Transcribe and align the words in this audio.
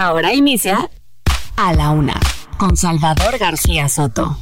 Ahora 0.00 0.32
inicia 0.32 0.88
A 1.58 1.74
la 1.74 1.90
Una 1.90 2.14
con 2.56 2.74
Salvador 2.74 3.36
García 3.36 3.86
Soto. 3.90 4.38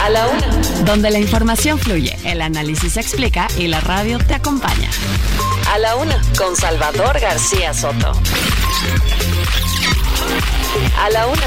A 0.00 0.08
la 0.10 0.28
Una. 0.28 0.46
Donde 0.84 1.10
la 1.10 1.18
información 1.18 1.76
fluye, 1.76 2.16
el 2.22 2.40
análisis 2.40 2.92
se 2.92 3.00
explica 3.00 3.48
y 3.58 3.66
la 3.66 3.80
radio 3.80 4.18
te 4.18 4.34
acompaña. 4.34 4.88
A 5.74 5.78
la 5.78 5.96
Una 5.96 6.16
con 6.38 6.54
Salvador 6.54 7.18
García 7.18 7.74
Soto. 7.74 8.12
A 11.02 11.10
la 11.10 11.26
Una. 11.26 11.42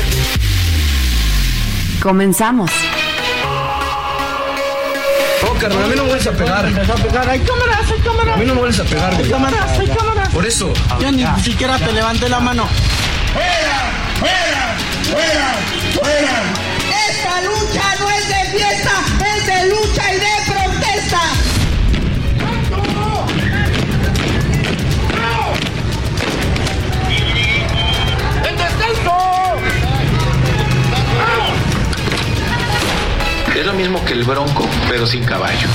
Comenzamos. 2.01 2.69
No, 5.45 5.53
carnal, 5.59 5.83
a 5.83 5.87
mí 5.87 5.95
no 5.95 6.03
me 6.03 6.09
vuelves 6.09 6.27
a 6.27 6.31
pegar. 6.33 6.65
A 6.65 6.95
pegar. 6.95 7.29
¡Hay 7.29 7.39
cámaras! 7.39 7.89
¡Hay 7.89 7.99
cámaras! 8.01 8.35
A 8.35 8.37
mí 8.37 8.45
no 8.45 8.53
me 8.55 8.59
vuelves 8.59 8.79
a 8.81 8.83
pegar, 8.83 9.11
¡Hay 9.11 9.17
güey. 9.19 9.31
cámaras! 9.31 9.79
¡Hay 9.79 9.87
cámaras! 9.87 10.29
Por 10.29 10.45
eso. 10.45 10.73
Yo 10.99 11.09
ni 11.13 11.25
siquiera 11.41 11.77
te 11.77 11.93
levanté 11.93 12.27
la 12.27 12.41
mano. 12.41 12.67
¡Fuera! 13.33 13.77
¡Fuera! 14.19 14.77
¡Fuera! 15.11 15.47
¡Fuera! 15.93 16.35
Esta 17.09 17.41
lucha 17.41 17.95
no 17.99 18.09
es 18.09 18.27
de 18.27 18.41
fiesta, 18.57 18.95
es 19.35 19.45
de 19.45 19.59
lucha 19.69 20.13
y 20.13 20.15
de 20.19 20.33
protesta. 20.47 21.21
¡El 28.47 28.55
descenso! 28.57 29.15
Es 33.55 33.65
lo 33.65 33.73
mismo 33.73 34.03
que 34.05 34.13
el 34.13 34.23
bronco, 34.23 34.67
pero 34.89 35.05
sin 35.05 35.23
caballo. 35.23 35.67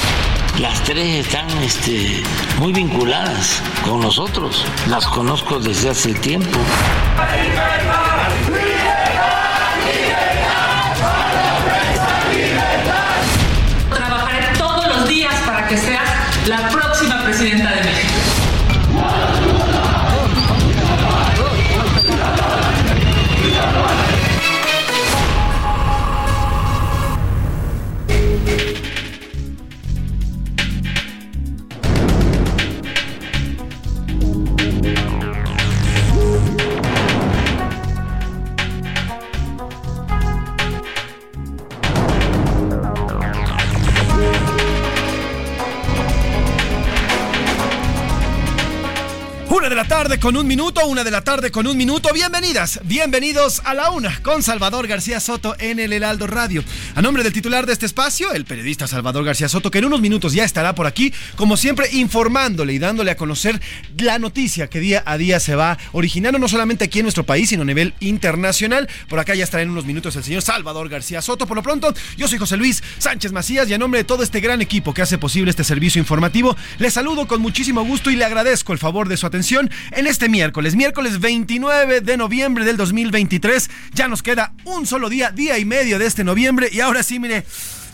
Las 0.60 0.84
tres 0.84 1.26
están 1.26 1.50
este, 1.62 2.22
muy 2.60 2.72
vinculadas 2.72 3.60
con 3.82 4.00
nosotros. 4.00 4.64
Las 4.88 5.04
conozco 5.04 5.58
desde 5.58 5.90
hace 5.90 6.14
tiempo. 6.14 6.58
Trabajaré 13.92 14.46
todos 14.56 14.86
los 14.96 15.08
días 15.08 15.34
para 15.44 15.66
que 15.66 15.76
seas 15.76 16.08
la 16.46 16.68
próxima 16.68 17.24
presidenta 17.24 17.73
De 49.64 49.74
la 49.74 49.88
tarde 49.88 50.20
con 50.20 50.36
un 50.36 50.46
minuto, 50.46 50.86
una 50.86 51.04
de 51.04 51.10
la 51.10 51.24
tarde 51.24 51.50
con 51.50 51.66
un 51.66 51.74
minuto. 51.74 52.12
Bienvenidas, 52.12 52.80
bienvenidos 52.84 53.62
a 53.64 53.72
la 53.72 53.92
una 53.92 54.20
con 54.20 54.42
Salvador 54.42 54.86
García 54.86 55.20
Soto 55.20 55.56
en 55.58 55.78
el 55.78 55.94
Heraldo 55.94 56.26
Radio. 56.26 56.62
A 56.94 57.00
nombre 57.00 57.22
del 57.22 57.32
titular 57.32 57.64
de 57.64 57.72
este 57.72 57.86
espacio, 57.86 58.32
el 58.34 58.44
periodista 58.44 58.86
Salvador 58.86 59.24
García 59.24 59.48
Soto, 59.48 59.70
que 59.70 59.78
en 59.78 59.86
unos 59.86 60.02
minutos 60.02 60.34
ya 60.34 60.44
estará 60.44 60.74
por 60.74 60.86
aquí, 60.86 61.14
como 61.34 61.56
siempre, 61.56 61.88
informándole 61.92 62.74
y 62.74 62.78
dándole 62.78 63.10
a 63.10 63.16
conocer 63.16 63.58
la 63.96 64.18
noticia 64.18 64.68
que 64.68 64.80
día 64.80 65.02
a 65.06 65.16
día 65.16 65.40
se 65.40 65.54
va 65.54 65.78
originando, 65.92 66.38
no 66.38 66.46
solamente 66.46 66.84
aquí 66.84 66.98
en 66.98 67.06
nuestro 67.06 67.24
país, 67.24 67.48
sino 67.48 67.62
a 67.62 67.64
nivel 67.66 67.94
internacional. 68.00 68.86
Por 69.08 69.18
acá 69.18 69.34
ya 69.34 69.44
estará 69.44 69.62
en 69.62 69.70
unos 69.70 69.86
minutos 69.86 70.14
el 70.16 70.24
señor 70.24 70.42
Salvador 70.42 70.90
García 70.90 71.22
Soto. 71.22 71.46
Por 71.46 71.56
lo 71.56 71.62
pronto, 71.62 71.94
yo 72.18 72.28
soy 72.28 72.38
José 72.38 72.58
Luis 72.58 72.82
Sánchez 72.98 73.32
Macías 73.32 73.66
y 73.70 73.72
a 73.72 73.78
nombre 73.78 74.00
de 74.00 74.04
todo 74.04 74.22
este 74.22 74.40
gran 74.40 74.60
equipo 74.60 74.92
que 74.92 75.00
hace 75.00 75.16
posible 75.16 75.48
este 75.48 75.64
servicio 75.64 75.98
informativo, 75.98 76.54
le 76.78 76.90
saludo 76.90 77.26
con 77.26 77.40
muchísimo 77.40 77.82
gusto 77.82 78.10
y 78.10 78.16
le 78.16 78.26
agradezco 78.26 78.74
el 78.74 78.78
favor 78.78 79.08
de 79.08 79.16
su 79.16 79.26
atención 79.26 79.53
en 79.60 80.06
este 80.06 80.28
miércoles, 80.28 80.74
miércoles 80.74 81.20
29 81.20 82.00
de 82.00 82.16
noviembre 82.16 82.64
del 82.64 82.76
2023. 82.76 83.70
Ya 83.92 84.08
nos 84.08 84.22
queda 84.22 84.52
un 84.64 84.86
solo 84.86 85.08
día, 85.08 85.30
día 85.30 85.58
y 85.58 85.64
medio 85.64 85.98
de 85.98 86.06
este 86.06 86.24
noviembre 86.24 86.68
y 86.72 86.80
ahora 86.80 87.02
sí, 87.02 87.18
mire 87.18 87.44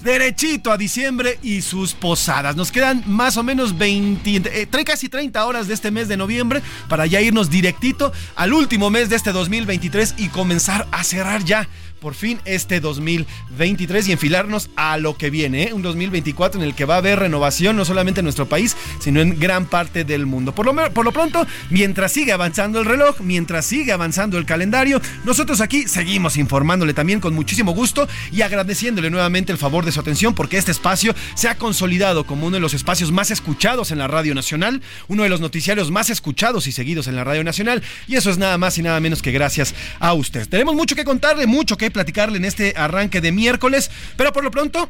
derechito 0.02 0.72
a 0.72 0.78
diciembre 0.78 1.38
y 1.42 1.62
sus 1.62 1.92
posadas. 1.92 2.56
Nos 2.56 2.72
quedan 2.72 3.04
más 3.06 3.36
o 3.36 3.42
menos 3.42 3.76
20, 3.76 4.62
eh, 4.62 4.84
casi 4.84 5.08
30 5.08 5.44
horas 5.44 5.68
de 5.68 5.74
este 5.74 5.90
mes 5.90 6.08
de 6.08 6.16
noviembre 6.16 6.62
para 6.88 7.06
ya 7.06 7.20
irnos 7.20 7.50
directito 7.50 8.12
al 8.36 8.52
último 8.52 8.90
mes 8.90 9.10
de 9.10 9.16
este 9.16 9.32
2023 9.32 10.14
y 10.16 10.28
comenzar 10.28 10.86
a 10.90 11.04
cerrar 11.04 11.44
ya 11.44 11.68
por 12.00 12.14
fin 12.14 12.40
este 12.44 12.80
2023 12.80 14.08
y 14.08 14.12
enfilarnos 14.12 14.70
a 14.76 14.96
lo 14.96 15.16
que 15.16 15.30
viene, 15.30 15.64
¿eh? 15.64 15.72
un 15.72 15.82
2024 15.82 16.60
en 16.60 16.66
el 16.66 16.74
que 16.74 16.84
va 16.84 16.94
a 16.94 16.98
haber 16.98 17.18
renovación 17.18 17.76
no 17.76 17.84
solamente 17.84 18.20
en 18.20 18.24
nuestro 18.24 18.48
país, 18.48 18.76
sino 19.00 19.20
en 19.20 19.38
gran 19.38 19.66
parte 19.66 20.04
del 20.04 20.26
mundo. 20.26 20.54
Por 20.54 20.66
lo, 20.66 20.74
por 20.92 21.04
lo 21.04 21.12
pronto, 21.12 21.46
mientras 21.68 22.12
sigue 22.12 22.32
avanzando 22.32 22.80
el 22.80 22.86
reloj, 22.86 23.20
mientras 23.20 23.66
sigue 23.66 23.92
avanzando 23.92 24.38
el 24.38 24.46
calendario, 24.46 25.00
nosotros 25.24 25.60
aquí 25.60 25.86
seguimos 25.86 26.36
informándole 26.36 26.94
también 26.94 27.20
con 27.20 27.34
muchísimo 27.34 27.72
gusto 27.72 28.08
y 28.32 28.42
agradeciéndole 28.42 29.10
nuevamente 29.10 29.52
el 29.52 29.58
favor 29.58 29.84
de 29.84 29.92
su 29.92 30.00
atención 30.00 30.34
porque 30.34 30.58
este 30.58 30.70
espacio 30.70 31.14
se 31.34 31.48
ha 31.48 31.56
consolidado 31.56 32.24
como 32.24 32.46
uno 32.46 32.54
de 32.54 32.60
los 32.60 32.74
espacios 32.74 33.12
más 33.12 33.30
escuchados 33.30 33.90
en 33.90 33.98
la 33.98 34.08
Radio 34.08 34.34
Nacional, 34.34 34.82
uno 35.08 35.22
de 35.22 35.28
los 35.28 35.40
noticiarios 35.40 35.90
más 35.90 36.10
escuchados 36.10 36.66
y 36.66 36.72
seguidos 36.72 37.06
en 37.06 37.16
la 37.16 37.24
Radio 37.24 37.44
Nacional 37.44 37.82
y 38.08 38.16
eso 38.16 38.30
es 38.30 38.38
nada 38.38 38.56
más 38.58 38.78
y 38.78 38.82
nada 38.82 39.00
menos 39.00 39.22
que 39.22 39.32
gracias 39.32 39.74
a 39.98 40.14
usted. 40.14 40.48
Tenemos 40.48 40.74
mucho 40.74 40.96
que 40.96 41.04
contarle, 41.04 41.46
mucho 41.46 41.76
que 41.76 41.89
platicarle 41.90 42.38
en 42.38 42.44
este 42.44 42.74
arranque 42.76 43.20
de 43.20 43.32
miércoles, 43.32 43.90
pero 44.16 44.32
por 44.32 44.44
lo 44.44 44.50
pronto... 44.50 44.88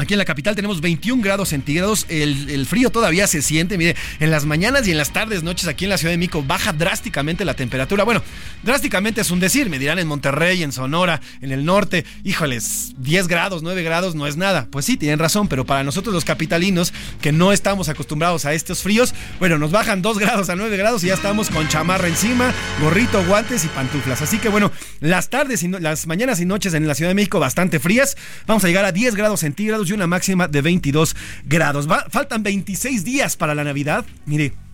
Aquí 0.00 0.14
en 0.14 0.18
la 0.18 0.24
capital 0.24 0.56
tenemos 0.56 0.80
21 0.80 1.22
grados 1.22 1.50
centígrados, 1.50 2.06
el, 2.08 2.64
frío 2.64 2.88
todavía 2.88 3.26
se 3.26 3.42
siente, 3.42 3.76
mire, 3.76 3.96
en 4.18 4.30
las 4.30 4.46
mañanas 4.46 4.88
y 4.88 4.92
en 4.92 4.96
las 4.96 5.12
tardes, 5.12 5.42
noches 5.42 5.68
aquí 5.68 5.84
en 5.84 5.90
la 5.90 5.98
Ciudad 5.98 6.12
de 6.12 6.16
Mico 6.16 6.42
baja 6.42 6.72
drásticamente 6.72 7.44
la 7.44 7.52
temperatura. 7.52 8.04
Bueno, 8.04 8.22
drásticamente 8.62 9.20
es 9.20 9.30
un 9.30 9.40
decir, 9.40 9.68
me 9.68 9.78
dirán 9.78 9.98
en 9.98 10.08
Monterrey, 10.08 10.62
en 10.62 10.72
Sonora, 10.72 11.20
en 11.42 11.52
el 11.52 11.66
norte, 11.66 12.06
híjoles, 12.24 12.94
10 12.96 13.28
grados, 13.28 13.62
9 13.62 13.82
grados 13.82 14.14
no 14.14 14.26
es 14.26 14.38
nada. 14.38 14.68
Pues 14.70 14.86
sí, 14.86 14.96
tienen 14.96 15.18
razón, 15.18 15.48
pero 15.48 15.66
para 15.66 15.84
nosotros 15.84 16.14
los 16.14 16.24
capitalinos 16.24 16.94
que 17.20 17.30
no 17.30 17.52
estamos 17.52 17.90
acostumbrados 17.90 18.46
a 18.46 18.54
estos 18.54 18.80
fríos, 18.80 19.12
bueno, 19.38 19.58
nos 19.58 19.70
bajan 19.70 20.00
2 20.00 20.18
grados 20.18 20.48
a 20.48 20.56
9 20.56 20.78
grados 20.78 21.04
y 21.04 21.08
ya 21.08 21.14
estamos 21.14 21.50
con 21.50 21.68
chamarra 21.68 22.08
encima, 22.08 22.54
gorrito, 22.80 23.22
guantes 23.26 23.66
y 23.66 23.68
pantuflas. 23.68 24.22
Así 24.22 24.38
que 24.38 24.48
bueno, 24.48 24.72
las 25.00 25.28
tardes 25.28 25.62
y 25.62 25.68
no, 25.68 25.78
las 25.78 26.06
mañanas 26.06 26.40
y 26.40 26.46
noches 26.46 26.72
en 26.72 26.88
la 26.88 26.94
Ciudad 26.94 27.10
de 27.10 27.16
México 27.16 27.38
bastante 27.38 27.80
frías, 27.80 28.16
vamos 28.46 28.64
a 28.64 28.68
llegar 28.68 28.86
a 28.86 28.92
10 28.92 29.14
grados 29.14 29.40
centígrados 29.40 29.89
una 29.94 30.06
máxima 30.06 30.48
de 30.48 30.62
22 30.62 31.16
grados. 31.44 31.88
Faltan 32.10 32.42
26 32.42 33.04
días 33.04 33.36
para 33.36 33.54
la 33.54 33.64
Navidad. 33.64 34.04
Mire. 34.26 34.69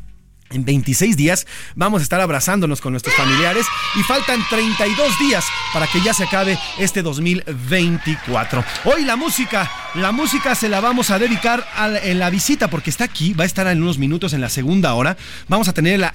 En 0.50 0.64
26 0.64 1.16
días 1.16 1.46
vamos 1.74 2.00
a 2.00 2.02
estar 2.04 2.20
abrazándonos 2.20 2.80
con 2.80 2.92
nuestros 2.92 3.14
familiares 3.16 3.66
y 3.96 4.02
faltan 4.02 4.40
32 4.48 5.18
días 5.18 5.44
para 5.72 5.86
que 5.86 6.00
ya 6.00 6.14
se 6.14 6.24
acabe 6.24 6.58
este 6.78 7.02
2024. 7.02 8.64
Hoy 8.84 9.04
la 9.04 9.16
música, 9.16 9.70
la 9.94 10.12
música 10.12 10.54
se 10.54 10.68
la 10.68 10.80
vamos 10.80 11.10
a 11.10 11.18
dedicar 11.18 11.66
a 11.74 11.88
la, 11.88 11.98
en 11.98 12.18
la 12.20 12.30
visita 12.30 12.68
porque 12.68 12.90
está 12.90 13.04
aquí, 13.04 13.32
va 13.32 13.42
a 13.42 13.46
estar 13.46 13.66
en 13.66 13.82
unos 13.82 13.98
minutos 13.98 14.32
en 14.34 14.40
la 14.40 14.48
segunda 14.48 14.94
hora. 14.94 15.16
Vamos 15.48 15.68
a 15.68 15.72
tener 15.72 15.98
la, 15.98 16.10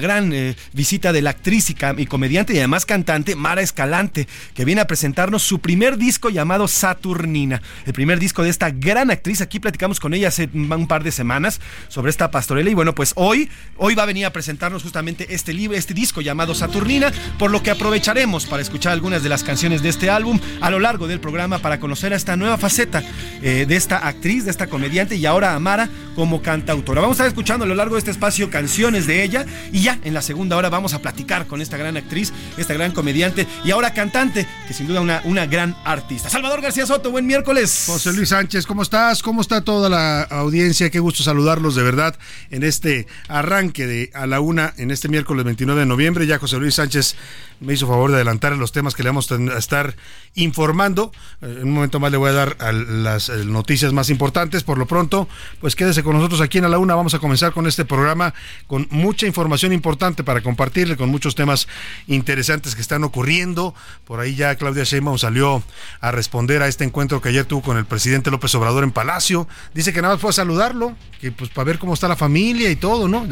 gran 0.00 0.32
eh, 0.32 0.56
visita 0.72 1.12
de 1.12 1.20
la 1.20 1.30
actriz 1.30 1.70
y, 1.70 2.06
comediante 2.06 2.54
y 2.54 2.58
además 2.58 2.86
cantante 2.86 3.36
Mara 3.36 3.60
Escalante, 3.60 4.26
que 4.54 4.64
viene 4.64 4.80
a 4.80 4.86
presentarnos 4.86 5.42
su 5.42 5.58
primer 5.58 5.98
disco 5.98 6.30
llamado 6.30 6.66
Saturnina, 6.66 7.60
el 7.84 7.92
primer 7.92 8.18
disco 8.18 8.42
de 8.42 8.50
esta 8.50 8.70
gran 8.70 9.10
actriz. 9.10 9.42
Aquí 9.42 9.60
platicamos 9.60 10.00
con 10.00 10.14
ella 10.14 10.28
hace 10.28 10.48
un 10.54 10.86
par 10.86 11.04
de 11.04 11.12
semanas 11.12 11.60
sobre 11.88 12.10
esta 12.10 12.30
pastorela 12.30 12.70
y 12.70 12.74
bueno, 12.74 12.94
pues 12.94 13.12
hoy 13.16 13.50
Hoy 13.78 13.94
va 13.94 14.04
a 14.04 14.06
venir 14.06 14.24
a 14.24 14.32
presentarnos 14.32 14.82
justamente 14.82 15.34
este 15.34 15.52
libro, 15.52 15.76
este 15.76 15.92
disco 15.92 16.22
llamado 16.22 16.54
Saturnina, 16.54 17.12
por 17.38 17.50
lo 17.50 17.62
que 17.62 17.70
aprovecharemos 17.70 18.46
para 18.46 18.62
escuchar 18.62 18.92
algunas 18.92 19.22
de 19.22 19.28
las 19.28 19.44
canciones 19.44 19.82
de 19.82 19.90
este 19.90 20.08
álbum 20.08 20.40
a 20.62 20.70
lo 20.70 20.78
largo 20.78 21.06
del 21.06 21.20
programa 21.20 21.58
para 21.58 21.78
conocer 21.78 22.14
a 22.14 22.16
esta 22.16 22.36
nueva 22.36 22.56
faceta 22.56 23.02
eh, 23.42 23.66
de 23.68 23.76
esta 23.76 23.98
actriz, 24.08 24.46
de 24.46 24.50
esta 24.50 24.68
comediante 24.68 25.16
y 25.16 25.26
ahora 25.26 25.54
Amara 25.54 25.90
como 26.14 26.40
cantautora. 26.40 27.02
Vamos 27.02 27.16
a 27.16 27.24
estar 27.24 27.26
escuchando 27.28 27.66
a 27.66 27.68
lo 27.68 27.74
largo 27.74 27.96
de 27.96 27.98
este 27.98 28.10
espacio 28.10 28.48
canciones 28.48 29.06
de 29.06 29.22
ella 29.22 29.44
y 29.72 29.82
ya 29.82 29.98
en 30.04 30.14
la 30.14 30.22
segunda 30.22 30.56
hora 30.56 30.70
vamos 30.70 30.94
a 30.94 31.02
platicar 31.02 31.46
con 31.46 31.60
esta 31.60 31.76
gran 31.76 31.98
actriz, 31.98 32.32
esta 32.56 32.72
gran 32.72 32.92
comediante 32.92 33.46
y 33.62 33.72
ahora 33.72 33.92
cantante, 33.92 34.46
que 34.66 34.72
sin 34.72 34.86
duda 34.86 35.02
una, 35.02 35.20
una 35.24 35.44
gran 35.44 35.76
artista. 35.84 36.30
Salvador 36.30 36.62
García 36.62 36.86
Soto, 36.86 37.10
buen 37.10 37.26
miércoles. 37.26 37.84
José 37.86 38.14
Luis 38.14 38.30
Sánchez, 38.30 38.64
¿cómo 38.64 38.82
estás? 38.82 39.22
¿Cómo 39.22 39.42
está 39.42 39.60
toda 39.60 39.90
la 39.90 40.22
audiencia? 40.22 40.88
Qué 40.88 40.98
gusto 40.98 41.22
saludarlos 41.22 41.74
de 41.74 41.82
verdad 41.82 42.16
en 42.50 42.62
este 42.62 43.06
arranque 43.28 43.65
de 43.72 44.10
a 44.14 44.26
la 44.26 44.40
una 44.40 44.74
en 44.76 44.90
este 44.90 45.08
miércoles 45.08 45.44
29 45.44 45.80
de 45.80 45.86
noviembre. 45.86 46.26
Ya 46.26 46.38
José 46.38 46.58
Luis 46.58 46.74
Sánchez 46.74 47.16
me 47.60 47.72
hizo 47.72 47.86
favor 47.86 48.10
de 48.10 48.16
adelantar 48.16 48.56
los 48.56 48.72
temas 48.72 48.94
que 48.94 49.02
le 49.02 49.08
vamos 49.08 49.30
a 49.30 49.58
estar 49.58 49.96
informando. 50.34 51.12
Eh, 51.42 51.58
en 51.60 51.68
un 51.68 51.74
momento 51.74 52.00
más 52.00 52.10
le 52.10 52.16
voy 52.16 52.30
a 52.30 52.32
dar 52.32 52.56
las 52.72 53.28
eh, 53.28 53.44
noticias 53.44 53.92
más 53.92 54.10
importantes. 54.10 54.62
Por 54.62 54.78
lo 54.78 54.86
pronto, 54.86 55.28
pues 55.60 55.74
quédese 55.74 56.02
con 56.02 56.16
nosotros 56.16 56.40
aquí 56.40 56.58
en 56.58 56.66
A 56.66 56.68
la 56.68 56.78
Una. 56.78 56.94
Vamos 56.94 57.14
a 57.14 57.18
comenzar 57.18 57.52
con 57.52 57.66
este 57.66 57.84
programa 57.84 58.34
con 58.66 58.86
mucha 58.90 59.26
información 59.26 59.72
importante 59.72 60.24
para 60.24 60.42
compartirle, 60.42 60.96
con 60.96 61.08
muchos 61.08 61.34
temas 61.34 61.66
interesantes 62.06 62.74
que 62.74 62.82
están 62.82 63.04
ocurriendo. 63.04 63.74
Por 64.04 64.20
ahí 64.20 64.34
ya 64.34 64.54
Claudia 64.56 64.84
Sheinbaum 64.84 65.18
salió 65.18 65.62
a 66.00 66.10
responder 66.10 66.62
a 66.62 66.68
este 66.68 66.84
encuentro 66.84 67.20
que 67.20 67.30
ayer 67.30 67.44
tuvo 67.44 67.62
con 67.62 67.76
el 67.76 67.86
presidente 67.86 68.30
López 68.30 68.54
Obrador 68.54 68.84
en 68.84 68.92
Palacio. 68.92 69.48
Dice 69.74 69.92
que 69.92 70.02
nada 70.02 70.14
más 70.14 70.20
fue 70.20 70.30
a 70.30 70.34
saludarlo, 70.34 70.94
que 71.20 71.32
pues 71.32 71.50
para 71.50 71.64
ver 71.64 71.78
cómo 71.78 71.94
está 71.94 72.08
la 72.08 72.16
familia 72.16 72.70
y 72.70 72.76
todo, 72.76 73.08
¿no? 73.08 73.26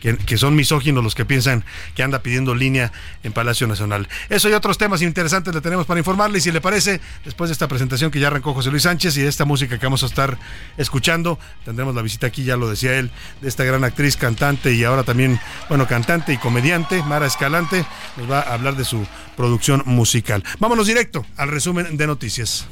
Que, 0.00 0.16
que 0.16 0.36
son 0.36 0.54
misóginos 0.54 1.02
los 1.02 1.14
que 1.14 1.24
piensan 1.24 1.64
que 1.94 2.02
anda 2.02 2.20
pidiendo 2.20 2.54
línea 2.54 2.92
en 3.22 3.32
Palacio 3.32 3.66
Nacional. 3.66 4.08
Eso 4.28 4.48
y 4.48 4.52
otros 4.52 4.76
temas 4.78 5.02
interesantes 5.02 5.54
le 5.54 5.60
tenemos 5.60 5.86
para 5.86 5.98
informarle 5.98 6.38
y 6.38 6.40
si 6.40 6.52
le 6.52 6.60
parece, 6.60 7.00
después 7.24 7.48
de 7.48 7.52
esta 7.52 7.66
presentación 7.66 8.10
que 8.10 8.20
ya 8.20 8.28
arrancó 8.28 8.52
José 8.52 8.70
Luis 8.70 8.82
Sánchez 8.82 9.16
y 9.16 9.22
de 9.22 9.28
esta 9.28 9.44
música 9.44 9.78
que 9.78 9.86
vamos 9.86 10.02
a 10.02 10.06
estar 10.06 10.38
escuchando, 10.76 11.38
tendremos 11.64 11.94
la 11.94 12.02
visita 12.02 12.26
aquí, 12.26 12.44
ya 12.44 12.56
lo 12.56 12.68
decía 12.68 12.94
él, 12.98 13.10
de 13.40 13.48
esta 13.48 13.64
gran 13.64 13.84
actriz, 13.84 14.16
cantante 14.16 14.74
y 14.74 14.84
ahora 14.84 15.02
también, 15.02 15.40
bueno, 15.68 15.86
cantante 15.86 16.32
y 16.32 16.38
comediante, 16.38 17.02
Mara 17.02 17.26
Escalante, 17.26 17.84
nos 18.16 18.30
va 18.30 18.40
a 18.40 18.54
hablar 18.54 18.76
de 18.76 18.84
su 18.84 19.06
producción 19.36 19.82
musical. 19.86 20.44
Vámonos 20.58 20.86
directo 20.86 21.24
al 21.36 21.48
resumen 21.48 21.96
de 21.96 22.06
noticias. 22.06 22.66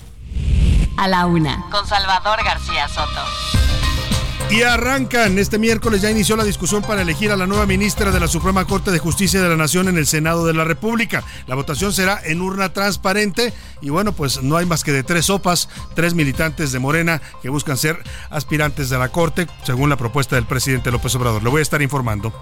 A 0.96 1.08
la 1.08 1.26
una, 1.26 1.64
con 1.70 1.86
Salvador 1.86 2.44
García 2.44 2.88
Soto. 2.88 3.83
Y 4.54 4.62
arrancan 4.62 5.36
este 5.40 5.58
miércoles, 5.58 6.00
ya 6.00 6.12
inició 6.12 6.36
la 6.36 6.44
discusión 6.44 6.80
para 6.80 7.02
elegir 7.02 7.32
a 7.32 7.36
la 7.36 7.44
nueva 7.44 7.66
ministra 7.66 8.12
de 8.12 8.20
la 8.20 8.28
Suprema 8.28 8.64
Corte 8.64 8.92
de 8.92 9.00
Justicia 9.00 9.42
de 9.42 9.48
la 9.48 9.56
Nación 9.56 9.88
en 9.88 9.98
el 9.98 10.06
Senado 10.06 10.46
de 10.46 10.54
la 10.54 10.62
República. 10.62 11.24
La 11.48 11.56
votación 11.56 11.92
será 11.92 12.20
en 12.24 12.40
urna 12.40 12.72
transparente 12.72 13.52
y 13.80 13.90
bueno, 13.90 14.12
pues 14.12 14.44
no 14.44 14.56
hay 14.56 14.64
más 14.64 14.84
que 14.84 14.92
de 14.92 15.02
tres 15.02 15.26
sopas, 15.26 15.68
tres 15.96 16.14
militantes 16.14 16.70
de 16.70 16.78
Morena 16.78 17.20
que 17.42 17.48
buscan 17.48 17.76
ser 17.76 18.00
aspirantes 18.30 18.90
de 18.90 18.98
la 18.98 19.08
Corte, 19.08 19.48
según 19.64 19.90
la 19.90 19.96
propuesta 19.96 20.36
del 20.36 20.46
presidente 20.46 20.92
López 20.92 21.12
Obrador. 21.16 21.42
Le 21.42 21.50
voy 21.50 21.58
a 21.58 21.62
estar 21.62 21.82
informando. 21.82 22.32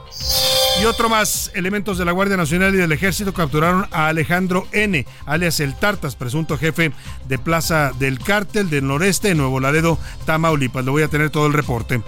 Y 0.81 0.85
otro 0.85 1.09
más, 1.09 1.51
elementos 1.55 1.99
de 1.99 2.05
la 2.05 2.13
Guardia 2.13 2.37
Nacional 2.37 2.75
y 2.75 2.79
del 2.79 2.93
Ejército 2.93 3.33
capturaron 3.33 3.87
a 3.93 4.09
Alejandro 4.09 4.67
N., 4.73 5.07
alias 5.27 5.61
El 5.61 5.75
Tartas, 5.77 6.17
presunto 6.17 6.57
jefe 6.57 6.93
de 7.29 7.39
Plaza 7.39 7.93
del 7.99 8.19
Cártel 8.19 8.71
del 8.71 8.87
Noreste 8.87 9.35
Nuevo 9.35 9.61
Laredo, 9.61 9.99
Tamaulipas. 10.25 10.85
Le 10.85 10.91
voy 10.91 11.03
a 11.03 11.09
tener 11.09 11.31
todo 11.31 11.47
el 11.47 11.53
reporte. 11.53 12.03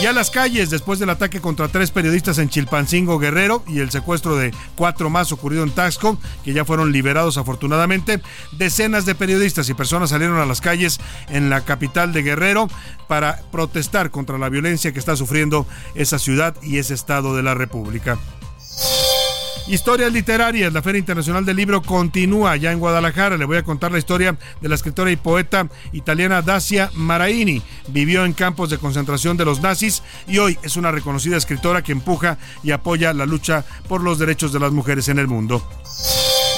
Y 0.00 0.06
a 0.06 0.14
las 0.14 0.30
calles, 0.30 0.70
después 0.70 0.98
del 0.98 1.10
ataque 1.10 1.42
contra 1.42 1.68
tres 1.68 1.90
periodistas 1.90 2.38
en 2.38 2.48
Chilpancingo 2.48 3.18
Guerrero 3.18 3.62
y 3.66 3.80
el 3.80 3.90
secuestro 3.90 4.34
de 4.34 4.50
cuatro 4.74 5.10
más 5.10 5.30
ocurrido 5.30 5.62
en 5.62 5.72
Taxco, 5.72 6.18
que 6.42 6.54
ya 6.54 6.64
fueron 6.64 6.90
liberados 6.90 7.36
afortunadamente, 7.36 8.22
decenas 8.52 9.04
de 9.04 9.14
periodistas 9.14 9.68
y 9.68 9.74
personas 9.74 10.08
salieron 10.08 10.38
a 10.38 10.46
las 10.46 10.62
calles 10.62 11.00
en 11.28 11.50
la 11.50 11.66
capital 11.66 12.14
de 12.14 12.22
Guerrero 12.22 12.68
para 13.08 13.42
protestar 13.52 14.10
contra 14.10 14.38
la 14.38 14.48
violencia 14.48 14.92
que 14.92 14.98
está 14.98 15.16
sufriendo 15.16 15.66
esa 15.94 16.18
ciudad 16.18 16.56
y 16.62 16.78
ese 16.78 16.94
estado 16.94 17.36
de 17.36 17.42
la 17.42 17.52
República. 17.52 18.18
Historias 19.70 20.12
literarias. 20.12 20.72
La 20.72 20.82
Feria 20.82 20.98
Internacional 20.98 21.46
del 21.46 21.56
Libro 21.56 21.80
continúa 21.80 22.56
ya 22.56 22.72
en 22.72 22.80
Guadalajara. 22.80 23.36
Le 23.36 23.44
voy 23.44 23.56
a 23.56 23.62
contar 23.62 23.92
la 23.92 23.98
historia 23.98 24.36
de 24.60 24.68
la 24.68 24.74
escritora 24.74 25.12
y 25.12 25.16
poeta 25.16 25.68
italiana 25.92 26.42
Dacia 26.42 26.90
Maraini. 26.94 27.62
Vivió 27.86 28.24
en 28.24 28.32
campos 28.32 28.70
de 28.70 28.78
concentración 28.78 29.36
de 29.36 29.44
los 29.44 29.60
nazis 29.60 30.02
y 30.26 30.38
hoy 30.38 30.58
es 30.64 30.76
una 30.76 30.90
reconocida 30.90 31.36
escritora 31.36 31.82
que 31.82 31.92
empuja 31.92 32.36
y 32.64 32.72
apoya 32.72 33.14
la 33.14 33.26
lucha 33.26 33.64
por 33.88 34.02
los 34.02 34.18
derechos 34.18 34.52
de 34.52 34.58
las 34.58 34.72
mujeres 34.72 35.08
en 35.08 35.20
el 35.20 35.28
mundo. 35.28 35.64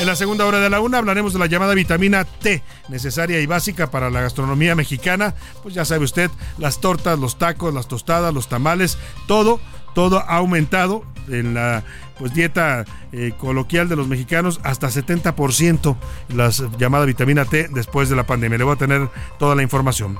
En 0.00 0.06
la 0.06 0.16
segunda 0.16 0.46
hora 0.46 0.60
de 0.60 0.70
la 0.70 0.80
una 0.80 0.96
hablaremos 0.96 1.34
de 1.34 1.38
la 1.38 1.46
llamada 1.46 1.74
vitamina 1.74 2.24
T, 2.24 2.62
necesaria 2.88 3.40
y 3.40 3.46
básica 3.46 3.90
para 3.90 4.08
la 4.08 4.22
gastronomía 4.22 4.74
mexicana. 4.74 5.34
Pues 5.62 5.74
ya 5.74 5.84
sabe 5.84 6.04
usted, 6.04 6.30
las 6.56 6.80
tortas, 6.80 7.18
los 7.18 7.36
tacos, 7.36 7.74
las 7.74 7.88
tostadas, 7.88 8.32
los 8.32 8.48
tamales, 8.48 8.96
todo, 9.26 9.60
todo 9.94 10.20
ha 10.20 10.36
aumentado 10.36 11.04
en 11.28 11.54
la 11.54 11.84
pues 12.18 12.34
dieta 12.34 12.84
eh, 13.12 13.32
coloquial 13.38 13.88
de 13.88 13.96
los 13.96 14.08
mexicanos 14.08 14.60
hasta 14.62 14.88
70% 14.88 15.96
la 16.34 16.50
llamada 16.78 17.04
vitamina 17.04 17.44
T 17.44 17.68
después 17.72 18.08
de 18.08 18.16
la 18.16 18.26
pandemia. 18.26 18.58
Le 18.58 18.64
voy 18.64 18.74
a 18.74 18.78
tener 18.78 19.08
toda 19.38 19.54
la 19.54 19.62
información. 19.62 20.18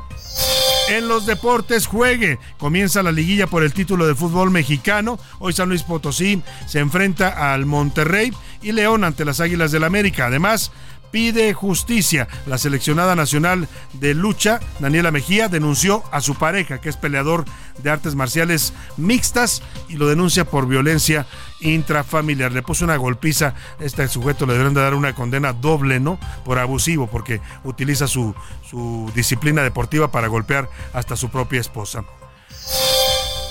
En 0.89 1.09
los 1.09 1.27
deportes 1.27 1.87
juegue. 1.87 2.39
Comienza 2.59 3.03
la 3.03 3.13
liguilla 3.13 3.47
por 3.47 3.63
el 3.63 3.73
título 3.73 4.07
de 4.07 4.15
fútbol 4.15 4.51
mexicano. 4.51 5.19
Hoy 5.39 5.53
San 5.53 5.69
Luis 5.69 5.85
Potosí 5.85 6.43
se 6.67 6.81
enfrenta 6.81 7.53
al 7.53 7.67
Monterrey 7.67 8.33
y 8.63 8.73
León 8.73 9.05
ante 9.05 9.25
las 9.25 9.41
Águilas 9.41 9.73
del 9.73 9.85
América. 9.85 10.27
Además, 10.27 10.73
pide 11.13 11.53
justicia. 11.53 12.27
La 12.47 12.59
seleccionada 12.59 13.15
nacional 13.15 13.69
de 13.93 14.15
lucha, 14.15 14.59
Daniela 14.81 15.13
Mejía, 15.13 15.49
denunció 15.49 16.03
a 16.11 16.21
su 16.21 16.35
pareja, 16.35 16.81
que 16.81 16.89
es 16.89 16.97
peleador 16.97 17.45
de 17.83 17.91
artes 17.91 18.17
marciales 18.17 18.73
mixtas, 18.97 19.63
y 19.89 19.97
lo 19.97 20.09
denuncia 20.09 20.45
por 20.45 20.67
violencia 20.67 21.27
intrafamiliar. 21.63 22.53
Le 22.53 22.63
puso 22.63 22.85
una 22.85 22.97
golpiza. 22.97 23.55
Este 23.81 24.07
sujeto 24.09 24.47
le 24.47 24.53
deberían 24.53 24.75
de 24.75 24.81
dar 24.81 24.95
una 24.95 25.15
condena 25.15 25.53
doble, 25.53 26.01
¿no? 26.01 26.19
Por 26.45 26.59
abusivo, 26.59 27.07
porque 27.07 27.41
utiliza 27.65 28.07
su, 28.07 28.35
su 28.69 29.11
disciplina 29.15 29.63
deportiva 29.63 30.11
para 30.11 30.29
golpear 30.29 30.69
hasta 30.93 31.17
su 31.17 31.31
propia 31.31 31.61
esposa. 31.61 32.05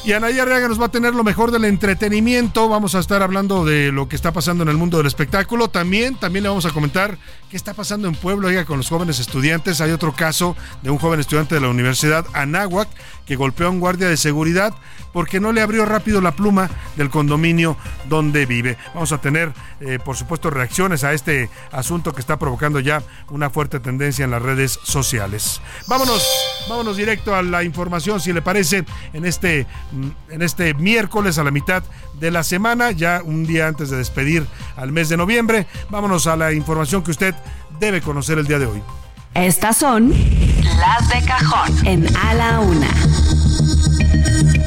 Y 0.03 0.13
Anaya 0.13 0.45
Reaga 0.45 0.67
nos 0.67 0.81
va 0.81 0.87
a 0.87 0.91
tener 0.91 1.13
lo 1.13 1.23
mejor 1.23 1.51
del 1.51 1.63
entretenimiento. 1.63 2.67
Vamos 2.67 2.95
a 2.95 2.99
estar 2.99 3.21
hablando 3.21 3.63
de 3.65 3.91
lo 3.91 4.09
que 4.09 4.15
está 4.15 4.31
pasando 4.31 4.63
en 4.63 4.69
el 4.69 4.77
mundo 4.77 4.97
del 4.97 5.05
espectáculo. 5.05 5.67
También, 5.67 6.15
también 6.15 6.41
le 6.41 6.49
vamos 6.49 6.65
a 6.65 6.71
comentar 6.71 7.19
qué 7.51 7.57
está 7.57 7.73
pasando 7.73 8.07
en 8.07 8.15
Puebla 8.15 8.47
oiga, 8.47 8.63
con 8.63 8.77
los 8.77 8.87
jóvenes 8.87 9.19
estudiantes. 9.19 9.81
Hay 9.81 9.91
otro 9.91 10.13
caso 10.13 10.55
de 10.81 10.89
un 10.89 10.97
joven 10.97 11.19
estudiante 11.19 11.53
de 11.53 11.59
la 11.59 11.67
Universidad 11.67 12.25
Anáhuac 12.31 12.87
que 13.25 13.35
golpeó 13.35 13.67
a 13.67 13.69
un 13.69 13.81
guardia 13.81 14.07
de 14.07 14.15
seguridad 14.15 14.73
porque 15.11 15.41
no 15.41 15.51
le 15.51 15.61
abrió 15.61 15.85
rápido 15.85 16.21
la 16.21 16.31
pluma 16.31 16.69
del 16.95 17.09
condominio 17.09 17.75
donde 18.07 18.45
vive. 18.45 18.77
Vamos 18.93 19.11
a 19.11 19.19
tener, 19.19 19.51
eh, 19.81 19.99
por 20.03 20.15
supuesto, 20.15 20.49
reacciones 20.49 21.03
a 21.03 21.11
este 21.11 21.49
asunto 21.71 22.13
que 22.13 22.21
está 22.21 22.39
provocando 22.39 22.79
ya 22.79 23.03
una 23.29 23.49
fuerte 23.49 23.81
tendencia 23.81 24.23
en 24.23 24.31
las 24.31 24.41
redes 24.41 24.79
sociales. 24.83 25.61
Vámonos, 25.87 26.25
vámonos 26.69 26.95
directo 26.95 27.35
a 27.35 27.43
la 27.43 27.63
información, 27.63 28.21
si 28.21 28.31
le 28.31 28.41
parece, 28.41 28.85
en 29.11 29.25
este, 29.25 29.67
mm, 29.91 30.31
en 30.31 30.41
este 30.41 30.73
miércoles 30.73 31.37
a 31.37 31.43
la 31.43 31.51
mitad 31.51 31.83
de 32.13 32.31
la 32.31 32.43
semana, 32.43 32.91
ya 32.91 33.21
un 33.23 33.45
día 33.45 33.67
antes 33.67 33.89
de 33.89 33.97
despedir 33.97 34.45
al 34.77 34.91
mes 34.91 35.09
de 35.09 35.17
noviembre. 35.17 35.67
Vámonos 35.89 36.27
a 36.27 36.37
la 36.37 36.53
información 36.53 37.03
que 37.03 37.11
usted 37.11 37.35
debe 37.79 38.01
conocer 38.01 38.37
el 38.37 38.47
día 38.47 38.59
de 38.59 38.65
hoy. 38.65 38.81
Estas 39.33 39.77
son 39.77 40.09
las 40.09 41.09
de 41.09 41.25
cajón 41.25 41.87
en 41.87 42.17
A 42.17 42.33
la 42.33 42.59
Una. 42.59 42.89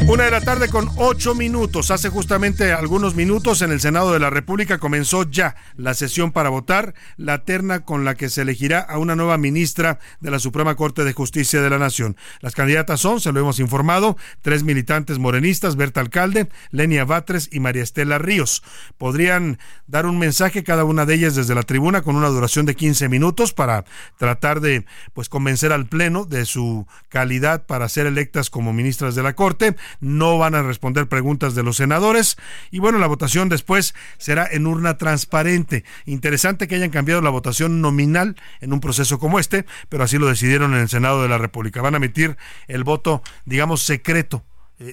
Una 0.07 0.25
de 0.25 0.31
la 0.31 0.43
tarde 0.43 0.69
con 0.69 0.91
ocho 0.97 1.35
minutos. 1.35 1.91
Hace 1.91 2.11
justamente 2.11 2.75
algunos 2.75 3.15
minutos 3.15 3.63
en 3.63 3.73
el 3.73 3.81
Senado 3.81 4.13
de 4.13 4.19
la 4.19 4.29
República 4.29 4.77
comenzó 4.77 5.29
ya 5.29 5.57
la 5.77 5.95
sesión 5.95 6.31
para 6.31 6.51
votar 6.51 6.95
la 7.17 7.45
terna 7.45 7.87
con 7.87 8.05
la 8.05 8.15
que 8.15 8.29
se 8.29 8.43
elegirá 8.43 8.81
a 8.81 8.99
una 8.99 9.17
nueva 9.17 9.39
ministra 9.39 9.99
de 10.21 10.31
la 10.31 10.39
Suprema 10.39 10.75
Corte 10.75 11.05
de 11.05 11.15
Justicia 11.15 11.63
de 11.63 11.71
la 11.71 11.79
Nación. 11.79 12.19
Las 12.41 12.55
candidatas 12.55 13.01
son, 13.01 13.19
se 13.19 13.33
lo 13.33 13.41
hemos 13.41 13.59
informado, 13.61 14.19
tres 14.43 14.63
militantes 14.63 15.19
morenistas, 15.19 15.75
Berta 15.75 16.01
Alcalde, 16.01 16.51
Lenia 16.71 17.07
Batres 17.07 17.49
y 17.51 17.61
María 17.61 17.83
Estela 17.83 18.19
Ríos. 18.19 18.63
Podrían 18.99 19.59
dar 19.87 20.05
un 20.05 20.19
mensaje 20.19 20.65
cada 20.65 20.85
una 20.85 21.07
de 21.07 21.15
ellas 21.15 21.35
desde 21.35 21.55
la 21.55 21.63
tribuna 21.63 22.03
con 22.03 22.15
una 22.15 22.29
duración 22.29 22.67
de 22.67 22.77
15 22.77 23.09
minutos 23.09 23.55
para 23.55 23.87
tratar 24.19 24.61
de 24.61 24.85
pues 25.15 25.31
convencer 25.31 25.73
al 25.73 25.87
Pleno 25.87 26.27
de 26.27 26.45
su 26.45 26.87
calidad 27.09 27.65
para 27.65 27.89
ser 27.89 28.07
electas 28.07 28.51
como 28.51 28.75
ministras 28.75 29.15
de 29.15 29.23
la 29.23 29.33
Corte 29.33 29.77
no 30.01 30.39
van 30.39 30.55
a 30.55 30.63
responder 30.63 31.09
preguntas 31.09 31.55
de 31.55 31.63
los 31.63 31.77
senadores 31.77 32.37
y 32.71 32.79
bueno, 32.79 32.99
la 32.99 33.07
votación 33.07 33.49
después 33.49 33.95
será 34.19 34.47
en 34.51 34.67
urna 34.67 34.99
transparente. 34.99 35.85
Interesante 36.07 36.69
que 36.69 36.77
hayan 36.77 36.91
cambiado 36.91 37.21
la 37.21 37.31
votación 37.31 37.81
nominal 37.81 38.37
en 38.61 38.73
un 38.73 38.81
proceso 38.81 39.19
como 39.19 39.39
este, 39.39 39.67
pero 39.89 40.05
así 40.05 40.19
lo 40.19 40.27
decidieron 40.27 40.75
en 40.75 40.81
el 40.81 40.89
Senado 40.89 41.23
de 41.23 41.29
la 41.29 41.39
República. 41.39 41.83
Van 41.83 41.95
a 41.95 41.99
emitir 41.99 42.37
el 42.69 42.85
voto, 42.85 43.23
digamos, 43.45 43.83
secreto 43.83 44.45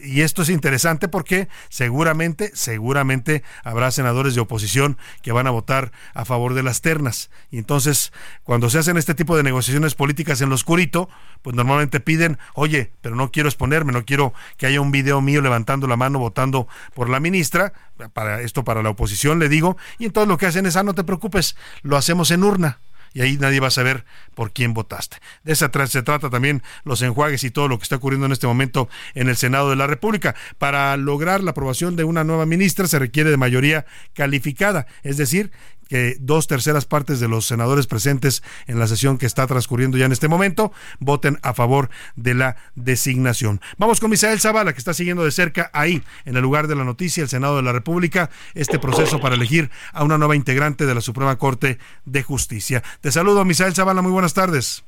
y 0.04 0.22
esto 0.22 0.42
es 0.42 0.50
interesante 0.50 1.08
porque 1.08 1.48
seguramente, 1.70 2.52
seguramente 2.54 3.44
habrá 3.64 3.92
senadores 3.92 4.36
de 4.36 4.42
oposición 4.42 4.98
que 5.22 5.32
van 5.32 5.48
a 5.48 5.52
votar 5.52 5.92
a 6.14 6.26
favor 6.26 6.54
de 6.54 6.64
las 6.64 6.82
ternas. 6.82 7.30
Y 7.50 7.58
entonces, 7.58 8.14
cuando 8.44 8.70
se 8.70 8.80
hacen 8.80 8.98
este 8.98 9.16
tipo 9.16 9.36
de 9.36 9.44
negociaciones 9.44 9.96
políticas 9.96 10.42
en 10.42 10.50
lo 10.50 10.56
oscurito, 10.56 11.10
pues 11.42 11.56
normalmente 11.56 12.00
piden, 12.00 12.38
oye, 12.54 12.92
pero 13.02 13.16
no 13.16 13.32
quiero 13.32 13.50
exponerme, 13.50 13.92
no 13.92 14.06
quiero 14.06 14.34
que 14.58 14.68
haya 14.68 14.82
un 14.82 14.92
video 14.92 15.22
mío 15.22 15.42
levantando 15.42 15.88
la 15.88 15.98
mano 15.98 16.20
votando 16.20 16.68
por 16.94 17.10
la 17.10 17.20
ministra, 17.20 17.74
para 18.14 18.42
esto 18.42 18.64
para 18.64 18.84
la 18.84 18.90
oposición 18.90 19.40
le 19.40 19.50
digo, 19.50 19.78
y 20.00 20.06
entonces 20.06 20.28
lo 20.28 20.38
que 20.38 20.46
hacen 20.46 20.66
es, 20.66 20.76
ah, 20.76 20.84
no 20.84 20.94
te 20.94 21.04
preocupes, 21.04 21.56
lo 21.82 21.98
hacemos 21.98 22.32
en 22.32 22.44
urna 22.44 22.80
y 23.14 23.22
ahí 23.22 23.38
nadie 23.38 23.60
va 23.60 23.68
a 23.68 23.72
saber 23.72 24.06
por 24.36 24.52
quién 24.52 24.74
votaste. 24.74 25.18
De 25.44 25.54
esa 25.54 25.70
se 25.88 26.04
trata 26.04 26.30
también 26.30 26.64
los 26.84 27.02
enjuagues 27.02 27.44
y 27.44 27.52
todo 27.52 27.68
lo 27.68 27.78
que 27.78 27.84
está 27.84 27.98
ocurriendo 27.98 28.26
en 28.26 28.32
este 28.32 28.48
momento 28.48 28.90
en 29.14 29.30
el 29.30 29.36
Senado 29.36 29.70
de 29.70 29.76
la 29.76 29.88
República. 29.88 30.36
Para 30.58 30.96
lograr 30.98 31.44
la 31.44 31.52
aprobación 31.52 31.96
de 31.96 32.04
una 32.04 32.24
nueva 32.24 32.46
ministra 32.46 32.88
se 32.88 33.00
requiere 33.00 33.30
de 33.30 33.38
mayoría 33.38 33.86
calificada, 34.14 34.88
es 35.04 35.18
decir, 35.18 35.52
que 35.92 36.16
dos 36.22 36.48
terceras 36.48 36.86
partes 36.86 37.20
de 37.20 37.28
los 37.28 37.46
senadores 37.46 37.86
presentes 37.86 38.44
en 38.66 38.80
la 38.80 38.88
sesión 38.88 39.18
que 39.18 39.26
está 39.26 39.46
transcurriendo 39.46 39.98
ya 39.98 40.06
en 40.06 40.14
este 40.14 40.30
momento 40.30 40.72
voten 41.02 41.38
a 41.42 41.54
favor 41.54 41.90
de 42.16 42.34
la 42.34 42.56
designación. 42.76 43.60
Vamos 43.78 44.00
con 44.00 44.10
Misael 44.10 44.40
Zavala, 44.40 44.72
que 44.72 44.80
está 44.80 44.94
siguiendo 44.94 45.26
de 45.26 45.32
cerca 45.32 45.70
ahí, 45.74 46.02
en 46.24 46.38
el 46.38 46.44
lugar 46.44 46.68
de 46.68 46.76
la 46.76 46.86
noticia, 46.86 47.24
el 47.24 47.28
Senado 47.28 47.58
de 47.58 47.64
la 47.64 47.74
República, 47.74 48.30
este 48.54 48.80
proceso 48.80 49.20
para 49.20 49.36
elegir 49.36 49.70
a 49.92 50.06
una 50.06 50.18
nueva 50.18 50.38
integrante 50.38 50.86
de 50.86 50.96
la 50.96 51.02
Suprema 51.02 51.38
Corte 51.38 51.78
de 52.06 52.24
Justicia. 52.24 52.82
Te 53.02 53.12
saludo, 53.12 53.44
Misael 53.44 53.76
Zavala, 53.76 54.02
muy 54.02 54.14
buenas 54.14 54.34
tardes. 54.34 54.86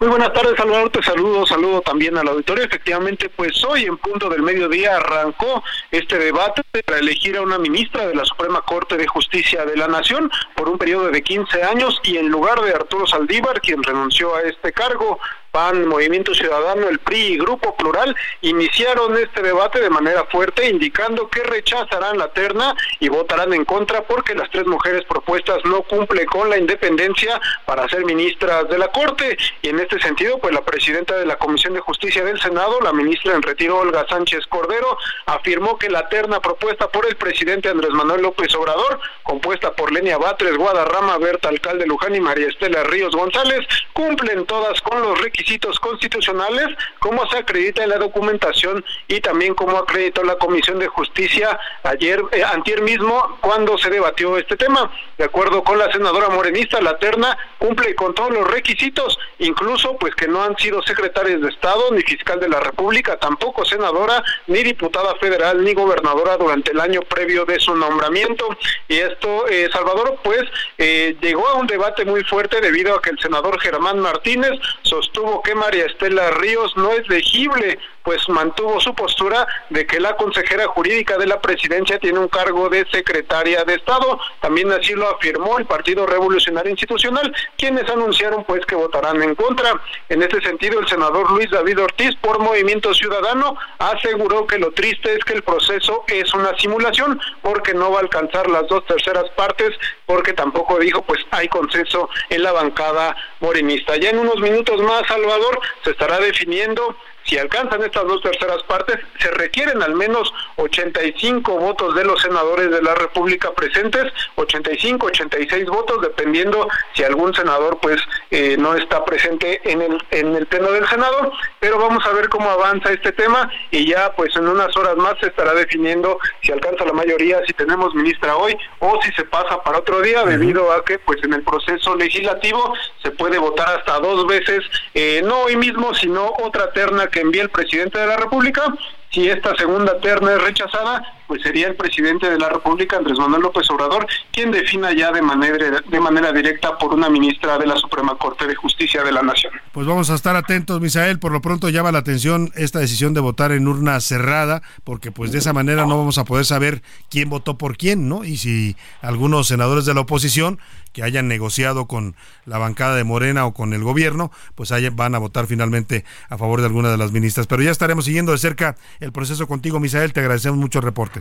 Muy 0.00 0.10
buenas 0.10 0.32
tardes, 0.32 0.54
Salvador. 0.56 0.90
Te 0.90 1.02
saludo, 1.02 1.44
saludo 1.44 1.80
también 1.80 2.16
al 2.16 2.28
auditorio. 2.28 2.62
Efectivamente, 2.62 3.28
pues 3.30 3.64
hoy 3.64 3.82
en 3.82 3.96
punto 3.96 4.28
del 4.28 4.42
mediodía 4.42 4.94
arrancó 4.94 5.64
este 5.90 6.18
debate 6.18 6.62
para 6.86 7.00
elegir 7.00 7.36
a 7.36 7.42
una 7.42 7.58
ministra 7.58 8.06
de 8.06 8.14
la 8.14 8.24
Suprema 8.24 8.60
Corte 8.60 8.96
de 8.96 9.08
Justicia 9.08 9.64
de 9.64 9.76
la 9.76 9.88
Nación 9.88 10.30
por 10.54 10.68
un 10.68 10.78
periodo 10.78 11.10
de 11.10 11.20
15 11.20 11.64
años 11.64 12.00
y 12.04 12.16
en 12.16 12.28
lugar 12.28 12.60
de 12.60 12.74
Arturo 12.74 13.08
Saldívar, 13.08 13.60
quien 13.60 13.82
renunció 13.82 14.36
a 14.36 14.42
este 14.42 14.72
cargo, 14.72 15.18
Movimiento 15.58 16.34
Ciudadano, 16.34 16.88
el 16.88 17.00
PRI 17.00 17.34
y 17.34 17.38
Grupo 17.38 17.74
Plural 17.74 18.14
iniciaron 18.42 19.18
este 19.18 19.42
debate 19.42 19.80
de 19.80 19.90
manera 19.90 20.24
fuerte, 20.26 20.68
indicando 20.68 21.28
que 21.28 21.42
rechazarán 21.42 22.16
la 22.16 22.28
terna 22.28 22.76
y 23.00 23.08
votarán 23.08 23.52
en 23.52 23.64
contra 23.64 24.02
porque 24.02 24.36
las 24.36 24.48
tres 24.50 24.66
mujeres 24.66 25.04
propuestas 25.04 25.58
no 25.64 25.82
cumplen 25.82 26.26
con 26.26 26.48
la 26.48 26.58
independencia 26.58 27.40
para 27.66 27.88
ser 27.88 28.04
ministras 28.04 28.68
de 28.68 28.78
la 28.78 28.88
Corte. 28.88 29.36
Y 29.62 29.70
en 29.70 29.80
este 29.80 30.00
sentido, 30.00 30.38
pues 30.38 30.54
la 30.54 30.64
presidenta 30.64 31.16
de 31.16 31.26
la 31.26 31.36
Comisión 31.36 31.74
de 31.74 31.80
Justicia 31.80 32.24
del 32.24 32.40
Senado, 32.40 32.80
la 32.80 32.92
ministra 32.92 33.34
en 33.34 33.42
retiro 33.42 33.78
Olga 33.78 34.06
Sánchez 34.08 34.46
Cordero, 34.46 34.96
afirmó 35.26 35.76
que 35.76 35.90
la 35.90 36.08
terna 36.08 36.40
propuesta 36.40 36.88
por 36.88 37.04
el 37.06 37.16
presidente 37.16 37.68
Andrés 37.68 37.90
Manuel 37.90 38.22
López 38.22 38.54
Obrador, 38.54 39.00
compuesta 39.24 39.72
por 39.72 39.92
Lenia 39.92 40.18
Batres, 40.18 40.56
Guadarrama, 40.56 41.18
Berta 41.18 41.48
Alcalde 41.48 41.84
Luján 41.84 42.14
y 42.14 42.20
María 42.20 42.46
Estela 42.46 42.84
Ríos 42.84 43.14
González, 43.16 43.66
cumplen 43.92 44.46
todas 44.46 44.80
con 44.82 45.02
los 45.02 45.20
requisitos 45.20 45.47
constitucionales, 45.80 46.68
como 46.98 47.26
se 47.28 47.38
acredita 47.38 47.82
en 47.82 47.90
la 47.90 47.98
documentación 47.98 48.84
y 49.06 49.20
también 49.20 49.54
como 49.54 49.76
acreditó 49.78 50.22
la 50.22 50.36
Comisión 50.36 50.78
de 50.78 50.88
Justicia 50.88 51.58
ayer, 51.82 52.22
eh, 52.32 52.42
mismo, 52.82 53.38
cuando 53.40 53.78
se 53.78 53.90
debatió 53.90 54.36
este 54.36 54.56
tema. 54.56 54.90
De 55.18 55.24
acuerdo 55.24 55.64
con 55.64 55.80
la 55.80 55.90
senadora 55.90 56.28
morenista, 56.28 56.80
la 56.80 56.96
terna 56.96 57.36
cumple 57.58 57.92
con 57.96 58.14
todos 58.14 58.30
los 58.30 58.48
requisitos, 58.48 59.18
incluso 59.40 59.96
pues 59.96 60.14
que 60.14 60.28
no 60.28 60.44
han 60.44 60.56
sido 60.56 60.80
secretarios 60.82 61.42
de 61.42 61.48
Estado, 61.48 61.90
ni 61.90 62.02
fiscal 62.02 62.38
de 62.38 62.48
la 62.48 62.60
República, 62.60 63.16
tampoco 63.16 63.64
senadora, 63.64 64.22
ni 64.46 64.62
diputada 64.62 65.16
federal, 65.16 65.64
ni 65.64 65.74
gobernadora 65.74 66.36
durante 66.36 66.70
el 66.70 66.78
año 66.78 67.00
previo 67.02 67.44
de 67.44 67.58
su 67.58 67.74
nombramiento. 67.74 68.48
Y 68.86 68.98
esto, 68.98 69.48
eh, 69.48 69.68
Salvador, 69.72 70.20
pues 70.22 70.44
eh, 70.78 71.16
llegó 71.20 71.48
a 71.48 71.54
un 71.54 71.66
debate 71.66 72.04
muy 72.04 72.22
fuerte 72.22 72.60
debido 72.60 72.94
a 72.94 73.02
que 73.02 73.10
el 73.10 73.18
senador 73.18 73.60
Germán 73.60 73.98
Martínez 73.98 74.52
sostuvo 74.82 75.42
que 75.42 75.56
María 75.56 75.86
Estela 75.86 76.30
Ríos 76.30 76.76
no 76.76 76.92
es 76.92 77.08
legible 77.08 77.80
pues 78.02 78.28
mantuvo 78.28 78.80
su 78.80 78.94
postura 78.94 79.46
de 79.70 79.86
que 79.86 80.00
la 80.00 80.16
consejera 80.16 80.66
jurídica 80.68 81.18
de 81.18 81.26
la 81.26 81.40
presidencia 81.40 81.98
tiene 81.98 82.18
un 82.18 82.28
cargo 82.28 82.68
de 82.68 82.86
secretaria 82.90 83.64
de 83.64 83.74
Estado. 83.74 84.18
También 84.40 84.72
así 84.72 84.94
lo 84.94 85.08
afirmó 85.08 85.58
el 85.58 85.66
Partido 85.66 86.06
Revolucionario 86.06 86.70
Institucional, 86.70 87.34
quienes 87.56 87.88
anunciaron 87.88 88.44
pues 88.44 88.64
que 88.66 88.74
votarán 88.74 89.22
en 89.22 89.34
contra. 89.34 89.80
En 90.08 90.22
este 90.22 90.40
sentido, 90.40 90.80
el 90.80 90.88
senador 90.88 91.30
Luis 91.30 91.50
David 91.50 91.80
Ortiz, 91.80 92.16
por 92.16 92.38
Movimiento 92.38 92.94
Ciudadano, 92.94 93.56
aseguró 93.78 94.46
que 94.46 94.58
lo 94.58 94.72
triste 94.72 95.14
es 95.14 95.24
que 95.24 95.34
el 95.34 95.42
proceso 95.42 96.04
es 96.06 96.32
una 96.34 96.56
simulación 96.58 97.20
porque 97.42 97.74
no 97.74 97.90
va 97.90 97.98
a 97.98 98.02
alcanzar 98.02 98.48
las 98.48 98.66
dos 98.68 98.84
terceras 98.86 99.28
partes, 99.36 99.70
porque 100.06 100.32
tampoco 100.32 100.78
dijo 100.78 101.02
pues 101.02 101.20
hay 101.30 101.48
consenso 101.48 102.08
en 102.30 102.42
la 102.42 102.52
bancada 102.52 103.16
morenista. 103.40 103.96
Ya 103.96 104.10
en 104.10 104.18
unos 104.18 104.40
minutos 104.40 104.80
más, 104.82 105.06
Salvador, 105.06 105.60
se 105.84 105.90
estará 105.90 106.18
definiendo 106.18 106.96
si 107.28 107.36
alcanzan 107.38 107.82
estas 107.82 108.06
dos 108.06 108.22
terceras 108.22 108.62
partes, 108.62 108.98
se 109.18 109.30
requieren 109.32 109.82
al 109.82 109.94
menos 109.94 110.32
85 110.56 111.58
votos 111.58 111.94
de 111.94 112.04
los 112.04 112.20
senadores 112.22 112.70
de 112.70 112.82
la 112.82 112.94
República 112.94 113.52
presentes, 113.52 114.12
85, 114.36 115.06
86 115.06 115.66
votos, 115.66 116.00
dependiendo 116.00 116.68
si 116.94 117.04
algún 117.04 117.34
senador 117.34 117.78
pues 117.80 118.00
eh, 118.30 118.56
no 118.58 118.74
está 118.74 119.04
presente 119.04 119.60
en 119.70 119.82
el, 119.82 120.02
en 120.10 120.34
el 120.36 120.46
pleno 120.46 120.72
del 120.72 120.88
Senado, 120.88 121.32
pero 121.60 121.78
vamos 121.78 122.04
a 122.06 122.12
ver 122.12 122.28
cómo 122.30 122.48
avanza 122.48 122.90
este 122.92 123.12
tema 123.12 123.50
y 123.70 123.86
ya 123.86 124.12
pues 124.16 124.34
en 124.36 124.48
unas 124.48 124.74
horas 124.76 124.96
más 124.96 125.14
se 125.20 125.26
estará 125.26 125.52
definiendo 125.52 126.18
si 126.42 126.52
alcanza 126.52 126.86
la 126.86 126.92
mayoría, 126.92 127.44
si 127.46 127.52
tenemos 127.52 127.94
ministra 127.94 128.36
hoy 128.36 128.56
o 128.78 128.98
si 129.02 129.12
se 129.12 129.24
pasa 129.24 129.62
para 129.62 129.78
otro 129.78 130.00
día, 130.00 130.24
debido 130.24 130.72
a 130.72 130.84
que 130.84 130.98
pues 130.98 131.22
en 131.24 131.34
el 131.34 131.42
proceso 131.42 131.94
legislativo 131.94 132.74
se 133.08 133.14
puede 133.16 133.38
votar 133.38 133.78
hasta 133.78 133.98
dos 134.00 134.26
veces, 134.26 134.62
eh, 134.92 135.22
no 135.24 135.42
hoy 135.44 135.56
mismo, 135.56 135.94
sino 135.94 136.30
otra 136.42 136.70
terna 136.72 137.06
que 137.06 137.20
envía 137.20 137.42
el 137.42 137.48
presidente 137.48 137.98
de 137.98 138.06
la 138.06 138.16
República. 138.18 138.62
Si 139.10 139.28
esta 139.30 139.56
segunda 139.56 139.98
terna 140.00 140.32
es 140.32 140.42
rechazada, 140.42 141.02
pues 141.28 141.42
sería 141.42 141.68
el 141.68 141.76
presidente 141.76 142.28
de 142.28 142.38
la 142.38 142.48
República, 142.48 142.96
Andrés 142.96 143.18
Manuel 143.18 143.42
López 143.42 143.70
Obrador, 143.70 144.06
quien 144.32 144.50
defina 144.50 144.92
ya 144.92 145.12
de 145.12 145.22
manera, 145.22 145.80
de 145.80 146.00
manera 146.00 146.32
directa 146.32 146.76
por 146.78 146.94
una 146.94 147.10
ministra 147.10 147.58
de 147.58 147.66
la 147.66 147.76
Suprema 147.76 148.16
Corte 148.16 148.46
de 148.46 148.56
Justicia 148.56 149.04
de 149.04 149.12
la 149.12 149.22
Nación. 149.22 149.52
Pues 149.72 149.86
vamos 149.86 150.10
a 150.10 150.14
estar 150.14 150.34
atentos, 150.34 150.80
Misael. 150.80 151.18
Por 151.18 151.30
lo 151.30 151.42
pronto 151.42 151.68
llama 151.68 151.92
la 151.92 151.98
atención 151.98 152.50
esta 152.56 152.78
decisión 152.78 153.12
de 153.12 153.20
votar 153.20 153.52
en 153.52 153.68
urna 153.68 154.00
cerrada, 154.00 154.62
porque 154.84 155.12
pues 155.12 155.30
de 155.30 155.38
esa 155.38 155.52
manera 155.52 155.86
no 155.86 155.98
vamos 155.98 156.18
a 156.18 156.24
poder 156.24 156.46
saber 156.46 156.82
quién 157.10 157.28
votó 157.28 157.58
por 157.58 157.76
quién, 157.76 158.08
¿no? 158.08 158.24
Y 158.24 158.38
si 158.38 158.76
algunos 159.02 159.46
senadores 159.46 159.84
de 159.84 159.94
la 159.94 160.00
oposición 160.00 160.58
que 160.92 161.02
hayan 161.02 161.28
negociado 161.28 161.86
con 161.86 162.16
la 162.46 162.58
bancada 162.58 162.96
de 162.96 163.04
Morena 163.04 163.46
o 163.46 163.52
con 163.52 163.74
el 163.74 163.84
gobierno, 163.84 164.32
pues 164.54 164.72
van 164.92 165.14
a 165.14 165.18
votar 165.18 165.46
finalmente 165.46 166.04
a 166.28 166.38
favor 166.38 166.60
de 166.60 166.66
alguna 166.66 166.90
de 166.90 166.96
las 166.96 167.12
ministras. 167.12 167.46
Pero 167.46 167.62
ya 167.62 167.70
estaremos 167.70 168.04
siguiendo 168.04 168.32
de 168.32 168.38
cerca 168.38 168.76
el 169.00 169.12
proceso 169.12 169.46
contigo, 169.46 169.78
Misael. 169.80 170.12
Te 170.12 170.20
agradecemos 170.20 170.58
mucho 170.58 170.78
el 170.78 170.84
reporte. 170.84 171.17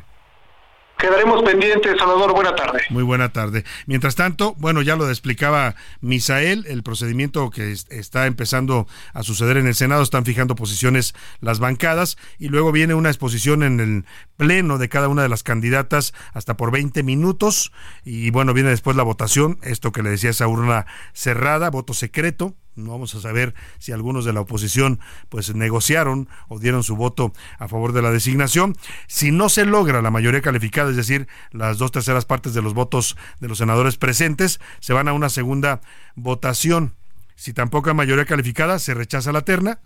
Quedaremos 0.98 1.44
pendientes, 1.44 1.96
Salvador. 2.00 2.34
Buena 2.34 2.56
tarde. 2.56 2.82
Muy 2.90 3.04
buena 3.04 3.32
tarde. 3.32 3.64
Mientras 3.86 4.16
tanto, 4.16 4.56
bueno, 4.58 4.82
ya 4.82 4.96
lo 4.96 5.08
explicaba 5.10 5.76
Misael, 6.02 6.66
el 6.68 6.82
procedimiento 6.82 7.52
que 7.52 7.72
está 7.72 8.26
empezando 8.26 8.88
a 9.14 9.22
suceder 9.22 9.58
en 9.58 9.68
el 9.68 9.76
Senado, 9.76 10.02
están 10.02 10.26
fijando 10.26 10.56
posiciones 10.56 11.14
las 11.40 11.60
bancadas 11.60 12.18
y 12.40 12.48
luego 12.50 12.72
viene 12.72 12.96
una 12.96 13.10
exposición 13.10 13.62
en 13.62 13.80
el 13.80 14.06
pleno 14.38 14.80
de 14.80 14.90
cada 14.90 15.08
una 15.08 15.22
de 15.22 15.30
las 15.30 15.44
candidatas 15.44 16.14
hasta 16.34 16.58
por 16.58 16.72
20 16.72 17.04
minutos 17.04 17.72
y 18.04 18.32
bueno, 18.32 18.54
viene 18.54 18.70
después 18.70 18.98
la 18.98 19.04
votación, 19.04 19.60
esto 19.62 19.92
que 19.92 20.02
le 20.02 20.10
decía 20.10 20.32
esa 20.32 20.48
urna 20.48 20.88
cerrada, 21.14 21.70
voto 21.70 21.94
secreto, 21.94 22.56
no 22.78 22.92
vamos 22.92 23.16
a 23.16 23.22
saber 23.22 23.54
si 23.80 23.92
algunos 23.92 24.26
de 24.26 24.34
la 24.34 24.42
oposición 24.42 25.00
pues 25.30 25.54
negociaron 25.54 26.30
o 26.48 26.60
dieron 26.60 26.84
su 26.84 26.96
voto 26.96 27.34
a 27.60 27.68
favor 27.68 27.92
de 27.92 28.02
la 28.02 28.12
designación. 28.12 28.76
Si 29.08 29.32
no 29.32 29.50
se 29.50 29.66
logra 29.66 30.02
la 30.02 30.12
mayoría 30.12 30.42
calificada, 30.42 30.92
es 30.92 30.96
decir, 30.96 31.28
las 31.52 31.78
dos 31.78 31.92
terceras 31.92 32.26
partes 32.26 32.54
de 32.54 32.62
los 32.62 32.74
votos 32.74 33.18
de 33.40 33.48
los 33.48 33.58
senadores 33.58 33.98
presentes, 33.98 34.60
se 34.80 34.94
van 34.94 35.08
a 35.08 35.14
una 35.14 35.30
segunda 35.30 35.82
votación. 36.16 36.94
Si 37.36 37.54
tampoco 37.54 37.90
hay 37.90 37.96
mayoría 37.96 38.26
calificada, 38.26 38.80
se 38.80 38.94
rechaza 38.94 39.32
la 39.32 39.42
terna 39.42 39.80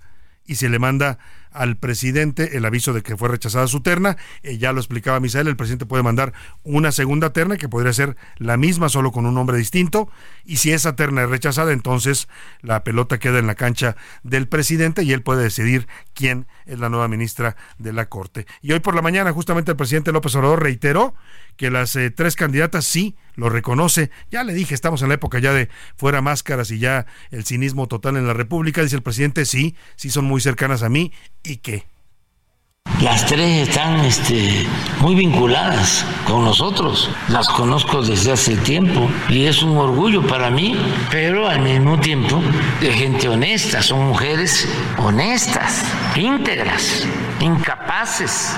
y 0.51 0.55
se 0.55 0.67
le 0.67 0.79
manda 0.79 1.17
al 1.53 1.77
presidente 1.77 2.57
el 2.57 2.65
aviso 2.65 2.91
de 2.91 3.01
que 3.01 3.15
fue 3.15 3.29
rechazada 3.29 3.67
su 3.67 3.79
terna. 3.79 4.17
Eh, 4.43 4.57
ya 4.57 4.73
lo 4.73 4.81
explicaba 4.81 5.21
Misael, 5.21 5.47
el 5.47 5.55
presidente 5.55 5.85
puede 5.85 6.03
mandar 6.03 6.33
una 6.65 6.91
segunda 6.91 7.31
terna 7.31 7.55
que 7.55 7.69
podría 7.69 7.93
ser 7.93 8.17
la 8.37 8.57
misma, 8.57 8.89
solo 8.89 9.13
con 9.13 9.25
un 9.25 9.33
nombre 9.33 9.55
distinto. 9.55 10.09
Y 10.43 10.57
si 10.57 10.73
esa 10.73 10.97
terna 10.97 11.23
es 11.23 11.29
rechazada, 11.29 11.71
entonces 11.71 12.27
la 12.61 12.83
pelota 12.83 13.17
queda 13.17 13.39
en 13.39 13.47
la 13.47 13.55
cancha 13.55 13.95
del 14.23 14.49
presidente 14.49 15.03
y 15.03 15.13
él 15.13 15.21
puede 15.21 15.41
decidir 15.41 15.87
quién 16.13 16.47
es 16.65 16.79
la 16.79 16.89
nueva 16.89 17.07
ministra 17.07 17.55
de 17.77 17.93
la 17.93 18.09
Corte. 18.09 18.45
Y 18.61 18.73
hoy 18.73 18.81
por 18.81 18.93
la 18.93 19.01
mañana, 19.01 19.31
justamente 19.31 19.71
el 19.71 19.77
presidente 19.77 20.11
López 20.11 20.35
Obrador 20.35 20.61
reiteró 20.61 21.15
que 21.57 21.71
las 21.71 21.95
eh, 21.95 22.11
tres 22.11 22.35
candidatas 22.35 22.85
sí 22.85 23.15
lo 23.35 23.49
reconoce. 23.49 24.11
Ya 24.29 24.43
le 24.43 24.53
dije, 24.53 24.73
estamos 24.73 25.01
en 25.01 25.09
la 25.09 25.15
época 25.15 25.39
ya 25.39 25.53
de 25.53 25.69
fuera 25.95 26.21
máscaras 26.21 26.71
y 26.71 26.79
ya 26.79 27.05
el 27.31 27.45
cinismo 27.45 27.87
total 27.87 28.17
en 28.17 28.27
la 28.27 28.33
República. 28.33 28.81
Dice 28.81 28.95
el 28.95 29.03
presidente, 29.03 29.45
sí, 29.45 29.75
sí 29.95 30.09
son 30.09 30.25
muy 30.25 30.41
cercanas 30.41 30.83
a 30.83 30.89
mí 30.89 31.11
¿Y 31.43 31.57
qué? 31.57 31.85
Las 33.01 33.25
tres 33.25 33.67
están 33.67 34.01
este, 34.01 34.67
muy 34.99 35.15
vinculadas 35.15 36.05
con 36.27 36.45
nosotros, 36.45 37.09
las 37.29 37.49
conozco 37.49 38.03
desde 38.03 38.31
hace 38.31 38.55
tiempo 38.57 39.09
y 39.27 39.45
es 39.45 39.63
un 39.63 39.75
orgullo 39.75 40.21
para 40.27 40.51
mí, 40.51 40.77
pero 41.09 41.49
al 41.49 41.61
mismo 41.61 41.99
tiempo 41.99 42.39
de 42.79 42.93
gente 42.93 43.27
honesta, 43.27 43.81
son 43.81 44.07
mujeres 44.07 44.67
honestas, 44.99 45.83
íntegras, 46.15 47.07
incapaces 47.39 48.55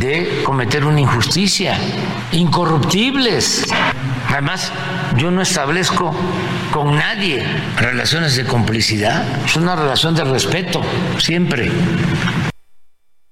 de 0.00 0.42
cometer 0.44 0.84
una 0.84 1.00
injusticia, 1.00 1.78
incorruptibles. 2.32 3.64
Además, 4.28 4.72
yo 5.18 5.30
no 5.30 5.40
establezco 5.40 6.12
con 6.72 6.96
nadie 6.96 7.46
relaciones 7.76 8.34
de 8.34 8.44
complicidad, 8.44 9.24
es 9.46 9.54
una 9.54 9.76
relación 9.76 10.16
de 10.16 10.24
respeto, 10.24 10.82
siempre. 11.18 11.70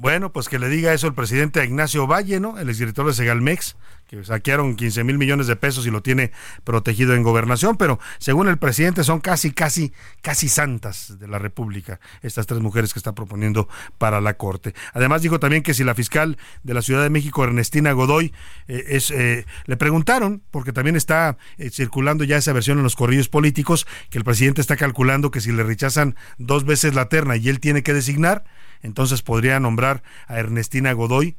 Bueno, 0.02 0.32
pues 0.32 0.48
que 0.48 0.58
le 0.58 0.68
diga 0.68 0.92
eso 0.92 1.06
el 1.06 1.14
presidente 1.14 1.64
Ignacio 1.64 2.08
Valle, 2.08 2.40
¿no? 2.40 2.58
El 2.58 2.68
exdirector 2.68 3.06
de 3.06 3.12
Segalmex, 3.12 3.76
que 4.08 4.24
saquearon 4.24 4.74
15 4.74 5.04
mil 5.04 5.16
millones 5.16 5.46
de 5.46 5.54
pesos 5.54 5.86
y 5.86 5.92
lo 5.92 6.02
tiene 6.02 6.32
protegido 6.64 7.14
en 7.14 7.22
gobernación, 7.22 7.76
pero 7.76 8.00
según 8.18 8.48
el 8.48 8.58
presidente 8.58 9.04
son 9.04 9.20
casi, 9.20 9.52
casi, 9.52 9.92
casi 10.20 10.48
santas 10.48 11.20
de 11.20 11.28
la 11.28 11.38
República, 11.38 12.00
estas 12.20 12.48
tres 12.48 12.58
mujeres 12.58 12.92
que 12.92 12.98
está 12.98 13.14
proponiendo 13.14 13.68
para 13.98 14.20
la 14.20 14.34
Corte. 14.34 14.74
Además 14.92 15.22
dijo 15.22 15.38
también 15.38 15.62
que 15.62 15.72
si 15.72 15.84
la 15.84 15.94
fiscal 15.94 16.36
de 16.64 16.74
la 16.74 16.82
Ciudad 16.82 17.04
de 17.04 17.08
México, 17.08 17.44
Ernestina 17.44 17.92
Godoy, 17.92 18.32
eh, 18.66 18.84
es, 18.88 19.12
eh, 19.12 19.46
le 19.66 19.76
preguntaron, 19.76 20.42
porque 20.50 20.72
también 20.72 20.96
está 20.96 21.36
eh, 21.58 21.70
circulando 21.70 22.24
ya 22.24 22.38
esa 22.38 22.52
versión 22.52 22.78
en 22.78 22.82
los 22.82 22.96
corrillos 22.96 23.28
políticos, 23.28 23.86
que 24.10 24.18
el 24.18 24.24
presidente 24.24 24.62
está 24.62 24.74
calculando 24.74 25.30
que 25.30 25.40
si 25.40 25.52
le 25.52 25.62
rechazan 25.62 26.16
dos 26.38 26.64
veces 26.64 26.96
la 26.96 27.08
terna 27.08 27.36
y 27.36 27.48
él 27.48 27.60
tiene 27.60 27.84
que 27.84 27.94
designar, 27.94 28.42
entonces 28.82 29.22
podría 29.22 29.60
nombrar 29.60 30.02
a 30.26 30.38
Ernestina 30.38 30.92
Godoy 30.92 31.36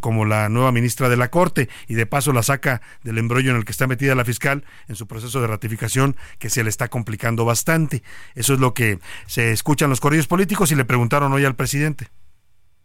como 0.00 0.24
la 0.24 0.48
nueva 0.48 0.72
ministra 0.72 1.08
de 1.08 1.16
la 1.16 1.30
Corte 1.30 1.68
y 1.86 1.94
de 1.94 2.06
paso 2.06 2.32
la 2.32 2.42
saca 2.42 2.82
del 3.04 3.18
embrollo 3.18 3.50
en 3.50 3.56
el 3.56 3.64
que 3.64 3.72
está 3.72 3.86
metida 3.86 4.14
la 4.14 4.24
fiscal 4.24 4.64
en 4.88 4.96
su 4.96 5.06
proceso 5.06 5.40
de 5.40 5.46
ratificación 5.46 6.16
que 6.38 6.50
se 6.50 6.64
le 6.64 6.70
está 6.70 6.88
complicando 6.88 7.44
bastante. 7.44 8.02
Eso 8.34 8.54
es 8.54 8.60
lo 8.60 8.74
que 8.74 8.98
se 9.26 9.52
escucha 9.52 9.84
en 9.84 9.90
los 9.90 10.00
corrillos 10.00 10.26
políticos 10.26 10.72
y 10.72 10.74
le 10.74 10.84
preguntaron 10.84 11.32
hoy 11.32 11.44
al 11.44 11.54
presidente. 11.54 12.08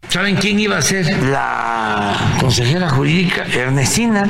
¿Saben 0.08 0.36
quién 0.36 0.60
iba 0.60 0.78
a 0.78 0.82
ser 0.82 1.20
la 1.24 2.36
consejera 2.38 2.88
jurídica? 2.90 3.44
Ernestina. 3.46 4.24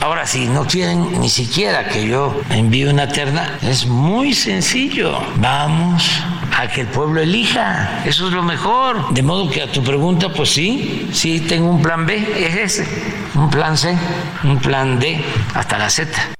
Ahora, 0.00 0.24
si 0.26 0.46
no 0.46 0.64
quieren 0.64 1.20
ni 1.20 1.28
siquiera 1.28 1.88
que 1.88 2.06
yo 2.06 2.40
envíe 2.50 2.84
una 2.84 3.08
terna, 3.08 3.58
es 3.62 3.86
muy 3.86 4.32
sencillo. 4.34 5.18
Vamos 5.38 6.22
a 6.56 6.68
que 6.68 6.82
el 6.82 6.86
pueblo 6.86 7.20
elija. 7.20 8.02
Eso 8.04 8.28
es 8.28 8.32
lo 8.32 8.42
mejor. 8.42 9.12
De 9.12 9.22
modo 9.22 9.50
que 9.50 9.62
a 9.62 9.70
tu 9.70 9.82
pregunta, 9.82 10.30
pues 10.30 10.50
sí, 10.50 11.08
sí 11.12 11.40
tengo 11.40 11.70
un 11.70 11.82
plan 11.82 12.06
B, 12.06 12.16
es 12.16 12.56
ese. 12.56 12.86
Un 13.34 13.50
plan 13.50 13.76
C, 13.76 13.96
un 14.44 14.58
plan 14.58 14.98
D, 14.98 15.22
hasta 15.54 15.78
la 15.78 15.90
Z 15.90 16.35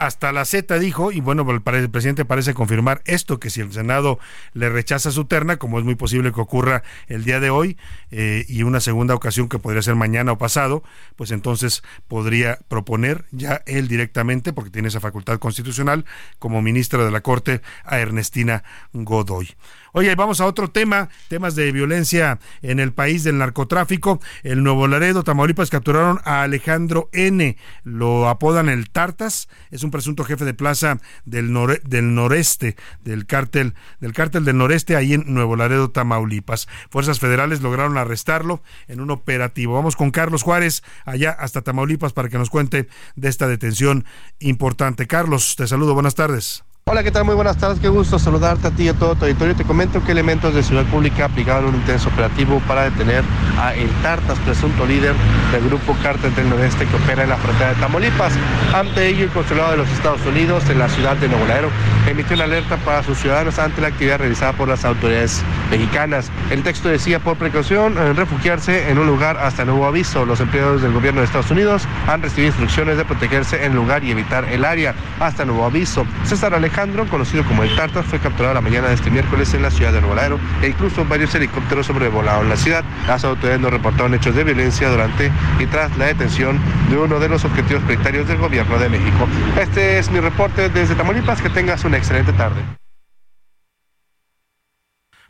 hasta 0.00 0.32
la 0.32 0.46
Z 0.46 0.78
dijo, 0.78 1.12
y 1.12 1.20
bueno, 1.20 1.46
el 1.50 1.60
presidente 1.60 2.24
parece 2.24 2.54
confirmar 2.54 3.02
esto, 3.04 3.38
que 3.38 3.50
si 3.50 3.60
el 3.60 3.70
Senado 3.70 4.18
le 4.54 4.70
rechaza 4.70 5.10
su 5.10 5.26
terna, 5.26 5.58
como 5.58 5.78
es 5.78 5.84
muy 5.84 5.94
posible 5.94 6.32
que 6.32 6.40
ocurra 6.40 6.82
el 7.06 7.22
día 7.22 7.38
de 7.38 7.50
hoy, 7.50 7.76
eh, 8.10 8.46
y 8.48 8.62
una 8.62 8.80
segunda 8.80 9.14
ocasión 9.14 9.50
que 9.50 9.58
podría 9.58 9.82
ser 9.82 9.96
mañana 9.96 10.32
o 10.32 10.38
pasado, 10.38 10.82
pues 11.16 11.32
entonces 11.32 11.82
podría 12.08 12.60
proponer 12.68 13.26
ya 13.30 13.62
él 13.66 13.88
directamente, 13.88 14.54
porque 14.54 14.70
tiene 14.70 14.88
esa 14.88 15.00
facultad 15.00 15.38
constitucional, 15.38 16.06
como 16.38 16.62
ministra 16.62 17.04
de 17.04 17.10
la 17.10 17.20
Corte, 17.20 17.60
a 17.84 17.98
Ernestina 17.98 18.64
Godoy. 18.94 19.54
Oye, 19.92 20.14
vamos 20.14 20.40
a 20.40 20.46
otro 20.46 20.68
tema, 20.68 21.08
temas 21.28 21.56
de 21.56 21.72
violencia 21.72 22.38
en 22.62 22.78
el 22.78 22.92
país 22.92 23.24
del 23.24 23.38
narcotráfico. 23.38 24.20
El 24.42 24.62
Nuevo 24.62 24.86
Laredo, 24.86 25.24
Tamaulipas, 25.24 25.70
capturaron 25.70 26.20
a 26.24 26.42
Alejandro 26.42 27.08
N. 27.12 27.56
Lo 27.82 28.28
apodan 28.28 28.68
el 28.68 28.90
Tartas, 28.90 29.48
es 29.70 29.82
un 29.82 29.90
presunto 29.90 30.24
jefe 30.24 30.44
de 30.44 30.54
plaza 30.54 31.00
del, 31.24 31.52
del 31.84 32.14
noreste, 32.14 32.76
del 33.02 33.26
cártel, 33.26 33.74
del 34.00 34.12
cártel 34.12 34.44
del 34.44 34.58
noreste, 34.58 34.94
ahí 34.94 35.14
en 35.14 35.24
Nuevo 35.26 35.56
Laredo, 35.56 35.90
Tamaulipas. 35.90 36.68
Fuerzas 36.90 37.18
federales 37.18 37.60
lograron 37.60 37.98
arrestarlo 37.98 38.62
en 38.86 39.00
un 39.00 39.10
operativo. 39.10 39.74
Vamos 39.74 39.96
con 39.96 40.12
Carlos 40.12 40.42
Juárez, 40.42 40.84
allá 41.04 41.32
hasta 41.32 41.62
Tamaulipas, 41.62 42.12
para 42.12 42.28
que 42.28 42.38
nos 42.38 42.50
cuente 42.50 42.88
de 43.16 43.28
esta 43.28 43.48
detención 43.48 44.04
importante. 44.38 45.08
Carlos, 45.08 45.56
te 45.56 45.66
saludo, 45.66 45.94
buenas 45.94 46.14
tardes. 46.14 46.64
Hola, 46.92 47.04
¿qué 47.04 47.12
tal? 47.12 47.24
Muy 47.24 47.36
buenas 47.36 47.56
tardes. 47.56 47.78
Qué 47.78 47.88
gusto 47.88 48.18
saludarte 48.18 48.66
a 48.66 48.72
ti 48.72 48.82
y 48.82 48.88
a 48.88 48.94
todo 48.94 49.14
tu 49.14 49.24
auditorio. 49.24 49.54
Te 49.54 49.62
comento 49.62 50.02
que 50.02 50.10
elementos 50.10 50.52
de 50.52 50.60
Ciudad 50.64 50.84
Pública 50.86 51.26
aplicaron 51.26 51.66
un 51.66 51.76
intenso 51.76 52.08
operativo 52.08 52.60
para 52.66 52.90
detener 52.90 53.22
a 53.60 53.72
El 53.74 53.88
Tartas, 54.02 54.36
presunto 54.40 54.84
líder 54.86 55.14
del 55.52 55.68
grupo 55.68 55.96
Cártel 56.02 56.34
del 56.34 56.50
Noreste 56.50 56.86
que 56.86 56.96
opera 56.96 57.22
en 57.22 57.28
la 57.28 57.36
frontera 57.36 57.74
de 57.74 57.76
Tamaulipas. 57.76 58.32
Ante 58.74 59.06
ello, 59.06 59.22
el 59.22 59.30
Consulado 59.30 59.70
de 59.70 59.76
los 59.76 59.88
Estados 59.90 60.26
Unidos 60.26 60.68
en 60.68 60.80
la 60.80 60.88
ciudad 60.88 61.16
de 61.16 61.28
Nuevo 61.28 61.46
Laredo 61.46 61.68
emitió 62.08 62.34
una 62.34 62.46
alerta 62.46 62.76
para 62.78 63.04
sus 63.04 63.18
ciudadanos 63.18 63.60
ante 63.60 63.80
la 63.80 63.86
actividad 63.86 64.18
realizada 64.18 64.52
por 64.54 64.66
las 64.66 64.84
autoridades 64.84 65.44
mexicanas. 65.70 66.28
El 66.50 66.64
texto 66.64 66.88
decía, 66.88 67.20
por 67.20 67.36
precaución, 67.36 67.94
refugiarse 68.16 68.90
en 68.90 68.98
un 68.98 69.06
lugar 69.06 69.36
hasta 69.36 69.64
nuevo 69.64 69.86
aviso. 69.86 70.26
Los 70.26 70.40
empleados 70.40 70.82
del 70.82 70.92
gobierno 70.92 71.20
de 71.20 71.26
Estados 71.26 71.52
Unidos 71.52 71.84
han 72.08 72.20
recibido 72.20 72.48
instrucciones 72.48 72.96
de 72.96 73.04
protegerse 73.04 73.64
en 73.64 73.70
el 73.70 73.76
lugar 73.76 74.02
y 74.02 74.10
evitar 74.10 74.44
el 74.46 74.64
área 74.64 74.92
hasta 75.20 75.44
nuevo 75.44 75.64
aviso. 75.64 76.04
César 76.24 76.52
Alejandro 76.52 76.79
Alejandro, 76.80 77.06
conocido 77.10 77.44
como 77.44 77.62
el 77.62 77.76
Tartar, 77.76 78.04
fue 78.04 78.18
capturado 78.20 78.54
la 78.54 78.62
mañana 78.62 78.88
de 78.88 78.94
este 78.94 79.10
miércoles 79.10 79.52
en 79.52 79.60
la 79.60 79.70
ciudad 79.70 79.92
de 79.92 80.00
Nuevo 80.00 80.14
Laredo 80.14 80.40
e 80.62 80.68
incluso 80.68 81.04
varios 81.04 81.34
helicópteros 81.34 81.86
sobrevolaron 81.86 82.48
la 82.48 82.56
ciudad. 82.56 82.84
Las 83.06 83.22
autoridades 83.22 83.60
no 83.60 83.68
reportaron 83.68 84.14
hechos 84.14 84.34
de 84.34 84.44
violencia 84.44 84.88
durante 84.88 85.30
y 85.58 85.66
tras 85.66 85.94
la 85.98 86.06
detención 86.06 86.58
de 86.88 86.96
uno 86.96 87.20
de 87.20 87.28
los 87.28 87.44
objetivos 87.44 87.82
prioritarios 87.82 88.26
del 88.28 88.38
gobierno 88.38 88.78
de 88.78 88.88
México. 88.88 89.28
Este 89.60 89.98
es 89.98 90.10
mi 90.10 90.20
reporte 90.20 90.70
desde 90.70 90.94
Tamaulipas. 90.94 91.42
Que 91.42 91.50
tengas 91.50 91.84
una 91.84 91.98
excelente 91.98 92.32
tarde. 92.32 92.79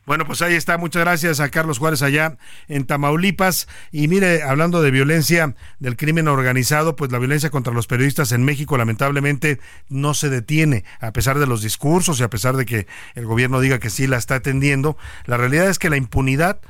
Bueno, 0.06 0.26
pues 0.26 0.42
ahí 0.42 0.54
está. 0.54 0.78
Muchas 0.78 1.02
gracias 1.02 1.40
a 1.40 1.50
Carlos 1.50 1.78
Juárez 1.78 2.02
allá 2.02 2.36
en 2.68 2.84
Tamaulipas. 2.84 3.68
Y 3.92 4.08
mire, 4.08 4.42
hablando 4.42 4.82
de 4.82 4.90
violencia 4.90 5.54
del 5.78 5.96
crimen 5.96 6.26
organizado, 6.26 6.96
pues 6.96 7.12
la 7.12 7.18
violencia 7.18 7.50
contra 7.50 7.72
los 7.72 7.86
periodistas 7.86 8.32
en 8.32 8.44
México 8.44 8.76
lamentablemente 8.78 9.60
no 9.88 10.14
se 10.14 10.30
detiene, 10.30 10.84
a 11.00 11.12
pesar 11.12 11.38
de 11.38 11.46
los 11.46 11.62
discursos 11.62 12.18
y 12.18 12.22
a 12.22 12.30
pesar 12.30 12.56
de 12.56 12.66
que 12.66 12.86
el 13.14 13.26
gobierno 13.26 13.60
diga 13.60 13.78
que 13.78 13.90
sí 13.90 14.06
la 14.06 14.16
está 14.16 14.36
atendiendo. 14.36 14.96
La 15.26 15.36
realidad 15.36 15.68
es 15.68 15.78
que 15.78 15.90
la 15.90 15.96
impunidad, 15.96 16.60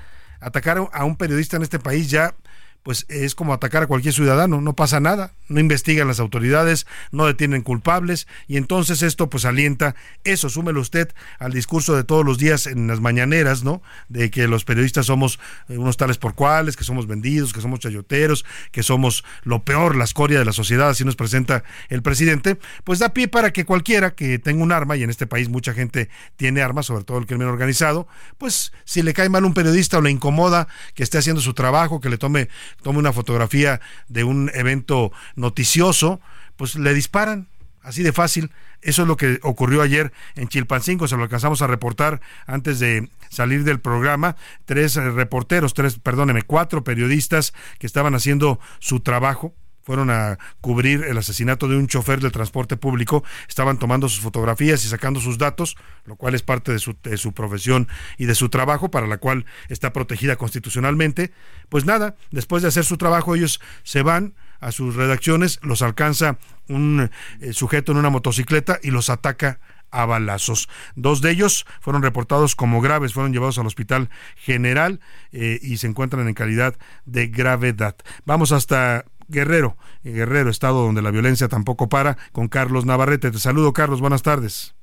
atacar 0.40 0.90
a 0.92 1.04
un 1.04 1.16
periodista 1.16 1.56
en 1.56 1.62
este 1.62 1.78
país 1.78 2.10
ya 2.10 2.34
pues 2.82 3.06
es 3.08 3.34
como 3.34 3.52
atacar 3.52 3.82
a 3.82 3.86
cualquier 3.86 4.14
ciudadano, 4.14 4.60
no 4.60 4.74
pasa 4.74 5.00
nada, 5.00 5.34
no 5.48 5.60
investigan 5.60 6.08
las 6.08 6.20
autoridades, 6.20 6.86
no 7.12 7.26
detienen 7.26 7.62
culpables 7.62 8.26
y 8.48 8.56
entonces 8.56 9.02
esto 9.02 9.28
pues 9.28 9.44
alienta 9.44 9.94
eso, 10.24 10.48
súmelo 10.48 10.80
usted 10.80 11.12
al 11.38 11.52
discurso 11.52 11.94
de 11.94 12.04
todos 12.04 12.24
los 12.24 12.38
días 12.38 12.66
en 12.66 12.86
las 12.86 13.00
mañaneras, 13.00 13.64
¿no? 13.64 13.82
De 14.08 14.30
que 14.30 14.46
los 14.48 14.64
periodistas 14.64 15.06
somos 15.06 15.38
eh, 15.68 15.76
unos 15.76 15.96
tales 15.96 16.18
por 16.18 16.34
cuales, 16.34 16.76
que 16.76 16.84
somos 16.84 17.06
vendidos, 17.06 17.52
que 17.52 17.60
somos 17.60 17.80
chayoteros, 17.80 18.44
que 18.72 18.82
somos 18.82 19.24
lo 19.42 19.64
peor, 19.64 19.96
la 19.96 20.04
escoria 20.04 20.38
de 20.38 20.44
la 20.44 20.52
sociedad, 20.52 20.88
así 20.88 21.04
nos 21.04 21.16
presenta 21.16 21.64
el 21.88 22.02
presidente, 22.02 22.58
pues 22.84 22.98
da 22.98 23.10
pie 23.10 23.28
para 23.28 23.52
que 23.52 23.64
cualquiera 23.64 24.14
que 24.14 24.38
tenga 24.38 24.62
un 24.62 24.72
arma, 24.72 24.96
y 24.96 25.02
en 25.02 25.10
este 25.10 25.26
país 25.26 25.48
mucha 25.48 25.74
gente 25.74 26.08
tiene 26.36 26.62
armas, 26.62 26.86
sobre 26.86 27.04
todo 27.04 27.18
el 27.18 27.26
crimen 27.26 27.48
organizado, 27.48 28.08
pues 28.38 28.72
si 28.84 29.02
le 29.02 29.12
cae 29.12 29.28
mal 29.28 29.44
un 29.44 29.54
periodista 29.54 29.98
o 29.98 30.00
le 30.00 30.10
incomoda 30.10 30.68
que 30.94 31.02
esté 31.02 31.18
haciendo 31.18 31.40
su 31.42 31.54
trabajo, 31.54 32.00
que 32.00 32.08
le 32.08 32.18
tome 32.18 32.48
tome 32.82 32.98
una 32.98 33.12
fotografía 33.12 33.80
de 34.08 34.24
un 34.24 34.50
evento 34.54 35.12
noticioso, 35.36 36.20
pues 36.56 36.74
le 36.76 36.94
disparan. 36.94 37.48
Así 37.82 38.02
de 38.02 38.12
fácil. 38.12 38.50
Eso 38.82 39.02
es 39.02 39.08
lo 39.08 39.16
que 39.16 39.40
ocurrió 39.42 39.82
ayer 39.82 40.12
en 40.36 40.48
Chilpancingo. 40.48 41.08
Se 41.08 41.16
lo 41.16 41.22
alcanzamos 41.22 41.62
a 41.62 41.66
reportar 41.66 42.20
antes 42.46 42.78
de 42.78 43.08
salir 43.30 43.64
del 43.64 43.80
programa. 43.80 44.36
Tres 44.64 44.96
eh, 44.96 45.10
reporteros, 45.10 45.74
tres, 45.74 45.98
perdóneme, 45.98 46.42
cuatro 46.42 46.84
periodistas 46.84 47.54
que 47.78 47.86
estaban 47.86 48.14
haciendo 48.14 48.60
su 48.78 49.00
trabajo 49.00 49.54
fueron 49.82 50.10
a 50.10 50.38
cubrir 50.60 51.04
el 51.04 51.18
asesinato 51.18 51.68
de 51.68 51.76
un 51.76 51.86
chofer 51.86 52.20
del 52.20 52.32
transporte 52.32 52.76
público, 52.76 53.24
estaban 53.48 53.78
tomando 53.78 54.08
sus 54.08 54.20
fotografías 54.20 54.84
y 54.84 54.88
sacando 54.88 55.20
sus 55.20 55.38
datos, 55.38 55.76
lo 56.04 56.16
cual 56.16 56.34
es 56.34 56.42
parte 56.42 56.72
de 56.72 56.78
su, 56.78 56.96
de 57.02 57.16
su, 57.16 57.32
profesión 57.32 57.88
y 58.18 58.26
de 58.26 58.34
su 58.34 58.48
trabajo, 58.48 58.90
para 58.90 59.06
la 59.06 59.18
cual 59.18 59.46
está 59.68 59.92
protegida 59.92 60.36
constitucionalmente. 60.36 61.32
Pues 61.68 61.84
nada, 61.84 62.16
después 62.30 62.62
de 62.62 62.68
hacer 62.68 62.84
su 62.84 62.96
trabajo, 62.96 63.34
ellos 63.34 63.60
se 63.82 64.02
van 64.02 64.34
a 64.60 64.72
sus 64.72 64.94
redacciones, 64.94 65.58
los 65.62 65.82
alcanza 65.82 66.38
un 66.68 67.10
eh, 67.40 67.52
sujeto 67.52 67.92
en 67.92 67.98
una 67.98 68.10
motocicleta 68.10 68.78
y 68.82 68.90
los 68.90 69.10
ataca 69.10 69.58
a 69.90 70.06
balazos. 70.06 70.68
Dos 70.94 71.20
de 71.20 71.30
ellos 71.30 71.66
fueron 71.80 72.02
reportados 72.02 72.54
como 72.54 72.80
graves, 72.80 73.12
fueron 73.12 73.32
llevados 73.32 73.58
al 73.58 73.66
hospital 73.66 74.08
general 74.36 75.00
eh, 75.32 75.58
y 75.62 75.78
se 75.78 75.86
encuentran 75.86 76.28
en 76.28 76.34
calidad 76.34 76.76
de 77.06 77.26
gravedad. 77.26 77.96
Vamos 78.24 78.52
hasta 78.52 79.04
Guerrero, 79.30 79.76
Guerrero, 80.02 80.50
estado 80.50 80.82
donde 80.82 81.02
la 81.02 81.10
violencia 81.10 81.48
tampoco 81.48 81.88
para, 81.88 82.18
con 82.32 82.48
Carlos 82.48 82.84
Navarrete. 82.84 83.30
Te 83.30 83.38
saludo, 83.38 83.72
Carlos, 83.72 84.00
buenas 84.00 84.22
tardes. 84.22 84.74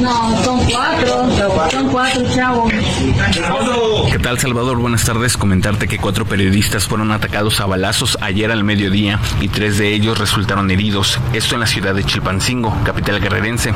No, 0.00 0.44
son 0.44 0.60
cuatro, 0.70 1.70
son 1.70 1.88
cuatro 1.88 2.22
chavos. 2.34 2.72
¿Qué 4.10 4.18
tal 4.18 4.38
Salvador? 4.38 4.78
Buenas 4.78 5.04
tardes. 5.04 5.36
Comentarte 5.36 5.88
que 5.88 5.98
cuatro 5.98 6.26
periodistas 6.26 6.86
fueron 6.86 7.12
atacados 7.12 7.60
a 7.60 7.66
balazos 7.66 8.18
ayer 8.20 8.50
al 8.50 8.64
mediodía 8.64 9.20
y 9.40 9.48
tres 9.48 9.78
de 9.78 9.94
ellos 9.94 10.18
resultaron 10.18 10.70
heridos. 10.70 11.18
Esto 11.32 11.54
en 11.54 11.60
la 11.60 11.66
ciudad 11.66 11.94
de 11.94 12.04
Chilpancingo, 12.04 12.76
capital 12.84 13.20
guerrerense. 13.20 13.72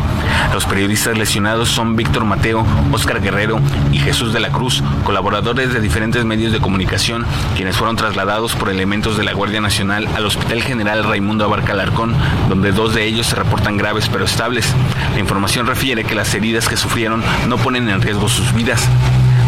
Los 0.53 0.67
periodistas 0.67 1.17
lesionados 1.17 1.69
son 1.69 1.97
Víctor 1.97 2.25
Mateo, 2.25 2.65
Óscar 2.93 3.21
Guerrero 3.21 3.61
y 3.93 3.99
Jesús 3.99 4.33
de 4.33 4.41
la 4.41 4.51
Cruz, 4.51 4.83
colaboradores 5.05 5.73
de 5.73 5.81
diferentes 5.81 6.25
medios 6.25 6.53
de 6.53 6.61
comunicación, 6.61 7.27
quienes 7.57 7.77
fueron 7.77 7.97
trasladados 7.97 8.55
por 8.55 8.71
elementos 8.71 9.17
de 9.17 9.25
la 9.25 9.33
Guardia 9.33 9.61
Nacional 9.61 10.09
al 10.15 10.27
Hospital 10.27 10.63
General 10.63 11.05
Raimundo 11.05 11.45
Abarca 11.45 11.73
Alarcón, 11.73 12.15
donde 12.49 12.73
dos 12.73 12.95
de 12.95 13.05
ellos 13.05 13.27
se 13.27 13.37
reportan 13.37 13.77
graves 13.77 13.89
pero 14.11 14.24
estables. 14.24 14.72
La 15.14 15.18
información 15.18 15.66
refiere 15.66 16.05
que 16.05 16.14
las 16.14 16.33
heridas 16.35 16.68
que 16.68 16.76
sufrieron 16.76 17.22
no 17.48 17.57
ponen 17.57 17.88
en 17.88 18.00
riesgo 18.00 18.29
sus 18.29 18.53
vidas. 18.55 18.88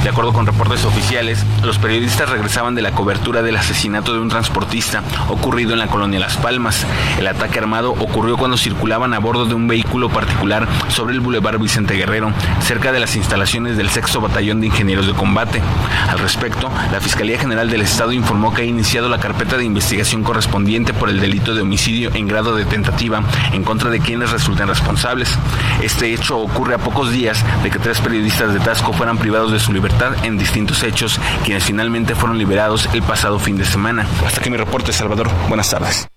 De 0.03 0.09
acuerdo 0.09 0.33
con 0.33 0.47
reportes 0.47 0.85
oficiales, 0.85 1.47
los 1.63 1.79
periodistas 1.79 2.29
regresaban 2.29 2.75
de 2.75 2.83
la 2.83 2.91
cobertura 2.91 3.41
del 3.41 3.57
asesinato 3.57 4.13
de 4.13 4.19
un 4.19 4.29
transportista 4.29 5.01
ocurrido 5.29 5.75
en 5.75 5.79
la 5.79 5.87
colonia 5.87 6.19
Las 6.19 6.37
Palmas. 6.37 6.85
El 7.21 7.29
ataque 7.29 7.61
armado 7.61 7.93
ocurrió 7.93 8.37
cuando 8.37 8.57
circulaban 8.57 9.15
a 9.15 9.21
bordo 9.21 9.47
de 9.47 9.55
un 9.55 9.69
vehículo 9.69 10.09
particular 10.09 10.67
sobre 10.89 11.15
el 11.15 11.21
Boulevard 11.21 11.61
Vicente 11.61 11.95
Guerrero, 11.95 12.33
cerca 12.63 12.91
de 12.91 12.99
las 12.99 13.15
instalaciones 13.15 13.77
del 13.77 13.91
Sexto 13.91 14.21
Batallón 14.21 14.61
de 14.61 14.67
Ingenieros 14.67 15.07
de 15.07 15.13
Combate. 15.13 15.63
Al 16.09 16.19
respecto, 16.19 16.69
la 16.91 17.01
Fiscalía 17.01 17.39
General 17.39 17.71
del 17.71 17.83
Estado 17.83 18.11
informó 18.11 18.53
que 18.53 18.63
ha 18.63 18.65
iniciado 18.65 19.09
la 19.09 19.21
carpeta 19.21 19.57
de 19.57 19.65
investigación 19.65 20.25
correspondiente 20.25 20.95
por 20.95 21.11
el 21.11 21.21
delito 21.21 21.55
de 21.55 21.63
homicidio 21.63 22.11
en 22.13 22.27
grado 22.27 22.57
de 22.57 22.65
tentativa 22.65 23.23
en 23.53 23.63
contra 23.63 23.89
de 23.89 24.01
quienes 24.01 24.33
resulten 24.33 24.67
responsables. 24.67 25.39
Este 25.81 26.13
hecho 26.13 26.39
ocurre 26.39 26.75
a 26.75 26.79
pocos 26.79 27.13
días 27.13 27.45
de 27.63 27.71
que 27.71 27.79
tres 27.79 28.01
periodistas 28.01 28.53
de 28.53 28.59
Tasco 28.59 28.93
fueran 28.93 29.17
privados 29.17 29.53
de 29.53 29.61
su 29.61 29.73
libertad 29.73 29.92
en 30.23 30.39
distintos 30.39 30.83
hechos, 30.83 31.21
quienes 31.45 31.65
finalmente 31.65 32.15
fueron 32.15 32.39
liberados 32.39 32.89
el 32.93 33.03
pasado 33.03 33.39
fin 33.39 33.57
de 33.57 33.65
semana. 33.65 34.07
Hasta 34.27 34.41
que 34.41 34.51
mi 34.51 34.57
reporte, 34.57 34.93
Salvador. 34.93 35.31
Buenas 35.49 35.71
tardes. 35.71 36.09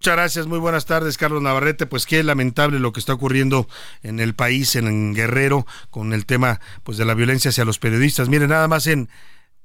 Muchas 0.00 0.16
gracias, 0.16 0.46
muy 0.46 0.58
buenas 0.58 0.84
tardes, 0.84 1.16
Carlos 1.16 1.42
Navarrete. 1.42 1.86
Pues 1.86 2.06
qué 2.06 2.22
lamentable 2.22 2.80
lo 2.80 2.92
que 2.92 3.00
está 3.00 3.12
ocurriendo 3.12 3.68
en 4.02 4.18
el 4.18 4.34
país, 4.34 4.74
en 4.74 5.14
Guerrero, 5.14 5.64
con 5.90 6.12
el 6.12 6.26
tema 6.26 6.60
pues 6.82 6.98
de 6.98 7.04
la 7.04 7.14
violencia 7.14 7.50
hacia 7.50 7.64
los 7.64 7.78
periodistas. 7.78 8.28
Mire, 8.28 8.48
nada 8.48 8.66
más 8.66 8.86
en 8.88 9.08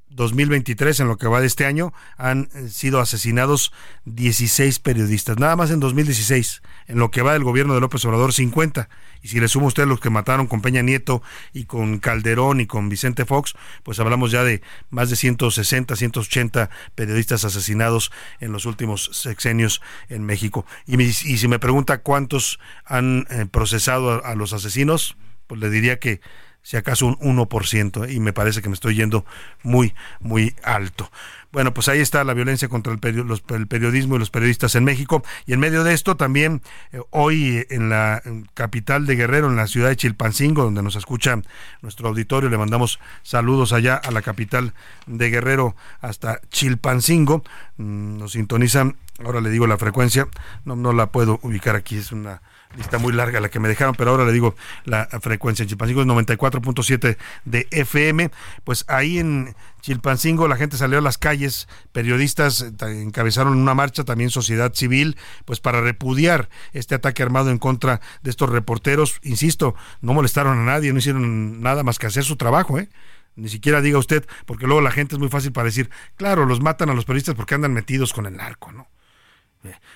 2023, 0.10 1.00
en 1.02 1.08
lo 1.08 1.18
que 1.18 1.28
va 1.28 1.42
de 1.42 1.48
este 1.48 1.66
año, 1.66 1.94
han 2.18 2.50
eh, 2.56 2.70
sido 2.70 3.00
asesinados 3.00 3.72
16 4.06 4.80
periodistas. 4.80 5.38
Nada 5.38 5.56
más 5.56 5.72
en 5.72 5.80
2016, 5.80 6.62
en 6.88 6.98
lo 6.98 7.12
que 7.12 7.22
va 7.22 7.34
del 7.34 7.44
gobierno 7.44 7.74
de 7.74 7.82
López 7.82 8.04
Obrador, 8.06 8.34
50. 8.34 8.90
Y 9.22 9.30
si 9.30 9.40
le 9.40 9.48
suma 9.48 9.68
usted 9.68 9.86
los 9.86 10.00
que 10.00 10.10
mataron 10.10 10.48
con 10.48 10.62
Peña 10.62 10.82
Nieto 10.82 11.22
y 11.54 11.66
con 11.66 12.00
Calderón 12.00 12.62
y 12.62 12.68
con 12.68 12.90
Vicente 12.90 13.26
Fox, 13.26 13.56
pues 13.84 14.00
hablamos 14.00 14.32
ya 14.32 14.44
de 14.44 14.62
más 14.90 15.10
de 15.10 15.16
160, 15.16 15.96
180 15.96 16.70
periodistas 16.96 17.44
asesinados 17.46 18.12
en 18.40 18.52
los 18.52 18.66
últimos 18.66 19.10
sexenios 19.14 19.82
en 20.10 20.26
México. 20.26 20.66
Y, 20.86 21.12
si 21.14 21.48
me 21.48 21.60
pregunta 21.60 22.00
cuántos 22.00 22.60
han 22.86 23.28
eh, 23.30 23.46
procesado 23.50 24.24
a 24.26 24.36
los 24.36 24.54
asesinos, 24.54 25.18
pues 25.48 25.62
le 25.62 25.70
diría 25.70 26.00
que 26.00 26.22
si 26.68 26.76
acaso 26.76 27.06
un 27.06 27.16
1%, 27.18 28.12
y 28.12 28.20
me 28.20 28.34
parece 28.34 28.62
que 28.62 28.68
me 28.68 28.74
estoy 28.74 28.94
yendo 28.94 29.24
muy, 29.64 29.96
muy 30.20 30.54
alto. 30.64 31.10
Bueno, 31.54 31.74
pues 31.74 31.88
ahí 31.88 32.02
está 32.02 32.26
la 32.26 32.34
violencia 32.34 32.68
contra 32.68 32.92
el, 32.92 33.00
periodismo 33.00 34.18
y 34.18 34.20
los 34.20 34.30
periodistas 34.30 34.76
en 34.76 34.84
México. 34.84 35.24
Y 35.46 35.54
en 35.54 35.62
medio 35.62 35.86
de 35.86 35.94
esto 35.94 36.18
también 36.18 36.62
eh, 36.92 37.00
hoy 37.12 37.66
en 37.70 37.88
la 37.88 38.22
capital 38.54 39.06
de 39.06 39.16
Guerrero, 39.16 39.48
en 39.48 39.56
la 39.56 39.68
ciudad 39.68 39.88
de 39.88 39.96
Chilpancingo, 39.96 40.64
donde 40.64 40.84
nos 40.84 40.98
escucha 40.98 41.40
nuestro 41.82 42.10
auditorio, 42.10 42.50
le 42.50 42.58
mandamos 42.58 43.00
saludos 43.24 43.72
allá 43.72 43.96
a 43.96 44.12
la 44.12 44.22
capital 44.22 44.74
de 45.06 45.30
Guerrero 45.30 45.74
hasta 46.02 46.42
Chilpancingo. 46.50 47.46
Mm, 47.78 48.18
nos 48.18 48.34
sintonizan, 48.34 48.98
ahora 49.24 49.40
le 49.40 49.52
digo 49.52 49.68
la 49.68 49.78
frecuencia, 49.78 50.28
no, 50.66 50.76
no 50.76 50.92
la 50.92 51.14
puedo 51.14 51.40
ubicar 51.44 51.78
aquí, 51.78 51.96
es 51.96 52.12
una 52.12 52.42
lista 52.76 52.98
muy 52.98 53.14
larga 53.14 53.40
la 53.40 53.50
que 53.50 53.60
me 53.60 53.68
dejaron, 53.68 53.96
pero 53.96 54.12
ahora 54.12 54.26
le 54.26 54.32
digo 54.32 54.56
la 54.86 55.08
frecuencia 55.22 55.64
en 55.64 55.70
Chilpancingo 55.70 56.02
es 56.02 56.08
94.7 56.08 57.18
de 57.46 57.68
FM. 57.72 58.32
Pues 58.64 58.86
ahí 58.88 59.20
en 59.20 59.56
Chilpancingo 59.82 60.48
la 60.48 60.58
gente 60.58 60.78
salió 60.78 60.98
a 60.98 61.02
las 61.02 61.18
calles, 61.18 61.68
periodistas 61.92 62.62
eh, 62.62 63.02
encabezaron 63.02 63.58
una 63.58 63.74
marcha, 63.74 64.04
también 64.04 64.30
sociedad 64.30 64.74
civil, 64.74 65.18
pues 65.46 65.60
para 65.60 65.82
repudiar 65.82 66.50
este 66.74 66.96
ataque 66.96 67.24
armado 67.24 67.50
en 67.50 67.58
contra 67.58 68.02
de 68.22 68.30
estos 68.30 68.50
reporteros. 68.50 69.20
Insisto, 69.24 69.76
no 70.02 70.14
molestaron 70.14 70.60
a 70.60 70.64
nadie, 70.64 70.92
no 70.92 71.00
hicieron 71.00 71.62
nada 71.62 71.84
más 71.84 72.00
que 72.00 72.08
hacer 72.08 72.24
su 72.24 72.36
trabajo, 72.36 72.80
¿eh? 72.80 72.90
Ni 73.36 73.50
siquiera 73.50 73.82
diga 73.82 74.00
usted, 74.00 74.26
porque 74.48 74.66
luego 74.66 74.82
la 74.82 74.90
gente 74.90 75.16
es 75.16 75.20
muy 75.20 75.30
fácil 75.30 75.52
para 75.52 75.66
decir, 75.66 75.92
claro, 76.16 76.46
los 76.46 76.60
matan 76.60 76.90
a 76.90 76.96
los 76.96 77.06
periodistas 77.06 77.36
porque 77.36 77.54
andan 77.54 77.72
metidos 77.72 78.12
con 78.12 78.26
el 78.26 78.36
narco, 78.36 78.72
¿no? 78.72 78.88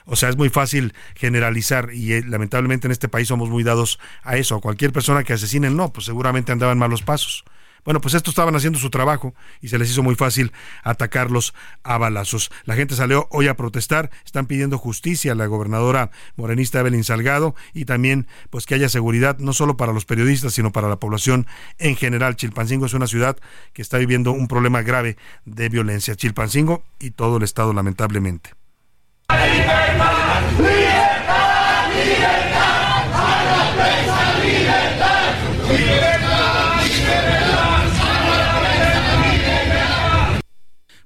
O 0.05 0.15
sea, 0.15 0.29
es 0.29 0.37
muy 0.37 0.49
fácil 0.49 0.93
generalizar 1.15 1.89
y 1.93 2.13
eh, 2.13 2.23
lamentablemente 2.25 2.87
en 2.87 2.91
este 2.91 3.07
país 3.07 3.27
somos 3.27 3.49
muy 3.49 3.63
dados 3.63 3.99
a 4.23 4.37
eso. 4.37 4.55
A 4.55 4.61
cualquier 4.61 4.91
persona 4.91 5.23
que 5.23 5.33
asesinen, 5.33 5.75
no, 5.75 5.93
pues 5.93 6.05
seguramente 6.05 6.51
andaban 6.51 6.77
malos 6.77 7.01
pasos. 7.03 7.45
Bueno, 7.83 7.99
pues 7.99 8.13
estos 8.13 8.33
estaban 8.33 8.55
haciendo 8.55 8.77
su 8.77 8.91
trabajo 8.91 9.33
y 9.59 9.69
se 9.69 9.79
les 9.79 9.89
hizo 9.89 10.03
muy 10.03 10.13
fácil 10.13 10.51
atacarlos 10.83 11.55
a 11.83 11.97
balazos. 11.97 12.51
La 12.65 12.75
gente 12.75 12.95
salió 12.95 13.27
hoy 13.31 13.47
a 13.47 13.55
protestar, 13.55 14.11
están 14.23 14.45
pidiendo 14.45 14.77
justicia 14.77 15.31
a 15.31 15.35
la 15.35 15.47
gobernadora 15.47 16.11
morenista 16.35 16.79
Evelyn 16.79 17.03
Salgado 17.03 17.55
y 17.73 17.85
también 17.85 18.27
pues 18.51 18.67
que 18.67 18.75
haya 18.75 18.87
seguridad 18.87 19.39
no 19.39 19.53
solo 19.53 19.77
para 19.77 19.93
los 19.93 20.05
periodistas, 20.05 20.53
sino 20.53 20.71
para 20.71 20.89
la 20.89 20.99
población 20.99 21.47
en 21.79 21.95
general. 21.95 22.35
Chilpancingo 22.35 22.85
es 22.85 22.93
una 22.93 23.07
ciudad 23.07 23.37
que 23.73 23.81
está 23.81 23.97
viviendo 23.97 24.31
un 24.31 24.47
problema 24.47 24.83
grave 24.83 25.17
de 25.45 25.69
violencia. 25.69 26.15
Chilpancingo 26.15 26.83
y 26.99 27.11
todo 27.11 27.37
el 27.37 27.43
estado 27.43 27.73
lamentablemente. 27.73 28.60
Libertad, 29.31 30.41
libertad, 30.57 30.90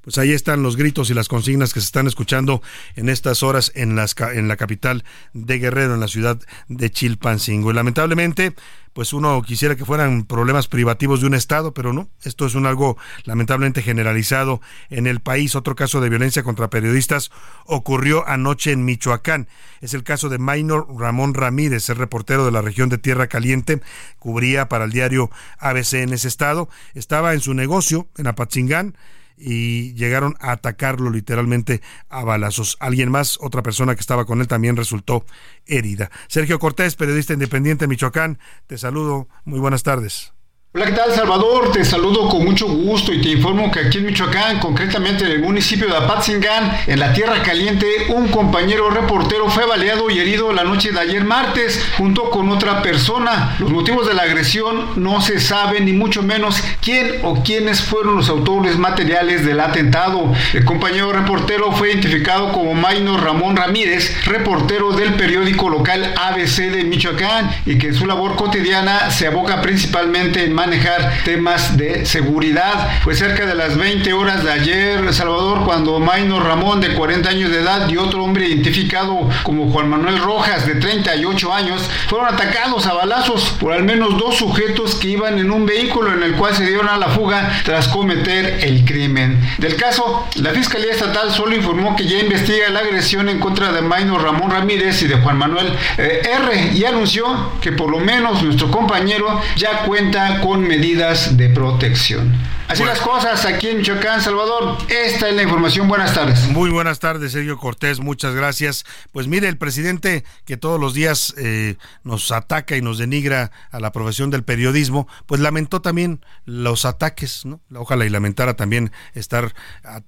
Pues 0.06 0.20
ahí 0.20 0.34
están 0.34 0.62
los 0.62 0.78
gritos 0.78 1.10
y 1.10 1.16
las 1.16 1.28
consignas 1.28 1.74
que 1.74 1.82
se 1.82 1.88
están 1.88 2.06
escuchando 2.06 2.62
en 2.96 3.10
estas 3.10 3.42
horas 3.42 3.72
en, 3.74 3.96
las, 3.96 4.16
en 4.20 4.48
la 4.48 4.56
capital 4.56 5.04
de 5.34 5.58
Guerrero, 5.58 5.96
en 5.96 6.00
la 6.00 6.08
ciudad 6.08 6.40
de 6.68 6.92
Chilpancingo. 6.92 7.72
Y 7.72 7.74
lamentablemente, 7.74 8.54
pues 8.94 9.14
uno 9.14 9.42
quisiera 9.42 9.76
que 9.76 9.84
fueran 9.84 10.26
problemas 10.26 10.68
privativos 10.68 11.22
de 11.22 11.28
un 11.28 11.34
Estado, 11.34 11.74
pero 11.74 11.92
no. 11.92 12.08
Esto 12.24 12.46
es 12.46 12.54
un 12.54 12.68
algo 12.68 12.98
lamentablemente 13.24 13.82
generalizado 13.82 14.62
en 14.92 15.08
el 15.08 15.22
país. 15.22 15.56
Otro 15.56 15.76
caso 15.76 16.00
de 16.02 16.10
violencia 16.10 16.44
contra 16.44 16.70
periodistas 16.70 17.32
ocurrió 17.66 18.28
anoche 18.28 18.72
en 18.72 18.86
Michoacán. 18.86 19.48
Es 19.82 19.96
el 19.96 20.04
caso 20.04 20.30
de 20.30 20.38
Minor 20.38 20.88
Ramón 20.96 21.34
Ramírez, 21.34 21.90
el 21.90 21.96
reportero 21.96 22.46
de 22.46 22.52
la 22.52 22.62
región 22.62 22.90
de 22.90 23.00
Tierra 23.00 23.26
Caliente, 23.26 23.82
cubría 24.20 24.70
para 24.70 24.86
el 24.86 24.92
diario 24.92 25.32
ABC 25.58 25.96
en 25.96 26.14
ese 26.14 26.28
estado. 26.28 26.70
Estaba 26.94 27.34
en 27.34 27.42
su 27.42 27.56
negocio 27.56 28.08
en 28.18 28.28
Apatzingán 28.28 28.96
y 29.38 29.94
llegaron 29.94 30.36
a 30.40 30.52
atacarlo 30.52 31.10
literalmente 31.10 31.82
a 32.10 32.24
balazos. 32.24 32.78
Alguien 32.80 33.12
más, 33.12 33.38
otra 33.42 33.64
persona 33.64 33.96
que 33.96 34.02
estaba 34.02 34.26
con 34.26 34.42
él 34.42 34.48
también 34.48 34.76
resultó 34.76 35.26
herida. 35.66 36.12
Sergio 36.28 36.60
Cortés, 36.60 36.96
periodista 36.96 37.34
independiente 37.34 37.86
de 37.86 37.90
Michoacán, 37.90 38.40
te 38.68 38.78
saludo. 38.78 39.28
Muy 39.44 39.60
buenas 39.60 39.84
tardes. 39.84 40.35
Hola, 40.78 40.88
¿qué 40.88 40.92
tal 40.92 41.14
Salvador? 41.14 41.72
Te 41.72 41.86
saludo 41.86 42.28
con 42.28 42.44
mucho 42.44 42.68
gusto 42.68 43.14
y 43.14 43.22
te 43.22 43.30
informo 43.30 43.72
que 43.72 43.80
aquí 43.80 44.00
en 44.00 44.08
Michoacán, 44.08 44.60
concretamente 44.60 45.24
en 45.24 45.32
el 45.32 45.40
municipio 45.40 45.88
de 45.88 45.96
Apatzingán, 45.96 46.80
en 46.86 47.00
la 47.00 47.14
Tierra 47.14 47.42
Caliente, 47.44 47.88
un 48.10 48.28
compañero 48.28 48.90
reportero 48.90 49.48
fue 49.48 49.66
baleado 49.66 50.10
y 50.10 50.20
herido 50.20 50.52
la 50.52 50.66
noche 50.66 50.92
de 50.92 51.00
ayer 51.00 51.24
martes 51.24 51.82
junto 51.98 52.30
con 52.30 52.50
otra 52.50 52.82
persona. 52.82 53.56
Los 53.58 53.72
motivos 53.72 54.06
de 54.06 54.16
la 54.16 54.24
agresión 54.24 55.02
no 55.02 55.22
se 55.22 55.40
saben 55.40 55.86
ni 55.86 55.94
mucho 55.94 56.24
menos 56.24 56.62
quién 56.82 57.22
o 57.24 57.42
quiénes 57.42 57.82
fueron 57.82 58.18
los 58.18 58.28
autores 58.28 58.78
materiales 58.78 59.46
del 59.46 59.62
atentado. 59.62 60.34
El 60.54 60.66
compañero 60.66 61.14
reportero 61.14 61.72
fue 61.72 61.92
identificado 61.92 62.52
como 62.52 62.74
Maino 62.74 63.16
Ramón 63.16 63.56
Ramírez, 63.56 64.14
reportero 64.26 64.92
del 64.92 65.14
periódico 65.14 65.70
local 65.70 66.14
ABC 66.22 66.70
de 66.70 66.84
Michoacán 66.84 67.50
y 67.66 67.78
que 67.78 67.94
su 67.94 68.06
labor 68.06 68.36
cotidiana 68.36 69.10
se 69.10 69.28
aboca 69.28 69.62
principalmente 69.62 70.44
en 70.44 70.65
manejar 70.66 71.24
temas 71.24 71.78
de 71.78 72.06
seguridad. 72.08 73.00
Fue 73.04 73.14
cerca 73.14 73.46
de 73.46 73.54
las 73.54 73.78
20 73.78 74.12
horas 74.14 74.44
de 74.44 74.52
ayer, 74.52 75.14
Salvador, 75.14 75.64
cuando 75.64 76.00
Maino 76.00 76.40
Ramón, 76.40 76.82
de 76.82 76.96
40 76.96 77.30
años 77.30 77.52
de 77.52 77.60
edad, 77.60 77.88
y 77.88 77.98
otro 77.98 78.24
hombre 78.24 78.48
identificado 78.48 79.30
como 79.44 79.70
Juan 79.70 79.90
Manuel 79.90 80.18
Rojas, 80.18 80.66
de 80.66 80.76
38 80.76 81.54
años, 81.54 81.88
fueron 82.08 82.34
atacados 82.34 82.88
a 82.88 82.94
balazos 82.94 83.56
por 83.60 83.74
al 83.74 83.84
menos 83.84 84.18
dos 84.18 84.38
sujetos 84.38 84.96
que 84.96 85.10
iban 85.10 85.38
en 85.38 85.52
un 85.52 85.68
vehículo 85.68 86.12
en 86.14 86.24
el 86.24 86.34
cual 86.34 86.56
se 86.56 86.66
dieron 86.66 86.90
a 86.90 86.98
la 86.98 87.10
fuga 87.10 87.62
tras 87.64 87.88
cometer 87.88 88.60
el 88.64 88.86
crimen. 88.86 89.40
Del 89.60 89.76
caso, 89.76 90.28
la 90.36 90.50
Fiscalía 90.52 90.94
Estatal 90.94 91.32
solo 91.32 91.56
informó 91.56 91.96
que 91.96 92.08
ya 92.08 92.18
investiga 92.18 92.70
la 92.70 92.80
agresión 92.80 93.30
en 93.30 93.40
contra 93.40 93.72
de 93.72 93.82
Maino 93.82 94.18
Ramón 94.18 94.50
Ramírez 94.50 95.02
y 95.04 95.08
de 95.08 95.18
Juan 95.18 95.38
Manuel 95.38 95.68
eh, 96.00 96.22
R 96.24 96.72
y 96.74 96.86
anunció 96.86 97.52
que 97.62 97.72
por 97.72 97.92
lo 97.92 98.00
menos 98.00 98.42
nuestro 98.42 98.72
compañero 98.72 99.42
ya 99.56 99.84
cuenta 99.86 100.40
con 100.42 100.55
medidas 100.62 101.38
de 101.38 101.50
protección. 101.50 102.34
Así 102.68 102.84
las 102.84 103.00
cosas 103.00 103.46
aquí 103.46 103.68
en 103.68 103.78
Michoacán, 103.78 104.22
Salvador. 104.22 104.78
Esta 104.90 105.30
es 105.30 105.36
la 105.36 105.44
información. 105.44 105.88
Buenas 105.88 106.14
tardes. 106.14 106.48
Muy 106.50 106.72
buenas 106.72 107.00
tardes, 107.00 107.34
Sergio 107.34 107.58
Cortés. 107.58 108.00
Muchas 108.00 108.34
gracias. 108.34 108.86
Pues 109.12 109.28
mire, 109.28 109.48
el 109.48 109.58
presidente 109.58 110.24
que 110.46 110.58
todos 110.58 110.80
los 110.80 110.94
días 110.94 111.36
eh, 111.38 111.76
nos 112.04 112.32
ataca 112.32 112.76
y 112.76 112.82
nos 112.82 112.98
denigra 112.98 113.52
a 113.72 113.80
la 113.80 113.92
profesión 113.92 114.32
del 114.32 114.44
periodismo, 114.44 115.08
pues 115.28 115.42
lamentó 115.42 115.82
también 115.82 116.26
los 116.46 116.86
ataques, 116.86 117.46
¿no? 117.46 117.62
Ojalá 117.76 118.06
y 118.06 118.10
lamentara 118.10 118.56
también 118.56 118.92
estar 119.14 119.54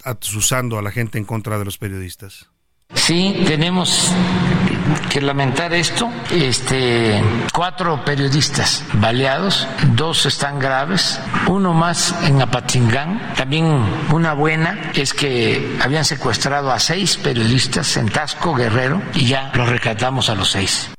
asusando 0.03 0.79
a 0.79 0.81
la 0.81 0.91
gente 0.91 1.17
en 1.17 1.25
contra 1.25 1.59
de 1.59 1.65
los 1.65 1.77
periodistas. 1.77 2.49
Sí, 2.93 3.43
tenemos 3.45 4.11
que 5.09 5.21
lamentar 5.21 5.73
esto. 5.73 6.09
Este, 6.31 7.21
cuatro 7.53 8.03
periodistas 8.05 8.83
baleados, 8.93 9.67
dos 9.93 10.25
están 10.25 10.59
graves, 10.59 11.19
uno 11.47 11.73
más 11.73 12.15
en 12.23 12.41
Apatingán. 12.41 13.33
También 13.35 13.65
una 14.11 14.33
buena 14.33 14.91
es 14.93 15.13
que 15.13 15.77
habían 15.81 16.05
secuestrado 16.05 16.71
a 16.71 16.79
seis 16.79 17.17
periodistas 17.17 17.97
en 17.97 18.09
Tasco, 18.09 18.55
Guerrero, 18.55 19.01
y 19.13 19.27
ya 19.27 19.51
los 19.53 19.67
rescatamos 19.67 20.29
a 20.29 20.35
los 20.35 20.49
seis. 20.51 20.89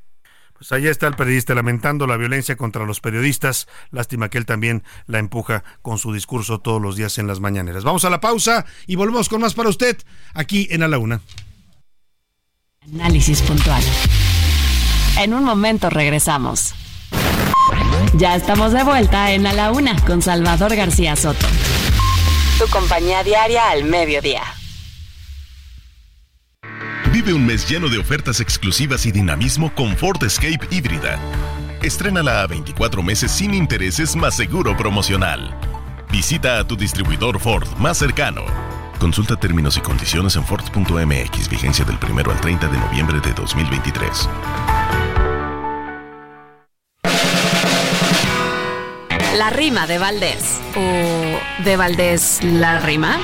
Pues 0.58 0.72
ahí 0.72 0.88
está 0.88 1.06
el 1.06 1.14
periodista 1.14 1.54
lamentando 1.54 2.06
la 2.08 2.16
violencia 2.16 2.56
contra 2.56 2.84
los 2.84 3.00
periodistas. 3.00 3.68
Lástima 3.92 4.28
que 4.28 4.38
él 4.38 4.44
también 4.44 4.82
la 5.06 5.20
empuja 5.20 5.62
con 5.82 5.98
su 5.98 6.12
discurso 6.12 6.58
todos 6.58 6.82
los 6.82 6.96
días 6.96 7.16
en 7.18 7.28
las 7.28 7.38
mañaneras. 7.38 7.84
Vamos 7.84 8.04
a 8.04 8.10
la 8.10 8.20
pausa 8.20 8.66
y 8.86 8.96
volvemos 8.96 9.28
con 9.28 9.40
más 9.40 9.54
para 9.54 9.68
usted 9.68 9.96
aquí 10.34 10.66
en 10.70 10.82
A 10.82 10.88
la 10.88 10.98
Una. 10.98 11.20
Análisis 12.94 13.42
puntual. 13.42 13.82
En 15.18 15.34
un 15.34 15.44
momento 15.44 15.90
regresamos. 15.90 16.74
Ya 18.14 18.34
estamos 18.36 18.72
de 18.72 18.82
vuelta 18.82 19.32
en 19.32 19.46
A 19.46 19.52
la 19.52 19.72
Una 19.72 19.96
con 20.06 20.22
Salvador 20.22 20.74
García 20.74 21.16
Soto. 21.16 21.46
Tu 22.58 22.66
compañía 22.68 23.22
diaria 23.22 23.70
al 23.70 23.84
mediodía. 23.84 24.42
Vive 27.12 27.32
un 27.32 27.44
mes 27.46 27.68
lleno 27.68 27.88
de 27.88 27.98
ofertas 27.98 28.40
exclusivas 28.40 29.04
y 29.06 29.12
dinamismo 29.12 29.74
con 29.74 29.96
Ford 29.96 30.22
Escape 30.22 30.60
híbrida. 30.70 31.18
Estrénala 31.82 32.42
a 32.42 32.46
24 32.46 33.02
meses 33.02 33.30
sin 33.30 33.54
intereses 33.54 34.16
más 34.16 34.36
seguro 34.36 34.76
promocional. 34.76 35.54
Visita 36.10 36.58
a 36.58 36.66
tu 36.66 36.76
distribuidor 36.76 37.38
Ford 37.38 37.68
más 37.78 37.98
cercano. 37.98 38.77
Consulta 38.98 39.36
términos 39.36 39.76
y 39.76 39.80
condiciones 39.80 40.34
en 40.34 40.44
Ford.mx, 40.44 41.48
vigencia 41.48 41.84
del 41.84 41.98
1 42.02 42.32
al 42.32 42.40
30 42.40 42.66
de 42.66 42.78
noviembre 42.78 43.20
de 43.20 43.32
2023. 43.32 44.28
La 49.36 49.50
rima 49.50 49.86
de 49.86 49.98
Valdés. 49.98 50.60
¿O 50.74 51.62
de 51.64 51.76
Valdés 51.76 52.40
la 52.42 52.80
rima? 52.80 53.18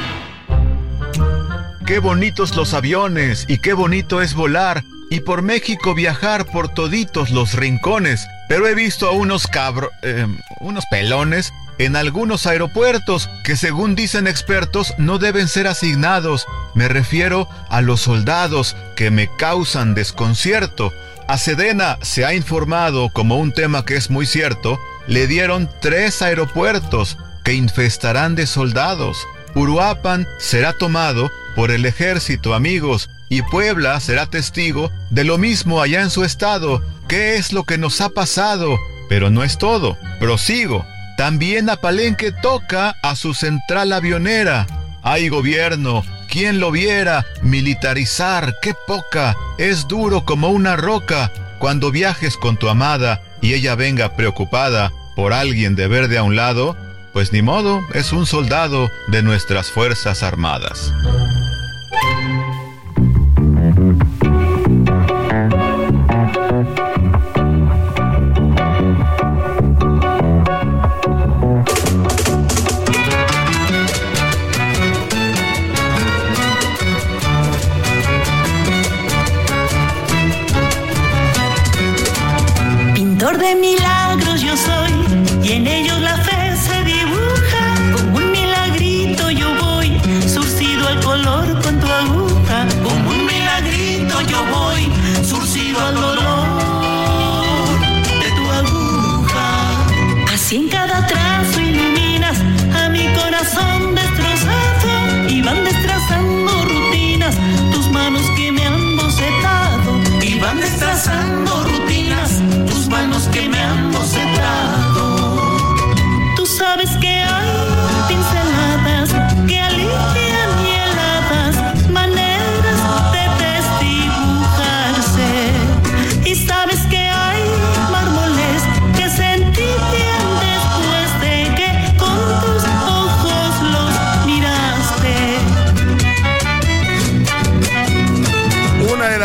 Qué 1.84 1.98
bonitos 1.98 2.54
los 2.54 2.72
aviones 2.72 3.44
y 3.48 3.58
qué 3.58 3.72
bonito 3.72 4.22
es 4.22 4.34
volar 4.34 4.84
y 5.10 5.20
por 5.20 5.42
México 5.42 5.94
viajar 5.94 6.46
por 6.46 6.68
toditos 6.68 7.30
los 7.30 7.54
rincones. 7.54 8.28
Pero 8.48 8.68
he 8.68 8.76
visto 8.76 9.08
a 9.08 9.10
unos 9.10 9.48
cabros, 9.48 9.90
eh, 10.02 10.26
unos 10.60 10.84
pelones 10.86 11.52
en 11.78 11.96
algunos 11.96 12.46
aeropuertos 12.46 13.28
que 13.42 13.56
según 13.56 13.94
dicen 13.94 14.26
expertos 14.26 14.94
no 14.98 15.18
deben 15.18 15.48
ser 15.48 15.66
asignados. 15.66 16.46
Me 16.74 16.88
refiero 16.88 17.48
a 17.68 17.80
los 17.80 18.00
soldados 18.00 18.76
que 18.96 19.10
me 19.10 19.28
causan 19.36 19.94
desconcierto. 19.94 20.92
A 21.26 21.38
Sedena 21.38 21.98
se 22.02 22.24
ha 22.24 22.34
informado 22.34 23.08
como 23.10 23.38
un 23.38 23.52
tema 23.52 23.84
que 23.84 23.96
es 23.96 24.10
muy 24.10 24.26
cierto, 24.26 24.78
le 25.06 25.26
dieron 25.26 25.70
tres 25.80 26.22
aeropuertos 26.22 27.16
que 27.44 27.54
infestarán 27.54 28.34
de 28.34 28.46
soldados. 28.46 29.26
Uruapan 29.54 30.26
será 30.38 30.72
tomado 30.72 31.30
por 31.54 31.70
el 31.70 31.86
ejército, 31.86 32.54
amigos, 32.54 33.08
y 33.28 33.42
Puebla 33.42 33.98
será 34.00 34.26
testigo 34.26 34.90
de 35.10 35.24
lo 35.24 35.38
mismo 35.38 35.80
allá 35.80 36.02
en 36.02 36.10
su 36.10 36.24
estado. 36.24 36.82
¿Qué 37.08 37.36
es 37.36 37.52
lo 37.52 37.64
que 37.64 37.78
nos 37.78 38.00
ha 38.00 38.08
pasado? 38.08 38.78
Pero 39.08 39.30
no 39.30 39.44
es 39.44 39.58
todo. 39.58 39.96
Prosigo. 40.20 40.84
También 41.16 41.70
a 41.70 41.76
Palenque 41.76 42.32
toca 42.32 42.96
a 43.02 43.14
su 43.14 43.34
central 43.34 43.92
avionera. 43.92 44.66
Hay 45.02 45.28
gobierno, 45.28 46.04
¿quién 46.28 46.58
lo 46.58 46.70
viera? 46.70 47.24
Militarizar, 47.42 48.56
qué 48.60 48.74
poca. 48.86 49.36
Es 49.58 49.86
duro 49.86 50.24
como 50.24 50.48
una 50.48 50.76
roca. 50.76 51.30
Cuando 51.58 51.90
viajes 51.90 52.36
con 52.36 52.56
tu 52.56 52.68
amada 52.68 53.22
y 53.40 53.54
ella 53.54 53.74
venga 53.74 54.16
preocupada 54.16 54.92
por 55.14 55.32
alguien 55.32 55.76
de 55.76 55.86
verde 55.86 56.18
a 56.18 56.24
un 56.24 56.34
lado, 56.34 56.76
pues 57.12 57.32
ni 57.32 57.42
modo, 57.42 57.80
es 57.94 58.12
un 58.12 58.26
soldado 58.26 58.90
de 59.06 59.22
nuestras 59.22 59.70
Fuerzas 59.70 60.24
Armadas. 60.24 60.92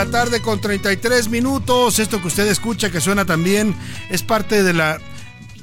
La 0.06 0.10
tarde 0.10 0.42
con 0.42 0.62
33 0.62 1.28
minutos. 1.28 2.00
Esto 2.00 2.22
que 2.22 2.28
usted 2.28 2.48
escucha 2.48 2.90
que 2.90 3.02
suena 3.02 3.26
también 3.26 3.76
es 4.10 4.24
parte 4.24 4.64
de 4.64 4.72
la 4.72 4.98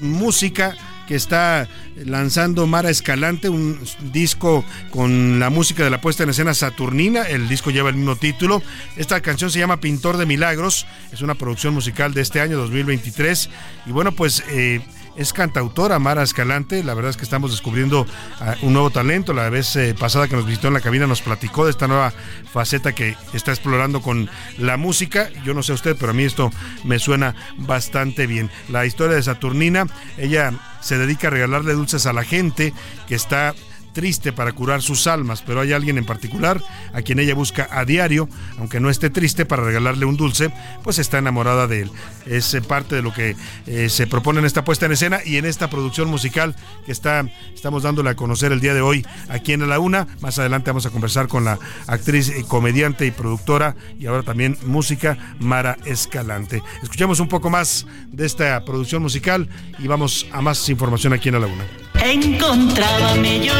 música 0.00 0.76
que 1.08 1.14
está 1.14 1.66
lanzando 2.04 2.66
Mara 2.66 2.90
Escalante, 2.90 3.48
un 3.48 3.80
disco 4.12 4.62
con 4.90 5.38
la 5.38 5.48
música 5.48 5.84
de 5.84 5.90
la 5.90 6.02
puesta 6.02 6.24
en 6.24 6.28
escena 6.28 6.52
Saturnina. 6.52 7.22
El 7.22 7.48
disco 7.48 7.70
lleva 7.70 7.88
el 7.88 7.96
mismo 7.96 8.16
título. 8.16 8.62
Esta 8.98 9.22
canción 9.22 9.50
se 9.50 9.58
llama 9.58 9.80
Pintor 9.80 10.18
de 10.18 10.26
Milagros. 10.26 10.86
Es 11.12 11.22
una 11.22 11.34
producción 11.34 11.72
musical 11.72 12.12
de 12.12 12.20
este 12.20 12.42
año 12.42 12.58
2023. 12.58 13.48
Y 13.86 13.92
bueno, 13.92 14.12
pues 14.12 14.44
eh, 14.50 14.82
es 15.16 15.32
cantautora 15.32 15.98
Mara 15.98 16.22
Escalante. 16.22 16.82
La 16.84 16.94
verdad 16.94 17.10
es 17.10 17.16
que 17.16 17.24
estamos 17.24 17.50
descubriendo 17.50 18.02
uh, 18.02 18.66
un 18.66 18.72
nuevo 18.72 18.90
talento. 18.90 19.32
La 19.32 19.48
vez 19.50 19.74
eh, 19.76 19.94
pasada 19.98 20.28
que 20.28 20.36
nos 20.36 20.46
visitó 20.46 20.68
en 20.68 20.74
la 20.74 20.80
cabina 20.80 21.06
nos 21.06 21.22
platicó 21.22 21.64
de 21.64 21.70
esta 21.70 21.88
nueva 21.88 22.12
faceta 22.52 22.94
que 22.94 23.16
está 23.32 23.52
explorando 23.52 24.02
con 24.02 24.30
la 24.58 24.76
música. 24.76 25.30
Yo 25.44 25.54
no 25.54 25.62
sé 25.62 25.72
usted, 25.72 25.96
pero 25.98 26.10
a 26.10 26.14
mí 26.14 26.24
esto 26.24 26.50
me 26.84 26.98
suena 26.98 27.34
bastante 27.56 28.26
bien. 28.26 28.50
La 28.68 28.86
historia 28.86 29.16
de 29.16 29.22
Saturnina, 29.22 29.86
ella 30.18 30.52
se 30.80 30.98
dedica 30.98 31.28
a 31.28 31.30
regalarle 31.30 31.72
dulces 31.72 32.06
a 32.06 32.12
la 32.12 32.22
gente 32.22 32.72
que 33.08 33.14
está 33.14 33.54
triste 33.96 34.30
para 34.30 34.52
curar 34.52 34.82
sus 34.82 35.06
almas, 35.06 35.40
pero 35.40 35.62
hay 35.62 35.72
alguien 35.72 35.96
en 35.96 36.04
particular 36.04 36.62
a 36.92 37.00
quien 37.00 37.18
ella 37.18 37.34
busca 37.34 37.66
a 37.70 37.86
diario, 37.86 38.28
aunque 38.58 38.78
no 38.78 38.90
esté 38.90 39.08
triste 39.08 39.46
para 39.46 39.64
regalarle 39.64 40.04
un 40.04 40.18
dulce, 40.18 40.52
pues 40.82 40.98
está 40.98 41.16
enamorada 41.16 41.66
de 41.66 41.80
él. 41.80 41.90
Es 42.26 42.52
eh, 42.52 42.60
parte 42.60 42.94
de 42.94 43.00
lo 43.00 43.14
que 43.14 43.34
eh, 43.66 43.88
se 43.88 44.06
propone 44.06 44.40
en 44.40 44.44
esta 44.44 44.64
puesta 44.64 44.84
en 44.84 44.92
escena 44.92 45.20
y 45.24 45.38
en 45.38 45.46
esta 45.46 45.70
producción 45.70 46.10
musical 46.10 46.54
que 46.84 46.92
está, 46.92 47.26
estamos 47.54 47.84
dándole 47.84 48.10
a 48.10 48.16
conocer 48.16 48.52
el 48.52 48.60
día 48.60 48.74
de 48.74 48.82
hoy 48.82 49.06
aquí 49.30 49.54
en 49.54 49.66
La 49.66 49.78
Una. 49.78 50.06
Más 50.20 50.38
adelante 50.38 50.68
vamos 50.68 50.84
a 50.84 50.90
conversar 50.90 51.26
con 51.26 51.46
la 51.46 51.58
actriz, 51.86 52.30
y 52.38 52.44
comediante 52.44 53.06
y 53.06 53.12
productora 53.12 53.76
y 53.98 54.04
ahora 54.04 54.24
también 54.24 54.58
música 54.66 55.16
Mara 55.40 55.78
Escalante. 55.86 56.62
Escuchemos 56.82 57.18
un 57.18 57.28
poco 57.28 57.48
más 57.48 57.86
de 58.08 58.26
esta 58.26 58.62
producción 58.62 59.00
musical 59.00 59.48
y 59.78 59.86
vamos 59.86 60.26
a 60.32 60.42
más 60.42 60.68
información 60.68 61.14
aquí 61.14 61.30
en 61.30 61.40
La 61.40 61.46
Una. 61.46 61.64
Encontrábame 62.04 63.44
yo 63.44 63.54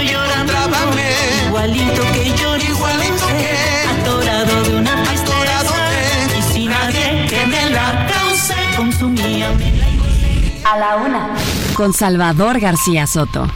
igualito 1.67 2.03
que 2.13 2.25
yo, 2.37 2.57
igualito 2.57 3.27
que 3.27 4.01
atorado 4.01 4.63
de 4.65 4.77
una 4.77 5.03
tristeza 5.05 6.39
y 6.39 6.43
sin 6.53 6.71
nadie 6.71 7.27
que 7.29 7.47
me 7.47 7.71
la 7.71 8.07
cause 8.07 8.55
consumía 8.77 9.51
A 10.65 10.79
la 10.79 10.97
una. 10.97 11.35
Con 11.75 11.93
Salvador 11.93 12.61
García 12.61 13.07
Soto. 13.07 13.51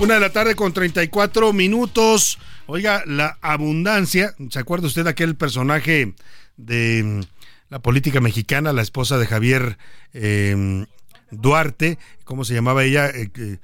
Una 0.00 0.14
de 0.14 0.20
la 0.20 0.30
tarde 0.30 0.54
con 0.54 0.72
34 0.72 1.52
minutos. 1.52 2.38
Oiga, 2.66 3.02
la 3.06 3.38
abundancia. 3.40 4.34
¿Se 4.50 4.58
acuerda 4.58 4.86
usted 4.86 5.04
de 5.04 5.10
aquel 5.10 5.36
personaje 5.36 6.14
de 6.56 7.02
mm, 7.04 7.20
la 7.70 7.78
política 7.78 8.20
mexicana, 8.20 8.72
la 8.72 8.82
esposa 8.82 9.18
de 9.18 9.26
Javier 9.26 9.78
eh, 10.12 10.86
Duarte, 11.30 11.98
¿cómo 12.24 12.44
se 12.44 12.54
llamaba 12.54 12.84
ella? 12.84 13.08
Eh, 13.08 13.58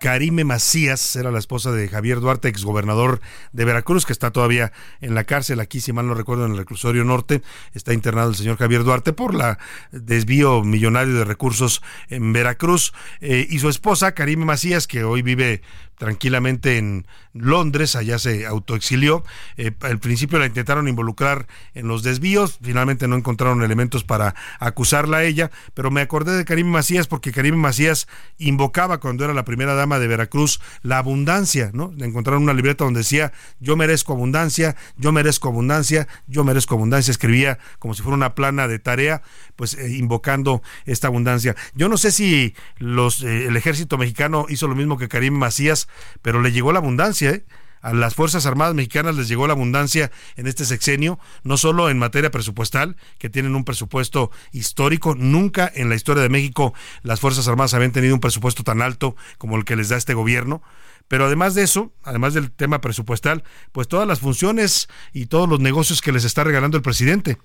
Karime 0.00 0.44
Macías 0.44 1.14
era 1.14 1.30
la 1.30 1.38
esposa 1.38 1.72
de 1.72 1.86
Javier 1.86 2.20
Duarte, 2.20 2.48
exgobernador 2.48 3.20
de 3.52 3.66
Veracruz, 3.66 4.06
que 4.06 4.14
está 4.14 4.30
todavía 4.30 4.72
en 5.02 5.14
la 5.14 5.24
cárcel, 5.24 5.60
aquí 5.60 5.82
si 5.82 5.92
mal 5.92 6.06
no 6.06 6.14
recuerdo, 6.14 6.46
en 6.46 6.52
el 6.52 6.56
reclusorio 6.56 7.04
norte, 7.04 7.42
está 7.74 7.92
internado 7.92 8.30
el 8.30 8.34
señor 8.34 8.56
Javier 8.56 8.82
Duarte 8.82 9.12
por 9.12 9.34
la 9.34 9.58
desvío 9.92 10.62
millonario 10.64 11.14
de 11.16 11.26
recursos 11.26 11.82
en 12.08 12.32
Veracruz, 12.32 12.94
eh, 13.20 13.46
y 13.50 13.58
su 13.58 13.68
esposa, 13.68 14.12
Karime 14.12 14.46
Macías, 14.46 14.86
que 14.86 15.04
hoy 15.04 15.20
vive 15.20 15.60
tranquilamente 16.00 16.78
en 16.78 17.06
Londres, 17.34 17.94
allá 17.94 18.18
se 18.18 18.46
autoexilió. 18.46 19.22
Eh, 19.58 19.70
al 19.80 19.98
principio 19.98 20.38
la 20.38 20.46
intentaron 20.46 20.88
involucrar 20.88 21.46
en 21.74 21.88
los 21.88 22.02
desvíos, 22.02 22.58
finalmente 22.62 23.06
no 23.06 23.16
encontraron 23.16 23.62
elementos 23.62 24.02
para 24.02 24.34
acusarla 24.60 25.18
a 25.18 25.24
ella, 25.24 25.50
pero 25.74 25.90
me 25.90 26.00
acordé 26.00 26.38
de 26.38 26.46
Karim 26.46 26.68
Macías 26.68 27.06
porque 27.06 27.32
Karim 27.32 27.56
Macías 27.56 28.08
invocaba 28.38 28.98
cuando 28.98 29.24
era 29.24 29.34
la 29.34 29.44
primera 29.44 29.74
dama 29.74 29.98
de 29.98 30.08
Veracruz 30.08 30.62
la 30.82 30.96
abundancia, 30.96 31.70
¿no? 31.74 31.92
Encontraron 31.98 32.44
una 32.44 32.54
libreta 32.54 32.84
donde 32.84 33.00
decía 33.00 33.34
yo 33.60 33.76
merezco 33.76 34.14
abundancia, 34.14 34.76
yo 34.96 35.12
merezco 35.12 35.48
abundancia, 35.48 36.08
yo 36.28 36.44
merezco 36.44 36.76
abundancia, 36.76 37.10
escribía 37.10 37.58
como 37.78 37.92
si 37.92 38.02
fuera 38.02 38.16
una 38.16 38.34
plana 38.34 38.68
de 38.68 38.78
tarea, 38.78 39.20
pues 39.54 39.74
eh, 39.74 39.90
invocando 39.98 40.62
esta 40.86 41.08
abundancia. 41.08 41.56
Yo 41.74 41.90
no 41.90 41.98
sé 41.98 42.10
si 42.10 42.54
los, 42.78 43.22
eh, 43.22 43.48
el 43.48 43.56
ejército 43.58 43.98
mexicano 43.98 44.46
hizo 44.48 44.66
lo 44.66 44.74
mismo 44.74 44.96
que 44.96 45.06
Karim 45.06 45.34
Macías, 45.34 45.89
pero 46.22 46.40
le 46.42 46.52
llegó 46.52 46.72
la 46.72 46.78
abundancia, 46.78 47.30
¿eh? 47.30 47.44
A 47.82 47.94
las 47.94 48.14
Fuerzas 48.14 48.44
Armadas 48.44 48.74
Mexicanas 48.74 49.16
les 49.16 49.28
llegó 49.28 49.46
la 49.46 49.54
abundancia 49.54 50.10
en 50.36 50.46
este 50.46 50.66
sexenio, 50.66 51.18
no 51.44 51.56
solo 51.56 51.88
en 51.88 51.98
materia 51.98 52.30
presupuestal, 52.30 52.96
que 53.18 53.30
tienen 53.30 53.54
un 53.54 53.64
presupuesto 53.64 54.30
histórico. 54.52 55.14
Nunca 55.14 55.70
en 55.74 55.88
la 55.88 55.94
historia 55.94 56.22
de 56.22 56.28
México 56.28 56.74
las 57.02 57.20
Fuerzas 57.20 57.48
Armadas 57.48 57.72
habían 57.72 57.92
tenido 57.92 58.14
un 58.14 58.20
presupuesto 58.20 58.64
tan 58.64 58.82
alto 58.82 59.16
como 59.38 59.56
el 59.56 59.64
que 59.64 59.76
les 59.76 59.88
da 59.88 59.96
este 59.96 60.12
gobierno. 60.12 60.62
Pero 61.08 61.24
además 61.24 61.54
de 61.54 61.62
eso, 61.62 61.92
además 62.04 62.34
del 62.34 62.52
tema 62.52 62.82
presupuestal, 62.82 63.44
pues 63.72 63.88
todas 63.88 64.06
las 64.06 64.20
funciones 64.20 64.88
y 65.12 65.26
todos 65.26 65.48
los 65.48 65.58
negocios 65.58 66.02
que 66.02 66.12
les 66.12 66.24
está 66.24 66.44
regalando 66.44 66.76
el 66.76 66.82
presidente. 66.82 67.38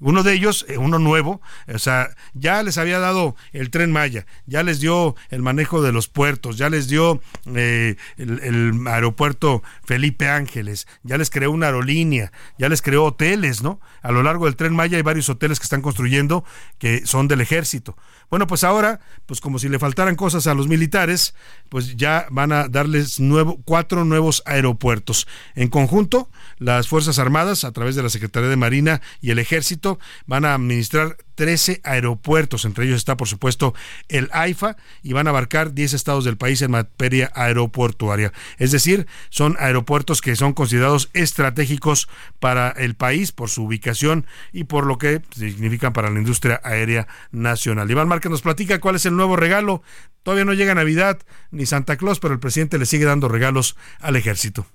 Uno 0.00 0.22
de 0.22 0.32
ellos, 0.32 0.64
eh, 0.68 0.78
uno 0.78 0.98
nuevo, 0.98 1.40
o 1.72 1.78
sea, 1.78 2.10
ya 2.32 2.62
les 2.62 2.78
había 2.78 2.98
dado 2.98 3.36
el 3.52 3.70
tren 3.70 3.92
Maya, 3.92 4.26
ya 4.46 4.62
les 4.62 4.80
dio 4.80 5.14
el 5.28 5.42
manejo 5.42 5.82
de 5.82 5.92
los 5.92 6.08
puertos, 6.08 6.56
ya 6.56 6.70
les 6.70 6.88
dio 6.88 7.20
eh, 7.54 7.96
el, 8.16 8.86
aeropuerto 8.86 9.62
Felipe 9.84 10.28
Ángeles, 10.28 10.86
ya 11.02 11.18
les 11.18 11.30
creó 11.30 11.50
una 11.50 11.66
aerolínea, 11.66 12.32
ya 12.58 12.68
les 12.68 12.82
creó 12.82 13.04
hoteles, 13.04 13.62
¿no? 13.62 13.80
A 14.02 14.10
lo 14.10 14.22
largo 14.22 14.46
del 14.46 14.56
tren 14.56 14.74
Maya 14.74 14.96
hay 14.96 15.02
varios 15.02 15.28
hoteles 15.28 15.58
que 15.58 15.64
están 15.64 15.82
construyendo 15.82 16.44
que 16.78 17.06
son 17.06 17.28
del 17.28 17.40
ejército. 17.40 17.96
Bueno, 18.30 18.46
pues 18.46 18.64
ahora, 18.64 19.00
pues 19.26 19.40
como 19.40 19.58
si 19.58 19.68
le 19.68 19.78
faltaran 19.78 20.14
cosas 20.14 20.46
a 20.46 20.54
los 20.54 20.68
militares, 20.68 21.34
pues 21.68 21.96
ya 21.96 22.26
van 22.30 22.52
a 22.52 22.68
darles 22.68 23.18
nuevo, 23.18 23.60
cuatro 23.64 24.04
nuevos 24.04 24.42
aeropuertos. 24.46 25.26
En 25.56 25.68
conjunto, 25.68 26.30
las 26.60 26.88
Fuerzas 26.88 27.18
Armadas, 27.18 27.64
a 27.64 27.72
través 27.72 27.96
de 27.96 28.02
la 28.02 28.10
Secretaría 28.10 28.50
de 28.50 28.56
Marina 28.56 29.00
y 29.20 29.30
el 29.30 29.38
Ejército, 29.38 29.98
van 30.26 30.44
a 30.44 30.54
administrar 30.54 31.16
13 31.34 31.80
aeropuertos, 31.84 32.66
entre 32.66 32.84
ellos 32.84 32.98
está 32.98 33.16
por 33.16 33.26
supuesto 33.26 33.74
el 34.08 34.28
AIFA, 34.30 34.76
y 35.02 35.14
van 35.14 35.26
a 35.26 35.30
abarcar 35.30 35.72
10 35.72 35.94
estados 35.94 36.26
del 36.26 36.36
país 36.36 36.60
en 36.60 36.72
materia 36.72 37.32
aeroportuaria. 37.34 38.32
Es 38.58 38.72
decir, 38.72 39.06
son 39.30 39.56
aeropuertos 39.58 40.20
que 40.20 40.36
son 40.36 40.52
considerados 40.52 41.08
estratégicos 41.14 42.08
para 42.40 42.68
el 42.68 42.94
país 42.94 43.32
por 43.32 43.48
su 43.48 43.64
ubicación 43.64 44.26
y 44.52 44.64
por 44.64 44.84
lo 44.84 44.98
que 44.98 45.22
significan 45.34 45.94
para 45.94 46.10
la 46.10 46.18
industria 46.18 46.60
aérea 46.62 47.08
nacional. 47.32 47.90
Iván 47.90 48.08
Márquez 48.08 48.30
nos 48.30 48.42
platica 48.42 48.80
cuál 48.80 48.96
es 48.96 49.06
el 49.06 49.16
nuevo 49.16 49.34
regalo. 49.36 49.82
Todavía 50.22 50.44
no 50.44 50.52
llega 50.52 50.74
Navidad 50.74 51.18
ni 51.50 51.64
Santa 51.64 51.96
Claus, 51.96 52.20
pero 52.20 52.34
el 52.34 52.40
presidente 52.40 52.76
le 52.76 52.84
sigue 52.84 53.06
dando 53.06 53.28
regalos 53.28 53.76
al 54.00 54.16
ejército. 54.16 54.66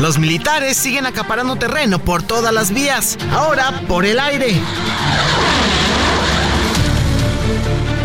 Los 0.00 0.18
militares 0.18 0.76
siguen 0.76 1.06
acaparando 1.06 1.56
terreno 1.56 1.98
por 1.98 2.22
todas 2.22 2.54
las 2.54 2.72
vías, 2.72 3.18
ahora 3.32 3.82
por 3.88 4.06
el 4.06 4.20
aire. 4.20 4.60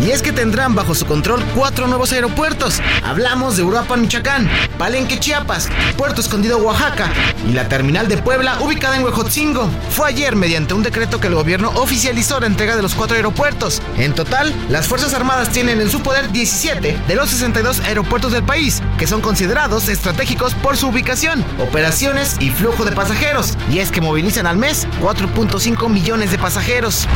Y 0.04 0.12
es 0.12 0.22
que 0.22 0.34
tendrán 0.34 0.76
bajo 0.76 0.94
su 0.96 1.06
control 1.06 1.42
cuatro 1.56 1.88
nuevos 1.88 2.12
aeropuertos. 2.12 2.82
Hablamos 3.04 3.56
de 3.56 3.64
Uruapan, 3.64 4.02
Michoacán, 4.02 4.50
Palenque, 4.78 5.18
Chiapas, 5.18 5.70
Puerto 5.96 6.20
Escondido, 6.20 6.58
Oaxaca 6.58 7.10
y 7.48 7.54
la 7.54 7.70
terminal 7.70 8.10
de 8.10 8.18
Puebla 8.18 8.60
ubicada 8.60 8.98
en 8.98 9.06
Huejotzingo. 9.06 9.70
Fue 9.92 10.10
ayer 10.10 10.36
mediante 10.36 10.74
un 10.74 10.84
decreto 10.84 11.22
que 11.22 11.28
el 11.28 11.36
gobierno 11.36 11.72
oficializó 11.76 12.42
la 12.42 12.48
entrega 12.48 12.76
de 12.76 12.82
los 12.82 12.96
cuatro 12.96 13.16
aeropuertos. 13.16 13.82
En 13.98 14.14
total, 14.14 14.54
las 14.68 14.88
Fuerzas 14.88 15.14
Armadas 15.14 15.50
tienen 15.50 15.80
en 15.80 15.90
su 15.90 16.02
poder 16.02 16.32
17 16.34 17.00
de 17.08 17.16
los 17.16 17.30
62 17.30 17.80
aeropuertos 17.80 18.34
del 18.34 18.44
país, 18.44 18.82
que 18.98 19.08
son 19.08 19.22
considerados 19.22 19.88
estratégicos 19.88 20.54
por 20.56 20.76
su 20.76 20.90
ubicación, 20.90 21.46
operaciones 21.60 22.36
y 22.42 22.50
flujo 22.50 22.84
de 22.84 22.92
pasajeros. 22.92 23.58
Y 23.72 23.80
es 23.80 23.90
que 23.90 24.02
movilizan 24.02 24.48
al 24.48 24.58
mes 24.58 24.86
4.5 25.02 25.88
millones 25.88 26.32
de 26.32 26.40
pasajeros. 26.40 27.08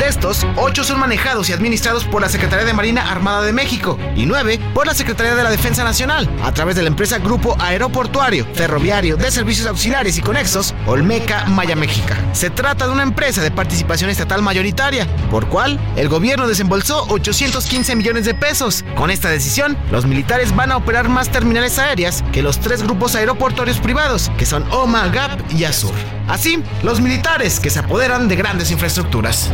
De 0.00 0.08
estos, 0.08 0.46
8 0.56 0.82
son 0.82 0.98
manejados 0.98 1.50
y 1.50 1.52
administrados 1.52 2.06
por 2.06 2.22
la 2.22 2.30
Secretaría 2.30 2.64
de 2.64 2.72
Marina 2.72 3.10
Armada 3.10 3.42
de 3.42 3.52
México 3.52 3.98
y 4.16 4.24
9 4.24 4.58
por 4.72 4.86
la 4.86 4.94
Secretaría 4.94 5.34
de 5.34 5.42
la 5.42 5.50
Defensa 5.50 5.84
Nacional, 5.84 6.26
a 6.42 6.54
través 6.54 6.74
de 6.74 6.80
la 6.80 6.88
empresa 6.88 7.18
Grupo 7.18 7.54
Aeroportuario, 7.60 8.46
Ferroviario, 8.54 9.18
de 9.18 9.30
Servicios 9.30 9.66
Auxiliares 9.66 10.16
y 10.16 10.22
Conexos, 10.22 10.74
Olmeca 10.86 11.44
Maya 11.48 11.76
México. 11.76 12.14
Se 12.32 12.48
trata 12.48 12.86
de 12.86 12.92
una 12.92 13.02
empresa 13.02 13.42
de 13.42 13.50
participación 13.50 14.08
estatal 14.08 14.40
mayoritaria, 14.40 15.06
por 15.30 15.48
cual 15.48 15.78
el 15.96 16.08
gobierno 16.08 16.48
desembolsó 16.48 17.04
815 17.10 17.94
millones 17.94 18.24
de 18.24 18.32
pesos. 18.32 18.86
Con 18.96 19.10
esta 19.10 19.28
decisión, 19.28 19.76
los 19.90 20.06
militares 20.06 20.56
van 20.56 20.72
a 20.72 20.78
operar 20.78 21.10
más 21.10 21.28
terminales 21.28 21.78
aéreas 21.78 22.24
que 22.32 22.40
los 22.42 22.58
tres 22.58 22.82
grupos 22.82 23.16
aeroportuarios 23.16 23.78
privados, 23.80 24.32
que 24.38 24.46
son 24.46 24.64
OMA, 24.72 25.08
GAP 25.08 25.52
y 25.52 25.64
Azur. 25.64 25.92
Así, 26.26 26.62
los 26.84 27.00
militares 27.00 27.58
que 27.58 27.70
se 27.70 27.80
apoderan 27.80 28.28
de 28.28 28.36
grandes 28.36 28.70
infraestructuras. 28.70 29.50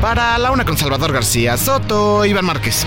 Para 0.00 0.38
la 0.38 0.52
una 0.52 0.64
con 0.64 0.76
Salvador 0.76 1.12
García 1.12 1.56
Soto, 1.56 2.24
Iván 2.24 2.44
Márquez. 2.44 2.86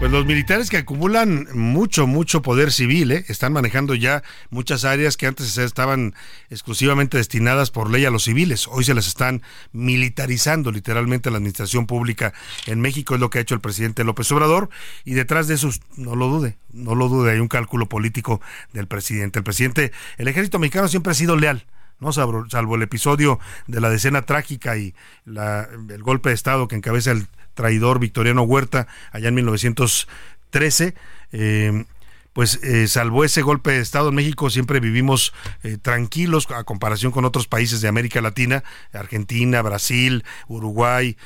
Pues 0.00 0.10
los 0.10 0.24
militares 0.24 0.70
que 0.70 0.78
acumulan 0.78 1.46
mucho, 1.52 2.06
mucho 2.06 2.40
poder 2.40 2.72
civil, 2.72 3.12
¿eh? 3.12 3.26
están 3.28 3.52
manejando 3.52 3.94
ya 3.94 4.22
muchas 4.48 4.86
áreas 4.86 5.18
que 5.18 5.26
antes 5.26 5.58
estaban 5.58 6.14
exclusivamente 6.48 7.18
destinadas 7.18 7.70
por 7.70 7.90
ley 7.90 8.06
a 8.06 8.10
los 8.10 8.24
civiles. 8.24 8.66
Hoy 8.66 8.84
se 8.84 8.94
las 8.94 9.06
están 9.06 9.42
militarizando 9.72 10.72
literalmente 10.72 11.30
la 11.30 11.36
administración 11.36 11.86
pública 11.86 12.32
en 12.66 12.80
México, 12.80 13.14
es 13.14 13.20
lo 13.20 13.28
que 13.28 13.40
ha 13.40 13.42
hecho 13.42 13.54
el 13.54 13.60
presidente 13.60 14.02
López 14.02 14.32
Obrador. 14.32 14.70
Y 15.04 15.12
detrás 15.12 15.48
de 15.48 15.56
eso, 15.56 15.68
no 15.96 16.16
lo 16.16 16.28
dude, 16.28 16.56
no 16.72 16.94
lo 16.94 17.10
dude, 17.10 17.32
hay 17.32 17.38
un 17.38 17.48
cálculo 17.48 17.86
político 17.86 18.40
del 18.72 18.86
presidente. 18.86 19.40
El 19.40 19.44
presidente, 19.44 19.92
el 20.16 20.28
ejército 20.28 20.58
mexicano 20.58 20.88
siempre 20.88 21.10
ha 21.10 21.14
sido 21.14 21.36
leal 21.36 21.66
¿no? 22.00 22.12
Salvo, 22.12 22.74
el 22.74 22.82
episodio 22.82 23.38
de 23.66 23.80
la 23.80 23.90
decena 23.90 24.22
trágica 24.22 24.76
y 24.76 24.94
el 25.26 26.02
golpe 26.02 26.30
de 26.30 26.34
Estado 26.34 26.66
que 26.68 26.76
encabeza 26.76 27.12
el 27.12 27.26
traidor 27.54 27.98
Victoriano 27.98 28.42
Huerta 28.42 28.88
allá 29.12 29.28
en 29.28 29.34
1913. 29.34 30.94
Eh, 31.32 31.84
pues 32.32 32.60
eh, 32.62 32.86
salvo 32.86 33.24
ese 33.24 33.42
golpe 33.42 33.72
de 33.72 33.80
Estado 33.80 34.08
en 34.10 34.14
México, 34.14 34.50
siempre 34.50 34.78
vivimos 34.78 35.34
eh, 35.62 35.78
tranquilos 35.78 36.48
a 36.50 36.62
comparación 36.64 37.10
con 37.12 37.24
otros 37.24 37.48
países 37.48 37.80
de 37.80 37.88
América 37.88 38.20
Latina, 38.20 38.62
Argentina, 38.92 39.62
Brasil, 39.62 40.24
Uruguay, 40.46 41.16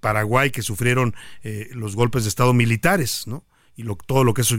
Paraguay 0.00 0.50
que 0.50 0.62
sufrieron 0.62 1.14
los 1.72 1.94
golpes 1.94 2.24
de 2.24 2.30
Estado 2.30 2.54
militares, 2.54 3.26
¿no? 3.26 3.44
Y 3.78 3.84
lo, 3.84 3.94
todo 3.94 4.24
lo 4.24 4.34
que 4.34 4.42
eso 4.42 4.56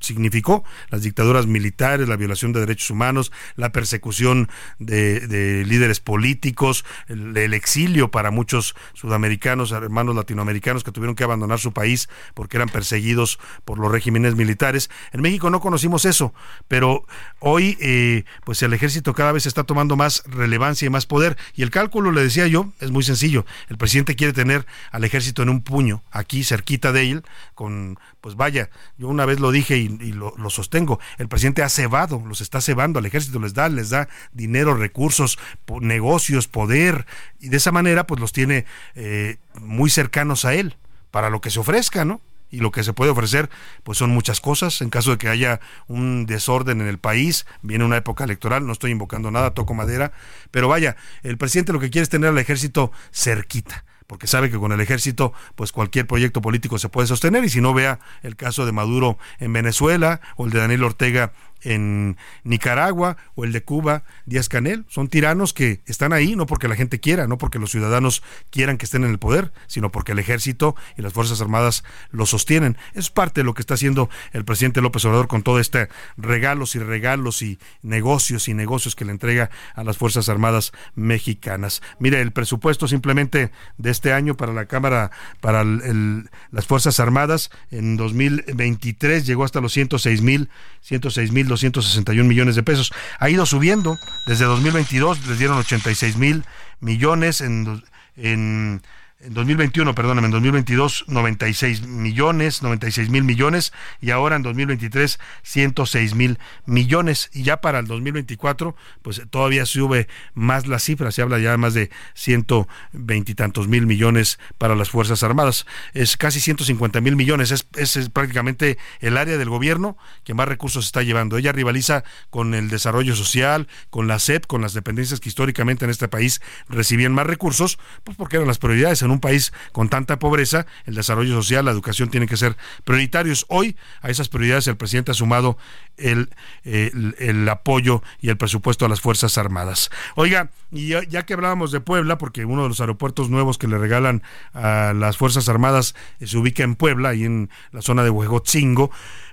significó, 0.00 0.64
las 0.88 1.02
dictaduras 1.02 1.46
militares, 1.46 2.08
la 2.08 2.16
violación 2.16 2.52
de 2.52 2.58
derechos 2.58 2.90
humanos, 2.90 3.30
la 3.54 3.70
persecución 3.70 4.48
de, 4.80 5.64
líderes 5.64 6.00
políticos, 6.00 6.84
el, 7.06 7.36
el, 7.36 7.54
exilio 7.54 8.10
para 8.10 8.32
muchos 8.32 8.74
sudamericanos, 8.92 9.70
hermanos 9.70 10.16
latinoamericanos 10.16 10.82
que 10.82 10.90
tuvieron 10.90 11.14
que 11.14 11.22
abandonar 11.22 11.60
su 11.60 11.72
país 11.72 12.08
porque 12.34 12.56
eran 12.56 12.68
perseguidos 12.68 13.38
por 13.64 13.78
los 13.78 13.92
regímenes 13.92 14.34
militares. 14.34 14.90
En 15.12 15.22
México 15.22 15.48
no 15.48 15.60
conocimos 15.60 16.04
eso, 16.04 16.34
pero 16.66 17.06
hoy 17.38 17.78
eh, 17.80 18.24
pues 18.44 18.60
el 18.64 18.72
ejército 18.72 19.14
cada 19.14 19.30
vez 19.30 19.46
está 19.46 19.62
tomando 19.62 19.94
más 19.94 20.24
relevancia 20.26 20.86
y 20.86 20.90
más 20.90 21.06
poder 21.06 21.36
y 21.54 21.62
el 21.62 21.70
cálculo, 21.70 22.10
le 22.10 22.24
decía 22.24 22.48
yo, 22.48 22.72
es 22.80 22.90
muy 22.90 23.04
sencillo. 23.04 23.46
El 23.68 23.78
presidente 23.78 24.16
quiere 24.16 24.32
tener 24.32 24.66
al 24.90 25.04
ejército 25.04 25.44
en 25.44 25.50
un 25.50 25.62
puño, 25.62 26.02
aquí 26.10 26.42
cerquita 26.42 26.90
de 26.90 27.12
él, 27.12 27.22
con 27.54 27.96
pues 28.20 28.34
vaya, 28.40 28.70
yo 28.96 29.08
una 29.08 29.26
vez 29.26 29.38
lo 29.38 29.52
dije 29.52 29.76
y, 29.76 30.12
lo, 30.12 30.32
sostengo, 30.48 30.98
el 31.18 31.28
presidente 31.28 31.62
ha 31.62 31.68
cebado, 31.68 32.22
los 32.26 32.40
está 32.40 32.62
cebando 32.62 32.98
al 32.98 33.04
ejército, 33.04 33.38
les 33.38 33.52
da, 33.52 33.68
les 33.68 33.90
da 33.90 34.08
dinero, 34.32 34.74
recursos, 34.74 35.38
negocios, 35.82 36.48
poder, 36.48 37.04
y 37.38 37.50
de 37.50 37.58
esa 37.58 37.70
manera 37.70 38.06
pues 38.06 38.18
los 38.18 38.32
tiene 38.32 38.64
eh, 38.94 39.36
muy 39.60 39.90
cercanos 39.90 40.46
a 40.46 40.54
él, 40.54 40.76
para 41.10 41.28
lo 41.28 41.42
que 41.42 41.50
se 41.50 41.60
ofrezca, 41.60 42.06
¿no? 42.06 42.22
y 42.50 42.60
lo 42.60 42.70
que 42.70 42.82
se 42.82 42.94
puede 42.94 43.10
ofrecer 43.10 43.50
pues 43.82 43.98
son 43.98 44.08
muchas 44.08 44.40
cosas 44.40 44.80
en 44.80 44.88
caso 44.88 45.10
de 45.10 45.18
que 45.18 45.28
haya 45.28 45.60
un 45.86 46.24
desorden 46.24 46.80
en 46.80 46.88
el 46.88 46.98
país 46.98 47.46
viene 47.60 47.84
una 47.84 47.98
época 47.98 48.24
electoral 48.24 48.66
no 48.66 48.72
estoy 48.72 48.90
invocando 48.90 49.30
nada 49.30 49.52
toco 49.52 49.72
madera 49.72 50.10
pero 50.50 50.66
vaya 50.66 50.96
el 51.22 51.38
presidente 51.38 51.72
lo 51.72 51.78
que 51.78 51.90
quiere 51.90 52.02
es 52.02 52.08
tener 52.08 52.30
al 52.30 52.38
ejército 52.38 52.90
cerquita 53.12 53.84
porque 54.10 54.26
sabe 54.26 54.50
que 54.50 54.58
con 54.58 54.72
el 54.72 54.80
ejército 54.80 55.32
pues 55.54 55.70
cualquier 55.70 56.04
proyecto 56.04 56.42
político 56.42 56.80
se 56.80 56.88
puede 56.88 57.06
sostener 57.06 57.44
y 57.44 57.48
si 57.48 57.60
no 57.60 57.72
vea 57.72 58.00
el 58.24 58.34
caso 58.34 58.66
de 58.66 58.72
Maduro 58.72 59.18
en 59.38 59.52
Venezuela 59.52 60.20
o 60.34 60.46
el 60.46 60.50
de 60.50 60.58
Daniel 60.58 60.82
Ortega 60.82 61.32
en 61.62 62.16
Nicaragua 62.44 63.16
o 63.34 63.44
el 63.44 63.52
de 63.52 63.62
Cuba, 63.62 64.04
Díaz 64.26 64.48
Canel. 64.48 64.84
Son 64.88 65.08
tiranos 65.08 65.52
que 65.52 65.80
están 65.86 66.12
ahí 66.12 66.36
no 66.36 66.46
porque 66.46 66.68
la 66.68 66.76
gente 66.76 67.00
quiera, 67.00 67.26
no 67.26 67.38
porque 67.38 67.58
los 67.58 67.70
ciudadanos 67.70 68.22
quieran 68.50 68.78
que 68.78 68.84
estén 68.84 69.04
en 69.04 69.10
el 69.10 69.18
poder, 69.18 69.52
sino 69.66 69.90
porque 69.90 70.12
el 70.12 70.18
ejército 70.18 70.76
y 70.96 71.02
las 71.02 71.12
Fuerzas 71.12 71.40
Armadas 71.40 71.84
lo 72.10 72.26
sostienen. 72.26 72.76
Es 72.94 73.10
parte 73.10 73.40
de 73.40 73.44
lo 73.44 73.54
que 73.54 73.62
está 73.62 73.74
haciendo 73.74 74.08
el 74.32 74.44
presidente 74.44 74.80
López 74.80 75.04
Obrador 75.04 75.28
con 75.28 75.42
todo 75.42 75.60
este 75.60 75.88
regalos 76.16 76.74
y 76.74 76.78
regalos 76.78 77.42
y 77.42 77.58
negocios 77.82 78.48
y 78.48 78.54
negocios 78.54 78.96
que 78.96 79.04
le 79.04 79.12
entrega 79.12 79.50
a 79.74 79.84
las 79.84 79.96
Fuerzas 79.96 80.28
Armadas 80.28 80.72
mexicanas. 80.94 81.82
Mire, 81.98 82.20
el 82.20 82.32
presupuesto 82.32 82.88
simplemente 82.88 83.50
de 83.78 83.90
este 83.90 84.12
año 84.12 84.36
para 84.36 84.52
la 84.52 84.66
Cámara, 84.66 85.10
para 85.40 85.64
las 85.64 86.66
Fuerzas 86.66 87.00
Armadas 87.00 87.50
en 87.70 87.96
2023 87.96 89.26
llegó 89.26 89.44
hasta 89.44 89.60
los 89.60 89.72
106 89.72 90.22
mil, 90.22 90.48
106 90.82 91.32
mil 91.32 91.48
261 91.50 92.26
millones 92.26 92.56
de 92.56 92.62
pesos. 92.62 92.92
Ha 93.18 93.28
ido 93.28 93.44
subiendo. 93.44 93.98
Desde 94.26 94.46
2022 94.46 95.26
les 95.26 95.38
dieron 95.38 95.58
86 95.58 96.16
mil 96.16 96.44
millones 96.80 97.42
en, 97.42 97.82
en 98.16 98.82
en 99.22 99.34
2021, 99.34 99.94
perdóname, 99.94 100.26
en 100.26 100.32
2022 100.32 101.04
96 101.08 101.86
millones, 101.86 102.62
96 102.62 103.10
mil 103.10 103.22
millones 103.22 103.72
y 104.00 104.12
ahora 104.12 104.36
en 104.36 104.42
2023 104.42 105.18
106 105.42 106.14
mil 106.14 106.38
millones. 106.64 107.28
Y 107.34 107.42
ya 107.42 107.58
para 107.60 107.80
el 107.80 107.86
2024 107.86 108.74
pues 109.02 109.22
todavía 109.28 109.66
sube 109.66 110.08
más 110.34 110.66
la 110.66 110.78
cifra, 110.78 111.10
se 111.10 111.20
habla 111.20 111.38
ya 111.38 111.50
de 111.50 111.56
más 111.58 111.74
de 111.74 111.90
120 112.14 113.32
y 113.32 113.34
tantos 113.34 113.68
mil 113.68 113.86
millones 113.86 114.38
para 114.56 114.74
las 114.74 114.88
Fuerzas 114.88 115.22
Armadas, 115.22 115.66
es 115.92 116.16
casi 116.16 116.40
150 116.40 117.00
mil 117.00 117.16
millones, 117.16 117.50
es, 117.50 117.66
es, 117.76 118.08
prácticamente 118.08 118.78
el 119.00 119.16
área 119.18 119.36
del 119.36 119.50
gobierno 119.50 119.98
que 120.24 120.34
más 120.34 120.48
recursos 120.48 120.86
está 120.86 121.02
llevando, 121.02 121.36
ella 121.36 121.52
rivaliza 121.52 122.04
con 122.30 122.54
el 122.54 122.68
desarrollo 122.70 123.14
social, 123.14 123.68
con 123.90 124.08
la 124.08 124.18
SEP, 124.18 124.46
con 124.46 124.62
las 124.62 124.72
dependencias 124.72 125.20
que 125.20 125.28
históricamente 125.28 125.84
en 125.84 125.90
este 125.90 126.08
país 126.08 126.40
recibían 126.68 127.12
más 127.12 127.26
recursos, 127.26 127.78
pues 128.04 128.16
porque 128.16 128.36
eran 128.36 128.48
las 128.48 128.58
prioridades 128.58 129.02
en 129.02 129.09
un 129.10 129.20
país 129.20 129.52
con 129.72 129.88
tanta 129.88 130.18
pobreza, 130.18 130.66
el 130.86 130.94
desarrollo 130.94 131.34
social, 131.34 131.64
la 131.64 131.70
educación 131.70 132.10
tienen 132.10 132.28
que 132.28 132.36
ser 132.36 132.56
prioritarios. 132.84 133.46
Hoy 133.48 133.76
a 134.02 134.10
esas 134.10 134.28
prioridades 134.28 134.66
el 134.66 134.76
presidente 134.76 135.10
ha 135.10 135.14
sumado 135.14 135.58
el, 135.96 136.30
el, 136.64 137.48
apoyo 137.48 138.02
y 138.20 138.28
el 138.30 138.36
presupuesto 138.36 138.86
a 138.86 138.88
las 138.88 139.00
Fuerzas 139.00 139.38
Armadas. 139.38 139.90
Oiga, 140.16 140.50
y 140.70 140.88
ya, 140.88 141.22
que 141.24 141.34
hablábamos 141.34 141.72
de 141.72 141.80
Puebla, 141.80 142.18
porque 142.18 142.44
uno 142.44 142.62
de 142.62 142.68
los 142.68 142.80
aeropuertos 142.80 143.28
nuevos 143.30 143.58
que 143.58 143.68
le 143.68 143.78
regalan 143.78 144.22
a 144.54 144.92
las 144.94 145.16
Fuerzas 145.16 145.48
Armadas 145.48 145.94
eh, 146.20 146.26
se 146.26 146.38
ubica 146.38 146.62
en 146.62 146.76
Puebla, 146.76 147.10
ahí 147.10 147.24
en 147.24 147.50
la 147.72 147.82
zona 147.82 148.04
de 148.04 148.10
Huejotzingo, 148.10 148.90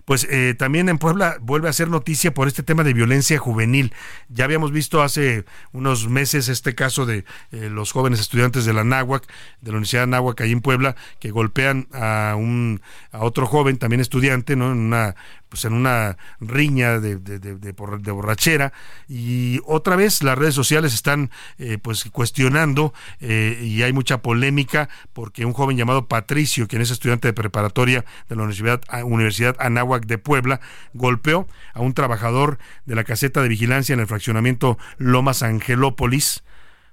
pues 0.08 0.26
eh, 0.30 0.56
también 0.58 0.88
en 0.88 1.00
Puebla 1.00 1.36
vuelve 1.42 1.68
a 1.68 1.74
ser 1.74 1.90
noticia 1.90 2.34
por 2.34 2.48
este 2.48 2.64
tema 2.64 2.86
de 2.86 2.94
violencia 2.94 3.38
juvenil. 3.40 3.94
Ya 4.30 4.46
habíamos 4.46 4.72
visto 4.72 5.02
hace 5.02 5.44
unos 5.74 6.08
meses 6.08 6.48
este 6.48 6.76
caso 6.76 7.06
de 7.06 7.26
eh, 7.52 7.70
los 7.70 7.92
jóvenes 7.92 8.22
estudiantes 8.22 8.64
de 8.64 8.72
la 8.72 8.86
Náhuac, 8.86 9.28
de 9.60 9.72
la 9.72 9.72
Universidad 9.72 10.04
de 10.04 10.08
Náhuac, 10.08 10.40
ahí 10.40 10.54
en 10.54 10.62
Puebla, 10.62 10.96
que 11.20 11.30
golpean 11.30 11.90
a 11.92 12.36
un 12.38 12.80
a 13.12 13.20
otro 13.20 13.48
joven, 13.48 13.80
también 13.80 14.00
estudiante, 14.00 14.56
¿no? 14.56 14.72
En 14.72 14.78
una 14.78 15.18
pues 15.50 15.66
en 15.66 15.74
una 15.74 16.18
riña 16.40 17.00
de, 17.00 17.18
de, 17.18 17.40
de, 17.40 18.12
borrachera. 18.12 18.74
Y 19.08 19.60
otra 19.66 19.96
vez 19.96 20.24
las 20.24 20.38
redes 20.38 20.54
sociales 20.56 20.94
están 20.94 21.32
eh, 21.58 21.78
pues 21.82 22.06
cuestionando 22.12 22.94
eh, 23.20 23.60
y 23.62 23.84
hay 23.84 23.94
mucha 23.94 24.22
polémica 24.22 24.90
porque 25.14 25.46
un 25.46 25.54
joven 25.54 25.78
llamado 25.78 26.08
Patricio, 26.08 26.68
quien 26.68 26.82
es 26.82 26.92
estudiante 26.92 27.28
de 27.28 27.34
preparatoria 27.34 28.06
de 28.30 28.36
la 28.36 28.44
Universidad, 28.44 28.82
Universidad 29.04 29.56
Anáhuac 29.60 30.06
de 30.06 30.18
Puebla, 30.18 30.60
golpeó 30.94 31.48
a 31.74 31.82
un 31.82 31.94
trabajador 31.94 32.58
de 32.86 32.96
la 32.96 33.04
caseta 33.04 33.42
de 33.42 33.50
vigilancia 33.50 33.94
en 33.94 34.00
el 34.00 34.08
fraccionamiento 34.08 34.78
Lomas 34.98 35.44
Angelópolis, 35.44 36.44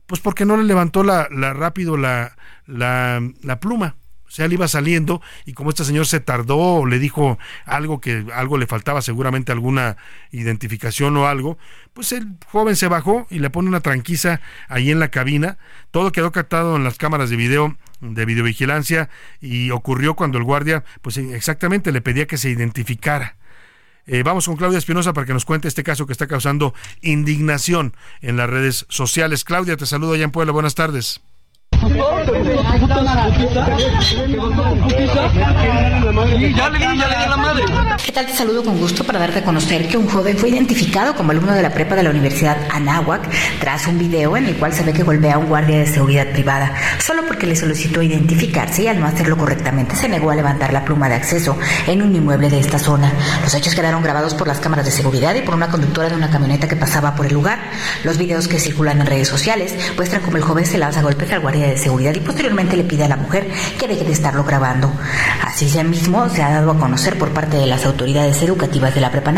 pues 0.07 0.21
porque 0.21 0.45
no 0.45 0.57
le 0.57 0.65
levantó 0.65 1.03
la, 1.03 1.29
la 1.31 1.53
rápido 1.55 1.97
la, 1.97 2.37
la, 2.67 3.21
la 3.43 3.61
pluma 3.61 3.97
sea, 4.35 4.47
él 4.47 4.53
iba 4.53 4.68
saliendo 4.68 5.22
y 5.47 5.53
como 5.53 5.70
este 5.70 5.85
señor 5.85 6.07
se 6.07 6.20
tardó, 6.20 6.87
le 6.87 6.99
dijo 6.99 7.39
algo 7.64 8.01
que 8.01 8.26
algo 8.35 8.59
le 8.59 8.66
faltaba, 8.66 9.01
seguramente 9.03 9.53
alguna 9.53 9.97
identificación 10.32 11.16
o 11.16 11.26
algo, 11.26 11.57
pues 11.93 12.12
el 12.12 12.26
joven 12.47 12.76
se 12.76 12.89
bajó 12.89 13.26
y 13.30 13.39
le 13.39 13.51
pone 13.51 13.68
una 13.68 13.80
tranquiza 13.80 14.41
ahí 14.68 14.91
en 14.91 14.99
la 14.99 15.09
cabina. 15.09 15.59
Todo 15.91 16.12
quedó 16.12 16.32
captado 16.32 16.76
en 16.76 16.85
las 16.85 16.99
cámaras 16.99 17.30
de 17.30 17.37
video 17.37 17.76
de 18.01 18.24
videovigilancia 18.24 19.09
y 19.41 19.70
ocurrió 19.70 20.14
cuando 20.14 20.39
el 20.39 20.45
guardia, 20.45 20.85
pues 21.01 21.16
exactamente 21.16 21.93
le 21.93 22.01
pedía 22.01 22.26
que 22.26 22.37
se 22.37 22.51
identificara. 22.51 23.37
Eh, 24.07 24.22
vamos 24.22 24.47
con 24.47 24.57
Claudia 24.57 24.78
Espinosa 24.78 25.12
para 25.14 25.26
que 25.26 25.32
nos 25.32 25.47
cuente 25.47 25.68
este 25.68 25.82
caso 25.82 26.07
que 26.07 26.12
está 26.12 26.26
causando 26.26 26.74
indignación 27.01 27.97
en 28.20 28.37
las 28.37 28.51
redes 28.51 28.85
sociales. 28.89 29.45
Claudia, 29.45 29.76
te 29.76 29.87
saludo 29.87 30.12
allá 30.12 30.24
en 30.24 30.30
Puebla. 30.30 30.53
Buenas 30.53 30.74
tardes. 30.74 31.22
¿Qué 38.05 38.12
tal? 38.12 38.27
Te 38.27 38.33
saludo 38.33 38.62
con 38.62 38.79
gusto 38.79 39.05
para 39.05 39.18
darte 39.18 39.41
a 39.41 39.45
conocer 39.45 39.89
que 39.89 39.97
un 39.97 40.09
joven 40.09 40.37
fue 40.37 40.51
identificado 40.51 41.14
como 41.14 41.33
alumno 41.33 41.53
de 41.53 41.62
la 41.62 41.70
prepa 41.70 41.95
de 41.95 42.03
la 42.03 42.11
Universidad 42.11 42.57
Anáhuac 42.70 43.22
tras 43.61 43.87
un 43.87 43.99
video 43.99 44.37
en 44.37 44.47
el 44.47 44.57
cual 44.57 44.72
se 44.72 44.83
ve 44.83 44.93
que 44.93 45.03
golpea 45.03 45.35
a 45.35 45.39
un 45.39 45.47
guardia 45.47 45.79
de 45.79 45.87
seguridad 45.87 46.31
privada 46.33 46.75
solo 46.99 47.25
porque 47.27 47.47
le 47.47 47.57
solicitó 47.57 48.03
identificarse 48.03 48.83
y 48.83 48.89
al 48.89 49.01
no 49.01 49.07
hacerlo 49.07 49.37
correctamente 49.37 49.97
se 49.97 50.09
negó 50.09 50.31
a 50.31 50.35
levantar 50.35 50.72
la 50.72 50.85
pluma 50.85 51.09
de 51.09 51.16
acceso 51.16 51.57
en 51.87 52.03
un 52.03 52.14
inmueble 52.14 52.51
de 52.51 52.61
esta 52.61 52.79
zona. 52.79 53.12
Los 53.43 53.55
hechos 53.55 53.75
quedaron 53.75 54.03
grabados 54.03 54.35
por 54.35 54.49
las 54.49 54.61
cámaras 54.61 54.85
de 54.85 54.93
seguridad 54.93 55.35
y 55.35 55.43
por 55.43 55.55
una 55.55 55.68
conductora 55.68 56.09
de 56.09 56.16
una 56.16 56.31
camioneta 56.31 56.68
que 56.68 56.77
pasaba 56.77 57.14
por 57.14 57.27
el 57.27 57.35
lugar. 57.35 57.59
Los 58.05 58.18
videos 58.18 58.49
que 58.49 58.59
circulan 58.59 59.01
en 59.01 59.07
redes 59.07 59.29
sociales 59.29 59.75
muestran 59.97 60.22
como 60.22 60.37
el 60.37 60.43
joven 60.43 60.66
se 60.66 60.79
lanza 60.79 61.03
golpes 61.03 61.31
al 61.33 61.41
guardia 61.41 61.64
de 61.69 61.79
seguridad 61.79 62.15
y 62.15 62.21
posteriormente 62.21 62.77
le 62.77 62.85
pide 62.85 63.05
a 63.05 63.09
la 63.09 63.17
mujer 63.17 63.49
que 63.79 63.89
deje 63.89 64.05
de 64.05 64.12
estarlo 64.12 64.45
grabando. 64.45 64.93
Así 65.43 65.69
ya 65.69 65.85
mismo 65.85 66.29
se 66.29 66.43
ha 66.43 66.51
dado 66.51 66.71
a 66.71 66.79
conocer 66.79 67.19
por 67.19 67.31
parte 67.31 67.57
de 67.57 67.67
las 67.67 67.85
autoridades 67.85 68.41
educativas 68.43 68.95
de 68.95 69.01
la 69.01 69.11
Prepa 69.11 69.35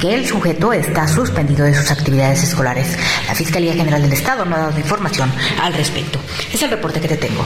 que 0.00 0.14
el 0.14 0.26
sujeto 0.26 0.72
está 0.72 1.06
suspendido 1.06 1.64
de 1.64 1.74
sus 1.74 1.90
actividades 1.90 2.42
escolares. 2.42 2.96
La 3.26 3.34
Fiscalía 3.34 3.74
General 3.74 4.02
del 4.02 4.12
Estado 4.12 4.44
no 4.44 4.56
ha 4.56 4.60
dado 4.60 4.78
información 4.78 5.30
al 5.62 5.74
respecto. 5.74 6.18
Es 6.52 6.62
el 6.62 6.70
reporte 6.70 7.00
que 7.00 7.08
te 7.08 7.16
tengo. 7.16 7.44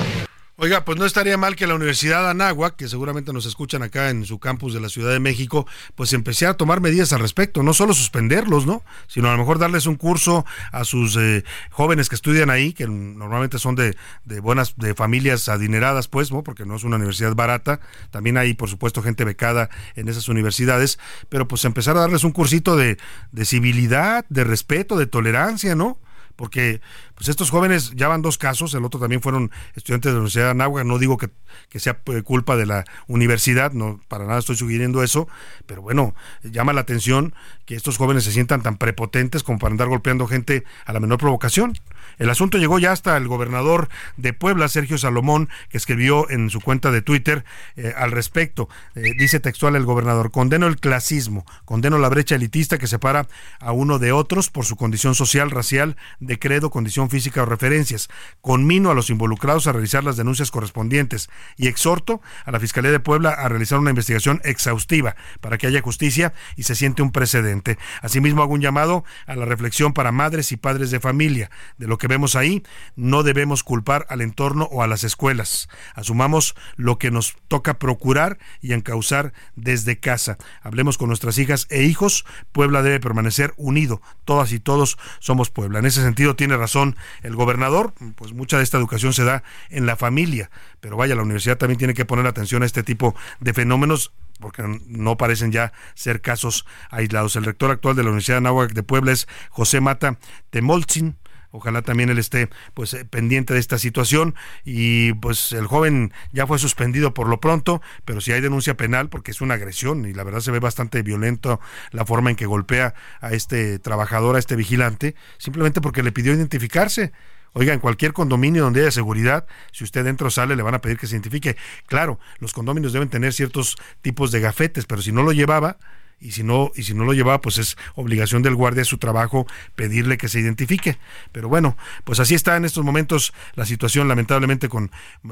Oiga, 0.62 0.84
pues 0.84 0.96
no 0.96 1.06
estaría 1.06 1.36
mal 1.36 1.56
que 1.56 1.66
la 1.66 1.74
Universidad 1.74 2.30
Anáhuac, 2.30 2.76
que 2.76 2.86
seguramente 2.86 3.32
nos 3.32 3.46
escuchan 3.46 3.82
acá 3.82 4.10
en 4.10 4.24
su 4.24 4.38
campus 4.38 4.72
de 4.72 4.78
la 4.78 4.88
Ciudad 4.88 5.10
de 5.10 5.18
México, 5.18 5.66
pues 5.96 6.12
empecé 6.12 6.46
a 6.46 6.54
tomar 6.54 6.80
medidas 6.80 7.12
al 7.12 7.18
respecto, 7.18 7.64
no 7.64 7.74
solo 7.74 7.94
suspenderlos, 7.94 8.64
¿no? 8.64 8.84
Sino 9.08 9.28
a 9.28 9.32
lo 9.32 9.38
mejor 9.38 9.58
darles 9.58 9.86
un 9.86 9.96
curso 9.96 10.46
a 10.70 10.84
sus 10.84 11.16
eh, 11.16 11.42
jóvenes 11.72 12.08
que 12.08 12.14
estudian 12.14 12.48
ahí, 12.48 12.74
que 12.74 12.86
normalmente 12.86 13.58
son 13.58 13.74
de, 13.74 13.96
de, 14.24 14.38
buenas, 14.38 14.76
de 14.76 14.94
familias 14.94 15.48
adineradas, 15.48 16.06
pues, 16.06 16.30
¿no? 16.30 16.44
Porque 16.44 16.64
no 16.64 16.76
es 16.76 16.84
una 16.84 16.94
universidad 16.94 17.34
barata. 17.34 17.80
También 18.12 18.36
hay, 18.36 18.54
por 18.54 18.68
supuesto, 18.68 19.02
gente 19.02 19.24
becada 19.24 19.68
en 19.96 20.08
esas 20.08 20.28
universidades, 20.28 21.00
pero 21.28 21.48
pues 21.48 21.64
empezar 21.64 21.96
a 21.96 22.02
darles 22.02 22.22
un 22.22 22.30
cursito 22.30 22.76
de, 22.76 22.98
de 23.32 23.44
civilidad, 23.46 24.24
de 24.28 24.44
respeto, 24.44 24.96
de 24.96 25.06
tolerancia, 25.06 25.74
¿no? 25.74 25.98
Porque 26.36 26.80
pues 27.14 27.28
estos 27.28 27.50
jóvenes 27.50 27.92
ya 27.94 28.08
van 28.08 28.22
dos 28.22 28.38
casos, 28.38 28.74
el 28.74 28.84
otro 28.84 29.00
también 29.00 29.20
fueron 29.20 29.50
estudiantes 29.74 30.10
de 30.10 30.14
la 30.14 30.18
Universidad 30.18 30.44
de 30.46 30.50
Anáhuac, 30.50 30.84
no 30.84 30.98
digo 30.98 31.16
que, 31.16 31.30
que 31.68 31.80
sea 31.80 32.00
eh, 32.06 32.22
culpa 32.22 32.56
de 32.56 32.66
la 32.66 32.84
universidad, 33.06 33.72
no 33.72 34.00
para 34.08 34.24
nada 34.26 34.38
estoy 34.38 34.56
sugiriendo 34.56 35.02
eso, 35.02 35.28
pero 35.66 35.82
bueno, 35.82 36.14
llama 36.42 36.72
la 36.72 36.82
atención 36.82 37.34
que 37.64 37.74
estos 37.74 37.96
jóvenes 37.96 38.24
se 38.24 38.32
sientan 38.32 38.62
tan 38.62 38.76
prepotentes 38.76 39.42
como 39.42 39.58
para 39.58 39.72
andar 39.72 39.88
golpeando 39.88 40.26
gente 40.26 40.64
a 40.84 40.92
la 40.92 41.00
menor 41.00 41.18
provocación. 41.18 41.74
El 42.22 42.30
asunto 42.30 42.56
llegó 42.56 42.78
ya 42.78 42.92
hasta 42.92 43.16
el 43.16 43.26
gobernador 43.26 43.88
de 44.16 44.32
Puebla, 44.32 44.68
Sergio 44.68 44.96
Salomón, 44.96 45.48
que 45.70 45.76
escribió 45.76 46.30
en 46.30 46.50
su 46.50 46.60
cuenta 46.60 46.92
de 46.92 47.02
Twitter 47.02 47.44
eh, 47.74 47.94
al 47.96 48.12
respecto. 48.12 48.68
Eh, 48.94 49.10
dice 49.18 49.40
textual 49.40 49.74
el 49.74 49.84
gobernador, 49.84 50.30
condeno 50.30 50.68
el 50.68 50.76
clasismo, 50.76 51.44
condeno 51.64 51.98
la 51.98 52.08
brecha 52.08 52.36
elitista 52.36 52.78
que 52.78 52.86
separa 52.86 53.26
a 53.58 53.72
uno 53.72 53.98
de 53.98 54.12
otros 54.12 54.50
por 54.50 54.64
su 54.64 54.76
condición 54.76 55.16
social, 55.16 55.50
racial, 55.50 55.96
de 56.20 56.38
credo, 56.38 56.70
condición 56.70 57.10
física 57.10 57.42
o 57.42 57.44
referencias. 57.44 58.08
Conmino 58.40 58.92
a 58.92 58.94
los 58.94 59.10
involucrados 59.10 59.66
a 59.66 59.72
realizar 59.72 60.04
las 60.04 60.16
denuncias 60.16 60.52
correspondientes 60.52 61.28
y 61.56 61.66
exhorto 61.66 62.20
a 62.44 62.52
la 62.52 62.60
Fiscalía 62.60 62.92
de 62.92 63.00
Puebla 63.00 63.30
a 63.30 63.48
realizar 63.48 63.80
una 63.80 63.90
investigación 63.90 64.40
exhaustiva 64.44 65.16
para 65.40 65.58
que 65.58 65.66
haya 65.66 65.82
justicia 65.82 66.34
y 66.54 66.62
se 66.62 66.76
siente 66.76 67.02
un 67.02 67.10
precedente. 67.10 67.78
Asimismo, 68.00 68.42
hago 68.42 68.54
un 68.54 68.60
llamado 68.60 69.04
a 69.26 69.34
la 69.34 69.44
reflexión 69.44 69.92
para 69.92 70.12
madres 70.12 70.52
y 70.52 70.56
padres 70.56 70.92
de 70.92 71.00
familia. 71.00 71.50
De 71.78 71.88
lo 71.88 71.98
que 71.98 72.11
vemos 72.12 72.36
ahí, 72.36 72.62
no 72.94 73.22
debemos 73.22 73.62
culpar 73.64 74.06
al 74.10 74.20
entorno 74.20 74.68
o 74.70 74.82
a 74.82 74.86
las 74.86 75.02
escuelas. 75.02 75.70
Asumamos 75.94 76.54
lo 76.76 76.98
que 76.98 77.10
nos 77.10 77.36
toca 77.48 77.78
procurar 77.78 78.38
y 78.60 78.74
encauzar 78.74 79.32
desde 79.56 79.98
casa. 79.98 80.36
Hablemos 80.60 80.98
con 80.98 81.08
nuestras 81.08 81.38
hijas 81.38 81.66
e 81.70 81.84
hijos. 81.84 82.26
Puebla 82.52 82.82
debe 82.82 83.00
permanecer 83.00 83.54
unido. 83.56 84.02
Todas 84.26 84.52
y 84.52 84.60
todos 84.60 84.98
somos 85.20 85.48
Puebla. 85.48 85.78
En 85.78 85.86
ese 85.86 86.02
sentido 86.02 86.36
tiene 86.36 86.56
razón 86.58 86.96
el 87.22 87.34
gobernador, 87.34 87.94
pues 88.14 88.34
mucha 88.34 88.58
de 88.58 88.64
esta 88.64 88.76
educación 88.76 89.14
se 89.14 89.24
da 89.24 89.42
en 89.70 89.86
la 89.86 89.96
familia, 89.96 90.50
pero 90.80 90.98
vaya, 90.98 91.14
la 91.14 91.22
universidad 91.22 91.56
también 91.56 91.78
tiene 91.78 91.94
que 91.94 92.04
poner 92.04 92.26
atención 92.26 92.62
a 92.62 92.66
este 92.66 92.82
tipo 92.82 93.14
de 93.40 93.54
fenómenos 93.54 94.12
porque 94.42 94.62
no 94.86 95.16
parecen 95.16 95.52
ya 95.52 95.72
ser 95.94 96.20
casos 96.20 96.66
aislados. 96.90 97.36
El 97.36 97.44
rector 97.44 97.70
actual 97.70 97.96
de 97.96 98.02
la 98.02 98.10
Universidad 98.10 98.36
de 98.36 98.48
Anáhuac 98.48 98.72
de 98.72 98.82
Puebla 98.82 99.12
es 99.12 99.28
José 99.48 99.80
Mata 99.80 100.18
Temolzin, 100.50 101.16
Ojalá 101.52 101.82
también 101.82 102.08
él 102.08 102.18
esté 102.18 102.48
pues 102.72 102.94
eh, 102.94 103.04
pendiente 103.04 103.52
de 103.52 103.60
esta 103.60 103.78
situación 103.78 104.34
y 104.64 105.12
pues 105.14 105.52
el 105.52 105.66
joven 105.66 106.12
ya 106.32 106.46
fue 106.46 106.58
suspendido 106.58 107.12
por 107.12 107.28
lo 107.28 107.40
pronto, 107.40 107.82
pero 108.06 108.22
si 108.22 108.32
hay 108.32 108.40
denuncia 108.40 108.74
penal 108.76 109.10
porque 109.10 109.30
es 109.30 109.42
una 109.42 109.54
agresión 109.54 110.06
y 110.06 110.14
la 110.14 110.24
verdad 110.24 110.40
se 110.40 110.50
ve 110.50 110.60
bastante 110.60 111.02
violento 111.02 111.60
la 111.90 112.06
forma 112.06 112.30
en 112.30 112.36
que 112.36 112.46
golpea 112.46 112.94
a 113.20 113.32
este 113.32 113.78
trabajador, 113.78 114.36
a 114.36 114.38
este 114.38 114.56
vigilante, 114.56 115.14
simplemente 115.36 115.82
porque 115.82 116.02
le 116.02 116.10
pidió 116.10 116.32
identificarse. 116.32 117.12
Oiga, 117.54 117.74
en 117.74 117.80
cualquier 117.80 118.14
condominio 118.14 118.62
donde 118.64 118.80
haya 118.80 118.90
seguridad, 118.90 119.46
si 119.72 119.84
usted 119.84 120.04
dentro 120.04 120.30
sale, 120.30 120.56
le 120.56 120.62
van 120.62 120.74
a 120.74 120.80
pedir 120.80 120.96
que 120.96 121.06
se 121.06 121.16
identifique. 121.16 121.58
Claro, 121.86 122.18
los 122.38 122.54
condominios 122.54 122.94
deben 122.94 123.10
tener 123.10 123.34
ciertos 123.34 123.76
tipos 124.00 124.32
de 124.32 124.40
gafetes, 124.40 124.86
pero 124.86 125.02
si 125.02 125.12
no 125.12 125.22
lo 125.22 125.32
llevaba, 125.32 125.76
y 126.22 126.32
si 126.32 126.42
no 126.42 126.70
y 126.74 126.84
si 126.84 126.94
no 126.94 127.04
lo 127.04 127.12
llevaba 127.12 127.40
pues 127.40 127.58
es 127.58 127.76
obligación 127.94 128.42
del 128.42 128.54
guardia 128.54 128.84
su 128.84 128.98
trabajo 128.98 129.46
pedirle 129.74 130.16
que 130.16 130.28
se 130.28 130.40
identifique. 130.40 130.98
Pero 131.32 131.48
bueno 131.48 131.76
pues 132.04 132.20
así 132.20 132.34
está 132.34 132.56
en 132.56 132.64
estos 132.64 132.84
momentos 132.84 133.32
la 133.54 133.66
situación 133.66 134.08
lamentablemente 134.08 134.68
con 134.68 134.90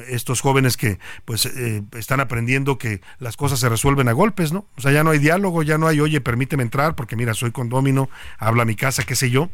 estos 0.09 0.41
jóvenes 0.41 0.77
que 0.77 0.99
pues 1.25 1.47
eh, 1.47 1.83
están 1.97 2.21
aprendiendo 2.21 2.79
que 2.79 3.01
las 3.19 3.37
cosas 3.37 3.61
se 3.61 3.69
resuelven 3.69 4.09
a 4.09 4.13
golpes 4.13 4.53
no 4.53 4.67
o 4.77 4.81
sea 4.81 4.93
ya 4.93 5.05
no 5.05 5.11
hay 5.11 5.19
diálogo 5.19 5.63
ya 5.63 5.79
no 5.79 5.87
hay 5.87 6.01
oye 6.01 6.21
permíteme 6.21 6.63
entrar 6.63 6.95
porque 6.97 7.17
mira 7.17 7.35
soy 7.35 7.53
condómino 7.53 8.11
habla 8.39 8.65
mi 8.65 8.75
casa 8.75 9.05
qué 9.05 9.15
sé 9.15 9.31
yo 9.31 9.51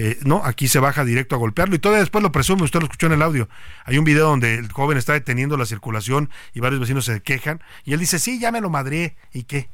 eh, 0.00 0.16
no, 0.22 0.44
aquí 0.44 0.68
se 0.68 0.78
baja 0.78 1.04
directo 1.04 1.34
a 1.34 1.38
golpearlo 1.38 1.74
y 1.74 1.80
todavía 1.80 2.02
después 2.02 2.22
lo 2.22 2.30
presume, 2.30 2.62
usted 2.62 2.78
lo 2.78 2.84
escuchó 2.84 3.06
en 3.06 3.14
el 3.14 3.22
audio. 3.22 3.48
Hay 3.84 3.98
un 3.98 4.04
video 4.04 4.28
donde 4.28 4.54
el 4.54 4.70
joven 4.70 4.96
está 4.96 5.12
deteniendo 5.12 5.56
la 5.56 5.66
circulación 5.66 6.30
y 6.54 6.60
varios 6.60 6.80
vecinos 6.80 7.04
se 7.04 7.20
quejan 7.20 7.60
y 7.84 7.94
él 7.94 7.98
dice, 7.98 8.20
sí, 8.20 8.38
ya 8.38 8.52
me 8.52 8.60
lo 8.60 8.70
madré, 8.70 9.16
¿y 9.32 9.42
qué? 9.42 9.68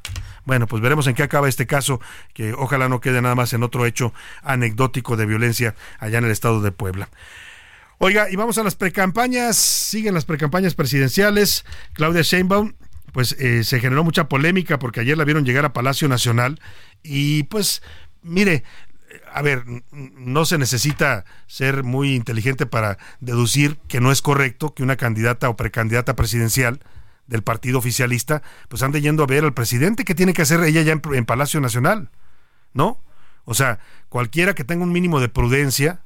Bueno, 0.46 0.66
pues 0.66 0.80
veremos 0.80 1.06
en 1.08 1.14
qué 1.14 1.22
acaba 1.22 1.46
este 1.46 1.66
caso, 1.66 2.00
que 2.32 2.54
ojalá 2.54 2.88
no 2.88 3.02
quede 3.02 3.20
nada 3.20 3.34
más 3.34 3.52
en 3.52 3.62
otro 3.62 3.84
hecho 3.84 4.14
anecdótico 4.42 5.18
de 5.18 5.26
violencia 5.26 5.74
allá 5.98 6.16
en 6.16 6.24
el 6.24 6.30
estado 6.30 6.62
de 6.62 6.72
Puebla. 6.72 7.10
Oiga, 7.98 8.30
y 8.30 8.36
vamos 8.36 8.56
a 8.56 8.62
las 8.62 8.76
precampañas, 8.76 9.58
siguen 9.58 10.14
las 10.14 10.24
precampañas 10.24 10.74
presidenciales. 10.74 11.66
Claudia 11.92 12.22
Sheinbaum, 12.22 12.72
pues 13.12 13.32
eh, 13.38 13.62
se 13.62 13.78
generó 13.78 14.02
mucha 14.04 14.26
polémica 14.30 14.78
porque 14.78 15.00
ayer 15.00 15.18
la 15.18 15.24
vieron 15.24 15.44
llegar 15.44 15.66
a 15.66 15.74
Palacio 15.74 16.08
Nacional 16.08 16.60
y 17.02 17.42
pues 17.42 17.82
mire, 18.22 18.64
a 19.32 19.42
ver, 19.42 19.64
no 19.92 20.44
se 20.44 20.58
necesita 20.58 21.24
ser 21.46 21.82
muy 21.82 22.14
inteligente 22.14 22.66
para 22.66 22.98
deducir 23.20 23.78
que 23.88 24.00
no 24.00 24.12
es 24.12 24.22
correcto 24.22 24.74
que 24.74 24.82
una 24.82 24.96
candidata 24.96 25.48
o 25.48 25.56
precandidata 25.56 26.16
presidencial 26.16 26.80
del 27.26 27.42
partido 27.42 27.78
oficialista 27.78 28.42
pues 28.68 28.82
ande 28.82 29.00
yendo 29.00 29.22
a 29.22 29.26
ver 29.26 29.44
al 29.44 29.54
presidente 29.54 30.04
que 30.04 30.14
tiene 30.14 30.32
que 30.32 30.42
hacer 30.42 30.60
ella 30.60 30.82
ya 30.82 30.92
en, 30.92 31.24
Palacio 31.24 31.60
Nacional, 31.60 32.10
¿no? 32.72 33.00
O 33.44 33.54
sea, 33.54 33.78
cualquiera 34.08 34.54
que 34.54 34.64
tenga 34.64 34.84
un 34.84 34.92
mínimo 34.92 35.20
de 35.20 35.28
prudencia 35.28 36.00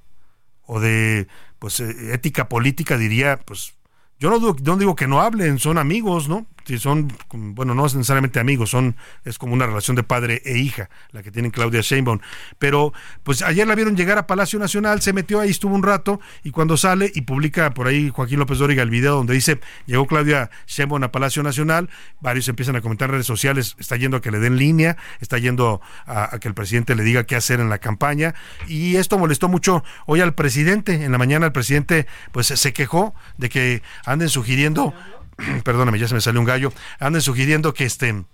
o 0.64 0.80
de 0.80 1.28
pues 1.58 1.80
eh, 1.80 2.14
ética 2.14 2.48
política 2.48 2.96
diría, 2.96 3.38
pues 3.38 3.74
yo 4.18 4.30
no 4.30 4.76
digo 4.76 4.96
que 4.96 5.06
no 5.06 5.20
hablen, 5.20 5.58
son 5.58 5.78
amigos, 5.78 6.28
¿no? 6.28 6.46
Son, 6.76 7.10
bueno, 7.30 7.74
no 7.74 7.86
es 7.86 7.94
necesariamente 7.94 8.40
amigos, 8.40 8.70
son, 8.70 8.96
es 9.24 9.38
como 9.38 9.54
una 9.54 9.66
relación 9.66 9.96
de 9.96 10.02
padre 10.02 10.42
e 10.44 10.58
hija, 10.58 10.90
la 11.12 11.22
que 11.22 11.30
tienen 11.30 11.50
Claudia 11.50 11.80
Sheinbaum. 11.80 12.18
Pero, 12.58 12.92
pues 13.22 13.42
ayer 13.42 13.66
la 13.66 13.74
vieron 13.74 13.96
llegar 13.96 14.18
a 14.18 14.26
Palacio 14.26 14.58
Nacional, 14.58 15.00
se 15.00 15.12
metió 15.12 15.40
ahí, 15.40 15.50
estuvo 15.50 15.74
un 15.74 15.82
rato, 15.82 16.20
y 16.44 16.50
cuando 16.50 16.76
sale 16.76 17.10
y 17.14 17.22
publica 17.22 17.72
por 17.72 17.86
ahí 17.86 18.10
Joaquín 18.10 18.38
López 18.38 18.58
Dóriga 18.58 18.82
el 18.82 18.90
video 18.90 19.14
donde 19.14 19.34
dice, 19.34 19.60
llegó 19.86 20.06
Claudia 20.06 20.50
Sheinbaum 20.66 21.04
a 21.04 21.12
Palacio 21.12 21.42
Nacional, 21.42 21.88
varios 22.20 22.48
empiezan 22.48 22.76
a 22.76 22.80
comentar 22.80 23.08
en 23.08 23.12
redes 23.12 23.26
sociales, 23.26 23.76
está 23.78 23.96
yendo 23.96 24.18
a 24.18 24.20
que 24.20 24.30
le 24.30 24.38
den 24.38 24.56
línea, 24.56 24.96
está 25.20 25.38
yendo 25.38 25.80
a, 26.04 26.34
a 26.34 26.38
que 26.40 26.48
el 26.48 26.54
presidente 26.54 26.94
le 26.94 27.04
diga 27.04 27.24
qué 27.24 27.36
hacer 27.36 27.60
en 27.60 27.70
la 27.70 27.78
campaña, 27.78 28.34
y 28.66 28.96
esto 28.96 29.18
molestó 29.18 29.48
mucho 29.48 29.84
hoy 30.06 30.20
al 30.20 30.34
presidente, 30.34 31.04
en 31.04 31.12
la 31.12 31.18
mañana 31.18 31.46
el 31.46 31.52
presidente 31.52 32.06
pues 32.32 32.48
se 32.48 32.72
quejó 32.72 33.14
de 33.36 33.48
que 33.48 33.82
anden 34.04 34.28
sugiriendo 34.28 34.94
perdóname, 35.64 35.98
ya 35.98 36.08
se 36.08 36.14
me 36.14 36.20
salió 36.20 36.40
un 36.40 36.46
gallo, 36.46 36.72
anden 36.98 37.22
sugiriendo 37.22 37.74
que 37.74 37.84
este 37.84 38.24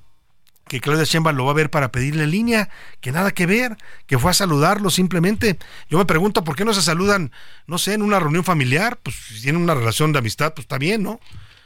que 0.67 0.81
Claudia 0.81 1.05
Sheinbaum 1.05 1.37
lo 1.37 1.45
va 1.45 1.51
a 1.51 1.55
ver 1.55 1.71
para 1.71 1.93
pedirle 1.93 2.27
línea, 2.27 2.71
que 3.01 3.13
nada 3.13 3.33
que 3.33 3.47
ver, 3.47 3.77
que 4.07 4.19
fue 4.19 4.31
a 4.31 4.35
saludarlo 4.35 4.89
simplemente. 4.89 5.59
Yo 5.91 5.99
me 5.99 6.07
pregunto 6.07 6.43
por 6.43 6.57
qué 6.57 6.65
no 6.65 6.73
se 6.73 6.83
saludan, 6.83 7.33
no 7.67 7.77
sé, 7.79 7.95
en 7.95 8.03
una 8.03 8.19
reunión 8.19 8.45
familiar, 8.45 8.99
pues 9.03 9.17
si 9.17 9.43
tienen 9.43 9.61
una 9.61 9.75
relación 9.75 10.13
de 10.13 10.21
amistad, 10.21 10.55
pues 10.55 10.65
está 10.65 10.79
bien, 10.79 11.03
¿no? 11.03 11.21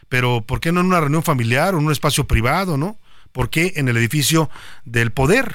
Pero 0.09 0.41
¿por 0.41 0.59
qué 0.61 0.72
no 0.72 0.80
en 0.80 0.86
una 0.86 1.01
reunión 1.01 1.22
familiar 1.22 1.74
o 1.74 1.78
en 1.78 1.86
un 1.86 1.93
espacio 1.93 2.26
privado, 2.26 2.76
¿no? 2.76 2.99
¿Por 3.30 3.51
qué 3.51 3.74
en 3.76 3.89
el 3.89 3.97
edificio 3.97 4.51
del 4.84 5.12
poder? 5.12 5.55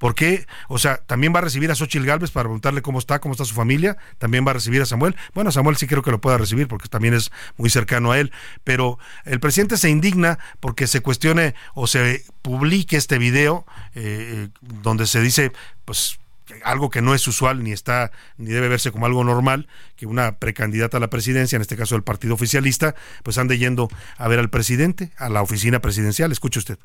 ¿Por 0.00 0.14
qué? 0.14 0.46
O 0.68 0.78
sea, 0.78 0.96
también 0.96 1.34
va 1.34 1.40
a 1.40 1.42
recibir 1.42 1.70
a 1.70 1.74
Xochitl 1.74 2.06
Galvez 2.06 2.30
para 2.30 2.44
preguntarle 2.44 2.80
cómo 2.80 2.98
está, 2.98 3.20
cómo 3.20 3.32
está 3.32 3.44
su 3.44 3.54
familia. 3.54 3.98
También 4.16 4.46
va 4.46 4.52
a 4.52 4.54
recibir 4.54 4.80
a 4.80 4.86
Samuel. 4.86 5.14
Bueno, 5.34 5.52
Samuel 5.52 5.76
sí 5.76 5.86
creo 5.86 6.00
que 6.02 6.10
lo 6.10 6.22
pueda 6.22 6.38
recibir 6.38 6.68
porque 6.68 6.88
también 6.88 7.12
es 7.12 7.30
muy 7.58 7.68
cercano 7.68 8.10
a 8.10 8.18
él. 8.18 8.32
Pero 8.64 8.98
el 9.26 9.40
presidente 9.40 9.76
se 9.76 9.90
indigna 9.90 10.38
porque 10.58 10.86
se 10.86 11.02
cuestione 11.02 11.54
o 11.74 11.86
se 11.86 12.24
publique 12.40 12.96
este 12.96 13.18
video 13.18 13.66
eh, 13.94 14.48
donde 14.62 15.06
se 15.06 15.20
dice, 15.20 15.52
pues 15.84 16.18
algo 16.64 16.88
que 16.88 17.02
no 17.02 17.14
es 17.14 17.28
usual 17.28 17.62
ni 17.62 17.72
está 17.72 18.10
ni 18.38 18.52
debe 18.52 18.68
verse 18.68 18.92
como 18.92 19.04
algo 19.04 19.22
normal 19.22 19.68
que 19.96 20.06
una 20.06 20.38
precandidata 20.38 20.96
a 20.96 21.00
la 21.00 21.10
presidencia 21.10 21.56
en 21.56 21.62
este 21.62 21.76
caso 21.76 21.94
del 21.94 22.02
partido 22.02 22.34
oficialista 22.34 22.94
pues 23.22 23.38
ande 23.38 23.56
yendo 23.56 23.88
a 24.16 24.26
ver 24.28 24.40
al 24.40 24.50
presidente 24.50 25.12
a 25.16 25.28
la 25.28 25.42
oficina 25.42 25.80
presidencial 25.80 26.32
escuche 26.32 26.58
usted 26.58 26.78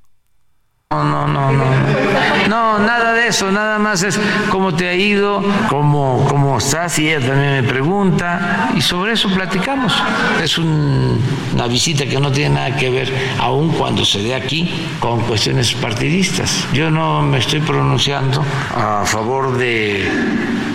no, 0.92 1.28
no, 1.28 1.52
no, 1.52 1.52
no. 2.48 2.80
Nada 2.80 3.14
de 3.14 3.28
eso, 3.28 3.52
nada 3.52 3.80
más 3.80 4.04
es 4.04 4.20
cómo 4.50 4.76
te 4.76 4.88
ha 4.88 4.94
ido, 4.94 5.44
cómo, 5.68 6.26
cómo 6.30 6.58
estás, 6.58 7.00
y 7.00 7.10
ella 7.10 7.28
también 7.28 7.54
me 7.54 7.64
pregunta, 7.64 8.70
y 8.76 8.82
sobre 8.82 9.14
eso 9.14 9.30
platicamos. 9.30 9.94
Es 10.42 10.58
una 10.58 11.68
visita 11.68 12.06
que 12.06 12.20
no 12.20 12.32
tiene 12.32 12.56
nada 12.56 12.76
que 12.76 12.90
ver, 12.90 13.12
aun 13.40 13.70
cuando 13.70 14.06
se 14.06 14.22
dé 14.22 14.36
aquí, 14.36 14.70
con 15.00 15.22
cuestiones 15.22 15.74
partidistas. 15.74 16.68
Yo 16.72 16.92
no 16.92 17.22
me 17.22 17.40
estoy 17.40 17.62
pronunciando 17.62 18.44
a 18.76 19.04
favor 19.06 19.58
de 19.58 20.08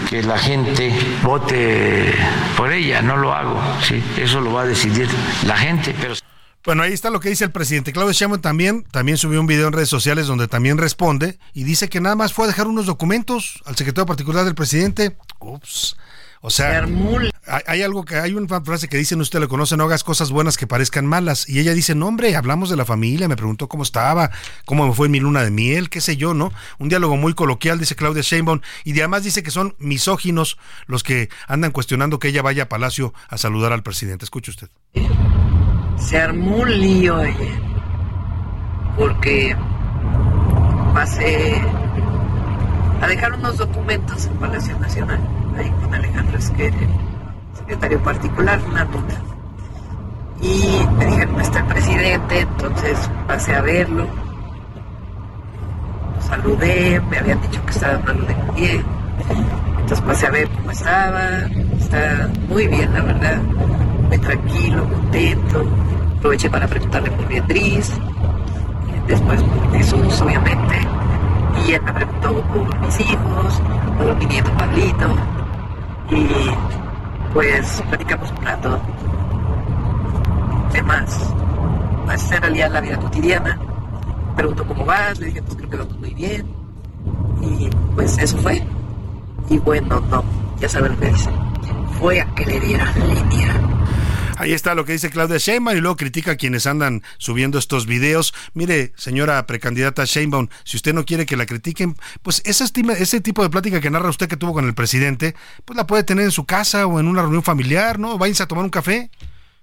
que 0.09 0.23
la 0.23 0.39
gente 0.39 0.93
vote 1.23 2.13
por 2.57 2.73
ella, 2.73 3.01
no 3.01 3.17
lo 3.17 3.33
hago, 3.33 3.61
¿sí? 3.81 4.03
eso 4.17 4.41
lo 4.41 4.53
va 4.53 4.63
a 4.63 4.67
decidir 4.67 5.09
la 5.47 5.57
gente, 5.57 5.95
pero... 6.01 6.15
Bueno, 6.65 6.83
ahí 6.83 6.93
está 6.93 7.09
lo 7.09 7.21
que 7.21 7.31
dice 7.31 7.45
el 7.45 7.53
presidente. 7.53 7.93
Claudio 7.93 8.13
Sheinbaum 8.13 8.43
también, 8.43 8.85
también 8.91 9.17
subió 9.17 9.41
un 9.41 9.47
video 9.47 9.67
en 9.67 9.73
redes 9.73 9.89
sociales 9.89 10.27
donde 10.27 10.47
también 10.47 10.77
responde 10.77 11.39
y 11.55 11.65
dice 11.65 11.89
que 11.89 12.01
nada 12.01 12.17
más 12.17 12.35
fue 12.35 12.45
a 12.45 12.49
dejar 12.49 12.67
unos 12.67 12.85
documentos 12.85 13.63
al 13.65 13.77
secretario 13.77 14.07
particular 14.07 14.45
del 14.45 14.55
presidente. 14.55 15.17
Ups. 15.39 15.97
O 16.43 16.49
sea, 16.49 16.85
hay, 17.47 17.63
hay, 17.67 17.83
algo 17.83 18.05
que 18.05 18.17
hay 18.17 18.33
una 18.33 18.63
frase 18.63 18.89
que 18.89 18.97
dicen 18.97 19.21
usted 19.21 19.41
le 19.41 19.49
conoce, 19.49 19.77
no 19.77 19.85
hagas 19.85 20.05
cosas 20.05 20.31
buenas 20.31 20.57
que 20.57 20.67
parezcan 20.67 21.07
malas. 21.07 21.47
Y 21.49 21.61
ella 21.61 21.75
dice, 21.75 21.95
no 21.95 22.07
hombre, 22.07 22.35
hablamos 22.35 22.71
de 22.71 22.77
la 22.77 22.87
familia, 22.87 23.29
me 23.29 23.37
preguntó 23.37 23.69
cómo 23.69 23.83
estaba, 23.83 24.31
cómo 24.65 24.87
me 24.87 24.95
fue 24.95 25.11
mi 25.11 25.21
luna 25.21 25.43
de 25.43 25.51
miel, 25.51 25.91
qué 25.91 26.01
sé 26.01 26.17
yo, 26.17 26.33
¿no? 26.33 26.51
Un 26.79 26.89
diálogo 26.89 27.17
muy 27.19 27.35
coloquial, 27.35 27.79
dice 27.79 27.95
Claudia 27.95 28.23
Sheinbaum, 28.23 28.61
y 28.85 28.93
además 28.99 29.25
dice 29.25 29.43
que 29.43 29.51
son 29.51 29.77
misóginos 29.79 30.57
los 30.87 31.03
que 31.03 31.29
andan 31.47 31.73
cuestionando 31.73 32.19
que 32.19 32.29
ella 32.29 32.41
vaya 32.41 32.65
a 32.65 32.69
Palacio 32.69 33.13
a 33.29 33.37
saludar 33.37 33.73
al 33.73 33.83
presidente. 33.83 34.25
Escuche 34.25 34.51
usted. 34.51 34.71
Se 36.01 36.19
armó 36.19 36.57
un 36.57 36.81
lío 36.81 37.17
ayer, 37.17 37.61
porque 38.99 39.57
pasé 40.93 41.63
a 43.01 43.07
dejar 43.07 43.35
unos 43.35 43.59
documentos 43.59 44.27
en 44.27 44.33
Palacio 44.35 44.77
Nacional, 44.81 45.21
ahí 45.57 45.71
con 45.71 45.95
Alejandro 45.95 46.37
Esquer, 46.37 46.75
secretario 47.55 48.03
particular, 48.03 48.59
una 48.69 48.85
ruta. 48.85 49.15
Y 50.43 50.81
me 50.99 51.07
dijeron, 51.07 51.35
no 51.35 51.41
está 51.41 51.61
el 51.61 51.67
presidente, 51.67 52.41
entonces 52.41 53.11
pasé 53.29 53.55
a 53.55 53.61
verlo. 53.61 54.07
Lo 56.17 56.23
saludé, 56.23 57.01
me 57.09 57.19
habían 57.19 57.41
dicho 57.43 57.65
que 57.67 57.71
estaba 57.73 57.99
malo 58.01 58.25
de 58.25 58.35
pie. 58.57 58.85
Entonces 59.81 60.01
pasé 60.01 60.27
a 60.27 60.31
ver 60.31 60.49
cómo 60.49 60.71
estaba. 60.71 61.21
Está 61.79 62.29
muy 62.49 62.67
bien, 62.67 62.93
la 62.93 63.03
verdad. 63.03 63.39
Muy 64.11 64.19
tranquilo, 64.19 64.85
contento. 64.87 65.65
Aproveché 66.19 66.51
para 66.51 66.67
preguntarle 66.67 67.11
por 67.13 67.27
Beatriz. 67.29 67.91
Después 69.07 69.43
por 69.43 69.73
Jesús, 69.73 70.21
obviamente 70.21 70.91
y 71.67 71.73
él 71.73 71.83
me 71.83 71.93
preguntó 71.93 72.43
por 72.43 72.81
mis 72.81 73.01
hijos, 73.01 73.63
por 73.99 74.17
mi 74.17 74.27
nieto 74.27 74.51
Pablito, 74.53 75.09
y 76.11 76.27
pues 77.33 77.83
platicamos 77.89 78.31
un 78.31 78.45
rato 78.45 78.81
temas, 80.73 81.35
pues 82.07 82.31
en 82.33 82.43
realidad 82.43 82.71
la 82.73 82.81
vida 82.81 82.97
cotidiana. 82.99 83.59
Preguntó 84.37 84.65
cómo 84.67 84.85
vas, 84.85 85.19
le 85.19 85.27
dije 85.27 85.43
pues 85.43 85.57
creo 85.57 85.71
que 85.71 85.77
vamos 85.77 85.99
muy 85.99 86.15
bien, 86.15 86.47
y 87.43 87.69
pues 87.95 88.19
eso 88.19 88.37
fue. 88.39 88.63
Y 89.49 89.59
bueno, 89.59 90.01
no, 90.11 90.23
ya 90.61 90.69
saben 90.69 90.93
lo 90.93 91.01
que 91.01 91.09
dice, 91.09 91.31
fue 91.99 92.21
a 92.21 92.27
que 92.35 92.47
le 92.47 92.61
diera 92.61 92.93
línea. 92.95 93.80
Ahí 94.41 94.55
está 94.55 94.75
lo 94.75 94.87
que 94.87 94.93
dice 94.93 95.11
Claudia 95.11 95.37
Sheinbaum 95.37 95.77
y 95.77 95.81
luego 95.83 95.99
critica 95.99 96.31
a 96.31 96.37
quienes 96.37 96.67
andan 96.67 97.03
subiendo 97.19 97.59
estos 97.59 97.85
videos. 97.85 98.33
Mire, 98.55 98.95
señora 98.97 99.47
precandidata 99.47 100.07
Sheinbaum, 100.07 100.49
si 100.65 100.79
usted 100.79 100.95
no 100.95 101.05
quiere 101.05 101.27
que 101.27 101.37
la 101.37 101.45
critiquen, 101.45 101.95
pues 102.23 102.41
ese, 102.47 102.65
ese 102.99 103.21
tipo 103.21 103.43
de 103.43 103.51
plática 103.51 103.83
que 103.83 103.91
narra 103.91 104.09
usted 104.09 104.29
que 104.29 104.39
tuvo 104.39 104.55
con 104.55 104.65
el 104.65 104.73
presidente, 104.73 105.35
pues 105.67 105.77
la 105.77 105.87
puede 105.87 106.05
tener 106.05 106.25
en 106.25 106.31
su 106.31 106.47
casa 106.47 106.87
o 106.87 106.99
en 106.99 107.07
una 107.07 107.21
reunión 107.21 107.43
familiar, 107.43 107.99
¿no? 107.99 108.17
Váyanse 108.17 108.45
a 108.45 108.49
tomar 108.49 108.65
un 108.65 108.71
café. 108.71 109.11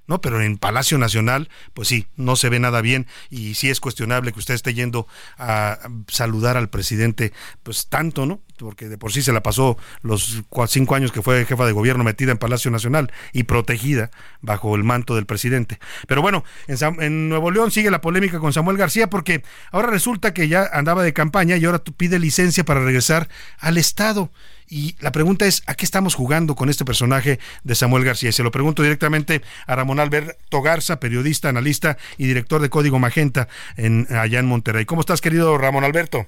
¿No? 0.08 0.22
Pero 0.22 0.42
en 0.42 0.58
Palacio 0.58 0.98
Nacional, 0.98 1.50
pues 1.74 1.88
sí, 1.88 2.08
no 2.16 2.36
se 2.36 2.50
ve 2.50 2.60
nada 2.60 2.82
bien 2.82 3.08
y 3.30 3.54
sí 3.54 3.70
es 3.70 3.80
cuestionable 3.80 4.32
que 4.32 4.40
usted 4.40 4.54
esté 4.54 4.74
yendo 4.74 5.08
a 5.38 5.80
saludar 6.08 6.58
al 6.58 6.70
presidente, 6.70 7.34
pues 7.64 7.88
tanto, 7.88 8.26
¿no? 8.26 8.42
Porque 8.58 8.90
de 8.90 8.98
por 8.98 9.12
sí 9.12 9.22
se 9.22 9.34
la 9.34 9.44
pasó 9.44 9.78
los 10.02 10.44
cinco 10.68 10.96
años 10.96 11.12
que 11.12 11.22
fue 11.22 11.46
jefa 11.46 11.66
de 11.66 11.74
gobierno 11.74 12.04
metida 12.04 12.32
en 12.32 12.38
Palacio 12.40 12.72
Nacional 12.72 13.12
y 13.32 13.44
protegida 13.44 14.10
bajo 14.42 14.76
el 14.76 14.84
manto 14.84 15.16
del 15.16 15.28
presidente. 15.28 15.80
Pero 16.08 16.22
bueno, 16.22 16.44
en, 16.68 16.78
en 17.02 17.30
Nuevo 17.30 17.52
León 17.52 17.70
sigue 17.70 17.92
la 17.92 18.02
polémica 18.02 18.40
con 18.40 18.54
Samuel 18.54 18.78
García 18.78 19.10
porque 19.10 19.44
ahora 19.72 19.90
resulta 19.90 20.34
que 20.34 20.48
ya 20.48 20.68
andaba 20.74 21.04
de 21.04 21.14
campaña 21.14 21.58
y 21.58 21.66
ahora 21.66 21.84
pide 21.84 22.18
licencia 22.18 22.66
para 22.66 22.84
regresar 22.84 23.30
al 23.60 23.78
Estado. 23.78 24.32
Y 24.70 24.96
la 25.00 25.12
pregunta 25.12 25.46
es, 25.46 25.64
¿a 25.66 25.76
qué 25.76 25.86
estamos 25.86 26.16
jugando 26.16 26.56
con 26.56 26.70
este 26.70 26.84
personaje 26.84 27.40
de 27.64 27.76
Samuel 27.76 28.04
García? 28.04 28.30
Y 28.30 28.34
se 28.34 28.44
lo 28.44 28.52
pregunto 28.52 28.84
directamente 28.84 29.42
a 29.66 29.76
Ramón 29.76 30.00
Alberto 30.00 30.62
Garza, 30.62 31.00
periodista, 31.00 31.50
analista 31.50 31.98
y 32.18 32.28
director 32.28 32.62
de 32.62 32.70
Código 32.70 33.00
Magenta 33.00 33.48
en, 33.78 34.08
allá 34.12 34.40
en 34.40 34.46
Monterrey. 34.46 34.86
¿Cómo 34.86 35.02
estás, 35.02 35.22
querido 35.22 35.58
Ramón 35.58 35.86
Alberto? 35.86 36.28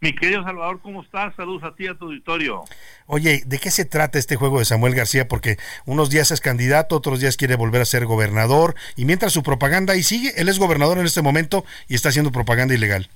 Mi 0.00 0.12
querido 0.16 0.42
Salvador, 0.42 0.80
¿cómo 0.82 1.04
estás? 1.04 1.32
Saludos 1.36 1.62
a 1.62 1.76
ti, 1.76 1.86
a 1.86 1.94
tu 1.94 2.06
auditorio. 2.06 2.64
Oye, 3.06 3.44
¿de 3.46 3.58
qué 3.60 3.70
se 3.70 3.84
trata 3.84 4.18
este 4.18 4.34
juego 4.34 4.58
de 4.58 4.64
Samuel 4.64 4.96
García? 4.96 5.28
Porque 5.28 5.58
unos 5.84 6.10
días 6.10 6.32
es 6.32 6.40
candidato, 6.40 6.96
otros 6.96 7.20
días 7.20 7.36
quiere 7.36 7.54
volver 7.54 7.82
a 7.82 7.84
ser 7.84 8.04
gobernador, 8.04 8.74
y 8.96 9.04
mientras 9.04 9.32
su 9.32 9.44
propaganda 9.44 9.92
ahí 9.92 10.02
sigue, 10.02 10.32
él 10.36 10.48
es 10.48 10.58
gobernador 10.58 10.98
en 10.98 11.06
este 11.06 11.22
momento 11.22 11.64
y 11.86 11.94
está 11.94 12.08
haciendo 12.08 12.32
propaganda 12.32 12.74
ilegal. 12.74 13.08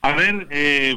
A 0.00 0.10
ver, 0.16 0.48
eh, 0.50 0.96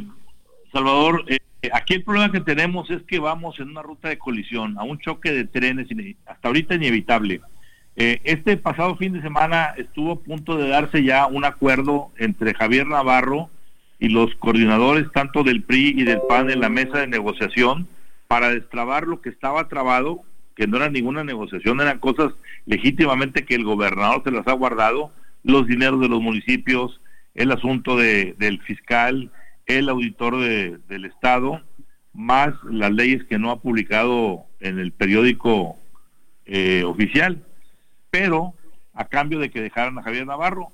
Salvador, 0.71 1.23
eh, 1.27 1.39
aquí 1.71 1.95
el 1.95 2.03
problema 2.03 2.31
que 2.31 2.41
tenemos 2.41 2.89
es 2.89 3.01
que 3.03 3.19
vamos 3.19 3.59
en 3.59 3.69
una 3.69 3.81
ruta 3.81 4.09
de 4.09 4.17
colisión, 4.17 4.77
a 4.77 4.83
un 4.83 4.99
choque 4.99 5.31
de 5.31 5.45
trenes, 5.45 5.87
hasta 6.25 6.47
ahorita 6.47 6.75
inevitable. 6.75 7.41
Eh, 7.95 8.21
este 8.25 8.57
pasado 8.57 8.95
fin 8.95 9.13
de 9.13 9.21
semana 9.21 9.73
estuvo 9.77 10.11
a 10.13 10.19
punto 10.19 10.55
de 10.55 10.69
darse 10.69 11.03
ya 11.03 11.25
un 11.25 11.45
acuerdo 11.45 12.11
entre 12.17 12.53
Javier 12.53 12.85
Navarro 12.85 13.49
y 13.99 14.09
los 14.09 14.35
coordinadores 14.35 15.11
tanto 15.11 15.43
del 15.43 15.63
PRI 15.63 15.95
y 15.97 16.03
del 16.03 16.21
PAN 16.29 16.51
en 16.51 16.59
la 16.59 16.69
mesa 16.69 16.99
de 16.99 17.07
negociación 17.07 17.87
para 18.27 18.49
destrabar 18.49 19.07
lo 19.07 19.21
que 19.21 19.29
estaba 19.29 19.67
trabado, 19.67 20.21
que 20.55 20.67
no 20.67 20.77
era 20.77 20.89
ninguna 20.89 21.23
negociación, 21.23 21.81
eran 21.81 21.97
cosas 21.97 22.33
legítimamente 22.67 23.45
que 23.45 23.55
el 23.55 23.63
gobernador 23.63 24.21
se 24.23 24.31
las 24.31 24.47
ha 24.47 24.53
guardado, 24.53 25.11
los 25.43 25.65
dineros 25.65 25.99
de 25.99 26.09
los 26.09 26.21
municipios, 26.21 27.01
el 27.33 27.51
asunto 27.51 27.97
de, 27.97 28.35
del 28.37 28.61
fiscal, 28.61 29.31
el 29.67 29.89
auditor 29.89 30.39
de, 30.39 30.79
del 30.87 31.05
Estado, 31.05 31.61
más 32.13 32.53
las 32.63 32.91
leyes 32.91 33.23
que 33.25 33.37
no 33.37 33.51
ha 33.51 33.59
publicado 33.59 34.45
en 34.59 34.79
el 34.79 34.91
periódico 34.91 35.77
eh, 36.45 36.83
oficial, 36.83 37.43
pero 38.09 38.53
a 38.93 39.05
cambio 39.05 39.39
de 39.39 39.51
que 39.51 39.61
dejaran 39.61 39.99
a 39.99 40.01
Javier 40.01 40.25
Navarro. 40.25 40.69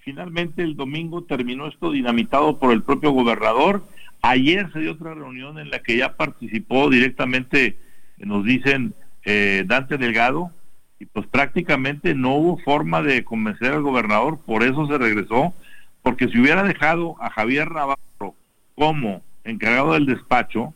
Finalmente 0.00 0.62
el 0.62 0.76
domingo 0.76 1.22
terminó 1.22 1.68
esto 1.68 1.92
dinamitado 1.92 2.58
por 2.58 2.72
el 2.72 2.82
propio 2.82 3.12
gobernador. 3.12 3.84
Ayer 4.20 4.70
se 4.72 4.80
dio 4.80 4.92
otra 4.92 5.14
reunión 5.14 5.58
en 5.58 5.70
la 5.70 5.78
que 5.78 5.96
ya 5.96 6.16
participó 6.16 6.90
directamente, 6.90 7.78
nos 8.18 8.44
dicen, 8.44 8.94
eh, 9.24 9.64
Dante 9.66 9.96
Delgado, 9.96 10.50
y 10.98 11.06
pues 11.06 11.26
prácticamente 11.26 12.14
no 12.14 12.34
hubo 12.34 12.58
forma 12.58 13.02
de 13.02 13.24
convencer 13.24 13.72
al 13.72 13.82
gobernador, 13.82 14.40
por 14.44 14.62
eso 14.62 14.86
se 14.86 14.98
regresó, 14.98 15.54
porque 16.02 16.28
si 16.28 16.40
hubiera 16.40 16.62
dejado 16.62 17.16
a 17.20 17.30
Javier 17.30 17.70
Navarro 17.70 18.34
como 18.74 19.22
encargado 19.44 19.94
del 19.94 20.06
despacho, 20.06 20.74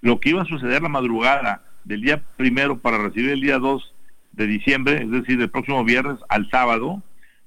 lo 0.00 0.20
que 0.20 0.30
iba 0.30 0.42
a 0.42 0.46
suceder 0.46 0.82
la 0.82 0.88
madrugada 0.88 1.62
del 1.84 2.02
día 2.02 2.22
primero 2.36 2.78
para 2.78 2.98
recibir 2.98 3.30
el 3.30 3.40
día 3.40 3.58
2 3.58 3.94
de 4.32 4.46
diciembre, 4.46 5.02
es 5.02 5.10
decir, 5.10 5.38
del 5.38 5.50
próximo 5.50 5.82
viernes 5.84 6.18
al 6.28 6.48
sábado, 6.50 7.02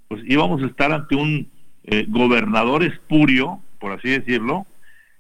pues 0.08 0.22
íbamos 0.26 0.62
a 0.62 0.66
estar 0.66 0.92
ante 0.92 1.16
un 1.16 1.48
eh, 1.86 2.06
gobernador 2.10 2.84
espurio, 2.84 3.62
por 3.80 3.94
así 3.94 4.10
decirlo, 4.10 4.66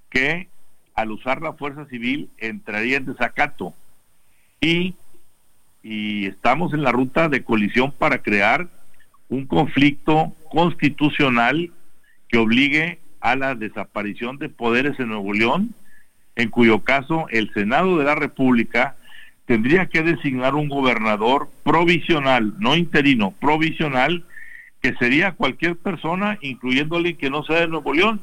que 0.09 0.49
al 0.95 1.11
usar 1.11 1.41
la 1.41 1.53
fuerza 1.53 1.85
civil 1.85 2.29
entraría 2.37 2.97
en 2.97 3.05
desacato. 3.05 3.73
Y, 4.59 4.95
y 5.81 6.25
estamos 6.25 6.73
en 6.73 6.83
la 6.83 6.91
ruta 6.91 7.29
de 7.29 7.43
colisión 7.43 7.91
para 7.91 8.21
crear 8.21 8.67
un 9.29 9.47
conflicto 9.47 10.33
constitucional 10.51 11.71
que 12.31 12.37
obligue 12.37 12.99
a 13.19 13.35
la 13.35 13.55
desaparición 13.55 14.37
de 14.37 14.49
poderes 14.49 14.99
en 14.99 15.09
Nuevo 15.09 15.33
León, 15.33 15.75
en 16.35 16.49
cuyo 16.49 16.79
caso 16.83 17.27
el 17.29 17.53
Senado 17.53 17.97
de 17.97 18.05
la 18.05 18.15
República 18.15 18.95
tendría 19.45 19.87
que 19.87 20.01
designar 20.01 20.55
un 20.55 20.69
gobernador 20.69 21.49
provisional, 21.63 22.53
no 22.57 22.75
interino, 22.75 23.31
provisional, 23.31 24.23
que 24.81 24.95
sería 24.95 25.33
cualquier 25.33 25.75
persona, 25.75 26.39
incluyendo 26.41 26.95
alguien 26.95 27.17
que 27.17 27.29
no 27.29 27.43
sea 27.43 27.59
de 27.59 27.67
Nuevo 27.67 27.93
León. 27.93 28.21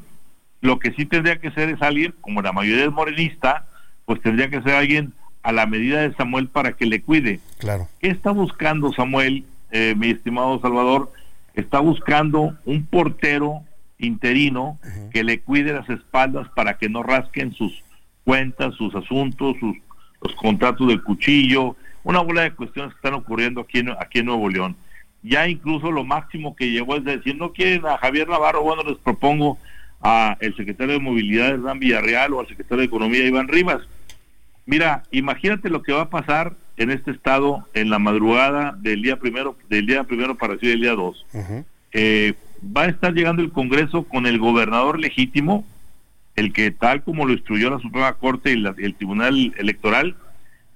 Lo 0.61 0.79
que 0.79 0.91
sí 0.91 1.05
tendría 1.05 1.39
que 1.39 1.51
ser 1.51 1.69
es 1.69 1.81
alguien, 1.81 2.13
como 2.19 2.41
la 2.41 2.51
mayoría 2.51 2.85
es 2.85 2.91
morenista, 2.91 3.67
pues 4.05 4.21
tendría 4.21 4.49
que 4.49 4.61
ser 4.61 4.73
alguien 4.73 5.13
a 5.43 5.51
la 5.51 5.67
medida 5.67 6.01
de 6.01 6.13
Samuel 6.15 6.47
para 6.47 6.73
que 6.73 6.85
le 6.85 7.01
cuide. 7.01 7.39
Claro. 7.59 7.87
¿Qué 8.01 8.09
está 8.09 8.31
buscando 8.31 8.91
Samuel, 8.91 9.45
eh, 9.71 9.93
mi 9.95 10.09
estimado 10.09 10.59
Salvador? 10.59 11.13
Está 11.53 11.79
buscando 11.79 12.57
un 12.65 12.85
portero 12.85 13.63
interino 13.99 14.79
que 15.11 15.23
le 15.23 15.41
cuide 15.41 15.73
las 15.73 15.89
espaldas 15.89 16.47
para 16.55 16.77
que 16.77 16.89
no 16.89 17.03
rasquen 17.03 17.53
sus 17.53 17.83
cuentas, 18.23 18.73
sus 18.75 18.93
asuntos, 18.95 19.55
sus 19.59 19.75
los 20.21 20.35
contratos 20.35 20.87
del 20.87 21.01
cuchillo, 21.03 21.75
una 22.03 22.19
bola 22.19 22.41
de 22.41 22.51
cuestiones 22.51 22.91
que 22.93 22.97
están 22.97 23.13
ocurriendo 23.13 23.61
aquí 23.61 23.79
en, 23.79 23.91
aquí 23.91 24.19
en 24.19 24.25
Nuevo 24.25 24.49
León. 24.49 24.75
Ya 25.21 25.47
incluso 25.47 25.91
lo 25.91 26.03
máximo 26.03 26.55
que 26.55 26.71
llegó 26.71 26.95
es 26.95 27.03
decir, 27.03 27.35
no 27.37 27.51
quieren 27.53 27.85
a 27.85 27.97
Javier 27.97 28.27
Navarro, 28.27 28.61
bueno, 28.61 28.83
les 28.83 28.97
propongo 28.97 29.57
a 30.01 30.37
el 30.39 30.55
secretario 30.55 30.93
de 30.93 30.99
Movilidad 30.99 31.49
Hernán 31.49 31.79
Villarreal 31.79 32.33
o 32.33 32.39
al 32.39 32.47
secretario 32.47 32.79
de 32.79 32.85
Economía 32.85 33.25
Iván 33.25 33.47
Rivas. 33.47 33.81
Mira, 34.65 35.03
imagínate 35.11 35.69
lo 35.69 35.81
que 35.81 35.93
va 35.93 36.03
a 36.03 36.09
pasar 36.09 36.53
en 36.77 36.91
este 36.91 37.11
estado 37.11 37.67
en 37.73 37.89
la 37.89 37.99
madrugada 37.99 38.75
del 38.79 39.01
día 39.01 39.17
primero, 39.17 39.57
del 39.69 39.85
día 39.85 40.03
primero 40.03 40.35
para 40.35 40.53
decir 40.53 40.71
el 40.71 40.81
día 40.81 40.93
dos. 40.93 41.25
eh, 41.91 42.33
va 42.63 42.83
a 42.83 42.87
estar 42.87 43.13
llegando 43.13 43.41
el 43.41 43.51
Congreso 43.51 44.03
con 44.03 44.25
el 44.25 44.39
gobernador 44.39 44.99
legítimo, 44.99 45.65
el 46.35 46.53
que 46.53 46.71
tal 46.71 47.03
como 47.03 47.25
lo 47.25 47.33
instruyó 47.33 47.69
la 47.69 47.79
Suprema 47.79 48.13
Corte 48.13 48.53
y 48.53 48.63
el 48.83 48.95
Tribunal 48.95 49.53
Electoral, 49.57 50.15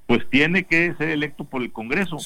pues 0.08 0.30
tiene 0.30 0.64
que 0.64 0.94
ser 0.96 1.10
electo 1.10 1.46
por 1.46 1.62
el 1.62 1.72
Congreso. 1.72 2.18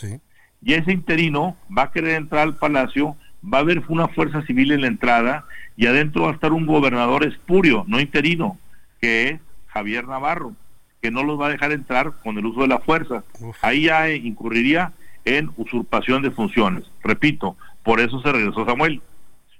Y 0.64 0.74
ese 0.74 0.92
interino 0.92 1.56
va 1.76 1.84
a 1.84 1.92
querer 1.92 2.16
entrar 2.16 2.42
al 2.44 2.56
Palacio, 2.56 3.16
va 3.44 3.60
a 3.60 3.62
haber 3.62 3.84
una 3.88 4.08
fuerza 4.08 4.42
civil 4.44 4.72
en 4.72 4.82
la 4.82 4.88
entrada 4.88 5.46
y 5.76 5.86
adentro 5.86 6.24
va 6.24 6.32
a 6.32 6.34
estar 6.34 6.52
un 6.52 6.66
gobernador 6.66 7.26
espurio, 7.26 7.86
no 7.88 8.00
interino, 8.00 8.58
que 9.00 9.30
es 9.30 9.40
Javier 9.68 10.08
Navarro, 10.08 10.54
que 11.02 11.12
no 11.12 11.24
los 11.24 11.40
va 11.40 11.48
a 11.48 11.52
dejar 11.52 11.72
entrar 11.72 12.14
con 12.24 12.38
el 12.38 12.46
uso 12.48 12.62
de 12.62 12.68
la 12.68 12.80
fuerza. 12.80 13.24
Ahí 13.62 13.84
ya 13.84 14.10
incurriría 14.10 14.94
en 15.24 15.52
usurpación 15.58 16.24
de 16.24 16.32
funciones. 16.32 16.86
Repito, 17.04 17.56
por 17.84 18.00
eso 18.00 18.20
se 18.22 18.32
regresó 18.32 18.66
Samuel. 18.66 19.02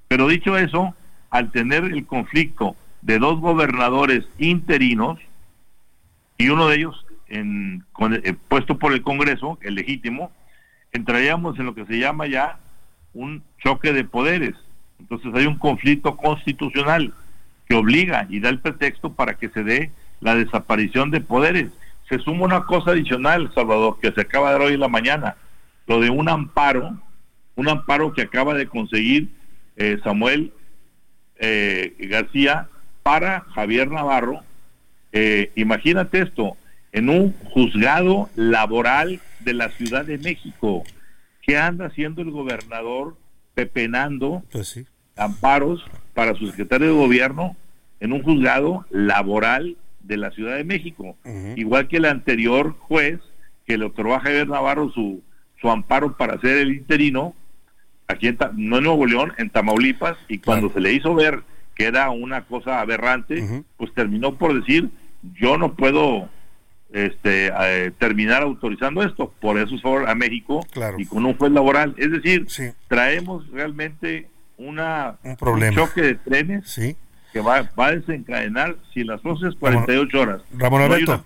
Pero 0.08 0.28
dicho 0.28 0.58
eso, 0.58 0.96
al 1.30 1.52
tener 1.52 1.84
el 1.84 2.06
conflicto 2.06 2.76
de 3.02 3.20
dos 3.20 3.40
gobernadores 3.40 4.26
interinos 4.38 5.20
y 6.38 6.50
uno 6.50 6.68
de 6.68 6.78
ellos 6.78 7.06
en, 7.28 7.84
eh, 8.24 8.36
puesto 8.48 8.78
por 8.78 8.94
el 8.94 9.02
Congreso, 9.02 9.58
el 9.62 9.76
legítimo, 9.76 10.32
entraríamos 10.92 11.60
en 11.60 11.66
lo 11.66 11.76
que 11.76 11.86
se 11.86 12.00
llama 12.00 12.28
ya 12.28 12.60
un 13.14 13.44
choque 13.60 13.94
de 13.94 14.04
poderes. 14.04 14.56
Entonces 15.00 15.34
hay 15.36 15.46
un 15.46 15.58
conflicto 15.58 16.16
constitucional 16.18 17.14
que 17.68 17.76
obliga 17.76 18.28
y 18.30 18.40
da 18.40 18.50
el 18.50 18.60
pretexto 18.60 19.14
para 19.14 19.36
que 19.36 19.50
se 19.50 19.64
dé 19.64 19.92
la 20.22 20.36
desaparición 20.36 21.12
de 21.12 21.22
poderes. 21.22 21.70
Se 22.10 22.20
suma 22.20 22.46
una 22.46 22.64
cosa 22.64 22.92
adicional, 22.92 23.52
Salvador, 23.54 24.00
que 24.02 24.12
se 24.12 24.22
acaba 24.22 24.48
de 24.48 24.54
dar 24.54 24.68
hoy 24.68 24.74
en 24.76 24.80
la 24.80 24.88
mañana, 24.88 25.36
lo 25.88 26.00
de 26.00 26.10
un 26.10 26.30
amparo, 26.30 26.98
un 27.56 27.70
amparo 27.70 28.14
que 28.14 28.22
acaba 28.22 28.54
de 28.54 28.68
conseguir 28.68 29.30
eh, 29.78 30.00
Samuel 30.04 30.52
eh, 31.38 31.96
García 32.10 32.68
para 33.04 33.42
Javier 33.56 33.90
Navarro. 33.90 34.42
Eh, 35.12 35.52
imagínate 35.56 36.22
esto, 36.22 36.58
en 36.92 37.10
un 37.10 37.34
juzgado 37.46 38.30
laboral 38.36 39.22
de 39.40 39.54
la 39.54 39.70
Ciudad 39.70 40.04
de 40.06 40.18
México. 40.18 40.84
¿Qué 41.42 41.58
anda 41.58 41.86
haciendo 41.86 42.22
el 42.22 42.32
gobernador 42.32 43.16
pepenando 43.54 44.44
pues 44.52 44.86
amparos 45.16 45.84
para 46.14 46.36
su 46.36 46.48
secretario 46.48 46.88
de 46.88 46.94
gobierno 46.94 47.56
en 48.00 48.12
un 48.12 48.22
juzgado 48.22 48.86
laboral 48.90 49.78
de 50.02 50.18
la 50.18 50.32
Ciudad 50.32 50.58
de 50.58 50.64
México? 50.64 51.16
Igual 51.56 51.88
que 51.88 51.98
el 51.98 52.06
anterior 52.06 52.76
juez 52.80 53.20
que 53.66 53.78
le 53.78 53.86
otorgó 53.86 54.16
a 54.16 54.20
Javier 54.22 54.48
Navarro 54.48 54.90
su, 54.92 55.22
su 55.62 55.70
amparo 55.70 56.18
para 56.18 56.40
ser 56.40 56.58
el 56.58 56.74
interino, 56.74 57.36
aquí 58.08 58.28
en, 58.28 58.38
no 58.56 58.78
en 58.78 58.84
Nuevo 58.84 59.06
León, 59.06 59.34
en 59.38 59.50
Tamaulipas, 59.50 60.18
y 60.28 60.40
cuando 60.40 60.72
se 60.72 60.80
le 60.80 60.94
hizo 60.94 61.14
ver 61.14 61.42
que 61.76 61.86
era 61.86 62.10
una 62.10 62.44
cosa 62.44 62.80
aberrante, 62.80 63.64
pues 63.78 63.94
terminó 63.94 64.36
por 64.36 64.60
decir, 64.60 64.90
yo 65.40 65.58
no 65.58 65.76
puedo 65.76 66.30
este, 66.92 67.52
eh, 67.60 67.92
terminar 68.00 68.42
autorizando 68.42 69.04
esto, 69.04 69.32
por 69.40 69.60
eso 69.60 69.78
fue 69.82 70.10
a 70.10 70.16
México 70.16 70.66
y 70.98 71.06
con 71.06 71.26
un 71.26 71.38
juez 71.38 71.52
laboral. 71.52 71.94
Es 71.98 72.12
decir, 72.12 72.48
traemos 72.88 73.48
realmente 73.52 74.28
una, 74.58 75.18
un, 75.24 75.36
problema. 75.36 75.76
choque 75.76 76.02
de 76.02 76.16
trenes 76.16 76.80
que 77.32 77.42
va, 77.42 77.70
va, 77.80 77.88
a 77.88 77.92
desencadenar 77.92 78.78
si 78.94 79.04
las 79.04 79.22
12 79.22 79.58
48 79.60 80.20
horas. 80.20 80.42
Ramón 80.58 80.82
Alberto, 80.82 81.22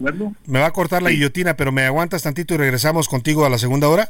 me 0.47 0.59
va 0.59 0.65
a 0.65 0.71
cortar 0.71 1.01
la 1.01 1.11
guillotina, 1.11 1.53
pero 1.53 1.71
me 1.71 1.83
aguantas 1.83 2.23
tantito 2.23 2.55
y 2.55 2.57
regresamos 2.57 3.07
contigo 3.07 3.45
a 3.45 3.49
la 3.49 3.57
segunda 3.57 3.87
hora. 3.87 4.09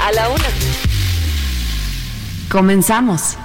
A 0.00 0.12
la 0.12 0.28
Una 0.28 0.44
Comenzamos. 2.48 3.36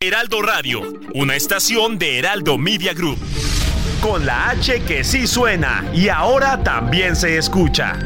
Heraldo 0.00 0.42
Radio, 0.42 0.80
una 1.14 1.34
estación 1.34 1.98
de 1.98 2.18
Heraldo 2.18 2.56
Media 2.56 2.94
Group. 2.94 3.18
Con 4.00 4.24
la 4.24 4.50
H 4.50 4.82
que 4.84 5.02
sí 5.02 5.26
suena 5.26 5.84
y 5.92 6.08
ahora 6.08 6.62
también 6.62 7.16
se 7.16 7.36
escucha. 7.36 7.98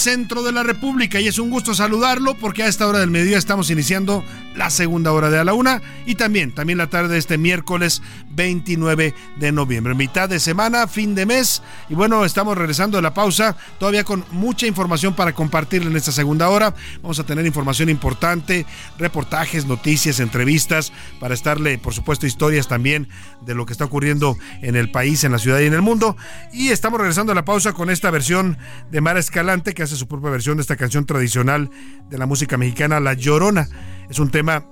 Centro 0.00 0.42
de 0.42 0.50
la 0.50 0.62
República 0.62 1.20
y 1.20 1.28
es 1.28 1.38
un 1.38 1.50
gusto 1.50 1.74
saludarlo 1.74 2.34
porque 2.34 2.62
a 2.62 2.68
esta 2.68 2.88
hora 2.88 3.00
del 3.00 3.10
mediodía 3.10 3.36
estamos 3.36 3.70
iniciando 3.70 4.24
la 4.56 4.70
segunda 4.70 5.12
hora 5.12 5.28
de 5.28 5.38
a 5.38 5.44
la 5.44 5.52
una 5.52 5.82
y 6.06 6.14
también, 6.14 6.52
también 6.52 6.78
la 6.78 6.88
tarde 6.88 7.12
de 7.12 7.18
este 7.18 7.36
miércoles 7.36 8.00
29 8.30 9.14
de 9.36 9.52
noviembre. 9.52 9.94
Mitad 9.94 10.30
de 10.30 10.40
semana, 10.40 10.88
fin 10.88 11.14
de 11.14 11.26
mes 11.26 11.62
y 11.90 11.94
bueno, 11.96 12.24
estamos 12.24 12.56
regresando 12.56 12.98
de 12.98 13.02
la 13.02 13.12
pausa 13.12 13.56
todavía 13.78 14.04
con 14.04 14.24
mucha 14.30 14.68
información 14.68 15.12
para 15.12 15.32
compartirle 15.32 15.90
en 15.90 15.96
esta 15.96 16.12
segunda 16.12 16.48
hora. 16.48 16.72
Vamos 17.02 17.18
a 17.18 17.24
tener 17.24 17.44
información 17.44 17.88
importante, 17.88 18.64
reportajes, 18.96 19.66
noticias, 19.66 20.20
entrevistas 20.20 20.92
para 21.18 21.34
estarle, 21.34 21.78
por 21.78 21.92
supuesto, 21.92 22.28
historias 22.28 22.68
también 22.68 23.08
de 23.40 23.56
lo 23.56 23.66
que 23.66 23.72
está 23.72 23.86
ocurriendo 23.86 24.36
en 24.62 24.76
el 24.76 24.92
país, 24.92 25.24
en 25.24 25.32
la 25.32 25.38
ciudad 25.38 25.58
y 25.58 25.66
en 25.66 25.74
el 25.74 25.82
mundo. 25.82 26.16
Y 26.52 26.68
estamos 26.68 27.00
regresando 27.00 27.32
a 27.32 27.34
la 27.34 27.44
pausa 27.44 27.72
con 27.72 27.90
esta 27.90 28.12
versión 28.12 28.56
de 28.92 29.00
Mara 29.00 29.18
Escalante 29.18 29.74
que 29.74 29.82
hace 29.82 29.96
su 29.96 30.06
propia 30.06 30.30
versión 30.30 30.58
de 30.58 30.62
esta 30.62 30.76
canción 30.76 31.06
tradicional 31.06 31.70
de 32.08 32.18
la 32.18 32.26
música 32.26 32.56
mexicana, 32.56 33.00
La 33.00 33.14
Llorona. 33.14 33.68
Es 34.08 34.20
un 34.20 34.30
tema 34.30 34.64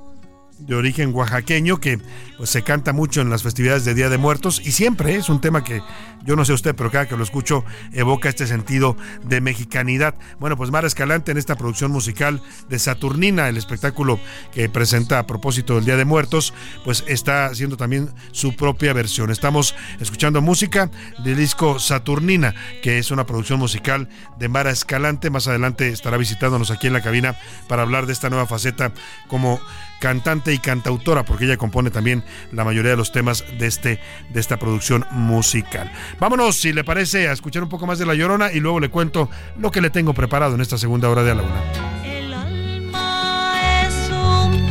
de 0.58 0.74
origen 0.74 1.14
oaxaqueño 1.14 1.78
que 1.78 2.00
pues, 2.36 2.50
se 2.50 2.62
canta 2.62 2.92
mucho 2.92 3.20
en 3.20 3.30
las 3.30 3.42
festividades 3.42 3.84
de 3.84 3.94
Día 3.94 4.08
de 4.08 4.18
Muertos 4.18 4.60
y 4.64 4.72
siempre 4.72 5.14
es 5.16 5.28
un 5.28 5.40
tema 5.40 5.64
que 5.64 5.82
yo 6.24 6.36
no 6.36 6.44
sé 6.44 6.52
usted, 6.52 6.74
pero 6.74 6.90
cada 6.90 7.06
que 7.06 7.16
lo 7.16 7.22
escucho 7.22 7.64
evoca 7.92 8.28
este 8.28 8.46
sentido 8.46 8.96
de 9.24 9.40
mexicanidad. 9.40 10.14
Bueno, 10.38 10.56
pues 10.56 10.70
Mara 10.70 10.86
Escalante 10.86 11.32
en 11.32 11.38
esta 11.38 11.56
producción 11.56 11.90
musical 11.90 12.42
de 12.68 12.78
Saturnina, 12.78 13.48
el 13.48 13.56
espectáculo 13.56 14.20
que 14.52 14.68
presenta 14.68 15.18
a 15.18 15.26
propósito 15.26 15.76
del 15.76 15.84
Día 15.84 15.96
de 15.96 16.04
Muertos, 16.04 16.52
pues 16.84 17.04
está 17.06 17.46
haciendo 17.46 17.76
también 17.76 18.10
su 18.32 18.54
propia 18.56 18.92
versión. 18.92 19.30
Estamos 19.30 19.74
escuchando 20.00 20.42
música 20.42 20.90
del 21.24 21.36
disco 21.36 21.78
Saturnina, 21.78 22.54
que 22.82 22.98
es 22.98 23.10
una 23.10 23.26
producción 23.26 23.58
musical 23.58 24.08
de 24.38 24.48
Mara 24.48 24.70
Escalante. 24.70 25.30
Más 25.30 25.46
adelante 25.46 25.88
estará 25.88 26.16
visitándonos 26.16 26.70
aquí 26.70 26.88
en 26.88 26.92
la 26.92 27.02
cabina 27.02 27.36
para 27.68 27.82
hablar 27.82 28.06
de 28.06 28.12
esta 28.12 28.28
nueva 28.28 28.46
faceta 28.46 28.92
como 29.28 29.60
cantante 29.98 30.52
y 30.52 30.58
cantautora, 30.58 31.24
porque 31.24 31.44
ella 31.44 31.56
compone 31.56 31.90
también 31.90 32.22
la 32.52 32.64
mayoría 32.64 32.92
de 32.92 32.96
los 32.96 33.12
temas 33.12 33.44
de, 33.58 33.66
este, 33.66 34.00
de 34.30 34.40
esta 34.40 34.58
producción 34.58 35.06
musical. 35.10 35.90
Vámonos, 36.18 36.56
si 36.56 36.72
le 36.72 36.84
parece, 36.84 37.28
a 37.28 37.32
escuchar 37.32 37.62
un 37.62 37.68
poco 37.68 37.86
más 37.86 37.98
de 37.98 38.06
La 38.06 38.14
Llorona 38.14 38.52
y 38.52 38.60
luego 38.60 38.80
le 38.80 38.88
cuento 38.90 39.30
lo 39.58 39.70
que 39.70 39.80
le 39.80 39.90
tengo 39.90 40.14
preparado 40.14 40.54
en 40.54 40.60
esta 40.60 40.78
segunda 40.78 41.08
hora 41.08 41.22
de 41.22 41.30
a 41.32 41.34
la 41.34 41.42
una. 41.42 41.62
El 42.04 42.32
alma 42.32 43.60
es 43.86 44.10
un 44.10 44.68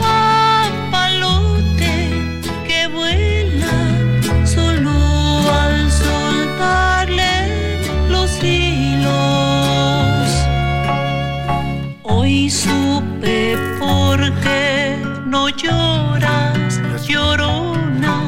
que 2.68 2.88
vuela 2.88 4.46
solo 4.46 4.92
al 5.52 5.92
soltarle 5.92 7.30
los 8.10 8.44
hilos. 8.44 8.88
Lloras, 15.58 16.80
llorona, 17.08 18.22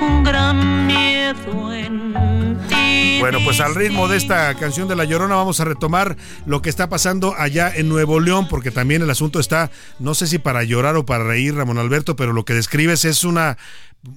un 0.00 0.24
gran 0.24 0.86
miedo 0.86 1.72
en 1.72 2.58
ti. 2.68 3.18
Bueno, 3.20 3.38
pues 3.44 3.60
al 3.60 3.74
ritmo 3.74 4.08
de 4.08 4.16
esta 4.16 4.54
canción 4.54 4.88
de 4.88 4.96
La 4.96 5.04
Llorona 5.04 5.36
vamos 5.36 5.60
a 5.60 5.64
retomar 5.64 6.16
lo 6.46 6.62
que 6.62 6.70
está 6.70 6.88
pasando 6.88 7.34
allá 7.36 7.70
en 7.74 7.88
Nuevo 7.88 8.18
León, 8.18 8.48
porque 8.48 8.70
también 8.70 9.02
el 9.02 9.10
asunto 9.10 9.40
está, 9.40 9.70
no 9.98 10.14
sé 10.14 10.26
si 10.26 10.38
para 10.38 10.64
llorar 10.64 10.96
o 10.96 11.04
para 11.06 11.24
reír, 11.24 11.54
Ramón 11.54 11.78
Alberto, 11.78 12.16
pero 12.16 12.32
lo 12.32 12.44
que 12.44 12.54
describes 12.54 13.04
es 13.04 13.24
una 13.24 13.58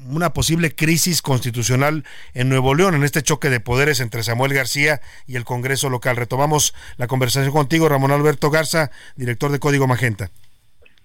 una 0.09 0.33
posible 0.33 0.75
crisis 0.75 1.21
constitucional 1.21 2.03
en 2.33 2.49
Nuevo 2.49 2.75
León, 2.75 2.93
en 2.93 3.05
este 3.05 3.23
choque 3.23 3.49
de 3.49 3.61
poderes 3.61 4.01
entre 4.01 4.21
Samuel 4.21 4.53
García 4.53 4.99
y 5.27 5.37
el 5.37 5.45
Congreso 5.45 5.89
local. 5.89 6.17
Retomamos 6.17 6.73
la 6.97 7.07
conversación 7.07 7.53
contigo, 7.53 7.87
Ramón 7.87 8.11
Alberto 8.11 8.49
Garza, 8.49 8.91
director 9.15 9.49
de 9.49 9.59
Código 9.59 9.87
Magenta. 9.87 10.29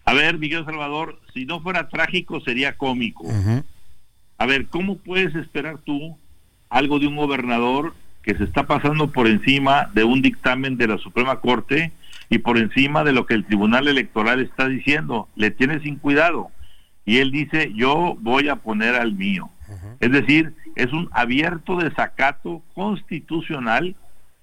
A 0.05 0.15
ver, 0.15 0.39
Miguel 0.39 0.65
Salvador, 0.65 1.21
si 1.33 1.47
no 1.47 1.61
fuera 1.61 1.89
trágico 1.89 2.41
sería 2.41 2.77
cómico. 2.77 3.27
A 4.39 4.47
ver, 4.47 4.67
¿cómo 4.67 4.97
puedes 4.97 5.35
esperar 5.35 5.79
tú 5.79 6.19
algo 6.69 6.99
de 6.99 7.07
un 7.07 7.17
gobernador 7.17 7.95
que 8.23 8.37
se 8.37 8.45
está 8.45 8.67
pasando 8.67 9.11
por 9.11 9.27
encima 9.27 9.91
de 9.95 10.05
un 10.05 10.23
dictamen 10.23 10.77
de 10.77 10.89
la 10.89 10.99
Suprema 10.99 11.41
Corte 11.41 11.93
y 12.29 12.39
por 12.39 12.59
encima 12.59 13.05
de 13.05 13.13
lo 13.13 13.27
que 13.27 13.35
el 13.35 13.45
Tribunal 13.45 13.89
Electoral 13.89 14.41
está 14.41 14.69
diciendo? 14.69 15.29
Le 15.37 15.51
tiene 15.51 15.81
sin 15.81 15.97
cuidado. 15.97 16.51
Y 17.05 17.19
él 17.19 17.31
dice, 17.31 17.73
yo 17.75 18.17
voy 18.21 18.49
a 18.49 18.57
poner 18.57 18.95
al 18.95 19.13
mío. 19.13 19.51
Es 20.01 20.11
decir, 20.11 20.55
es 20.77 20.93
un 20.93 21.09
abierto 21.13 21.77
desacato 21.77 22.63
constitucional 22.75 23.97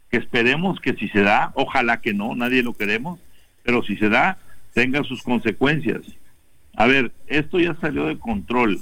que 0.10 0.18
esperemos 0.18 0.80
que 0.80 0.94
si 0.94 1.08
se 1.10 1.22
da, 1.22 1.52
ojalá 1.56 2.02
que 2.02 2.14
no, 2.14 2.36
nadie 2.36 2.64
lo 2.64 2.74
queremos, 2.74 3.20
pero 3.64 3.84
si 3.84 3.96
se 3.98 4.10
da, 4.10 4.38
tenga 4.74 5.04
sus 5.04 5.24
consecuencias. 5.24 6.02
A 6.76 6.86
ver, 6.86 7.12
esto 7.28 7.60
ya 7.60 7.76
salió 7.82 8.06
de 8.06 8.18
control 8.18 8.80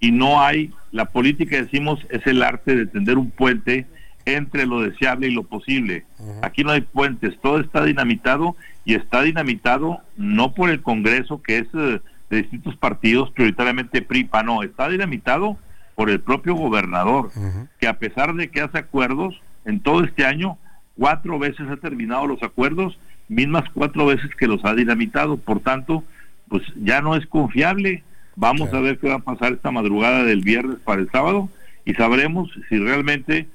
y 0.00 0.10
no 0.10 0.40
hay, 0.40 0.72
la 0.92 1.06
política 1.06 1.56
decimos 1.56 2.04
es 2.10 2.26
el 2.26 2.42
arte 2.42 2.74
de 2.74 2.86
tender 2.86 3.18
un 3.18 3.30
puente 3.30 3.86
entre 4.24 4.66
lo 4.66 4.82
deseable 4.82 5.28
y 5.28 5.30
lo 5.32 5.44
posible. 5.44 6.04
Aquí 6.42 6.64
no 6.64 6.72
hay 6.72 6.80
puentes, 6.80 7.38
todo 7.40 7.60
está 7.60 7.84
dinamitado 7.84 8.56
y 8.84 8.94
está 8.94 9.22
dinamitado 9.22 10.00
no 10.16 10.52
por 10.52 10.70
el 10.70 10.82
Congreso 10.82 11.40
que 11.42 11.58
es 11.58 11.68
eh, 11.74 12.00
de 12.30 12.36
distintos 12.38 12.76
partidos, 12.76 13.30
prioritariamente 13.30 14.02
PRI, 14.02 14.24
PAN, 14.24 14.46
no, 14.46 14.62
está 14.62 14.88
dinamitado 14.88 15.56
por 15.94 16.10
el 16.10 16.20
propio 16.20 16.54
gobernador, 16.54 17.30
que 17.78 17.88
a 17.88 17.98
pesar 17.98 18.34
de 18.34 18.50
que 18.50 18.60
hace 18.60 18.78
acuerdos, 18.78 19.40
en 19.64 19.80
todo 19.80 20.04
este 20.04 20.26
año, 20.26 20.58
cuatro 20.96 21.38
veces 21.38 21.68
ha 21.70 21.76
terminado 21.76 22.26
los 22.26 22.42
acuerdos, 22.42 22.98
mismas 23.28 23.64
cuatro 23.72 24.06
veces 24.06 24.34
que 24.36 24.46
los 24.46 24.64
ha 24.64 24.74
dinamitado, 24.74 25.36
por 25.36 25.60
tanto, 25.60 26.04
pues 26.48 26.62
ya 26.76 27.00
no 27.00 27.16
es 27.16 27.26
confiable. 27.26 28.04
Vamos 28.36 28.72
a 28.72 28.80
ver 28.80 28.98
qué 28.98 29.08
va 29.08 29.16
a 29.16 29.20
pasar 29.20 29.52
esta 29.52 29.70
madrugada 29.70 30.24
del 30.24 30.42
viernes 30.42 30.78
para 30.84 31.00
el 31.00 31.10
sábado 31.10 31.48
y 31.84 31.94
sabremos 31.94 32.50
si 32.68 32.78
realmente 32.78 33.48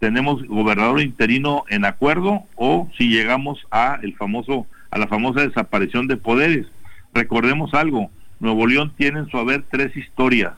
tenemos 0.00 0.46
gobernador 0.46 1.00
interino 1.00 1.64
en 1.68 1.84
acuerdo 1.84 2.42
o 2.56 2.90
si 2.98 3.08
llegamos 3.08 3.64
a 3.70 3.98
el 4.02 4.14
famoso 4.16 4.66
a 4.90 4.98
la 4.98 5.06
famosa 5.08 5.40
desaparición 5.40 6.06
de 6.06 6.16
poderes. 6.16 6.66
Recordemos 7.12 7.74
algo, 7.74 8.10
Nuevo 8.38 8.66
León 8.66 8.92
tiene 8.96 9.20
en 9.20 9.28
su 9.28 9.38
haber 9.38 9.64
tres 9.70 9.96
historias 9.96 10.52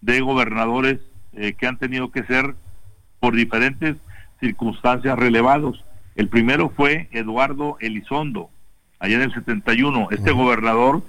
de 0.00 0.20
gobernadores 0.20 1.00
eh, 1.34 1.54
que 1.54 1.66
han 1.66 1.78
tenido 1.78 2.10
que 2.10 2.24
ser 2.24 2.54
por 3.20 3.34
diferentes 3.34 3.96
circunstancias 4.40 5.18
relevados. 5.18 5.84
El 6.14 6.28
primero 6.28 6.70
fue 6.70 7.08
Eduardo 7.12 7.76
Elizondo, 7.80 8.50
allá 8.98 9.16
en 9.16 9.22
el 9.22 9.34
71, 9.34 10.08
este 10.10 10.32
gobernador 10.32 11.02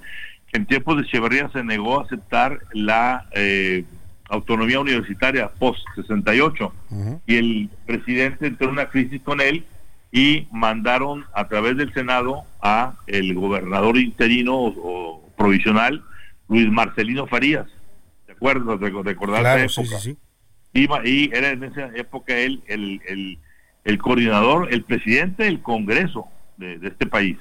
que 0.48 0.58
en 0.58 0.66
tiempos 0.66 0.96
de 0.96 1.02
Echeverría 1.02 1.48
se 1.50 1.64
negó 1.64 2.00
a 2.00 2.04
aceptar 2.04 2.60
la 2.72 3.26
eh, 3.32 3.84
autonomía 4.28 4.80
universitaria 4.80 5.48
post-68 5.48 6.72
y 7.26 7.36
el 7.36 7.70
presidente 7.86 8.46
entró 8.46 8.68
en 8.68 8.74
una 8.74 8.88
crisis 8.88 9.20
con 9.22 9.40
él 9.40 9.64
y 10.12 10.46
mandaron 10.50 11.24
a 11.34 11.48
través 11.48 11.76
del 11.76 11.92
Senado 11.92 12.44
a 12.60 12.94
el 13.06 13.34
gobernador 13.34 13.98
interino 13.98 14.54
o, 14.56 15.22
provisional 15.36 16.02
Luis 16.48 16.70
Marcelino 16.70 17.26
Farías. 17.26 17.66
¿De 18.26 18.32
acuerdo? 18.32 18.78
Recordar 18.78 19.40
Claro, 19.40 19.68
sí, 19.68 19.80
época. 19.82 19.98
sí, 19.98 20.12
sí. 20.12 20.18
Y, 20.72 21.08
y 21.08 21.30
era 21.32 21.50
en 21.50 21.64
esa 21.64 21.90
época 21.94 22.36
él 22.36 22.62
el, 22.66 23.00
el, 23.06 23.38
el 23.86 23.98
coordinador, 23.98 24.68
el 24.72 24.82
presidente 24.82 25.44
del 25.44 25.62
Congreso 25.62 26.26
de, 26.56 26.78
de 26.78 26.88
este 26.88 27.06
país. 27.06 27.38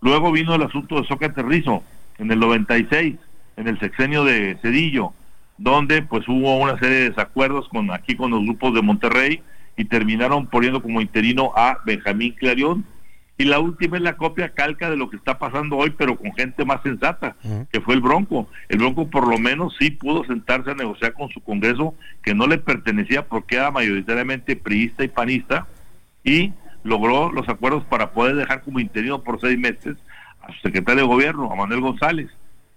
Luego 0.00 0.30
vino 0.30 0.54
el 0.54 0.62
asunto 0.62 1.00
de 1.00 1.06
Sócrates 1.06 1.44
Rizo 1.44 1.82
en 2.18 2.30
el 2.30 2.38
96, 2.38 3.16
en 3.56 3.68
el 3.68 3.78
sexenio 3.80 4.24
de 4.24 4.56
Cedillo, 4.62 5.12
donde 5.58 6.02
pues 6.02 6.26
hubo 6.28 6.56
una 6.56 6.78
serie 6.78 6.96
de 6.96 7.10
desacuerdos 7.10 7.68
con 7.68 7.90
aquí 7.90 8.14
con 8.14 8.30
los 8.30 8.42
grupos 8.44 8.72
de 8.72 8.82
Monterrey 8.82 9.42
y 9.76 9.84
terminaron 9.84 10.46
poniendo 10.46 10.80
como 10.80 11.00
interino 11.00 11.52
a 11.56 11.78
Benjamín 11.84 12.34
Clarión. 12.38 12.84
Y 13.36 13.44
la 13.44 13.58
última 13.58 13.96
es 13.96 14.02
la 14.02 14.16
copia 14.16 14.50
calca 14.50 14.90
de 14.90 14.96
lo 14.96 15.10
que 15.10 15.16
está 15.16 15.38
pasando 15.38 15.76
hoy, 15.76 15.94
pero 15.96 16.16
con 16.16 16.32
gente 16.34 16.64
más 16.64 16.82
sensata, 16.82 17.36
que 17.72 17.80
fue 17.80 17.94
el 17.94 18.02
Bronco. 18.02 18.48
El 18.68 18.78
Bronco 18.78 19.08
por 19.08 19.26
lo 19.26 19.38
menos 19.38 19.74
sí 19.80 19.90
pudo 19.90 20.24
sentarse 20.24 20.70
a 20.70 20.74
negociar 20.74 21.14
con 21.14 21.30
su 21.30 21.40
Congreso, 21.40 21.94
que 22.22 22.34
no 22.34 22.46
le 22.46 22.58
pertenecía 22.58 23.26
porque 23.26 23.56
era 23.56 23.70
mayoritariamente 23.70 24.56
priista 24.56 25.04
y 25.04 25.08
panista, 25.08 25.66
y 26.24 26.52
logró 26.82 27.30
los 27.30 27.48
acuerdos 27.48 27.84
para 27.84 28.10
poder 28.12 28.36
dejar 28.36 28.62
como 28.62 28.80
interino 28.80 29.22
por 29.22 29.40
seis 29.40 29.58
meses 29.58 29.96
a 30.42 30.52
su 30.52 30.60
secretario 30.60 31.02
de 31.02 31.08
gobierno, 31.08 31.52
a 31.52 31.56
Manuel 31.56 31.80
González. 31.80 32.28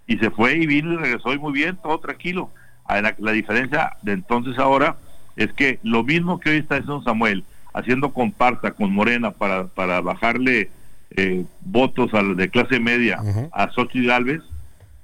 Y 0.08 0.18
se 0.18 0.30
fue 0.30 0.56
y 0.56 0.66
vino 0.66 0.94
y 0.94 0.98
regresó 0.98 1.34
y 1.34 1.39
muy 1.39 1.54
bien, 1.54 1.78
todo 1.82 2.00
tranquilo. 2.00 2.50
A 2.86 3.02
La, 3.02 3.16
la 3.18 3.32
diferencia 3.32 3.94
de 4.02 4.14
entonces 4.14 4.60
a 4.60 4.64
ahora 4.64 4.98
es 5.36 5.52
que 5.54 5.80
lo 5.84 6.04
mismo 6.04 6.39
que 6.39 6.50
hoy 6.50 6.58
está 6.58 6.76
haciendo 6.76 7.02
Samuel, 7.04 7.44
haciendo 7.74 8.14
comparsa 8.14 8.72
con 8.72 8.94
Morena 8.94 9.32
para, 9.32 9.68
para 9.68 10.02
bajarle 10.02 10.70
eh, 11.16 11.46
votos 11.62 12.14
al 12.14 12.36
de 12.36 12.50
clase 12.50 12.80
media 12.80 13.20
a 13.52 13.70
Xochitl 13.72 14.08
Galvez, 14.08 14.41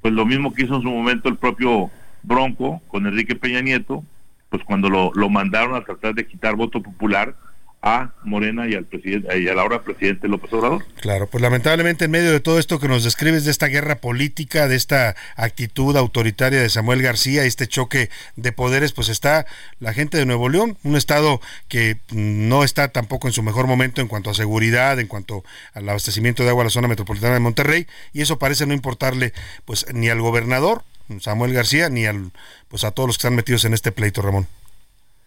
pues 0.02 0.14
lo 0.14 0.26
mismo 0.26 0.54
que 0.54 0.64
hizo 0.64 0.76
en 0.76 0.82
su 0.82 0.90
momento 0.90 1.30
el 1.30 1.38
propio 1.38 1.90
Bronco 2.24 2.82
con 2.88 3.08
Enrique 3.08 3.36
Peña 3.36 3.62
Nieto, 3.62 4.04
pues 4.50 4.64
cuando 4.64 4.90
lo, 4.90 5.12
lo 5.14 5.30
mandaron 5.30 5.76
a 5.76 5.82
tratar 5.82 6.16
de 6.16 6.28
quitar 6.28 6.56
voto 6.56 6.82
popular 6.82 7.36
a 7.82 8.12
Morena 8.24 8.68
y 8.68 8.76
al 8.76 8.86
presidente 8.86 9.40
y 9.40 9.48
a 9.48 9.54
la 9.54 9.64
hora 9.64 9.84
presidente 9.84 10.28
López 10.28 10.52
Obrador. 10.52 10.86
Claro, 11.00 11.28
pues 11.28 11.42
lamentablemente 11.42 12.06
en 12.06 12.12
medio 12.12 12.32
de 12.32 12.42
todo 12.42 12.60
esto 12.60 12.80
que 12.80 12.90
nos 12.90 13.06
describes 13.06 13.46
de 13.46 13.52
esta 13.52 13.68
guerra 13.68 13.96
política, 13.96 14.68
de 14.68 14.76
esta 14.76 15.16
actitud 15.36 15.96
autoritaria 15.96 16.62
de 16.62 16.70
Samuel 16.70 17.02
García, 17.02 17.46
este 17.46 17.68
choque 17.68 18.10
de 18.36 18.52
poderes, 18.52 18.92
pues 18.92 19.08
está 19.08 19.46
la 19.80 19.94
gente 19.94 20.18
de 20.18 20.26
Nuevo 20.26 20.50
León, 20.50 20.78
un 20.84 20.98
estado 20.98 21.40
que 21.70 21.98
no 22.12 22.66
está 22.66 22.90
tampoco 22.90 23.28
en 23.28 23.34
su 23.34 23.44
mejor 23.44 23.68
momento 23.68 24.02
en 24.02 24.08
cuanto 24.08 24.30
a 24.30 24.34
seguridad, 24.34 25.00
en 25.00 25.08
cuanto 25.08 25.44
al 25.74 25.88
abastecimiento 25.88 26.44
de 26.44 26.50
agua 26.50 26.64
a 26.64 26.66
la 26.66 26.72
zona 26.72 26.90
metropolitana 26.90 27.36
de 27.36 27.40
Monterrey, 27.40 27.88
y 28.12 28.22
eso 28.22 28.40
parece 28.40 28.66
no 28.66 28.74
importarle 28.74 29.34
pues 29.64 29.86
ni 29.94 30.10
al 30.10 30.22
gobernador 30.22 30.84
Samuel 31.22 31.54
García 31.54 31.90
ni 31.90 32.06
al 32.06 32.32
pues 32.68 32.84
a 32.84 32.92
todos 32.92 33.08
los 33.08 33.18
que 33.18 33.22
están 33.22 33.36
metidos 33.36 33.66
en 33.66 33.74
este 33.74 33.92
pleito, 33.92 34.22
Ramón. 34.22 34.48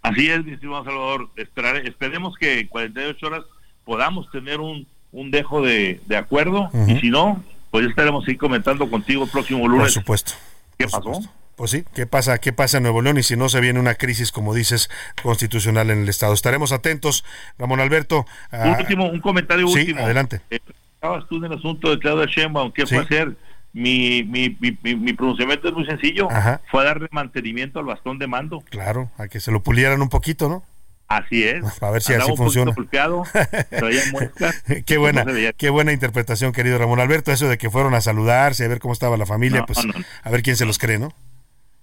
Así 0.03 0.29
es, 0.31 0.45
mi 0.45 0.53
estimado 0.53 0.85
Salvador. 0.85 1.31
Esperar, 1.37 1.77
esperemos 1.77 2.35
que 2.37 2.61
en 2.61 2.67
48 2.69 3.27
horas 3.27 3.43
podamos 3.85 4.31
tener 4.31 4.61
un, 4.61 4.87
un 5.13 5.31
dejo 5.31 5.63
de, 5.63 6.01
de 6.07 6.17
acuerdo 6.17 6.71
y 6.89 6.99
si 6.99 7.11
no, 7.11 7.43
pues 7.71 7.87
estaremos 7.89 8.27
ahí 8.29 8.37
comentando 8.37 8.91
contigo 8.91 9.25
el 9.25 9.31
próximo 9.31 9.67
lunes. 9.69 9.85
Por 9.95 10.03
supuesto. 10.03 10.33
¿Qué 10.79 10.87
pasó? 10.89 11.21
Pues 11.55 11.71
sí, 11.71 11.85
¿qué 11.95 12.07
pasa, 12.07 12.39
¿qué 12.39 12.53
pasa 12.53 12.79
en 12.79 12.83
Nuevo 12.85 13.03
León? 13.03 13.19
Y 13.19 13.23
si 13.23 13.37
no 13.37 13.49
se 13.49 13.61
viene 13.61 13.79
una 13.79 13.95
crisis, 13.95 14.33
como 14.33 14.55
dices, 14.55 14.91
constitucional 15.23 15.91
en 15.91 16.03
el 16.03 16.09
Estado. 16.09 16.33
Estaremos 16.33 16.73
atentos, 16.73 17.25
Ramón 17.59 17.79
Alberto. 17.79 18.27
Un 18.53 18.71
último, 18.81 19.09
un 19.11 19.21
comentario 19.21 19.69
sí, 19.69 19.81
último. 19.81 20.01
adelante. 20.01 20.41
Eh, 20.51 20.59
estabas 20.95 21.29
tú 21.29 21.37
en 21.37 21.45
el 21.45 21.59
asunto 21.59 21.91
de 21.91 21.99
Claudia 21.99 22.27
Sheinbaum, 22.27 22.73
¿qué 22.73 22.87
Sí. 22.87 22.95
fue 22.95 23.05
hacer? 23.05 23.37
Mi, 23.73 24.23
mi, 24.25 24.57
mi, 24.61 24.77
mi, 24.83 24.97
mi 24.97 25.13
pronunciamiento 25.15 25.69
es 25.69 25.75
muy 25.75 25.87
sencillo. 25.87 26.31
Ajá. 26.31 26.61
Fue 26.71 26.85
darle 26.85 27.09
mantenimiento 27.11 27.79
al 27.79 27.87
bastón 27.87 28.19
de 28.19 28.27
mando. 28.27 28.61
Claro, 28.69 29.11
a 29.17 29.29
que 29.29 29.41
se 29.41 29.51
lo 29.51 29.63
pulieran 29.63 30.03
un 30.03 30.09
poquito, 30.09 30.49
¿no? 30.49 30.63
Así 31.09 31.45
es. 31.45 31.63
A 31.83 31.91
ver 31.91 32.03
si 32.03 32.13
Andaba 32.13 32.31
así 32.31 32.37
funciona. 32.39 32.73
golpeado, 32.73 33.25
qué 34.87 34.97
buena, 34.97 35.25
No 35.25 35.33
qué 35.57 35.71
buena 35.71 35.93
interpretación, 35.93 36.53
querido 36.53 36.79
Ramón 36.79 37.01
Alberto, 37.01 37.33
eso 37.33 37.49
de 37.49 37.59
que 37.59 37.71
fueron 37.71 37.95
a 37.95 38.01
saludarse, 38.01 38.65
a 38.65 38.69
ver 38.69 38.79
cómo 38.79 38.95
estaba 38.95 39.17
la 39.17 39.27
familia, 39.27 39.61
No, 39.61 39.67
pues 39.67 39.85
no, 39.85 39.93
a 40.23 40.31
ver 40.31 40.43
quién 40.43 40.57
se 40.57 40.65
los 40.65 40.79
cree, 40.79 40.99
¿no? 40.99 41.13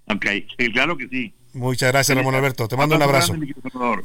Ok, 0.08 0.26
claro 0.74 0.98
que 0.98 1.08
sí. 1.08 1.34
Muchas 1.54 1.92
gracias, 1.92 2.16
Ramón 2.16 2.36
Alberto. 2.36 2.68
Te 2.68 2.78
mando 2.78 2.96
un 2.96 3.02
Abrazo. 3.02 3.34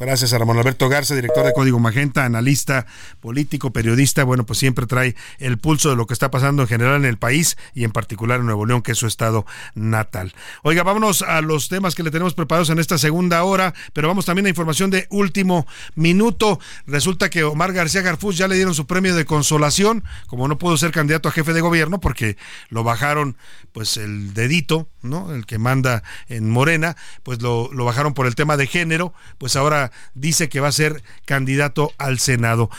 Gracias 0.01 0.33
a 0.33 0.39
Ramón 0.39 0.59
Alberto 0.59 0.89
Garza, 0.89 1.15
director 1.15 1.45
de 1.45 1.53
Código 1.53 1.79
Magenta, 1.79 2.25
analista 2.25 2.87
político, 3.21 3.71
periodista. 3.71 4.25
Bueno, 4.25 4.47
pues 4.47 4.59
siempre 4.59 4.87
trae 4.87 5.15
el 5.39 5.59
pulso 5.59 5.91
de 5.91 5.97
lo 5.97 6.07
que 6.07 6.15
está 6.15 6.31
pasando 6.31 6.63
en 6.63 6.69
general 6.69 6.97
en 6.97 7.05
el 7.05 7.19
país 7.19 7.59
y 7.75 7.85
en 7.85 7.91
particular 7.91 8.41
en 8.41 8.47
Nuevo 8.47 8.65
León, 8.65 8.81
que 8.81 8.93
es 8.93 8.99
su 8.99 9.07
estado 9.07 9.45
natal. 9.75 10.33
Oiga, 10.63 10.83
vámonos 10.85 11.21
a 11.21 11.43
los 11.43 11.69
temas 11.69 11.95
que 11.95 12.03
le 12.03 12.11
tenemos 12.11 12.33
preparados 12.33 12.71
en 12.71 12.79
esta 12.79 12.97
segunda 12.97 13.45
hora, 13.45 13.75
pero 13.93 14.09
vamos 14.09 14.25
también 14.25 14.47
a 14.47 14.49
información 14.49 14.91
de 14.91 15.07
último 15.11 15.67
minuto. 15.97 16.59
Resulta 16.87 17.29
que 17.29 17.45
Omar 17.45 17.75
García 17.75 18.01
Garfús 18.01 18.39
ya 18.39 18.49
le 18.49 18.55
dieron 18.55 18.75
su 18.75 18.87
premio 18.87 19.15
de 19.15 19.27
consolación, 19.27 20.03
como 20.29 20.49
no 20.49 20.57
pudo 20.57 20.79
ser 20.79 20.93
candidato 20.93 21.29
a 21.29 21.33
jefe 21.33 21.53
de 21.53 21.61
gobierno 21.61 22.01
porque 22.01 22.39
lo 22.71 22.85
bajaron 22.85 23.37
pues 23.73 23.97
el 23.97 24.33
dedito, 24.35 24.89
¿no? 25.03 25.35
El 25.35 25.47
que 25.47 25.59
manda 25.59 26.05
en 26.29 26.49
Morena, 26.49 26.97
pues 27.23 27.34
lo, 27.43 27.71
lo 27.73 27.85
bajaron 27.85 28.15
por 28.15 28.27
el 28.27 28.35
tema 28.35 28.57
de 28.57 28.67
género, 28.67 29.13
pues 29.39 29.57
ahora 29.57 29.93
dice 30.15 30.49
que 30.49 30.61
va 30.61 30.69
a 30.69 30.73
ser 30.73 31.03
candidato 31.25 31.93
al 31.99 32.19
Senado. 32.19 32.71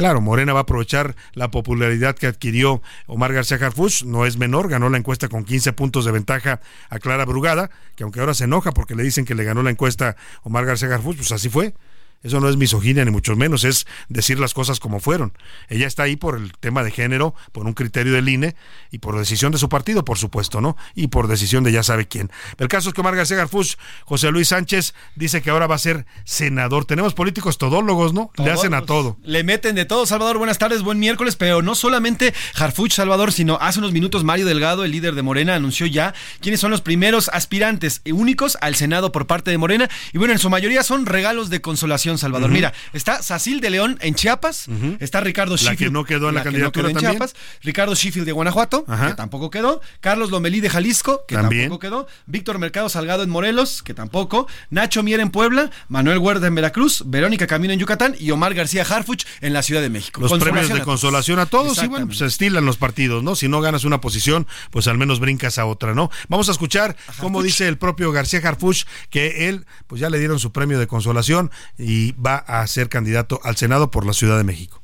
Claro, 0.00 0.22
Morena 0.22 0.54
va 0.54 0.60
a 0.60 0.62
aprovechar 0.62 1.14
la 1.34 1.50
popularidad 1.50 2.16
que 2.16 2.26
adquirió 2.26 2.80
Omar 3.06 3.34
García 3.34 3.58
Harfuch, 3.58 4.04
no 4.04 4.24
es 4.24 4.38
menor, 4.38 4.70
ganó 4.70 4.88
la 4.88 4.96
encuesta 4.96 5.28
con 5.28 5.44
15 5.44 5.74
puntos 5.74 6.06
de 6.06 6.10
ventaja 6.10 6.62
a 6.88 6.98
Clara 6.98 7.26
Brugada, 7.26 7.70
que 7.96 8.04
aunque 8.04 8.20
ahora 8.20 8.32
se 8.32 8.44
enoja 8.44 8.72
porque 8.72 8.94
le 8.94 9.02
dicen 9.02 9.26
que 9.26 9.34
le 9.34 9.44
ganó 9.44 9.62
la 9.62 9.68
encuesta 9.68 10.16
Omar 10.42 10.64
García 10.64 10.88
Harfuch, 10.88 11.16
pues 11.16 11.32
así 11.32 11.50
fue. 11.50 11.74
Eso 12.22 12.38
no 12.38 12.48
es 12.48 12.56
misoginia 12.56 13.04
ni 13.04 13.10
mucho 13.10 13.34
menos, 13.34 13.64
es 13.64 13.86
decir 14.08 14.38
las 14.38 14.52
cosas 14.52 14.78
como 14.78 15.00
fueron. 15.00 15.32
Ella 15.68 15.86
está 15.86 16.02
ahí 16.02 16.16
por 16.16 16.36
el 16.36 16.52
tema 16.52 16.84
de 16.84 16.90
género, 16.90 17.34
por 17.52 17.66
un 17.66 17.72
criterio 17.72 18.12
del 18.12 18.28
INE 18.28 18.56
y 18.90 18.98
por 18.98 19.18
decisión 19.18 19.52
de 19.52 19.58
su 19.58 19.68
partido, 19.68 20.04
por 20.04 20.18
supuesto, 20.18 20.60
¿no? 20.60 20.76
Y 20.94 21.08
por 21.08 21.28
decisión 21.28 21.64
de 21.64 21.72
ya 21.72 21.82
sabe 21.82 22.08
quién. 22.08 22.30
El 22.58 22.68
caso 22.68 22.88
es 22.88 22.94
que 22.94 23.00
Omar 23.00 23.16
García 23.16 23.38
Garfus, 23.38 23.78
José 24.04 24.30
Luis 24.30 24.48
Sánchez, 24.48 24.94
dice 25.14 25.40
que 25.40 25.50
ahora 25.50 25.66
va 25.66 25.76
a 25.76 25.78
ser 25.78 26.04
senador. 26.24 26.84
Tenemos 26.84 27.14
políticos 27.14 27.56
todólogos, 27.56 28.12
¿no? 28.12 28.30
Le 28.36 28.50
hacen 28.50 28.74
a 28.74 28.82
todo. 28.82 29.16
Le 29.22 29.42
meten 29.42 29.74
de 29.74 29.86
todo, 29.86 30.04
Salvador. 30.04 30.36
Buenas 30.36 30.58
tardes, 30.58 30.82
buen 30.82 30.98
miércoles. 30.98 31.36
Pero 31.36 31.62
no 31.62 31.74
solamente 31.74 32.34
Harfuch, 32.54 32.92
Salvador, 32.92 33.32
sino 33.32 33.56
hace 33.60 33.78
unos 33.78 33.92
minutos 33.92 34.24
Mario 34.24 34.44
Delgado, 34.44 34.84
el 34.84 34.90
líder 34.90 35.14
de 35.14 35.22
Morena, 35.22 35.54
anunció 35.54 35.86
ya 35.86 36.14
quiénes 36.40 36.60
son 36.60 36.70
los 36.70 36.82
primeros 36.82 37.30
aspirantes 37.32 38.02
únicos 38.04 38.58
al 38.60 38.74
Senado 38.74 39.12
por 39.12 39.26
parte 39.26 39.50
de 39.50 39.58
Morena. 39.58 39.88
Y 40.12 40.18
bueno, 40.18 40.32
en 40.32 40.38
su 40.38 40.50
mayoría 40.50 40.82
son 40.82 41.06
regalos 41.06 41.48
de 41.48 41.60
consolación, 41.60 42.09
Salvador. 42.18 42.50
Mira, 42.50 42.72
está 42.92 43.22
Sacil 43.22 43.60
de 43.60 43.70
León 43.70 43.98
en 44.00 44.14
Chiapas, 44.14 44.66
está 44.98 45.20
Ricardo 45.20 45.54
La 45.54 45.58
que 45.58 45.64
Sheffield. 45.64 45.92
no 45.92 46.04
quedó 46.04 46.28
en 46.28 46.34
la 46.36 46.40
que 46.42 46.44
candidatura 46.50 46.88
quedó 46.88 46.98
en. 47.00 47.06
Chiapas, 47.06 47.34
Ricardo 47.62 47.94
Sheffield 47.94 48.26
de 48.26 48.32
Guanajuato, 48.32 48.84
Ajá. 48.88 49.08
que 49.08 49.14
tampoco 49.14 49.50
quedó, 49.50 49.80
Carlos 50.00 50.30
Lomelí 50.30 50.60
de 50.60 50.70
Jalisco, 50.70 51.24
que 51.26 51.34
También. 51.34 51.64
tampoco 51.64 51.80
quedó, 51.80 52.06
Víctor 52.26 52.58
Mercado 52.58 52.88
Salgado 52.88 53.22
en 53.22 53.30
Morelos, 53.30 53.82
que 53.82 53.94
tampoco, 53.94 54.46
Nacho 54.70 55.02
Mier 55.02 55.20
en 55.20 55.30
Puebla, 55.30 55.70
Manuel 55.88 56.18
Huerta 56.18 56.46
en 56.46 56.54
Veracruz, 56.54 57.02
Verónica 57.06 57.46
Camino 57.46 57.72
en 57.72 57.78
Yucatán 57.80 58.14
y 58.18 58.30
Omar 58.30 58.54
García 58.54 58.82
Harfuch 58.88 59.24
en 59.40 59.52
la 59.52 59.62
Ciudad 59.62 59.80
de 59.82 59.90
México. 59.90 60.20
Los 60.20 60.32
premios 60.38 60.68
de 60.68 60.80
consolación 60.82 61.38
a 61.38 61.46
todos 61.46 61.82
y 61.82 61.86
bueno, 61.86 62.06
pues 62.06 62.18
se 62.18 62.26
estilan 62.26 62.64
los 62.64 62.76
partidos, 62.76 63.22
¿no? 63.22 63.34
Si 63.36 63.48
no 63.48 63.60
ganas 63.60 63.84
una 63.84 64.00
posición, 64.00 64.46
pues 64.70 64.86
al 64.88 64.98
menos 64.98 65.20
brincas 65.20 65.58
a 65.58 65.66
otra, 65.66 65.94
¿no? 65.94 66.10
Vamos 66.28 66.48
a 66.48 66.52
escuchar 66.52 66.96
cómo 67.18 67.42
dice 67.42 67.68
el 67.68 67.78
propio 67.78 68.12
García 68.12 68.40
Harfuch 68.42 68.84
que 69.10 69.48
él, 69.48 69.66
pues 69.86 70.00
ya 70.00 70.10
le 70.10 70.18
dieron 70.18 70.38
su 70.38 70.52
premio 70.52 70.78
de 70.78 70.86
consolación 70.86 71.50
y 71.78 71.99
va 72.12 72.36
a 72.36 72.66
ser 72.66 72.88
candidato 72.88 73.40
al 73.44 73.56
Senado 73.56 73.90
por 73.90 74.06
la 74.06 74.12
Ciudad 74.12 74.36
de 74.36 74.44
México. 74.44 74.80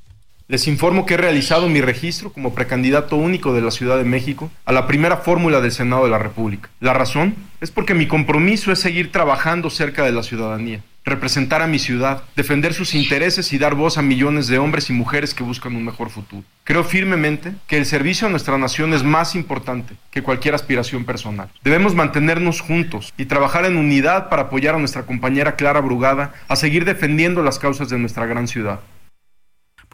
Les 0.49 0.69
informo 0.69 1.07
que 1.07 1.15
he 1.15 1.17
realizado 1.17 1.69
mi 1.69 1.81
registro 1.81 2.33
como 2.33 2.55
precandidato 2.55 3.17
único 3.17 3.53
de 3.53 3.63
la 3.63 3.73
Ciudad 3.73 3.97
de 3.97 4.05
México 4.05 4.51
a 4.65 4.73
la 4.73 4.87
primera 4.87 5.17
fórmula 5.17 5.61
del 5.61 5.73
Senado 5.73 6.05
de 6.05 6.11
la 6.11 6.19
República. 6.19 6.71
La 6.79 6.93
razón 6.93 7.35
es 7.61 7.73
porque 7.73 7.95
mi 7.95 8.07
compromiso 8.07 8.71
es 8.71 8.79
seguir 8.79 9.11
trabajando 9.11 9.71
cerca 9.71 10.05
de 10.05 10.13
la 10.13 10.23
ciudadanía, 10.23 10.85
representar 11.07 11.63
a 11.63 11.69
mi 11.69 11.79
ciudad, 11.79 12.25
defender 12.35 12.75
sus 12.75 12.95
intereses 12.95 13.53
y 13.53 13.59
dar 13.59 13.77
voz 13.77 13.97
a 13.97 14.03
millones 14.03 14.49
de 14.49 14.59
hombres 14.59 14.91
y 14.91 14.93
mujeres 14.93 15.35
que 15.35 15.45
buscan 15.45 15.77
un 15.77 15.85
mejor 15.85 16.11
futuro. 16.11 16.43
Creo 16.65 16.83
firmemente 16.83 17.55
que 17.69 17.79
el 17.79 17.87
servicio 17.87 18.27
a 18.27 18.31
nuestra 18.31 18.59
nación 18.59 18.93
es 18.93 19.05
más 19.05 19.37
importante 19.37 19.95
que 20.11 20.25
cualquier 20.25 20.57
aspiración 20.57 21.05
personal. 21.05 21.49
Debemos 21.63 21.95
mantenernos 21.95 22.61
juntos 22.61 23.15
y 23.17 23.27
trabajar 23.27 23.65
en 23.67 23.77
unidad 23.77 24.29
para 24.29 24.43
apoyar 24.43 24.75
a 24.75 24.79
nuestra 24.79 25.07
compañera 25.07 25.55
Clara 25.55 25.81
Brugada 25.81 26.35
a 26.49 26.57
seguir 26.57 26.85
defendiendo 26.85 27.43
las 27.43 27.61
causas 27.61 27.89
de 27.89 27.99
nuestra 27.99 28.27
gran 28.27 28.49
ciudad. 28.49 28.81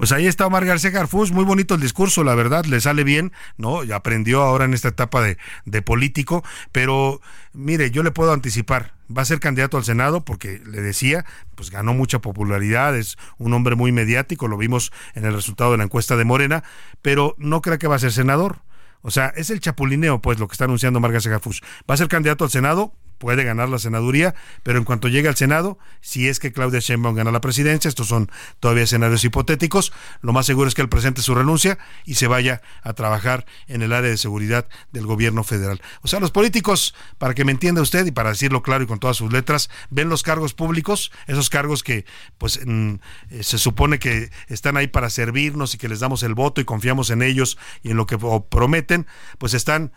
Pues 0.03 0.11
ahí 0.11 0.27
está 0.27 0.49
Omar 0.49 0.65
García 0.67 0.91
Garfús, 0.91 1.31
muy 1.31 1.45
bonito 1.45 1.77
el 1.77 1.81
discurso, 1.81 2.25
la 2.25 2.35
verdad, 2.35 2.65
le 2.65 2.81
sale 2.81 3.05
bien, 3.05 3.31
¿no? 3.57 3.85
Ya 3.85 3.95
aprendió 3.95 4.43
ahora 4.43 4.65
en 4.65 4.75
esta 4.75 4.89
etapa 4.89 5.23
de, 5.23 5.39
de 5.65 5.81
político, 5.81 6.43
pero 6.73 7.21
mire, 7.53 7.93
yo 7.93 8.03
le 8.03 8.11
puedo 8.11 8.33
anticipar, 8.33 8.95
va 9.17 9.23
a 9.23 9.25
ser 9.25 9.39
candidato 9.39 9.77
al 9.77 9.85
Senado 9.85 10.25
porque 10.25 10.61
le 10.67 10.81
decía, 10.81 11.25
pues 11.55 11.71
ganó 11.71 11.95
mucha 11.95 12.19
popularidad, 12.19 12.97
es 12.97 13.17
un 13.39 13.55
hombre 13.55 13.77
muy 13.77 13.93
mediático, 13.93 14.49
lo 14.49 14.57
vimos 14.57 14.91
en 15.15 15.25
el 15.25 15.35
resultado 15.35 15.71
de 15.71 15.79
la 15.79 15.85
encuesta 15.85 16.17
de 16.17 16.25
Morena, 16.25 16.65
pero 17.01 17.37
no 17.39 17.63
creo 17.63 17.79
que 17.79 17.87
va 17.87 17.95
a 17.95 18.01
ser 18.01 18.11
senador. 18.11 18.59
O 19.03 19.13
sea, 19.13 19.29
es 19.37 19.51
el 19.51 19.61
chapulineo, 19.61 20.21
pues, 20.21 20.41
lo 20.41 20.49
que 20.49 20.55
está 20.55 20.65
anunciando 20.65 20.99
Omar 20.99 21.13
García 21.13 21.31
Garfús. 21.31 21.63
Va 21.89 21.95
a 21.95 21.97
ser 21.97 22.09
candidato 22.09 22.43
al 22.43 22.51
Senado, 22.51 22.93
puede 23.23 23.45
ganar 23.45 23.69
la 23.69 23.79
senaduría, 23.79 24.35
pero 24.65 24.79
en 24.79 24.85
cuanto 24.85 25.07
llegue 25.07 25.29
al 25.29 25.37
Senado, 25.37 25.79
si 26.01 26.27
es 26.27 26.41
que 26.41 26.51
Claudia 26.51 26.81
Sheinbaum 26.81 27.15
gana 27.15 27.31
la 27.31 27.41
presidencia, 27.41 27.89
estos 27.89 28.09
son 28.09 28.29
todavía 28.59 28.83
escenarios 28.83 29.23
hipotéticos, 29.23 29.93
lo 30.23 30.33
más 30.33 30.45
seguro 30.45 30.67
es 30.67 30.75
que 30.75 30.83
él 30.83 30.89
presente 30.89 31.23
su 31.23 31.33
renuncia 31.33 31.79
y 32.05 32.17
se 32.17 32.27
vaya 32.27 32.63
a 32.83 32.95
trabajar 32.95 33.47
en 33.69 33.83
el 33.83 33.93
área 33.93 34.11
de 34.11 34.17
seguridad 34.17 34.67
del 34.91 35.07
gobierno 35.07 35.45
federal. 35.45 35.81
O 36.01 36.09
sea, 36.09 36.19
los 36.19 36.33
políticos, 36.33 36.97
para 37.19 37.33
que 37.33 37.45
me 37.45 37.53
entienda 37.53 37.81
usted 37.81 38.05
y 38.07 38.11
para 38.11 38.31
decirlo 38.31 38.61
claro 38.61 38.83
y 38.83 38.89
con 38.89 38.99
todas 38.99 39.19
sus 39.19 39.33
letras, 39.33 39.71
ven 39.89 40.09
los 40.09 40.25
cargos 40.25 40.53
públicos, 40.53 41.13
esos 41.29 41.49
cargos 41.49 41.85
que 41.85 42.05
pues 42.39 42.59
mm, 42.67 42.95
eh, 43.31 43.45
se 43.45 43.57
supone 43.57 44.01
que 44.01 44.33
están 44.49 44.77
ahí 44.77 44.89
para 44.89 45.11
servirnos 45.11 45.77
y 45.77 45.79
que 45.79 45.89
les 45.89 46.01
damos 46.01 46.25
el 46.25 46.35
voto 46.35 46.61
y 46.61 46.65
confiamos 46.65 47.11
en 47.11 47.23
ellos 47.23 47.57
y 47.85 47.93
en 47.93 47.97
lo 47.97 48.07
que 48.07 48.19
prometen, 48.19 49.07
pues 49.39 49.55
están 49.55 49.93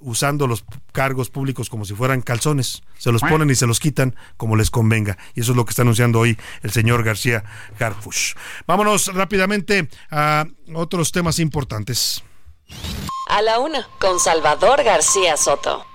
usando 0.00 0.46
los 0.46 0.64
cargos 0.92 1.30
públicos 1.30 1.68
como 1.68 1.84
si 1.84 1.94
fueran 1.94 2.22
calzones. 2.22 2.82
Se 2.98 3.12
los 3.12 3.22
ponen 3.22 3.50
y 3.50 3.54
se 3.54 3.66
los 3.66 3.80
quitan 3.80 4.14
como 4.36 4.56
les 4.56 4.70
convenga. 4.70 5.18
Y 5.34 5.40
eso 5.40 5.52
es 5.52 5.56
lo 5.56 5.64
que 5.64 5.70
está 5.70 5.82
anunciando 5.82 6.20
hoy 6.20 6.38
el 6.62 6.70
señor 6.70 7.02
García 7.02 7.44
Harfush. 7.78 8.34
Vámonos 8.66 9.12
rápidamente 9.14 9.88
a 10.10 10.46
otros 10.74 11.12
temas 11.12 11.38
importantes. 11.38 12.22
A 13.28 13.42
la 13.42 13.58
una, 13.58 13.88
con 14.00 14.18
Salvador 14.20 14.82
García 14.84 15.36
Soto. 15.36 15.86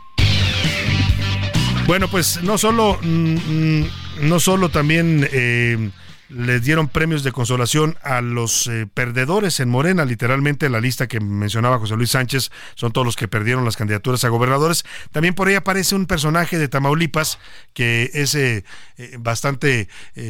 Bueno, 1.85 2.09
pues 2.09 2.43
no 2.43 2.57
solo, 2.57 2.99
mm, 3.01 3.81
mm, 3.81 3.89
no 4.21 4.39
solo 4.39 4.69
también 4.69 5.27
eh, 5.31 5.91
les 6.29 6.61
dieron 6.63 6.89
premios 6.89 7.23
de 7.23 7.31
consolación 7.31 7.97
a 8.03 8.21
los 8.21 8.67
eh, 8.67 8.87
perdedores 8.93 9.59
en 9.59 9.69
Morena, 9.69 10.03
literalmente 10.03 10.69
la 10.69 10.81
lista 10.81 11.07
que 11.07 11.19
mencionaba 11.19 11.79
José 11.79 11.95
Luis 11.95 12.11
Sánchez 12.11 12.51
son 12.75 12.91
todos 12.91 13.05
los 13.05 13.15
que 13.15 13.27
perdieron 13.27 13.63
las 13.63 13.77
candidaturas 13.77 14.23
a 14.23 14.29
gobernadores. 14.29 14.85
También 15.11 15.33
por 15.33 15.47
ahí 15.47 15.55
aparece 15.55 15.95
un 15.95 16.05
personaje 16.05 16.57
de 16.57 16.67
Tamaulipas 16.67 17.39
que 17.73 18.11
es 18.13 18.35
eh, 18.35 18.65
eh, 18.97 19.15
bastante 19.19 19.87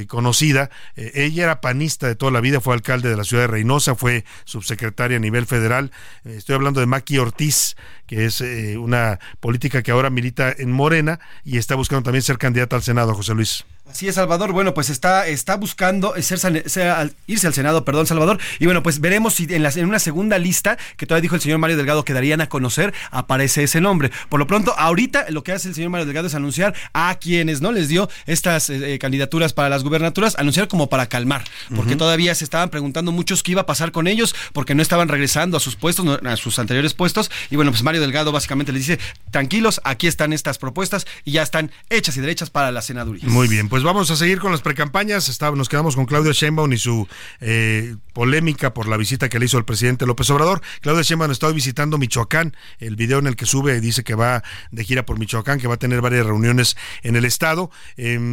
conocida. 0.08 0.70
ella 0.96 1.44
era 1.44 1.62
panista 1.62 2.08
de 2.08 2.16
toda 2.16 2.32
la 2.32 2.42
vida, 2.42 2.62
fue 2.62 2.74
alcalde 2.74 3.10
de 3.10 3.18
la 3.18 3.24
ciudad 3.24 3.44
de 3.44 3.48
Reynosa, 3.48 3.96
fue 3.96 4.26
subsecretaria 4.46 5.18
a 5.18 5.20
nivel 5.20 5.46
federal. 5.46 5.92
estoy 6.26 6.56
hablando 6.56 6.80
de 6.80 6.86
Maki 6.86 7.18
Ortiz, 7.18 7.76
que 8.06 8.26
es 8.26 8.42
una 8.78 9.20
política 9.40 9.82
que 9.82 9.92
ahora 9.92 10.10
milita 10.10 10.54
en 10.58 10.72
Morena 10.72 11.20
y 11.44 11.58
está 11.58 11.76
buscando 11.76 12.04
también 12.04 12.22
ser 12.22 12.38
candidata 12.38 12.76
al 12.76 12.84
Senado, 12.84 13.14
José 13.16 13.34
Luis. 13.34 13.66
Así 13.90 14.08
es, 14.08 14.16
Salvador. 14.16 14.52
Bueno, 14.52 14.74
pues 14.74 14.90
está, 14.90 15.28
está 15.28 15.56
buscando 15.56 16.14
ser, 16.22 17.14
irse 17.28 17.48
al 17.48 17.54
Senado, 17.54 17.86
perdón, 17.86 18.06
Salvador. 18.06 18.40
Y 18.60 18.66
bueno, 18.66 18.84
pues 18.84 19.00
veremos 19.00 19.36
si 19.36 19.48
en, 19.50 19.66
en 19.66 19.86
una 19.86 20.00
segunda 20.00 20.38
lista, 20.38 20.78
que 20.98 21.06
todavía 21.06 21.24
dijo 21.24 21.36
el 21.36 21.42
señor 21.42 21.60
Mario 21.60 21.78
Delgado 21.78 22.04
que 22.04 22.14
darían 22.14 22.42
a 22.42 22.50
conocer, 22.50 22.94
aparece 23.12 23.64
ese 23.64 23.82
nombre. 23.82 24.12
Por 24.30 24.40
lo 24.40 24.48
pronto, 24.48 24.74
ahorita 24.78 25.28
lo 25.30 25.44
que 25.44 25.52
hace 25.52 25.70
el 25.70 25.76
señor 25.76 25.90
Mario 25.90 26.06
Delgado 26.06 26.28
es 26.28 26.36
anunciar 26.36 26.76
a 26.94 27.16
quienes 27.16 27.62
no 27.62 27.72
les 27.72 27.88
dio 27.88 28.10
estas 28.26 28.70
eh, 28.70 28.94
eh, 28.94 29.00
candidaturas 29.00 29.54
para 29.54 29.70
las 29.70 29.84
gubernaturas, 29.84 30.36
anunciar 30.38 30.68
como 30.68 30.90
para 30.90 31.08
calmar, 31.08 31.44
porque 31.76 31.96
todavía 31.96 32.36
se 32.36 32.44
estaban 32.44 32.70
preguntando 32.70 33.12
muchos 33.12 33.44
qué 33.44 33.52
iba 33.54 33.62
a 33.62 33.66
pasar 33.66 33.92
con 33.92 34.08
ellos, 34.08 34.36
porque 34.54 34.76
no 34.76 34.82
estaban 34.82 35.08
regresando 35.08 35.58
a 35.58 35.60
sus 35.60 35.76
puestos, 35.76 36.20
a 36.24 36.38
sus 36.38 36.60
anteriores 36.60 36.94
puestos. 36.94 37.32
Y 37.50 37.56
bueno, 37.56 37.72
pues 37.72 37.84
Mario 37.84 38.02
Delgado 38.02 38.32
básicamente 38.32 38.72
les 38.72 38.88
dice, 38.88 39.00
tranquilos, 39.32 39.82
aquí 39.84 40.08
están 40.08 40.34
estas 40.34 40.58
propuestas 40.58 41.08
y 41.24 41.32
ya 41.32 41.44
están 41.44 41.72
hechas 41.90 42.18
y 42.18 42.22
derechas 42.22 42.50
para 42.50 42.72
la 42.72 42.82
senaduría. 42.82 43.28
Muy 43.28 43.48
bien, 43.48 43.70
pues 43.70 43.77
vamos 43.84 44.10
a 44.12 44.16
seguir 44.16 44.40
con 44.40 44.52
las 44.52 44.62
precampañas. 44.62 45.40
nos 45.56 45.70
quedamos 45.70 45.96
con 45.96 46.06
Claudio 46.06 46.32
Sheinbaum 46.32 46.72
y 46.74 46.78
su 46.78 47.08
eh, 47.42 47.96
polémica 48.14 48.74
por 48.74 48.88
la 48.88 48.98
visita 48.98 49.30
que 49.30 49.40
le 49.40 49.46
hizo 49.46 49.58
el 49.58 49.66
presidente 49.66 50.06
López 50.06 50.30
Obrador. 50.30 50.62
Claudio 50.82 51.04
Sheinbaum 51.04 51.32
está 51.32 51.50
visitando 51.50 51.98
Michoacán. 51.98 52.56
El 52.80 52.96
video 52.96 53.20
en 53.20 53.28
el 53.28 53.36
que 53.36 53.46
sube 53.46 53.80
dice 53.82 54.04
que 54.04 54.16
va 54.16 54.44
de 54.72 54.84
gira 54.84 55.06
por 55.06 55.20
Michoacán, 55.20 55.60
que 55.60 55.68
va 55.68 55.76
a 55.76 55.78
tener 55.78 56.02
varias 56.02 56.26
reuniones 56.26 56.78
en 57.04 57.16
el 57.16 57.26
estado. 57.26 57.72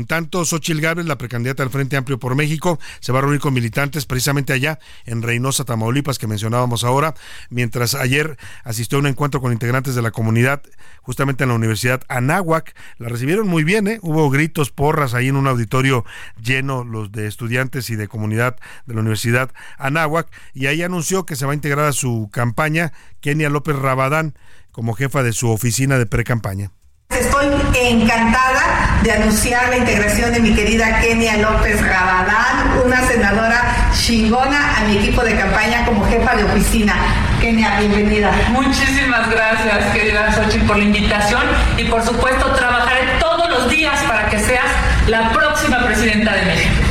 tanto 0.07 0.45
Xochil 0.45 0.81
Gálvez, 0.81 1.07
la 1.07 1.19
precandidata 1.19 1.63
del 1.63 1.71
Frente 1.71 1.97
Amplio 1.97 2.19
por 2.19 2.35
México, 2.35 2.79
se 3.01 3.13
va 3.13 3.19
a 3.19 3.23
reunir 3.23 3.41
con 3.41 3.55
militantes 3.55 4.07
precisamente 4.07 4.53
allá 4.53 4.79
en 5.05 5.23
Reynosa, 5.23 5.65
Tamaulipas, 5.65 6.19
que 6.19 6.27
mencionábamos 6.27 6.85
ahora, 6.85 7.15
mientras 7.51 7.95
ayer 7.95 8.37
asistió 8.63 8.99
a 8.99 9.01
un 9.01 9.07
encuentro 9.07 9.41
con 9.41 9.53
integrantes 9.53 9.95
de 9.95 10.03
la 10.03 10.11
comunidad 10.11 10.63
justamente 11.05 11.45
en 11.45 11.51
la 11.51 11.57
Universidad 11.57 12.03
Anáhuac. 12.09 12.75
La 12.99 13.09
recibieron 13.09 13.47
muy 13.47 13.63
bien, 13.63 13.87
¿eh? 13.87 13.99
hubo 14.03 14.31
gritos, 14.31 14.71
porras 14.71 15.15
ahí 15.15 15.29
en 15.29 15.34
un 15.37 15.47
auditorio 15.47 16.05
lleno, 16.41 16.85
los 16.85 17.13
de 17.13 17.27
estudiantes 17.27 17.91
y 17.91 17.97
de 17.97 18.09
comunidad 18.09 18.57
de 18.87 18.95
la 18.95 19.01
Universidad 19.01 19.51
Anáhuac, 19.79 20.29
y 20.53 20.67
ahí 20.67 20.83
anunció 20.83 21.27
que 21.27 21.37
se 21.37 21.47
va 21.47 21.53
a 21.53 21.55
integrar 21.55 21.87
a 21.87 21.93
su 21.93 22.29
campaña 22.33 22.93
Kenia 23.21 23.49
López 23.49 23.77
Rabadán 23.77 24.35
como 24.73 24.95
jefa 24.95 25.23
de 25.23 25.33
su 25.33 25.51
oficina 25.51 25.99
de 25.99 26.07
pre-campaña. 26.07 26.71
Estoy 27.11 27.47
encantada 27.75 29.01
de 29.03 29.13
anunciar 29.13 29.69
la 29.69 29.77
integración 29.77 30.33
de 30.33 30.41
mi 30.41 30.55
querida 30.55 31.01
Kenia 31.01 31.37
López 31.37 31.81
Rabadán, 31.81 32.81
una 32.85 33.07
senadora 33.07 33.91
chingona 33.95 34.79
a 34.79 34.85
mi 34.85 34.97
equipo 34.97 35.23
de 35.23 35.37
campaña 35.37 35.85
como 35.85 36.05
jefa 36.07 36.35
de 36.35 36.45
oficina. 36.45 36.95
Kenia, 37.41 37.79
bienvenida. 37.79 38.33
Muchísimas 38.51 39.31
gracias, 39.31 39.93
querida 39.93 40.33
Xochitl, 40.33 40.67
por 40.67 40.77
la 40.79 40.85
invitación 40.85 41.43
y 41.77 41.85
por 41.85 42.03
supuesto 42.03 42.53
trabajaré 42.53 43.19
todos 43.21 43.49
los 43.49 43.71
días 43.71 44.03
para 44.05 44.29
que 44.29 44.39
seas 44.41 44.67
la 45.09 45.33
próxima 45.33 45.85
presidenta 45.85 46.35
de 46.35 46.45
México. 46.47 46.85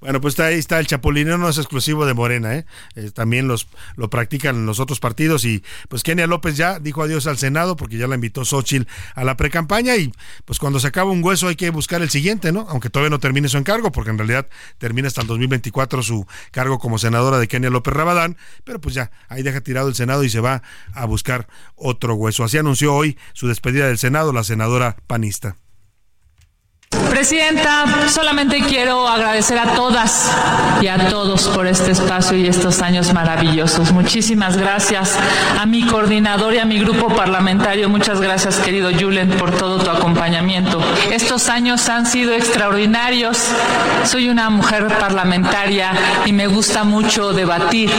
Bueno, 0.00 0.20
pues 0.20 0.38
ahí 0.40 0.58
está 0.58 0.80
el 0.80 0.88
chapulineo, 0.88 1.38
no 1.38 1.48
es 1.48 1.58
exclusivo 1.58 2.06
de 2.06 2.12
Morena, 2.12 2.56
¿eh? 2.56 2.66
¿eh? 2.96 3.12
también 3.12 3.46
los, 3.46 3.68
lo 3.94 4.10
practican 4.10 4.66
los 4.66 4.80
otros 4.80 4.98
partidos 4.98 5.44
y 5.44 5.62
pues 5.88 6.02
Kenia 6.02 6.26
López 6.26 6.56
ya 6.56 6.80
dijo 6.80 7.04
adiós 7.04 7.28
al 7.28 7.38
Senado 7.38 7.76
porque 7.76 7.98
ya 7.98 8.08
la 8.08 8.16
invitó 8.16 8.44
Xochitl 8.44 8.88
a 9.14 9.22
la 9.22 9.36
precampaña 9.36 9.94
y 9.94 10.12
pues 10.44 10.58
cuando 10.58 10.80
se 10.80 10.88
acaba 10.88 11.12
un 11.12 11.22
hueso 11.22 11.46
hay 11.46 11.54
que 11.54 11.70
buscar 11.70 12.02
el 12.02 12.10
siguiente, 12.10 12.50
¿no? 12.50 12.66
Aunque 12.68 12.90
todavía 12.90 13.10
no 13.10 13.20
termine 13.20 13.48
su 13.48 13.58
encargo 13.58 13.92
porque 13.92 14.10
en 14.10 14.18
realidad 14.18 14.48
termina 14.78 15.06
hasta 15.06 15.20
el 15.20 15.28
2024 15.28 16.02
su 16.02 16.26
cargo 16.50 16.80
como 16.80 16.98
senadora 16.98 17.38
de 17.38 17.46
Kenia 17.46 17.70
López 17.70 17.94
Rabadán, 17.94 18.36
pero 18.64 18.80
pues 18.80 18.96
ya, 18.96 19.12
ahí 19.28 19.44
deja 19.44 19.60
tirado 19.60 19.88
el 19.88 19.94
Senado 19.94 20.24
y 20.24 20.30
se 20.30 20.40
va 20.40 20.64
a 20.94 21.04
buscar 21.04 21.46
otro 21.76 22.14
hueso. 22.14 22.42
Así 22.42 22.58
anunció 22.58 22.92
hoy 22.92 23.16
su 23.34 23.46
despedida 23.46 23.86
del 23.86 23.98
Senado 23.98 24.32
la 24.32 24.42
senadora 24.42 24.96
panista. 25.06 25.54
Presidenta, 27.12 27.84
solamente 28.08 28.62
quiero 28.62 29.06
agradecer 29.06 29.58
a 29.58 29.74
todas 29.74 30.34
y 30.80 30.88
a 30.88 31.10
todos 31.10 31.46
por 31.48 31.66
este 31.66 31.90
espacio 31.90 32.38
y 32.38 32.46
estos 32.46 32.80
años 32.80 33.12
maravillosos. 33.12 33.92
Muchísimas 33.92 34.56
gracias 34.56 35.18
a 35.60 35.66
mi 35.66 35.86
coordinador 35.86 36.54
y 36.54 36.58
a 36.58 36.64
mi 36.64 36.78
grupo 36.78 37.08
parlamentario. 37.08 37.90
Muchas 37.90 38.18
gracias, 38.18 38.58
querido 38.60 38.90
Julen, 38.98 39.28
por 39.32 39.50
todo 39.50 39.84
tu 39.84 39.90
acompañamiento. 39.90 40.82
Estos 41.12 41.50
años 41.50 41.86
han 41.90 42.06
sido 42.06 42.32
extraordinarios. 42.32 43.36
Soy 44.04 44.30
una 44.30 44.48
mujer 44.48 44.88
parlamentaria 44.98 45.92
y 46.24 46.32
me 46.32 46.46
gusta 46.46 46.82
mucho 46.82 47.34
debatir 47.34 47.90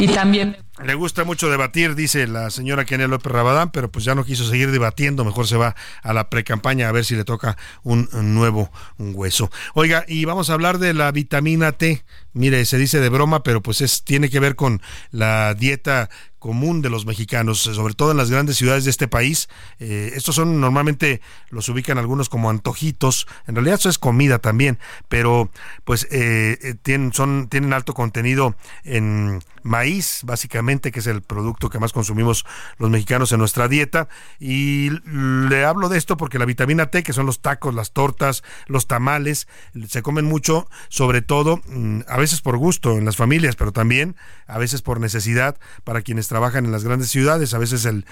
y 0.00 0.08
también 0.08 0.56
le 0.82 0.94
gusta 0.94 1.22
mucho 1.22 1.48
debatir, 1.48 1.94
dice 1.94 2.26
la 2.26 2.50
señora 2.50 2.84
Kenia 2.84 3.06
López 3.06 3.30
Rabadán, 3.30 3.70
pero 3.70 3.92
pues 3.92 4.04
ya 4.04 4.16
no 4.16 4.24
quiso 4.24 4.44
seguir 4.44 4.72
debatiendo, 4.72 5.24
mejor 5.24 5.46
se 5.46 5.56
va 5.56 5.76
a 6.02 6.12
la 6.12 6.28
precampaña 6.30 6.88
a 6.88 6.92
ver 6.92 7.04
si 7.04 7.14
le 7.14 7.24
toca 7.24 7.56
un, 7.84 8.08
nuevo 8.12 8.72
hueso. 8.98 9.50
Oiga, 9.74 10.04
y 10.08 10.24
vamos 10.24 10.50
a 10.50 10.54
hablar 10.54 10.78
de 10.78 10.92
la 10.92 11.12
vitamina 11.12 11.72
T. 11.72 12.04
Mire, 12.32 12.64
se 12.64 12.78
dice 12.78 13.00
de 13.00 13.08
broma, 13.08 13.44
pero 13.44 13.62
pues 13.62 13.80
es 13.80 14.02
tiene 14.02 14.28
que 14.28 14.40
ver 14.40 14.56
con 14.56 14.82
la 15.12 15.54
dieta 15.54 16.10
común 16.40 16.82
de 16.82 16.90
los 16.90 17.06
mexicanos, 17.06 17.60
sobre 17.60 17.94
todo 17.94 18.10
en 18.10 18.16
las 18.16 18.30
grandes 18.30 18.56
ciudades 18.56 18.84
de 18.84 18.90
este 18.90 19.06
país. 19.06 19.48
Eh, 19.78 20.12
estos 20.14 20.34
son 20.34 20.60
normalmente 20.60 21.20
los 21.50 21.68
ubican 21.68 21.98
algunos 21.98 22.28
como 22.28 22.50
antojitos. 22.50 23.26
En 23.46 23.54
realidad 23.54 23.78
eso 23.78 23.88
es 23.88 23.98
comida 23.98 24.40
también, 24.40 24.78
pero 25.08 25.50
pues 25.84 26.08
eh, 26.10 26.58
eh, 26.60 26.74
tienen 26.82 27.14
son 27.14 27.48
tienen 27.48 27.72
alto 27.72 27.94
contenido 27.94 28.56
en 28.82 29.40
maíz, 29.64 30.20
básicamente, 30.22 30.92
que 30.92 31.00
es 31.00 31.06
el 31.08 31.22
producto 31.22 31.70
que 31.70 31.80
más 31.80 31.92
consumimos 31.92 32.46
los 32.78 32.90
mexicanos 32.90 33.32
en 33.32 33.40
nuestra 33.40 33.66
dieta. 33.66 34.08
Y 34.38 34.90
le 35.04 35.64
hablo 35.64 35.88
de 35.88 35.98
esto 35.98 36.16
porque 36.16 36.38
la 36.38 36.44
vitamina 36.44 36.86
T, 36.86 37.02
que 37.02 37.12
son 37.12 37.26
los 37.26 37.40
tacos, 37.40 37.74
las 37.74 37.92
tortas, 37.92 38.44
los 38.66 38.86
tamales, 38.86 39.48
se 39.88 40.02
comen 40.02 40.26
mucho, 40.26 40.68
sobre 40.88 41.22
todo 41.22 41.60
mm, 41.66 42.02
a 42.06 42.16
veces 42.18 42.40
por 42.40 42.56
gusto 42.58 42.96
en 42.98 43.04
las 43.04 43.16
familias, 43.16 43.56
pero 43.56 43.72
también 43.72 44.16
a 44.46 44.58
veces 44.58 44.82
por 44.82 45.00
necesidad 45.00 45.56
para 45.82 46.02
quienes 46.02 46.28
trabajan 46.28 46.64
en 46.66 46.72
las 46.72 46.84
grandes 46.84 47.10
ciudades, 47.10 47.54
a 47.54 47.58
veces 47.58 47.84
el 47.86 48.04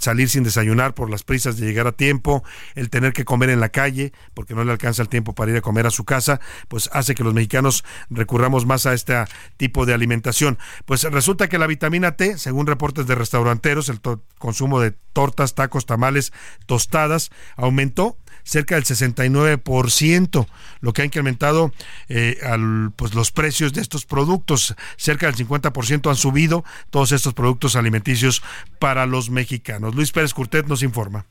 salir 0.00 0.28
sin 0.28 0.42
desayunar 0.42 0.94
por 0.94 1.08
las 1.08 1.22
prisas 1.22 1.56
de 1.56 1.66
llegar 1.66 1.86
a 1.86 1.92
tiempo, 1.92 2.44
el 2.74 2.90
tener 2.90 3.12
que 3.12 3.24
comer 3.24 3.50
en 3.50 3.60
la 3.60 3.68
calle 3.68 4.12
porque 4.34 4.54
no 4.54 4.64
le 4.64 4.72
alcanza 4.72 5.02
el 5.02 5.08
tiempo 5.08 5.34
para 5.34 5.52
ir 5.52 5.56
a 5.56 5.62
comer 5.62 5.86
a 5.86 5.90
su 5.90 6.04
casa, 6.04 6.40
pues 6.68 6.90
hace 6.92 7.14
que 7.14 7.24
los 7.24 7.34
mexicanos 7.34 7.84
recurramos 8.10 8.66
más 8.66 8.86
a 8.86 8.94
este 8.94 9.14
tipo 9.56 9.86
de 9.86 9.94
alimentación. 9.94 10.58
Pues 10.84 10.95
resulta 11.04 11.48
que 11.48 11.58
la 11.58 11.66
vitamina 11.66 12.16
T, 12.16 12.38
según 12.38 12.66
reportes 12.66 13.06
de 13.06 13.14
restauranteros, 13.14 13.88
el 13.88 14.00
consumo 14.38 14.80
de 14.80 14.92
tortas, 15.12 15.54
tacos, 15.54 15.86
tamales, 15.86 16.32
tostadas 16.66 17.30
aumentó 17.56 18.16
cerca 18.44 18.76
del 18.76 18.84
69%, 18.84 20.46
lo 20.80 20.92
que 20.92 21.02
ha 21.02 21.04
incrementado 21.04 21.72
eh, 22.08 22.38
al, 22.44 22.92
pues 22.94 23.14
los 23.14 23.32
precios 23.32 23.72
de 23.72 23.80
estos 23.80 24.06
productos. 24.06 24.76
Cerca 24.96 25.26
del 25.26 25.34
50% 25.34 26.08
han 26.08 26.16
subido 26.16 26.64
todos 26.90 27.12
estos 27.12 27.34
productos 27.34 27.74
alimenticios 27.74 28.42
para 28.78 29.06
los 29.06 29.30
mexicanos. 29.30 29.94
Luis 29.94 30.12
Pérez 30.12 30.32
Curtet 30.32 30.66
nos 30.66 30.82
informa. 30.82 31.26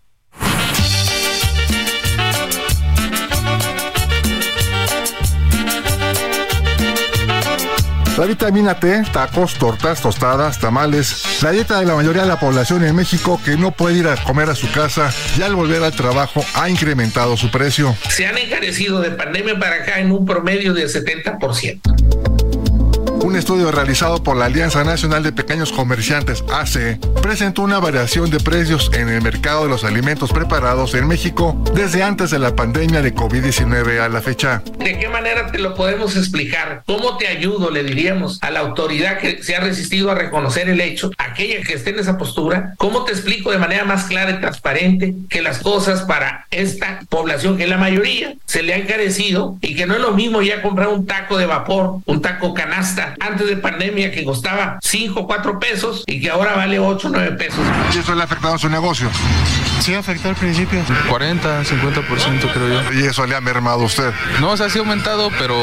La 8.18 8.26
vitamina 8.26 8.80
T, 8.80 9.04
tacos, 9.12 9.56
tortas, 9.56 10.02
tostadas, 10.02 10.58
tamales, 10.58 11.42
la 11.44 11.52
dieta 11.52 11.82
de 11.82 11.86
la 11.86 11.96
mayoría 11.96 12.22
de 12.22 12.30
la 12.30 12.40
población 12.40 12.86
en 12.86 12.96
México 12.96 13.42
que 13.44 13.58
no 13.58 13.72
puede 13.72 13.98
ir 13.98 14.08
a 14.08 14.16
comer 14.16 14.50
a 14.50 14.56
su 14.56 14.72
casa 14.72 15.14
y 15.38 15.42
al 15.42 15.54
volver 15.54 15.84
al 15.84 15.94
trabajo 15.94 16.42
ha 16.54 16.70
incrementado 16.70 17.36
su 17.36 17.52
precio. 17.52 17.94
Se 18.08 18.26
han 18.26 18.38
encarecido 18.38 19.02
de 19.02 19.12
pandemia 19.12 19.60
para 19.60 19.84
acá 19.84 20.00
en 20.00 20.14
un 20.14 20.26
promedio 20.26 20.74
del 20.74 20.88
70%. 20.88 22.35
Un 23.26 23.36
estudio 23.36 23.72
realizado 23.72 24.22
por 24.22 24.38
la 24.38 24.46
Alianza 24.46 24.84
Nacional 24.84 25.24
de 25.24 25.32
Pequeños 25.32 25.72
Comerciantes, 25.72 26.44
ACE, 26.54 27.00
presentó 27.24 27.64
una 27.64 27.80
variación 27.80 28.30
de 28.30 28.40
precios 28.40 28.92
en 28.94 29.10
el 29.10 29.24
mercado 29.24 29.64
de 29.64 29.70
los 29.70 29.84
alimentos 29.84 30.32
preparados 30.32 30.94
en 30.94 31.08
México 31.08 31.60
desde 31.74 32.04
antes 32.04 32.30
de 32.30 32.38
la 32.38 32.56
pandemia 32.56 33.02
de 33.02 33.16
COVID-19 33.16 34.00
a 34.00 34.10
la 34.10 34.22
fecha. 34.22 34.62
¿De 34.78 35.00
qué 35.00 35.10
manera 35.10 35.52
te 35.52 35.58
lo 35.58 35.74
podemos 35.74 36.16
explicar? 36.16 36.84
¿Cómo 36.86 37.18
te 37.18 37.28
ayudo? 37.28 37.72
Le 37.72 37.84
diríamos 37.84 38.38
a 38.44 38.52
la 38.52 38.60
autoridad 38.60 39.18
que 39.18 39.42
se 39.42 39.56
ha 39.56 39.60
resistido 39.60 40.12
a 40.12 40.16
reconocer 40.16 40.70
el 40.70 40.80
hecho, 40.80 41.10
aquella 41.18 41.64
que 41.64 41.74
esté 41.74 41.90
en 41.90 42.00
esa 42.02 42.20
postura. 42.20 42.76
¿Cómo 42.78 43.06
te 43.06 43.12
explico 43.14 43.50
de 43.50 43.58
manera 43.58 43.86
más 43.86 44.04
clara 44.04 44.30
y 44.30 44.40
transparente 44.40 45.16
que 45.32 45.42
las 45.42 45.64
cosas 45.64 46.04
para 46.04 46.46
esta 46.52 47.00
población, 47.10 47.58
que 47.58 47.66
la 47.66 47.80
mayoría, 47.80 48.36
se 48.46 48.62
le 48.62 48.76
ha 48.76 48.78
encarecido 48.78 49.58
y 49.62 49.74
que 49.74 49.88
no 49.88 49.96
es 49.96 50.02
lo 50.02 50.12
mismo 50.12 50.44
ya 50.44 50.62
comprar 50.62 50.90
un 50.90 51.08
taco 51.08 51.40
de 51.40 51.48
vapor, 51.48 52.02
un 52.06 52.22
taco 52.22 52.54
canasta 52.54 53.15
antes 53.20 53.48
de 53.48 53.58
pandemia 53.58 54.12
que 54.12 54.24
costaba 54.24 54.80
5 54.82 55.20
o 55.20 55.28
4 55.28 55.60
pesos 55.60 56.04
y 56.08 56.22
que 56.22 56.30
ahora 56.30 56.56
vale 56.56 56.80
8 56.80 57.08
o 57.08 57.12
9 57.12 57.32
pesos. 57.34 57.60
¿Y 57.94 58.00
eso 58.00 58.16
le 58.16 58.22
ha 58.22 58.26
afectado 58.26 58.56
a 58.56 58.58
su 58.58 58.70
negocio? 58.70 59.10
Sí, 59.80 59.94
afectó 59.94 60.30
al 60.30 60.36
principio. 60.36 60.84
40, 61.10 61.64
50% 61.64 62.54
creo 62.54 62.68
yo. 62.68 62.94
¿Y 62.94 63.06
eso 63.06 63.26
le 63.26 63.36
ha 63.36 63.42
mermado 63.42 63.82
a 63.82 63.86
usted? 63.86 64.12
No, 64.40 64.52
o 64.52 64.58
sea, 64.58 64.70
sí 64.70 64.78
ha 64.78 64.82
aumentado, 64.82 65.30
pero 65.38 65.56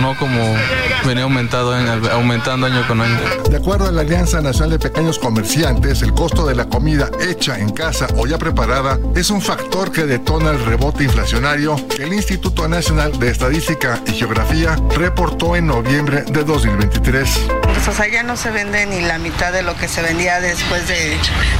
no 0.00 0.16
como 0.16 0.56
venía 1.04 1.24
aumentado, 1.24 1.74
aumentando 2.12 2.66
año 2.66 2.86
con 2.86 3.00
año. 3.00 3.18
De 3.50 3.56
acuerdo 3.56 3.88
a 3.88 3.92
la 3.92 4.02
Alianza 4.02 4.40
Nacional 4.40 4.70
de 4.70 4.78
Pequeños 4.78 5.18
Comerciantes, 5.18 6.02
el 6.02 6.14
costo 6.14 6.46
de 6.46 6.54
la 6.54 6.66
comida 6.66 7.10
hecha 7.20 7.58
en 7.58 7.70
casa 7.70 8.06
o 8.16 8.26
ya 8.26 8.38
preparada 8.38 8.98
es 9.14 9.30
un 9.30 9.42
factor 9.42 9.92
que 9.92 10.04
detona 10.04 10.50
el 10.50 10.64
rebote 10.64 11.04
inflacionario 11.04 11.76
que 11.88 12.04
el 12.04 12.12
Instituto 12.12 12.68
Nacional 12.68 13.18
de 13.18 13.30
Estadística 13.30 14.00
y 14.06 14.12
Geografía 14.12 14.76
reportó 14.96 15.56
en 15.56 15.66
noviembre 15.66 16.22
de 16.22 16.44
2023. 16.44 17.48
Pues, 17.62 17.88
o 17.88 17.92
sea, 17.92 18.08
ya 18.08 18.22
no 18.22 18.36
se 18.36 18.50
vende 18.50 18.86
ni 18.86 19.00
la 19.00 19.18
mitad 19.18 19.52
de 19.52 19.62
lo 19.62 19.74
que 19.76 19.88
se 19.88 20.02
vendía 20.02 20.40
después 20.40 20.86
de 20.88 21.16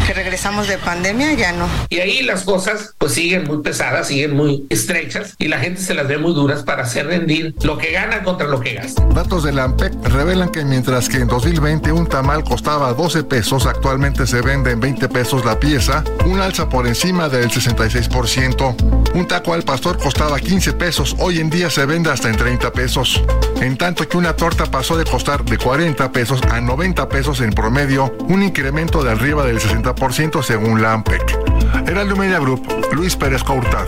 que 0.07 0.15
regresamos 0.15 0.69
de 0.69 0.79
pandemia, 0.79 1.33
ya 1.33 1.53
no. 1.53 1.67
Y 1.89 2.01
ahí 2.01 2.23
las 2.23 2.45
cosas 2.45 2.95
pues 2.99 3.13
siguen 3.13 3.45
muy 3.45 3.59
pesadas, 3.63 4.09
siguen 4.09 4.35
muy 4.35 4.67
estrechas 4.71 5.35
y 5.39 5.49
la 5.49 5.59
gente 5.59 5.81
se 5.81 5.95
las 5.95 6.09
ve 6.09 6.19
muy 6.19 6.33
duras 6.33 6.63
para 6.63 6.85
hacer 6.85 7.07
rendir 7.07 7.55
lo 7.63 7.77
que 7.77 7.93
gana 7.93 8.23
contra 8.23 8.47
lo 8.47 8.61
que 8.61 8.75
gasta. 8.75 9.05
Datos 9.15 9.45
de 9.45 9.53
la 9.53 9.65
AMPEC 9.65 9.93
revelan 10.05 10.51
que 10.51 10.65
mientras 10.65 11.09
que 11.09 11.19
en 11.19 11.29
2020 11.29 11.93
un 11.93 12.07
tamal 12.07 12.45
costaba 12.45 12.93
12 12.95 13.25
pesos, 13.25 13.67
actualmente 13.67 14.27
se 14.27 14.41
vende 14.41 14.71
en 14.71 14.81
20 14.81 15.09
pesos 15.09 15.45
la 15.45 15.61
pieza, 15.61 16.03
un 16.25 16.41
alza 16.41 16.69
por 16.69 16.87
encima 16.87 17.29
del 17.29 17.51
66%. 17.51 19.13
Un 19.15 19.29
taco 19.29 19.53
al 19.53 19.63
pastor 19.63 19.99
costaba 19.99 20.41
15 20.41 20.73
pesos, 20.73 21.17
hoy 21.19 21.41
en 21.41 21.51
día 21.51 21.69
se 21.69 21.85
vende 21.85 22.11
hasta 22.11 22.31
en 22.31 22.37
30 22.37 22.73
pesos. 22.73 23.23
En 23.61 23.77
tanto 23.77 24.09
que 24.09 24.17
una 24.17 24.35
torta 24.35 24.67
pasó 24.67 24.97
de 24.97 25.05
costar 25.05 25.45
de 25.45 25.59
40 25.59 26.11
pesos 26.11 26.41
a 26.51 26.61
90 26.61 27.09
pesos 27.09 27.41
en 27.41 27.53
promedio, 27.53 28.13
un 28.29 28.43
incremento 28.43 29.05
de 29.05 29.11
arriba 29.11 29.45
del 29.45 29.61
60% 29.61 30.43
según 30.43 30.81
la 30.83 30.95
AMPEC. 30.95 31.62
Heraldo 31.87 32.17
Media 32.17 32.39
Group, 32.39 32.67
Luis 32.93 33.17
Pérez 33.17 33.43
Courtad. 33.43 33.87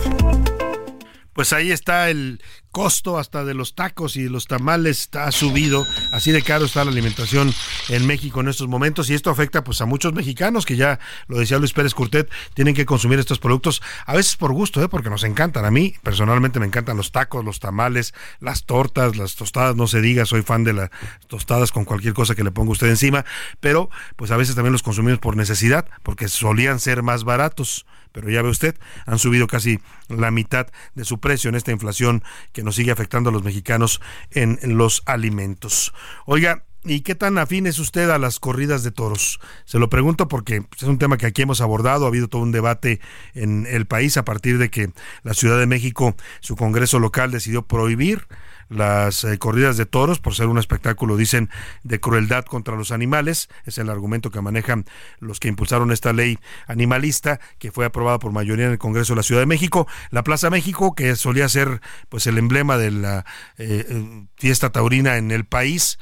Pues 1.33 1.53
ahí 1.53 1.71
está 1.71 2.09
el 2.09 2.41
costo 2.75 3.17
hasta 3.17 3.45
de 3.45 3.53
los 3.53 3.73
tacos 3.73 4.17
y 4.17 4.23
de 4.23 4.29
los 4.29 4.47
tamales 4.47 4.99
está 4.99 5.31
subido, 5.31 5.87
así 6.11 6.33
de 6.33 6.41
caro 6.41 6.65
está 6.65 6.83
la 6.83 6.91
alimentación 6.91 7.53
en 7.87 8.05
México 8.05 8.41
en 8.41 8.49
estos 8.49 8.67
momentos 8.67 9.09
y 9.09 9.13
esto 9.13 9.29
afecta 9.29 9.63
pues 9.63 9.79
a 9.79 9.85
muchos 9.85 10.11
mexicanos 10.11 10.65
que 10.65 10.75
ya 10.75 10.99
lo 11.29 11.39
decía 11.39 11.57
Luis 11.57 11.71
Pérez 11.71 11.93
Curtet, 11.93 12.29
tienen 12.53 12.75
que 12.75 12.85
consumir 12.85 13.17
estos 13.17 13.39
productos 13.39 13.81
a 14.05 14.13
veces 14.13 14.35
por 14.35 14.51
gusto, 14.51 14.83
¿eh? 14.83 14.89
porque 14.89 15.09
nos 15.09 15.23
encantan. 15.23 15.63
A 15.63 15.71
mí 15.71 15.95
personalmente 16.03 16.59
me 16.59 16.65
encantan 16.65 16.97
los 16.97 17.13
tacos, 17.13 17.45
los 17.45 17.61
tamales, 17.61 18.13
las 18.41 18.65
tortas, 18.65 19.15
las 19.15 19.35
tostadas, 19.35 19.77
no 19.77 19.87
se 19.87 20.01
diga, 20.01 20.25
soy 20.25 20.41
fan 20.41 20.65
de 20.65 20.73
las 20.73 20.89
tostadas 21.27 21.71
con 21.71 21.85
cualquier 21.85 22.13
cosa 22.13 22.35
que 22.35 22.43
le 22.43 22.51
ponga 22.51 22.73
usted 22.73 22.89
encima, 22.89 23.23
pero 23.61 23.89
pues 24.17 24.31
a 24.31 24.35
veces 24.35 24.53
también 24.53 24.73
los 24.73 24.83
consumimos 24.83 25.19
por 25.19 25.37
necesidad, 25.37 25.87
porque 26.03 26.27
solían 26.27 26.81
ser 26.81 27.03
más 27.03 27.23
baratos 27.23 27.85
pero 28.15 28.29
ya 28.29 28.41
ve 28.41 28.49
usted, 28.49 28.75
han 29.05 29.19
subido 29.19 29.45
casi 29.45 29.81
la 30.07 30.31
mitad 30.31 30.67
de 30.93 31.03
su 31.03 31.19
precio 31.19 31.49
en 31.49 31.55
esta 31.55 31.73
inflación 31.73 32.23
que 32.53 32.63
nos 32.63 32.75
sigue 32.75 32.91
afectando 32.91 33.29
a 33.29 33.33
los 33.33 33.43
mexicanos 33.43 33.99
en 34.31 34.57
los 34.77 35.03
alimentos. 35.05 35.93
Oiga, 36.25 36.63
¿Y 36.87 37.01
qué 37.01 37.15
tan 37.15 37.39
afín 37.39 37.65
es 37.65 37.79
usted 37.79 38.11
a 38.11 38.19
las 38.19 38.39
corridas 38.39 38.83
de 38.83 38.91
toros? 38.91 39.39
Se 39.65 39.79
lo 39.79 39.89
pregunto 39.89 40.27
porque 40.27 40.61
pues, 40.61 40.83
es 40.83 40.87
un 40.87 40.99
tema 40.99 41.17
que 41.17 41.25
aquí 41.25 41.41
hemos 41.41 41.59
abordado, 41.59 42.05
ha 42.05 42.09
habido 42.09 42.27
todo 42.27 42.43
un 42.43 42.51
debate 42.51 43.01
en 43.33 43.65
el 43.65 43.87
país 43.87 44.17
a 44.17 44.23
partir 44.23 44.59
de 44.59 44.69
que 44.69 44.91
la 45.23 45.33
Ciudad 45.33 45.57
de 45.57 45.65
México, 45.65 46.15
su 46.41 46.55
Congreso 46.55 46.99
local, 46.99 47.31
decidió 47.31 47.63
prohibir 47.63 48.27
las 48.69 49.23
eh, 49.23 49.37
corridas 49.37 49.77
de 49.77 49.85
toros 49.85 50.19
por 50.19 50.35
ser 50.35 50.47
un 50.47 50.57
espectáculo, 50.57 51.17
dicen, 51.17 51.49
de 51.83 51.99
crueldad 51.99 52.45
contra 52.45 52.75
los 52.75 52.91
animales. 52.91 53.49
Es 53.65 53.77
el 53.77 53.89
argumento 53.89 54.31
que 54.31 54.41
manejan 54.41 54.85
los 55.19 55.39
que 55.39 55.47
impulsaron 55.47 55.91
esta 55.91 56.13
ley 56.13 56.39
animalista 56.67 57.39
que 57.59 57.71
fue 57.71 57.85
aprobada 57.85 58.19
por 58.19 58.31
mayoría 58.31 58.65
en 58.65 58.71
el 58.71 58.77
Congreso 58.77 59.13
de 59.13 59.17
la 59.17 59.23
Ciudad 59.23 59.41
de 59.41 59.47
México. 59.47 59.87
La 60.11 60.23
Plaza 60.23 60.49
México, 60.49 60.95
que 60.95 61.15
solía 61.15 61.49
ser 61.49 61.81
pues 62.09 62.27
el 62.27 62.37
emblema 62.37 62.77
de 62.77 62.91
la 62.91 63.25
eh, 63.57 63.85
eh, 63.87 64.25
fiesta 64.35 64.71
taurina 64.71 65.17
en 65.17 65.31
el 65.31 65.45
país, 65.45 65.97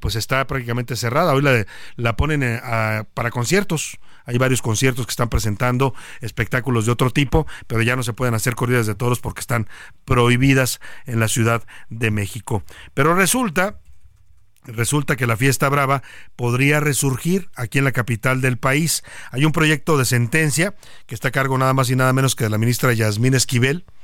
pues 0.00 0.16
está 0.16 0.46
prácticamente 0.46 0.96
cerrada. 0.96 1.32
Hoy 1.34 1.42
la, 1.42 1.66
la 1.96 2.16
ponen 2.16 2.60
para 3.14 3.30
conciertos. 3.30 3.98
Hay 4.24 4.38
varios 4.38 4.60
conciertos 4.60 5.06
que 5.06 5.10
están 5.10 5.28
presentando 5.28 5.94
espectáculos 6.20 6.86
de 6.86 6.92
otro 6.92 7.10
tipo, 7.10 7.46
pero 7.66 7.82
ya 7.82 7.94
no 7.94 8.02
se 8.02 8.12
pueden 8.12 8.34
hacer 8.34 8.54
corridas 8.56 8.86
de 8.86 8.94
toros 8.94 9.20
porque 9.20 9.40
están 9.40 9.68
prohibidas 10.04 10.80
en 11.06 11.20
la 11.20 11.28
Ciudad 11.28 11.62
de 11.90 12.10
México. 12.10 12.62
Pero 12.94 13.14
resulta 13.14 13.78
Resulta 14.66 15.16
que 15.16 15.26
la 15.26 15.36
fiesta 15.36 15.68
brava 15.68 16.02
podría 16.34 16.80
resurgir 16.80 17.48
aquí 17.54 17.78
en 17.78 17.84
la 17.84 17.92
capital 17.92 18.40
del 18.40 18.58
país. 18.58 19.04
Hay 19.30 19.44
un 19.44 19.52
proyecto 19.52 19.96
de 19.96 20.04
sentencia 20.04 20.74
que 21.06 21.14
está 21.14 21.28
a 21.28 21.30
cargo 21.30 21.56
nada 21.56 21.72
más 21.72 21.88
y 21.90 21.96
nada 21.96 22.12
menos 22.12 22.34
que 22.34 22.44
de 22.44 22.50
la 22.50 22.58
ministra 22.58 22.92
Yasmín 22.92 23.34
Esquivel, 23.34 23.84
eh, 23.84 23.95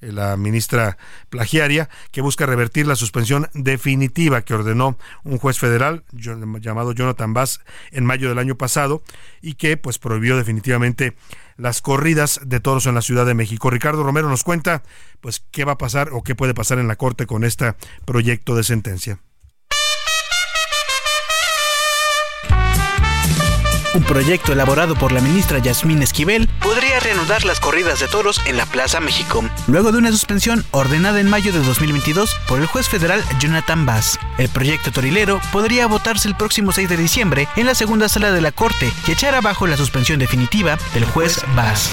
la 0.00 0.36
ministra 0.36 0.98
plagiaria, 1.30 1.88
que 2.10 2.20
busca 2.20 2.46
revertir 2.46 2.86
la 2.86 2.96
suspensión 2.96 3.48
definitiva 3.54 4.42
que 4.42 4.54
ordenó 4.54 4.98
un 5.24 5.38
juez 5.38 5.58
federal 5.58 6.04
llamado 6.12 6.92
Jonathan 6.92 7.34
Bass 7.34 7.60
en 7.92 8.04
mayo 8.04 8.28
del 8.28 8.38
año 8.38 8.56
pasado 8.56 9.02
y 9.40 9.54
que 9.54 9.76
pues 9.76 9.98
prohibió 9.98 10.36
definitivamente 10.36 11.16
las 11.56 11.80
corridas 11.80 12.40
de 12.44 12.60
toros 12.60 12.86
en 12.86 12.94
la 12.94 13.02
Ciudad 13.02 13.26
de 13.26 13.34
México. 13.34 13.70
Ricardo 13.70 14.02
Romero 14.02 14.28
nos 14.28 14.44
cuenta 14.44 14.82
pues 15.20 15.44
qué 15.50 15.64
va 15.64 15.72
a 15.72 15.78
pasar 15.78 16.10
o 16.12 16.22
qué 16.22 16.34
puede 16.34 16.54
pasar 16.54 16.78
en 16.78 16.88
la 16.88 16.96
Corte 16.96 17.26
con 17.26 17.44
este 17.44 17.74
proyecto 18.04 18.54
de 18.54 18.64
sentencia. 18.64 19.20
Un 23.96 24.02
proyecto 24.02 24.52
elaborado 24.52 24.94
por 24.94 25.10
la 25.10 25.22
ministra 25.22 25.58
Yasmín 25.58 26.02
Esquivel 26.02 26.50
podría 26.60 27.00
reanudar 27.00 27.46
las 27.46 27.60
corridas 27.60 27.98
de 27.98 28.06
toros 28.08 28.42
en 28.44 28.58
la 28.58 28.66
Plaza 28.66 29.00
México, 29.00 29.42
luego 29.68 29.90
de 29.90 29.96
una 29.96 30.10
suspensión 30.10 30.66
ordenada 30.70 31.18
en 31.18 31.30
mayo 31.30 31.50
de 31.50 31.60
2022 31.60 32.36
por 32.46 32.60
el 32.60 32.66
juez 32.66 32.90
federal 32.90 33.24
Jonathan 33.40 33.86
Bass. 33.86 34.18
El 34.36 34.50
proyecto 34.50 34.92
torilero 34.92 35.40
podría 35.50 35.86
votarse 35.86 36.28
el 36.28 36.36
próximo 36.36 36.72
6 36.72 36.90
de 36.90 36.96
diciembre 36.98 37.48
en 37.56 37.64
la 37.64 37.74
segunda 37.74 38.10
sala 38.10 38.32
de 38.32 38.42
la 38.42 38.52
Corte 38.52 38.92
y 39.08 39.12
echar 39.12 39.34
abajo 39.34 39.66
la 39.66 39.78
suspensión 39.78 40.18
definitiva 40.18 40.76
del 40.92 41.06
juez 41.06 41.40
Bass. 41.54 41.90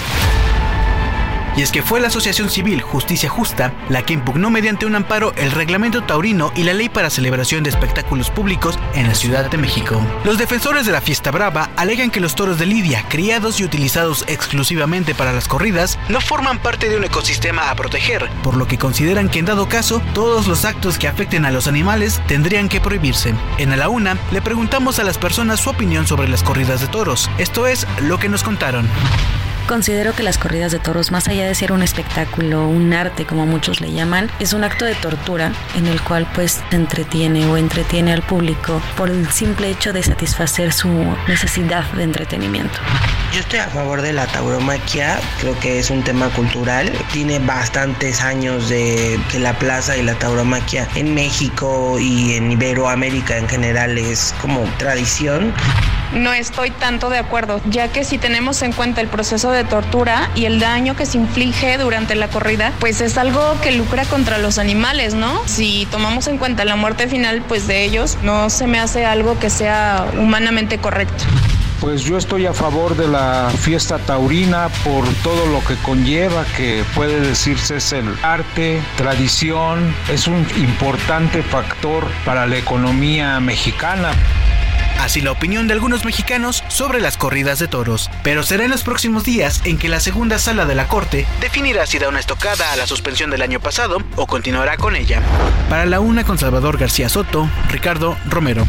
Y 1.56 1.62
es 1.62 1.72
que 1.72 1.84
fue 1.84 2.00
la 2.00 2.08
Asociación 2.08 2.50
Civil 2.50 2.82
Justicia 2.82 3.30
Justa 3.30 3.74
la 3.90 4.04
que 4.04 4.14
impugnó 4.14 4.50
mediante 4.50 4.86
un 4.86 4.96
amparo 4.96 5.34
el 5.36 5.52
reglamento 5.52 6.04
taurino 6.04 6.52
y 6.56 6.64
la 6.64 6.74
ley 6.74 6.90
para 6.90 7.10
celebración 7.10 7.64
de 7.64 7.70
espectáculos 7.70 8.30
públicos 8.30 8.80
en 8.96 9.08
la 9.08 9.16
Ciudad 9.16 9.50
de 9.50 9.58
México. 9.58 10.02
Los 10.24 10.38
defensores 10.38 10.86
de 10.86 10.92
la 10.92 11.02
fiesta 11.02 11.32
brava 11.32 11.70
alegan 11.76 12.10
que 12.10 12.20
los 12.20 12.36
toros 12.36 12.58
de 12.58 12.66
lidia, 12.66 13.06
criados 13.10 13.60
y 13.60 13.64
utilizados 13.64 14.26
exclusivamente 14.28 15.14
para 15.14 15.34
las 15.34 15.48
corridas, 15.48 16.00
no 16.10 16.22
forman 16.22 16.60
parte 16.60 16.90
de 16.90 16.98
un 16.98 17.04
ecosistema 17.04 17.70
a 17.70 17.76
proteger, 17.76 18.30
por 18.42 18.58
lo 18.58 18.68
que 18.68 18.78
consideran 18.78 19.30
que 19.30 19.40
en 19.40 19.46
dado 19.46 19.70
caso, 19.70 20.02
todos 20.14 20.48
los 20.48 20.66
actos 20.66 20.98
que 20.98 21.08
afecten 21.08 21.46
a 21.46 21.52
los 21.52 21.68
animales 21.68 22.22
tendrían 22.28 22.70
que 22.70 22.82
prohibirse. 22.82 23.34
En 23.58 23.72
A 23.72 23.78
la 23.78 23.90
Una, 23.90 24.18
le 24.32 24.42
preguntamos 24.42 25.00
a 25.00 25.04
las 25.04 25.18
personas 25.18 25.60
su 25.60 25.70
opinión 25.70 26.08
sobre 26.08 26.28
las 26.28 26.44
corridas 26.44 26.82
de 26.82 26.88
toros. 26.88 27.30
Esto 27.38 27.68
es 27.68 27.86
lo 28.02 28.18
que 28.18 28.30
nos 28.30 28.44
contaron. 28.44 28.88
Considero 29.68 30.14
que 30.14 30.24
las 30.24 30.38
corridas 30.38 30.74
de 30.74 30.80
toros, 30.80 31.12
más 31.12 31.28
allá 31.30 31.46
de 31.46 31.56
ser 31.56 31.72
un 31.72 31.84
espectáculo, 31.84 32.68
un 32.68 32.94
arte 32.94 33.26
como 33.26 33.46
muchos 33.46 33.80
le 33.80 33.94
llaman, 33.94 34.30
es 34.40 34.54
un 34.54 34.64
acto 34.66 34.84
de 34.84 34.94
tortura 34.96 35.54
en 35.76 35.88
el 35.88 36.02
cual 36.02 36.28
pues 36.36 36.62
entretiene 36.72 37.46
o 37.48 37.56
entretiene 37.56 38.12
al 38.12 38.24
público 38.24 38.82
por 38.98 39.10
el 39.10 39.30
simple 39.32 39.70
hecho 39.70 39.94
de 39.94 40.04
satisfacer 40.04 40.74
su 40.74 40.90
necesidad 41.28 41.90
de 41.94 42.04
entretenimiento. 42.04 42.78
Yo 43.32 43.40
estoy 43.40 43.60
a 43.60 43.68
favor 43.68 44.02
de 44.02 44.14
la 44.14 44.28
tauromaquia, 44.28 45.20
creo 45.40 45.58
que 45.60 45.80
es 45.80 45.90
un 45.90 46.04
tema 46.04 46.30
cultural, 46.30 46.92
tiene 47.12 47.40
bastantes 47.40 48.22
años 48.22 48.70
de 48.70 49.20
que 49.32 49.40
la 49.40 49.58
plaza 49.58 49.98
y 49.98 50.04
la 50.04 50.14
tauromaquia 50.16 50.88
en 50.96 51.16
México 51.16 51.98
y 52.00 52.34
en 52.34 52.52
Iberoamérica 52.52 53.38
en 53.38 53.48
general 53.48 53.98
es 53.98 54.36
como 54.42 54.62
tradición 54.78 55.54
no 56.14 56.34
estoy 56.34 56.72
tanto 56.72 57.10
de 57.10 57.18
acuerdo, 57.18 57.62
ya 57.70 57.88
que 57.90 58.04
si 58.04 58.18
tenemos 58.18 58.62
en 58.62 58.72
cuenta 58.72 59.02
el 59.02 59.08
proceso 59.08 59.52
de 59.52 59.64
tortura 59.64 60.30
y 60.36 60.46
el 60.46 60.60
daño 60.60 60.96
que 60.96 61.06
se 61.06 61.18
inflige 61.18 61.78
durante 61.78 62.16
la 62.16 62.28
corrida, 62.28 62.72
pues 62.80 63.02
es 63.02 63.18
algo 63.18 63.42
que 63.62 63.72
lucra 63.72 64.06
contra 64.06 64.38
los 64.38 64.58
animales, 64.58 65.14
¿no? 65.14 65.42
Si 65.46 65.88
tomamos 65.92 66.28
en 66.28 66.38
cuenta 66.38 66.66
la 66.66 66.76
muerte 66.76 67.08
final, 67.08 67.44
pues 67.48 67.68
de 67.68 67.84
ellos, 67.84 68.18
no 68.24 68.50
se 68.50 68.68
me 68.68 68.80
hace 68.80 69.06
algo 69.06 69.40
que 69.40 69.50
sea 69.50 70.06
humanamente 70.18 70.78
correcto. 70.78 71.24
Pues 71.84 72.04
yo 72.04 72.18
estoy 72.18 72.46
a 72.46 72.54
favor 72.54 72.96
de 72.96 73.10
la 73.10 73.52
fiesta 73.60 74.00
taurina 74.00 74.70
por 74.86 75.06
todo 75.16 75.48
lo 75.48 75.62
que 75.66 75.76
conlleva, 75.76 76.46
que 76.56 76.82
puede 76.96 77.20
decirse 77.20 77.76
es 77.76 77.92
el 77.92 78.08
arte, 78.24 78.82
tradición, 78.96 79.94
es 80.10 80.28
un 80.28 80.48
importante 80.56 81.44
factor 81.44 82.08
para 82.24 82.46
la 82.46 82.56
economía 82.56 83.42
mexicana. 83.42 84.12
Así 85.04 85.20
la 85.20 85.34
opinión 85.34 85.68
de 85.68 85.74
algunos 85.74 86.06
mexicanos 86.06 86.64
sobre 86.70 87.02
las 87.02 87.18
corridas 87.18 87.60
de 87.60 87.68
toros. 87.68 88.10
Pero 88.24 88.42
será 88.42 88.64
en 88.64 88.72
los 88.72 88.84
próximos 88.84 89.26
días 89.26 89.62
en 89.66 89.78
que 89.78 89.90
la 89.90 90.00
segunda 90.00 90.40
sala 90.40 90.66
de 90.66 90.76
la 90.76 90.88
Corte 90.88 91.28
definirá 91.42 91.86
si 91.86 92.00
da 92.00 92.08
una 92.08 92.22
estocada 92.22 92.72
a 92.72 92.78
la 92.78 92.88
suspensión 92.88 93.30
del 93.30 93.42
año 93.42 93.60
pasado 93.60 93.98
o 94.16 94.28
continuará 94.28 94.78
con 94.78 94.96
ella. 94.96 95.22
Para 95.70 95.86
la 95.86 96.00
una 96.00 96.24
con 96.24 96.38
Salvador 96.38 96.78
García 96.78 97.10
Soto, 97.10 97.50
Ricardo 97.70 98.18
Romero. 98.30 98.66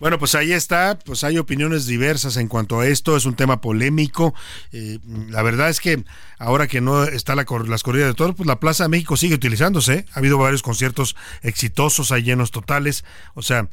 Bueno, 0.00 0.18
pues 0.18 0.34
ahí 0.34 0.52
está, 0.52 0.98
pues 1.02 1.24
hay 1.24 1.38
opiniones 1.38 1.86
diversas 1.86 2.36
en 2.36 2.46
cuanto 2.46 2.78
a 2.78 2.86
esto, 2.86 3.16
es 3.16 3.24
un 3.24 3.36
tema 3.36 3.62
polémico. 3.62 4.34
Eh, 4.72 4.98
la 5.30 5.42
verdad 5.42 5.70
es 5.70 5.80
que 5.80 6.04
ahora 6.38 6.66
que 6.66 6.82
no 6.82 7.04
está 7.04 7.34
la, 7.34 7.46
las 7.66 7.82
corridas 7.82 8.08
de 8.08 8.14
toros, 8.14 8.36
pues 8.36 8.46
la 8.46 8.60
Plaza 8.60 8.84
de 8.84 8.90
México 8.90 9.16
sigue 9.16 9.34
utilizándose. 9.34 10.04
Ha 10.12 10.18
habido 10.18 10.36
varios 10.36 10.60
conciertos 10.60 11.16
exitosos, 11.40 12.12
hay 12.12 12.22
llenos 12.22 12.50
totales. 12.50 13.06
O 13.32 13.40
sea, 13.40 13.68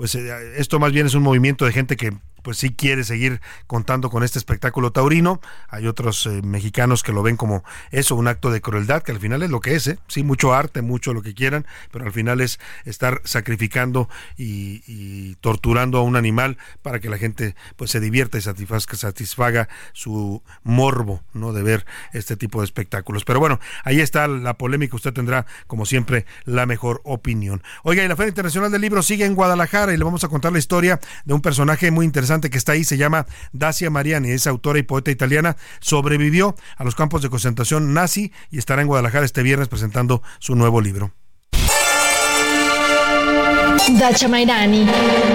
pues 0.00 0.14
eh, 0.14 0.54
esto 0.56 0.78
más 0.78 0.92
bien 0.92 1.04
es 1.04 1.14
un 1.14 1.22
movimiento 1.22 1.66
de 1.66 1.72
gente 1.72 1.94
que 1.94 2.10
pues 2.42 2.58
sí 2.58 2.70
quiere 2.70 3.04
seguir 3.04 3.40
contando 3.66 4.10
con 4.10 4.22
este 4.22 4.38
espectáculo 4.38 4.92
taurino. 4.92 5.40
Hay 5.68 5.86
otros 5.86 6.26
eh, 6.26 6.42
mexicanos 6.42 7.02
que 7.02 7.12
lo 7.12 7.22
ven 7.22 7.36
como 7.36 7.64
eso, 7.90 8.14
un 8.16 8.28
acto 8.28 8.50
de 8.50 8.60
crueldad, 8.60 9.02
que 9.02 9.12
al 9.12 9.20
final 9.20 9.42
es 9.42 9.50
lo 9.50 9.60
que 9.60 9.74
es, 9.74 9.86
¿eh? 9.86 9.98
sí, 10.08 10.22
mucho 10.22 10.54
arte, 10.54 10.82
mucho 10.82 11.12
lo 11.14 11.22
que 11.22 11.34
quieran, 11.34 11.66
pero 11.90 12.04
al 12.04 12.12
final 12.12 12.40
es 12.40 12.58
estar 12.84 13.20
sacrificando 13.24 14.08
y, 14.36 15.34
torturando 15.36 15.98
a 15.98 16.02
un 16.02 16.16
animal 16.16 16.58
para 16.82 17.00
que 17.00 17.08
la 17.08 17.18
gente 17.18 17.54
pues 17.76 17.90
se 17.90 18.00
divierta 18.00 18.38
y 18.38 18.40
satisfaga, 18.42 19.68
su 19.92 20.42
morbo, 20.62 21.22
¿no? 21.32 21.52
De 21.52 21.62
ver 21.62 21.86
este 22.12 22.36
tipo 22.36 22.60
de 22.60 22.64
espectáculos. 22.64 23.24
Pero 23.24 23.40
bueno, 23.40 23.60
ahí 23.84 24.00
está 24.00 24.26
la 24.28 24.54
polémica, 24.54 24.96
usted 24.96 25.12
tendrá 25.12 25.46
como 25.66 25.86
siempre 25.86 26.26
la 26.44 26.66
mejor 26.66 27.00
opinión. 27.04 27.62
Oiga, 27.82 28.04
y 28.04 28.08
la 28.08 28.16
Feria 28.16 28.30
Internacional 28.30 28.70
del 28.70 28.80
Libro 28.80 29.02
sigue 29.02 29.24
en 29.24 29.34
Guadalajara 29.34 29.92
y 29.92 29.96
le 29.96 30.04
vamos 30.04 30.24
a 30.24 30.28
contar 30.28 30.52
la 30.52 30.58
historia 30.58 31.00
de 31.24 31.34
un 31.34 31.40
personaje 31.40 31.90
muy 31.90 32.04
interesante 32.04 32.29
que 32.30 32.58
está 32.58 32.72
ahí, 32.72 32.84
se 32.84 32.96
llama 32.96 33.26
Dacia 33.52 33.90
Mariani, 33.90 34.30
es 34.30 34.46
autora 34.46 34.78
y 34.78 34.82
poeta 34.82 35.10
italiana, 35.10 35.56
sobrevivió 35.80 36.54
a 36.76 36.84
los 36.84 36.94
campos 36.94 37.22
de 37.22 37.28
concentración 37.28 37.92
nazi 37.92 38.32
y 38.50 38.58
estará 38.58 38.82
en 38.82 38.88
Guadalajara 38.88 39.24
este 39.24 39.42
viernes 39.42 39.68
presentando 39.68 40.22
su 40.38 40.54
nuevo 40.54 40.80
libro. 40.80 41.12
Dacia 43.98 44.28
Mairani, 44.28 44.86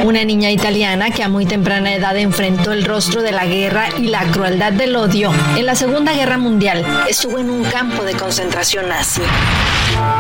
una 0.06 0.24
niña 0.24 0.50
italiana 0.50 1.12
que 1.12 1.24
a 1.24 1.30
muy 1.30 1.46
temprana 1.46 1.94
edad 1.94 2.16
enfrentó 2.18 2.72
el 2.72 2.86
rostro 2.86 3.22
de 3.22 3.34
la 3.34 3.46
guerra 3.46 3.90
y 3.98 4.08
la 4.08 4.24
crueldad 4.32 4.72
del 4.72 4.96
odio 4.96 5.34
en 5.58 5.66
la 5.66 5.76
Segunda 5.76 6.14
Guerra 6.14 6.38
Mundial, 6.38 6.86
estuvo 7.10 7.38
en 7.38 7.50
un 7.50 7.66
campo 7.66 8.04
de 8.04 8.14
concentración 8.14 8.88
nazi. 8.88 9.22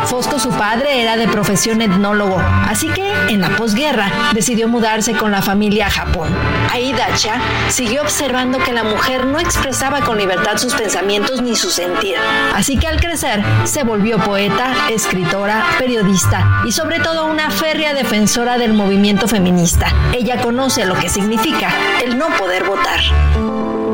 Fosco, 0.06 0.40
su 0.40 0.50
padre, 0.52 1.02
era 1.02 1.18
de 1.18 1.28
profesión 1.28 1.82
etnólogo, 1.82 2.38
así 2.38 2.88
que 2.90 3.12
en 3.30 3.42
la 3.42 3.56
posguerra 3.56 4.12
decidió 4.34 4.68
mudarse 4.68 5.14
con 5.14 5.32
la 5.32 5.42
familia 5.42 5.88
a 5.88 5.90
Japón. 5.90 6.30
Ahí 6.72 6.94
Dacha 6.94 7.40
siguió 7.70 8.02
observando 8.02 8.60
que 8.60 8.72
la 8.72 8.84
mujer 8.84 9.26
no 9.26 9.40
expresaba 9.40 10.02
con 10.02 10.18
libertad 10.18 10.58
sus 10.58 10.74
pensamientos 10.74 11.42
ni 11.42 11.56
su 11.56 11.70
sentir. 11.70 12.16
Así 12.54 12.78
que 12.78 12.88
al 12.88 13.00
crecer 13.00 13.44
se 13.64 13.84
volvió 13.84 14.20
poeta, 14.20 14.74
escritora, 14.92 15.66
periodista 15.80 16.62
y 16.66 16.72
sobre 16.72 17.00
todo 17.00 17.26
una 17.26 17.50
férrea 17.50 17.94
defensora 17.94 18.58
del 18.58 18.74
movimiento 18.74 19.28
feminista. 19.28 19.88
Ella 20.14 20.42
conoce 20.42 20.86
lo 20.86 20.96
que 20.96 21.10
significa 21.10 21.70
el 22.04 22.18
no 22.18 22.28
poder 22.38 22.64
votar. 22.66 23.85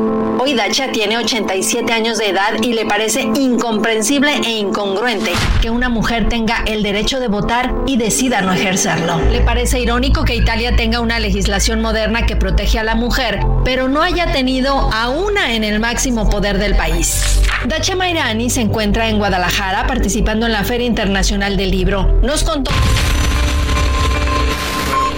Hoy 0.44 0.54
Dacha 0.54 0.90
tiene 0.90 1.18
87 1.18 1.92
años 1.92 2.18
de 2.18 2.30
edad 2.30 2.54
y 2.62 2.72
le 2.72 2.84
parece 2.84 3.20
incomprensible 3.20 4.32
e 4.44 4.50
incongruente 4.58 5.30
que 5.60 5.70
una 5.70 5.88
mujer 5.88 6.28
tenga 6.28 6.64
el 6.66 6.82
derecho 6.82 7.20
de 7.20 7.28
votar 7.28 7.72
y 7.86 7.96
decida 7.96 8.40
no 8.40 8.52
ejercerlo. 8.52 9.20
Le 9.30 9.42
parece 9.42 9.78
irónico 9.78 10.24
que 10.24 10.34
Italia 10.34 10.74
tenga 10.74 10.98
una 10.98 11.20
legislación 11.20 11.80
moderna 11.80 12.26
que 12.26 12.34
protege 12.34 12.80
a 12.80 12.82
la 12.82 12.96
mujer, 12.96 13.38
pero 13.64 13.86
no 13.88 14.02
haya 14.02 14.32
tenido 14.32 14.90
a 14.92 15.10
una 15.10 15.54
en 15.54 15.62
el 15.62 15.78
máximo 15.78 16.28
poder 16.28 16.58
del 16.58 16.74
país. 16.74 17.40
Dacha 17.68 17.94
Mairani 17.94 18.50
se 18.50 18.62
encuentra 18.62 19.08
en 19.08 19.18
Guadalajara 19.18 19.86
participando 19.86 20.46
en 20.46 20.52
la 20.52 20.64
Feria 20.64 20.88
Internacional 20.88 21.56
del 21.56 21.70
Libro. 21.70 22.18
Nos 22.20 22.42
contó... 22.42 22.72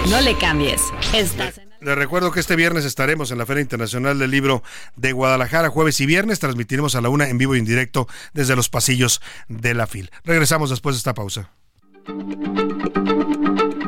No 0.07 0.21
le 0.21 0.37
cambies. 0.37 0.83
Estás 1.15 1.59
les 1.85 1.95
recuerdo 1.95 2.31
que 2.31 2.39
este 2.39 2.55
viernes 2.55 2.83
estaremos 2.83 3.29
en 3.29 3.37
la 3.37 3.45
Feria 3.45 3.61
Internacional 3.61 4.17
del 4.17 4.31
Libro 4.31 4.63
de 4.95 5.11
Guadalajara, 5.11 5.69
jueves 5.69 6.01
y 6.01 6.07
viernes. 6.07 6.39
Transmitiremos 6.39 6.95
a 6.95 7.01
la 7.01 7.09
una 7.09 7.29
en 7.29 7.37
vivo 7.37 7.55
y 7.55 7.59
en 7.59 7.65
directo 7.65 8.07
desde 8.33 8.55
los 8.55 8.69
pasillos 8.69 9.21
de 9.47 9.75
la 9.75 9.85
FIL. 9.85 10.09
Regresamos 10.23 10.71
después 10.71 10.95
de 10.95 10.97
esta 10.97 11.13
pausa. 11.13 11.51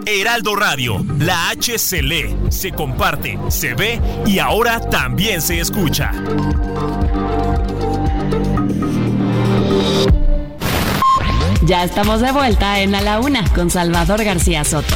Heraldo 0.05 0.55
Radio, 0.55 1.03
la 1.17 1.49
H 1.49 1.77
se 1.79 2.03
lee, 2.03 2.35
se 2.49 2.71
comparte, 2.71 3.37
se 3.49 3.73
ve 3.73 3.99
y 4.27 4.39
ahora 4.39 4.79
también 4.79 5.41
se 5.41 5.59
escucha. 5.59 6.11
Ya 11.63 11.83
estamos 11.83 12.21
de 12.21 12.31
vuelta 12.31 12.79
en 12.79 12.93
A 12.93 13.01
la 13.01 13.19
Una 13.19 13.43
con 13.53 13.69
Salvador 13.71 14.23
García 14.23 14.63
Soto 14.63 14.95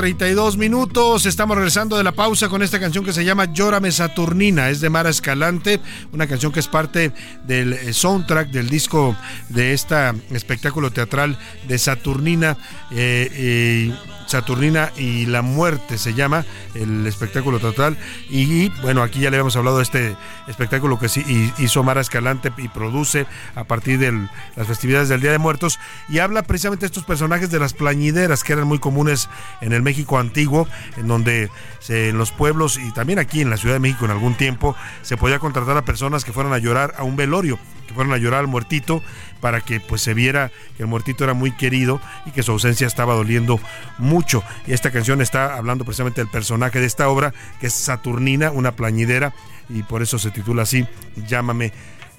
32 0.00 0.56
minutos. 0.56 1.26
Estamos 1.26 1.58
regresando 1.58 1.98
de 1.98 2.04
la 2.04 2.12
pausa 2.12 2.48
con 2.48 2.62
esta 2.62 2.80
canción 2.80 3.04
que 3.04 3.12
se 3.12 3.22
llama 3.22 3.52
Llórame 3.52 3.92
Saturnina. 3.92 4.70
Es 4.70 4.80
de 4.80 4.88
Mara 4.88 5.10
Escalante, 5.10 5.78
una 6.10 6.26
canción 6.26 6.52
que 6.52 6.60
es 6.60 6.68
parte 6.68 7.12
del 7.46 7.74
eh, 7.74 7.92
soundtrack 7.92 8.48
del 8.48 8.70
disco 8.70 9.14
de 9.50 9.74
este 9.74 9.96
espectáculo 10.30 10.90
teatral 10.90 11.38
de 11.68 11.76
Saturnina. 11.76 12.56
eh, 12.92 13.28
eh, 13.30 13.94
Saturnina 14.30 14.92
y 14.96 15.26
la 15.26 15.42
muerte 15.42 15.98
se 15.98 16.14
llama 16.14 16.44
el 16.74 17.06
espectáculo 17.06 17.58
teatral. 17.58 17.98
Y 18.28 18.68
bueno, 18.80 19.02
aquí 19.02 19.20
ya 19.20 19.30
le 19.30 19.36
habíamos 19.36 19.56
hablado 19.56 19.78
de 19.78 19.82
este 19.82 20.16
espectáculo 20.46 20.98
que 20.98 21.08
sí 21.08 21.52
hizo 21.58 21.82
Mara 21.82 22.00
Escalante 22.00 22.52
y 22.56 22.68
produce 22.68 23.26
a 23.56 23.64
partir 23.64 23.98
de 23.98 24.12
las 24.56 24.66
festividades 24.66 25.08
del 25.08 25.20
Día 25.20 25.32
de 25.32 25.38
Muertos. 25.38 25.78
Y 26.08 26.20
habla 26.20 26.42
precisamente 26.42 26.82
de 26.82 26.86
estos 26.86 27.04
personajes 27.04 27.50
de 27.50 27.58
las 27.58 27.72
plañideras 27.74 28.44
que 28.44 28.52
eran 28.52 28.68
muy 28.68 28.78
comunes 28.78 29.28
en 29.60 29.72
el 29.72 29.82
México 29.82 30.18
antiguo, 30.18 30.68
en 30.96 31.08
donde 31.08 31.50
se- 31.80 32.10
en 32.10 32.18
los 32.18 32.30
pueblos 32.30 32.78
y 32.78 32.92
también 32.92 33.18
aquí 33.18 33.40
en 33.40 33.50
la 33.50 33.56
Ciudad 33.56 33.74
de 33.74 33.80
México 33.80 34.04
en 34.04 34.12
algún 34.12 34.34
tiempo 34.36 34.76
se 35.02 35.16
podía 35.16 35.38
contratar 35.40 35.76
a 35.76 35.84
personas 35.84 36.24
que 36.24 36.32
fueran 36.32 36.52
a 36.52 36.58
llorar 36.58 36.94
a 36.96 37.02
un 37.02 37.16
velorio, 37.16 37.58
que 37.88 37.94
fueran 37.94 38.12
a 38.12 38.16
llorar 38.18 38.40
al 38.40 38.46
muertito 38.46 39.02
para 39.40 39.60
que 39.60 39.80
pues 39.80 40.02
se 40.02 40.14
viera 40.14 40.50
que 40.76 40.82
el 40.82 40.88
muertito 40.88 41.24
era 41.24 41.34
muy 41.34 41.52
querido 41.52 42.00
y 42.26 42.30
que 42.30 42.42
su 42.42 42.52
ausencia 42.52 42.86
estaba 42.86 43.14
doliendo 43.14 43.60
mucho. 43.98 44.42
Y 44.66 44.72
esta 44.72 44.90
canción 44.90 45.20
está 45.20 45.56
hablando 45.56 45.84
precisamente 45.84 46.20
del 46.20 46.30
personaje 46.30 46.80
de 46.80 46.86
esta 46.86 47.08
obra, 47.08 47.32
que 47.60 47.66
es 47.68 47.74
Saturnina, 47.74 48.50
una 48.50 48.72
plañidera, 48.72 49.34
y 49.68 49.82
por 49.82 50.02
eso 50.02 50.18
se 50.18 50.30
titula 50.30 50.62
así, 50.62 50.86
Llámame 51.26 51.72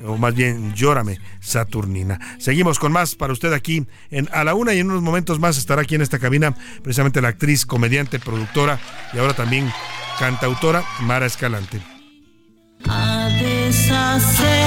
o 0.06 0.18
más 0.18 0.34
bien 0.34 0.74
Llórame, 0.74 1.20
Saturnina. 1.40 2.20
Seguimos 2.40 2.80
con 2.80 2.92
más 2.92 3.16
para 3.16 3.34
usted 3.34 3.54
aquí 3.54 3.86
en 4.10 4.30
A 4.32 4.44
la 4.44 4.56
Una 4.56 4.74
y 4.74 4.80
en 4.80 4.90
unos 4.90 5.02
momentos 5.02 5.40
más 5.40 5.58
estará 5.58 5.84
aquí 5.84 5.96
en 5.96 6.02
esta 6.02 6.20
cabina 6.20 6.56
precisamente 6.82 7.22
la 7.22 7.30
actriz, 7.30 7.66
comediante, 7.66 8.20
productora 8.20 8.80
y 9.14 9.20
ahora 9.20 9.34
también 9.34 9.72
cantautora 10.20 10.84
Mara 11.02 11.26
Escalante. 11.26 11.82
A 12.88 13.30
deshacer, 13.40 14.61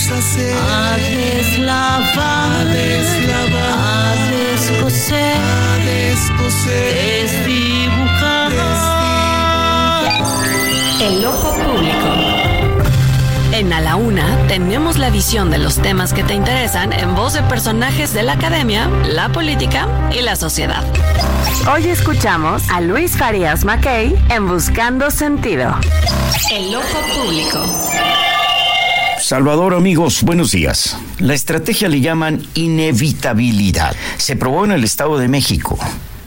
deshacer, 0.00 0.56
a 0.56 0.96
deslavar, 0.96 2.16
a 2.16 2.64
deslavar, 2.64 3.78
a 3.78 4.14
descoser, 4.30 5.36
a 5.36 5.76
descoser, 5.84 6.94
desdibujar, 7.28 8.52
El 11.02 11.26
ojo 11.26 11.52
público. 11.52 12.08
En 13.52 13.72
A 13.74 13.80
la 13.80 13.96
Una 13.96 14.38
tenemos 14.48 14.96
la 14.96 15.10
visión 15.10 15.50
de 15.50 15.58
los 15.58 15.76
temas 15.76 16.14
que 16.14 16.22
te 16.22 16.32
interesan 16.32 16.94
en 16.94 17.14
voz 17.14 17.34
de 17.34 17.42
personajes 17.42 18.14
de 18.14 18.22
la 18.22 18.34
academia, 18.34 18.88
la 19.06 19.28
política 19.28 19.86
y 20.12 20.22
la 20.22 20.34
sociedad. 20.36 20.82
Hoy 21.70 21.88
escuchamos 21.88 22.62
a 22.70 22.80
Luis 22.80 23.18
Farías 23.18 23.66
Mackey 23.66 24.14
en 24.30 24.48
Buscando 24.48 25.10
Sentido. 25.10 25.76
El 26.50 26.74
ojo 26.74 27.00
público. 27.14 28.29
Salvador, 29.30 29.74
amigos, 29.74 30.24
buenos 30.24 30.50
días. 30.50 30.98
La 31.20 31.34
estrategia 31.34 31.88
le 31.88 32.00
llaman 32.00 32.42
inevitabilidad. 32.54 33.94
Se 34.16 34.34
probó 34.34 34.64
en 34.64 34.72
el 34.72 34.82
Estado 34.82 35.18
de 35.18 35.28
México. 35.28 35.78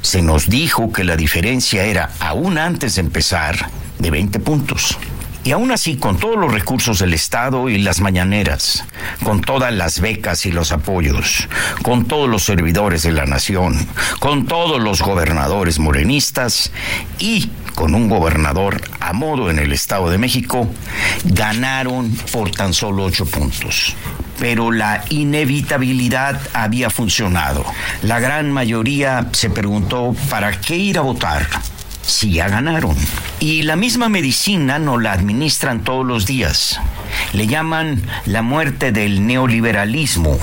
Se 0.02 0.22
nos 0.22 0.50
dijo 0.50 0.94
que 0.94 1.04
la 1.04 1.18
diferencia 1.18 1.84
era, 1.84 2.12
aún 2.22 2.58
antes 2.58 2.96
de 2.96 3.02
empezar, 3.02 3.70
de 4.00 4.10
20 4.10 4.40
puntos. 4.40 4.98
Y 5.46 5.52
aún 5.52 5.72
así, 5.72 5.98
con 5.98 6.18
todos 6.18 6.38
los 6.38 6.54
recursos 6.54 7.00
del 7.00 7.14
Estado 7.14 7.68
y 7.68 7.78
las 7.78 8.00
mañaneras, 8.00 8.86
con 9.24 9.42
todas 9.42 9.74
las 9.74 10.00
becas 10.00 10.46
y 10.46 10.52
los 10.52 10.72
apoyos, 10.72 11.50
con 11.82 12.06
todos 12.06 12.30
los 12.30 12.44
servidores 12.44 13.04
de 13.04 13.12
la 13.12 13.26
nación, 13.26 13.86
con 14.20 14.46
todos 14.46 14.82
los 14.82 15.02
gobernadores 15.02 15.80
morenistas 15.80 16.72
y 17.20 17.50
con 17.76 17.94
un 17.94 18.08
gobernador 18.08 18.82
a 19.02 19.12
modo 19.12 19.50
en 19.50 19.60
el 19.60 19.74
Estado 19.74 20.10
de 20.10 20.18
México, 20.18 20.70
ganaron 21.26 22.10
por 22.32 22.52
tan 22.52 22.74
solo 22.74 23.04
ocho 23.04 23.26
puntos. 23.26 23.96
Pero 24.40 24.72
la 24.72 25.04
inevitabilidad 25.10 26.40
había 26.54 26.90
funcionado. 26.90 27.66
La 28.02 28.20
gran 28.20 28.50
mayoría 28.52 29.28
se 29.34 29.50
preguntó, 29.50 30.16
¿para 30.30 30.60
qué 30.62 30.78
ir 30.78 30.98
a 30.98 31.02
votar? 31.02 31.48
Si 32.04 32.34
ya 32.34 32.48
ganaron. 32.48 32.96
Y 33.40 33.64
la 33.64 33.76
misma 33.76 34.10
medicina 34.10 34.78
nos 34.78 35.02
la 35.02 35.14
administran 35.14 35.84
todos 35.84 36.06
los 36.06 36.26
días. 36.26 36.80
Le 37.34 37.48
llaman 37.48 38.04
la 38.26 38.42
muerte 38.42 38.92
del 38.92 39.26
neoliberalismo, 39.26 40.38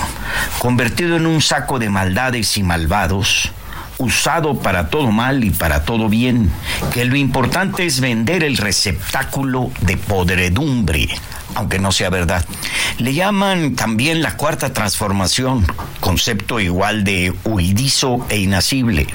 convertido 0.59 1.17
en 1.17 1.27
un 1.27 1.41
saco 1.41 1.79
de 1.79 1.91
maldades 1.91 2.57
y 2.57 2.63
malvados 2.63 3.53
usado 4.01 4.59
para 4.59 4.89
todo 4.89 5.13
mal 5.13 5.45
y 5.45 5.51
para 5.51 5.85
todo 5.85 6.09
bien, 6.09 6.51
que 6.93 7.05
lo 7.05 7.17
importante 7.17 7.85
es 7.85 8.01
vender 8.01 8.43
el 8.43 8.57
receptáculo 8.57 9.71
de 9.83 9.99
podredumbre, 9.99 11.09
aunque 11.55 11.79
no 11.79 11.93
sea 11.93 12.09
verdad. 12.09 12.45
Le 12.97 13.13
llaman 13.13 13.77
también 13.77 14.23
la 14.23 14.37
cuarta 14.37 14.73
transformación, 14.73 15.67
concepto 16.01 16.61
igual 16.61 17.05
de 17.05 17.35
huidizo 17.45 18.25
e 18.31 18.39
inacible, 18.39 19.07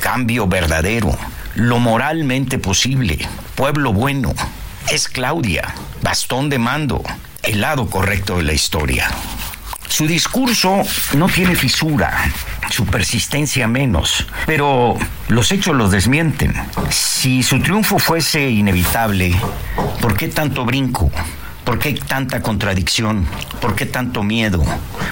cambio 0.00 0.46
verdadero, 0.46 1.18
lo 1.54 1.78
moralmente 1.78 2.58
posible, 2.58 3.18
pueblo 3.54 3.92
bueno, 3.92 4.32
es 4.90 5.08
Claudia, 5.08 5.74
bastón 6.02 6.48
de 6.48 6.58
mando, 6.58 7.02
el 7.42 7.60
lado 7.60 7.88
correcto 7.88 8.38
de 8.38 8.44
la 8.44 8.52
historia. 8.52 9.10
Su 9.88 10.06
discurso 10.06 10.82
no 11.14 11.28
tiene 11.28 11.54
fisura, 11.54 12.32
su 12.70 12.86
persistencia 12.86 13.68
menos, 13.68 14.26
pero 14.46 14.96
los 15.28 15.52
hechos 15.52 15.76
los 15.76 15.90
desmienten. 15.90 16.54
Si 16.90 17.42
su 17.42 17.60
triunfo 17.60 17.98
fuese 17.98 18.48
inevitable, 18.48 19.34
¿por 20.00 20.16
qué 20.16 20.28
tanto 20.28 20.64
brinco? 20.64 21.10
¿Por 21.64 21.78
qué 21.78 21.92
tanta 21.92 22.42
contradicción? 22.42 23.26
¿Por 23.60 23.74
qué 23.74 23.86
tanto 23.86 24.22
miedo? 24.22 24.64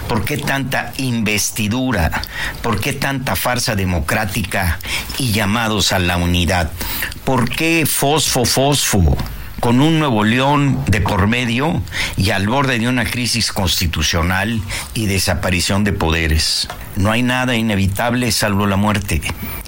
¿Por 0.09 0.25
qué 0.25 0.37
tanta 0.37 0.93
investidura? 0.97 2.23
¿Por 2.63 2.81
qué 2.81 2.93
tanta 2.93 3.37
farsa 3.37 3.77
democrática 3.77 4.79
y 5.19 5.33
llamados 5.33 5.93
a 5.93 5.99
la 5.99 6.17
unidad? 6.17 6.71
¿Por 7.25 7.49
qué 7.49 7.87
fosfo, 7.87 8.45
fosfo? 8.45 9.17
con 9.61 9.83
un 9.83 9.99
Nuevo 9.99 10.25
León 10.25 10.83
de 10.87 11.03
por 11.03 11.27
medio 11.27 11.83
y 12.17 12.31
al 12.31 12.49
borde 12.49 12.79
de 12.79 12.89
una 12.89 13.05
crisis 13.05 13.53
constitucional 13.53 14.61
y 14.95 15.07
desaparición 15.07 15.85
de 15.85 15.93
poderes. 15.93 16.67
No 16.97 17.13
hay 17.13 17.23
nada 17.23 17.55
inevitable 17.55 18.33
salvo 18.33 18.67
la 18.67 18.77
muerte. 18.77 19.21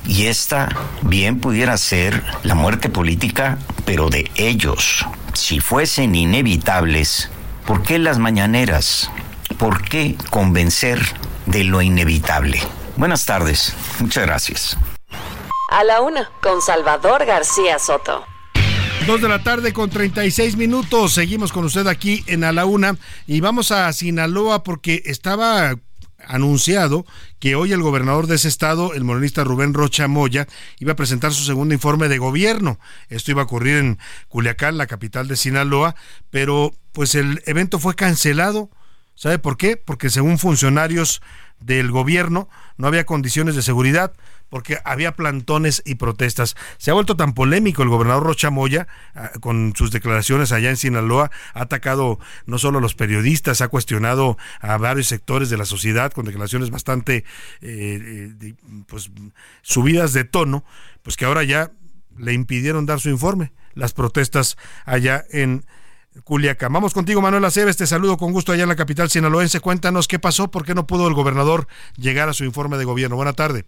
Y 0.06 0.26
esta 0.26 0.68
bien 1.02 1.38
pudiera 1.38 1.76
ser 1.76 2.24
la 2.42 2.54
muerte 2.54 2.88
política, 2.88 3.58
pero 3.84 4.08
de 4.08 4.30
ellos. 4.34 5.06
Si 5.34 5.60
fuesen 5.60 6.14
inevitables, 6.14 7.30
¿por 7.66 7.82
qué 7.82 7.98
las 7.98 8.18
mañaneras? 8.18 9.10
¿Por 9.58 9.82
qué 9.82 10.16
convencer 10.30 11.00
de 11.46 11.64
lo 11.64 11.82
inevitable? 11.82 12.60
Buenas 12.96 13.24
tardes. 13.24 13.74
Muchas 14.00 14.26
gracias. 14.26 14.78
A 15.70 15.84
la 15.84 16.00
una, 16.02 16.30
con 16.42 16.60
Salvador 16.60 17.24
García 17.24 17.78
Soto. 17.78 18.26
Dos 19.06 19.20
de 19.20 19.28
la 19.28 19.42
tarde 19.42 19.72
con 19.72 19.90
36 19.90 20.56
minutos. 20.56 21.14
Seguimos 21.14 21.50
con 21.50 21.64
usted 21.64 21.86
aquí 21.86 22.22
en 22.26 22.44
A 22.44 22.52
la 22.52 22.66
Una 22.66 22.96
y 23.26 23.40
vamos 23.40 23.72
a 23.72 23.92
Sinaloa 23.92 24.62
porque 24.62 25.02
estaba 25.06 25.74
anunciado 26.26 27.04
que 27.38 27.54
hoy 27.54 27.72
el 27.72 27.82
gobernador 27.82 28.26
de 28.26 28.36
ese 28.36 28.48
estado, 28.48 28.94
el 28.94 29.04
morenista 29.04 29.44
Rubén 29.44 29.74
Rocha 29.74 30.08
Moya, 30.08 30.46
iba 30.78 30.92
a 30.92 30.96
presentar 30.96 31.32
su 31.32 31.44
segundo 31.44 31.74
informe 31.74 32.08
de 32.08 32.18
gobierno. 32.18 32.78
Esto 33.08 33.30
iba 33.30 33.42
a 33.42 33.44
ocurrir 33.44 33.76
en 33.76 33.98
Culiacán, 34.28 34.78
la 34.78 34.86
capital 34.86 35.28
de 35.28 35.36
Sinaloa, 35.36 35.94
pero 36.30 36.74
pues 36.92 37.14
el 37.14 37.42
evento 37.46 37.78
fue 37.78 37.94
cancelado 37.94 38.70
¿Sabe 39.14 39.38
por 39.38 39.56
qué? 39.56 39.76
Porque 39.76 40.10
según 40.10 40.38
funcionarios 40.38 41.22
del 41.60 41.90
gobierno 41.90 42.48
no 42.76 42.86
había 42.86 43.06
condiciones 43.06 43.54
de 43.54 43.62
seguridad 43.62 44.12
porque 44.52 44.76
había 44.84 45.12
plantones 45.12 45.82
y 45.86 45.94
protestas. 45.94 46.56
Se 46.76 46.90
ha 46.90 46.94
vuelto 46.94 47.16
tan 47.16 47.32
polémico 47.32 47.82
el 47.82 47.88
gobernador 47.88 48.22
Rocha 48.22 48.50
Moya 48.50 48.86
ah, 49.14 49.30
con 49.40 49.72
sus 49.74 49.90
declaraciones 49.90 50.52
allá 50.52 50.68
en 50.68 50.76
Sinaloa, 50.76 51.30
ha 51.54 51.62
atacado 51.62 52.18
no 52.44 52.58
solo 52.58 52.76
a 52.76 52.82
los 52.82 52.94
periodistas, 52.94 53.62
ha 53.62 53.68
cuestionado 53.68 54.36
a 54.60 54.76
varios 54.76 55.06
sectores 55.06 55.48
de 55.48 55.56
la 55.56 55.64
sociedad 55.64 56.12
con 56.12 56.26
declaraciones 56.26 56.68
bastante 56.68 57.24
eh, 57.62 58.34
eh, 58.42 58.54
pues 58.86 59.10
subidas 59.62 60.12
de 60.12 60.24
tono, 60.24 60.66
pues 61.02 61.16
que 61.16 61.24
ahora 61.24 61.44
ya 61.44 61.72
le 62.18 62.34
impidieron 62.34 62.84
dar 62.84 63.00
su 63.00 63.08
informe, 63.08 63.54
las 63.72 63.94
protestas 63.94 64.58
allá 64.84 65.24
en 65.30 65.64
Culiacán. 66.24 66.74
Vamos 66.74 66.92
contigo, 66.92 67.22
Manuel 67.22 67.46
Aceves. 67.46 67.78
Te 67.78 67.86
saludo 67.86 68.18
con 68.18 68.32
gusto 68.32 68.52
allá 68.52 68.64
en 68.64 68.68
la 68.68 68.76
capital 68.76 69.08
sinaloense. 69.08 69.60
Cuéntanos 69.60 70.08
qué 70.08 70.18
pasó, 70.18 70.50
por 70.50 70.66
qué 70.66 70.74
no 70.74 70.86
pudo 70.86 71.08
el 71.08 71.14
gobernador 71.14 71.68
llegar 71.96 72.28
a 72.28 72.34
su 72.34 72.44
informe 72.44 72.76
de 72.76 72.84
gobierno. 72.84 73.16
Buena 73.16 73.32
tarde. 73.32 73.64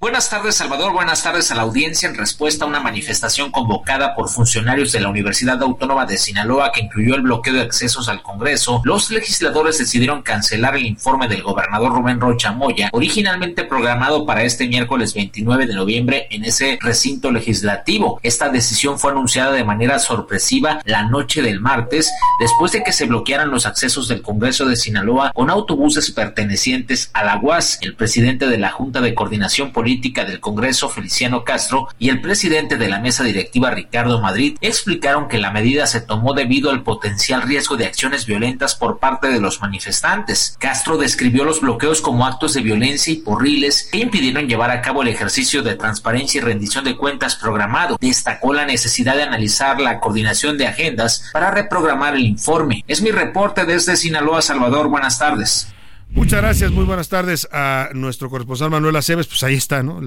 Buenas 0.00 0.28
tardes, 0.28 0.56
Salvador. 0.56 0.92
Buenas 0.92 1.22
tardes 1.22 1.50
a 1.50 1.54
la 1.54 1.62
audiencia 1.62 2.06
en 2.06 2.14
respuesta 2.14 2.66
a 2.66 2.68
una 2.68 2.80
manifestación 2.80 3.50
convocada 3.50 4.14
por 4.14 4.28
funcionarios 4.28 4.92
de 4.92 5.00
la 5.00 5.08
Universidad 5.08 5.62
Autónoma 5.62 6.04
de 6.04 6.18
Sinaloa 6.18 6.72
que 6.72 6.82
incluyó 6.82 7.14
el 7.14 7.22
bloqueo 7.22 7.54
de 7.54 7.62
accesos 7.62 8.08
al 8.10 8.20
Congreso. 8.20 8.82
Los 8.84 9.10
legisladores 9.10 9.78
decidieron 9.78 10.20
cancelar 10.20 10.76
el 10.76 10.84
informe 10.84 11.26
del 11.26 11.42
gobernador 11.42 11.92
Rubén 11.92 12.20
Rocha 12.20 12.52
Moya, 12.52 12.90
originalmente 12.92 13.64
programado 13.64 14.26
para 14.26 14.42
este 14.42 14.68
miércoles 14.68 15.14
29 15.14 15.66
de 15.66 15.74
noviembre 15.74 16.26
en 16.30 16.44
ese 16.44 16.78
recinto 16.82 17.30
legislativo. 17.30 18.20
Esta 18.22 18.50
decisión 18.50 18.98
fue 18.98 19.12
anunciada 19.12 19.52
de 19.52 19.64
manera 19.64 19.98
sorpresiva 20.00 20.80
la 20.84 21.04
noche 21.04 21.40
del 21.40 21.60
martes, 21.60 22.12
después 22.40 22.72
de 22.72 22.82
que 22.82 22.92
se 22.92 23.06
bloquearan 23.06 23.50
los 23.50 23.64
accesos 23.64 24.08
del 24.08 24.20
Congreso 24.20 24.66
de 24.66 24.76
Sinaloa 24.76 25.32
con 25.32 25.48
autobuses 25.48 26.10
pertenecientes 26.10 27.08
a 27.14 27.24
la 27.24 27.38
UAS. 27.38 27.78
El 27.80 27.94
presidente 27.94 28.48
de 28.48 28.58
la 28.58 28.70
Junta 28.70 29.00
de 29.00 29.14
Coordinación 29.14 29.72
Política 29.72 29.83
del 29.84 30.40
Congreso, 30.40 30.88
Feliciano 30.88 31.44
Castro, 31.44 31.88
y 31.98 32.08
el 32.08 32.22
presidente 32.22 32.76
de 32.76 32.88
la 32.88 33.00
mesa 33.00 33.22
directiva, 33.22 33.70
Ricardo 33.70 34.20
Madrid, 34.20 34.56
explicaron 34.62 35.28
que 35.28 35.38
la 35.38 35.50
medida 35.50 35.86
se 35.86 36.00
tomó 36.00 36.32
debido 36.32 36.70
al 36.70 36.82
potencial 36.82 37.42
riesgo 37.42 37.76
de 37.76 37.84
acciones 37.84 38.24
violentas 38.24 38.74
por 38.74 38.98
parte 38.98 39.28
de 39.28 39.40
los 39.40 39.60
manifestantes. 39.60 40.56
Castro 40.58 40.96
describió 40.96 41.44
los 41.44 41.60
bloqueos 41.60 42.00
como 42.00 42.26
actos 42.26 42.54
de 42.54 42.62
violencia 42.62 43.12
y 43.12 43.16
porriles 43.16 43.88
que 43.92 43.98
impidieron 43.98 44.48
llevar 44.48 44.70
a 44.70 44.80
cabo 44.80 45.02
el 45.02 45.08
ejercicio 45.08 45.62
de 45.62 45.74
transparencia 45.74 46.38
y 46.38 46.44
rendición 46.44 46.84
de 46.84 46.96
cuentas 46.96 47.36
programado. 47.36 47.98
Destacó 48.00 48.54
la 48.54 48.64
necesidad 48.64 49.16
de 49.16 49.22
analizar 49.22 49.80
la 49.80 50.00
coordinación 50.00 50.56
de 50.56 50.66
agendas 50.66 51.30
para 51.32 51.50
reprogramar 51.50 52.14
el 52.14 52.24
informe. 52.24 52.84
Es 52.88 53.02
mi 53.02 53.10
reporte 53.10 53.66
desde 53.66 53.96
Sinaloa, 53.96 54.40
Salvador. 54.40 54.88
Buenas 54.88 55.18
tardes. 55.18 55.68
Muchas 56.14 56.40
gracias, 56.40 56.70
muy 56.70 56.84
buenas 56.84 57.08
tardes 57.08 57.48
a 57.52 57.88
nuestro 57.92 58.30
corresponsal 58.30 58.70
Manuel 58.70 58.94
Aceves. 58.94 59.26
Pues 59.26 59.42
ahí 59.42 59.54
está, 59.54 59.82
¿no? 59.82 60.00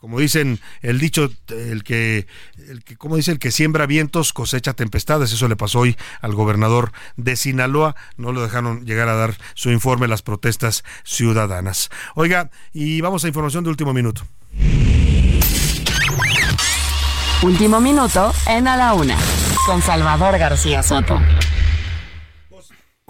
como 0.00 0.18
dicen 0.18 0.58
el 0.82 0.98
dicho, 0.98 1.30
el 1.48 1.84
que, 1.84 2.26
el 2.68 2.82
que, 2.82 2.96
como 2.96 3.14
dice, 3.16 3.30
el 3.30 3.38
que 3.38 3.52
siembra 3.52 3.86
vientos 3.86 4.32
cosecha 4.32 4.74
tempestades. 4.74 5.32
Eso 5.32 5.46
le 5.46 5.54
pasó 5.54 5.80
hoy 5.80 5.96
al 6.20 6.34
gobernador 6.34 6.92
de 7.16 7.36
Sinaloa. 7.36 7.94
No 8.16 8.32
lo 8.32 8.42
dejaron 8.42 8.84
llegar 8.84 9.08
a 9.08 9.14
dar 9.14 9.36
su 9.54 9.70
informe 9.70 10.08
las 10.08 10.22
protestas 10.22 10.82
ciudadanas. 11.04 11.90
Oiga, 12.16 12.50
y 12.72 13.00
vamos 13.00 13.24
a 13.24 13.28
información 13.28 13.62
de 13.62 13.70
último 13.70 13.92
minuto. 13.92 14.22
Último 17.42 17.80
minuto 17.80 18.32
en 18.46 18.66
A 18.66 18.76
la 18.76 18.94
Una, 18.94 19.16
con 19.66 19.80
Salvador 19.80 20.38
García 20.38 20.82
Soto. 20.82 21.20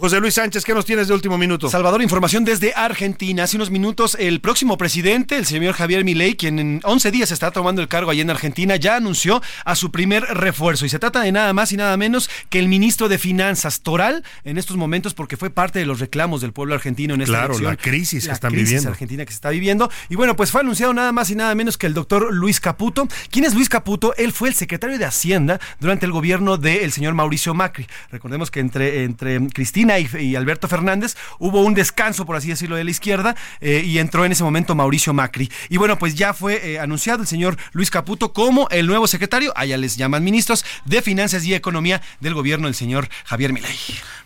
José 0.02 0.18
Luis 0.18 0.34
Sánchez, 0.34 0.64
¿qué 0.64 0.74
nos 0.74 0.84
tienes 0.84 1.06
de 1.06 1.14
último 1.14 1.38
minuto? 1.38 1.70
Salvador, 1.70 2.02
información 2.02 2.44
desde 2.44 2.74
Argentina. 2.74 3.44
Hace 3.44 3.54
unos 3.54 3.70
minutos, 3.70 4.16
el 4.18 4.40
próximo 4.40 4.76
presidente, 4.76 5.36
el 5.36 5.46
señor 5.46 5.74
Javier 5.74 6.02
Milei, 6.04 6.34
quien 6.34 6.58
en 6.58 6.80
11 6.82 7.12
días 7.12 7.30
está 7.30 7.52
tomando 7.52 7.80
el 7.80 7.86
cargo 7.86 8.10
allí 8.10 8.20
en 8.20 8.28
Argentina, 8.28 8.74
ya 8.74 8.96
anunció 8.96 9.40
a 9.64 9.76
su 9.76 9.92
primer 9.92 10.24
refuerzo. 10.24 10.86
Y 10.86 10.88
se 10.88 10.98
trata 10.98 11.20
de 11.20 11.30
nada 11.30 11.52
más 11.52 11.70
y 11.70 11.76
nada 11.76 11.96
menos 11.96 12.28
que 12.50 12.58
el 12.58 12.66
ministro 12.66 13.08
de 13.08 13.16
Finanzas, 13.16 13.82
Toral, 13.82 14.24
en 14.42 14.58
estos 14.58 14.76
momentos, 14.76 15.14
porque 15.14 15.36
fue 15.36 15.50
parte 15.50 15.78
de 15.78 15.86
los 15.86 16.00
reclamos 16.00 16.40
del 16.40 16.52
pueblo 16.52 16.74
argentino 16.74 17.14
en 17.14 17.20
esta 17.20 17.46
Claro, 17.46 17.60
la 17.60 17.76
crisis 17.76 18.26
que 18.26 18.32
están 18.32 18.50
crisis 18.50 18.70
viviendo. 18.70 18.90
argentina 18.90 19.24
que 19.24 19.30
se 19.30 19.36
está 19.36 19.50
viviendo. 19.50 19.88
Y 20.08 20.16
bueno, 20.16 20.34
pues 20.34 20.50
fue 20.50 20.62
anunciado 20.62 20.92
nada 20.92 21.12
más 21.12 21.30
y 21.30 21.36
nada 21.36 21.54
menos 21.54 21.78
que 21.78 21.86
el 21.86 21.94
doctor 21.94 22.34
Luis 22.34 22.58
Caputo. 22.58 23.06
¿Quién 23.30 23.44
es 23.44 23.54
Luis 23.54 23.68
Caputo? 23.68 24.16
Él 24.16 24.32
fue 24.32 24.48
el 24.48 24.56
secretario 24.56 24.98
de 24.98 25.04
Hacienda 25.04 25.60
durante 25.78 26.06
el 26.06 26.10
gobierno 26.10 26.56
del 26.56 26.90
señor 26.90 27.14
Mauricio 27.14 27.54
Macri. 27.54 27.86
Recordemos 28.10 28.50
que 28.50 28.58
entre, 28.58 29.04
entre 29.04 29.38
Cristina 29.50 29.91
y, 29.98 30.08
y 30.18 30.36
Alberto 30.36 30.68
Fernández 30.68 31.16
hubo 31.38 31.62
un 31.62 31.74
descanso, 31.74 32.26
por 32.26 32.36
así 32.36 32.48
decirlo, 32.48 32.76
de 32.76 32.84
la 32.84 32.90
izquierda 32.90 33.36
eh, 33.60 33.82
y 33.84 33.98
entró 33.98 34.24
en 34.24 34.32
ese 34.32 34.44
momento 34.44 34.74
Mauricio 34.74 35.12
Macri. 35.12 35.50
Y 35.68 35.76
bueno, 35.76 35.98
pues 35.98 36.14
ya 36.14 36.34
fue 36.34 36.72
eh, 36.72 36.78
anunciado 36.78 37.22
el 37.22 37.28
señor 37.28 37.56
Luis 37.72 37.90
Caputo 37.90 38.32
como 38.32 38.68
el 38.70 38.86
nuevo 38.86 39.06
secretario, 39.06 39.52
allá 39.56 39.76
les 39.76 39.96
llaman 39.96 40.24
ministros, 40.24 40.64
de 40.84 41.02
Finanzas 41.02 41.44
y 41.44 41.54
Economía 41.54 42.02
del 42.20 42.34
gobierno 42.34 42.66
del 42.66 42.74
señor 42.74 43.08
Javier 43.24 43.52
Milei. 43.52 43.76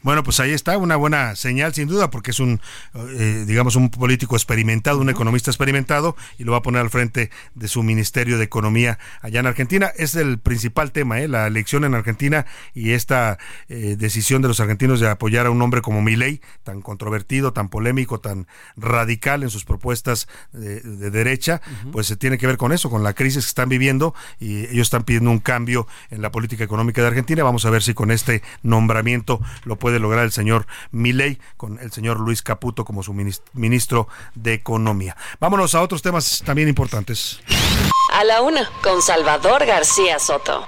Bueno, 0.03 0.23
pues 0.23 0.39
ahí 0.41 0.53
está, 0.53 0.79
una 0.79 0.97
buena 0.97 1.35
señal 1.35 1.75
sin 1.75 1.89
duda, 1.89 2.11
porque 2.11 2.31
es 2.31 2.39
un, 2.39 2.61
eh, 2.95 3.45
digamos, 3.47 3.75
un 3.75 3.91
político 3.91 4.37
experimentado, 4.37 4.99
un 4.99 5.11
economista 5.11 5.51
experimentado, 5.51 6.17
y 6.39 6.45
lo 6.45 6.53
va 6.53 6.59
a 6.59 6.63
poner 6.63 6.83
al 6.83 6.91
frente 6.91 7.31
de 7.55 7.69
su 7.69 7.83
Ministerio 7.83 8.39
de 8.39 8.45
Economía 8.45 8.99
allá 9.21 9.41
en 9.41 9.47
Argentina. 9.47 9.91
Es 9.97 10.15
el 10.15 10.39
principal 10.39 10.93
tema, 10.93 11.19
la 11.19 11.47
elección 11.47 11.85
en 11.85 11.95
Argentina 11.95 12.47
y 12.75 12.93
esta 12.93 13.39
decisión 13.69 14.43
de 14.43 14.49
los 14.49 14.61
argentinos 14.61 15.01
de 15.01 15.09
apoyar 15.09 15.47
a 15.47 15.51
un 15.51 15.56
hombre 15.63 15.83
como 15.83 16.03
Milei, 16.03 16.41
tan 16.63 16.83
controvertido, 16.83 17.53
tan 17.53 17.69
polémico, 17.69 18.21
tan 18.21 18.47
radical 18.77 19.43
en 19.43 19.51
sus 19.51 19.65
propuestas 19.65 20.29
de, 20.53 20.81
de 20.81 21.11
derecha, 21.11 21.61
pues 21.93 22.07
se 22.07 22.17
tiene 22.17 22.39
que 22.39 22.47
ver 22.47 22.57
con 22.57 22.73
eso, 22.73 22.91
con 22.91 23.03
la 23.03 23.13
crisis 23.13 23.45
que 23.45 23.49
están 23.49 23.69
viviendo, 23.69 24.15
y 24.41 24.61
ellos 24.67 24.87
están 24.87 25.05
pidiendo 25.05 25.31
un 25.31 25.39
cambio 25.41 25.87
en 26.11 26.23
la 26.23 26.31
política 26.31 26.65
económica 26.65 27.01
de 27.03 27.09
Argentina. 27.09 27.43
Vamos 27.45 27.65
a 27.65 27.71
ver 27.71 27.83
si 27.83 27.95
con 27.95 28.11
este 28.11 28.43
nombramiento 28.63 29.41
lo 29.65 29.77
puede 29.77 29.99
lograr 29.99 30.25
el 30.25 30.33
señor 30.33 30.67
Milei 30.91 31.39
con 31.57 31.79
el 31.81 31.93
señor 31.93 32.21
Luis 32.21 32.43
Caputo 32.43 32.85
como 32.85 33.03
su 33.03 33.13
minis- 33.15 33.43
ministro 33.53 34.09
de 34.35 34.55
Economía. 34.55 35.17
Vámonos 35.41 35.75
a 35.75 35.83
otros 35.83 36.03
temas 36.03 36.43
también 36.45 36.69
importantes. 36.69 37.41
A 38.13 38.25
la 38.25 38.41
Una, 38.43 38.69
con 38.83 39.03
Salvador 39.03 39.67
García 39.67 40.19
Soto. 40.19 40.67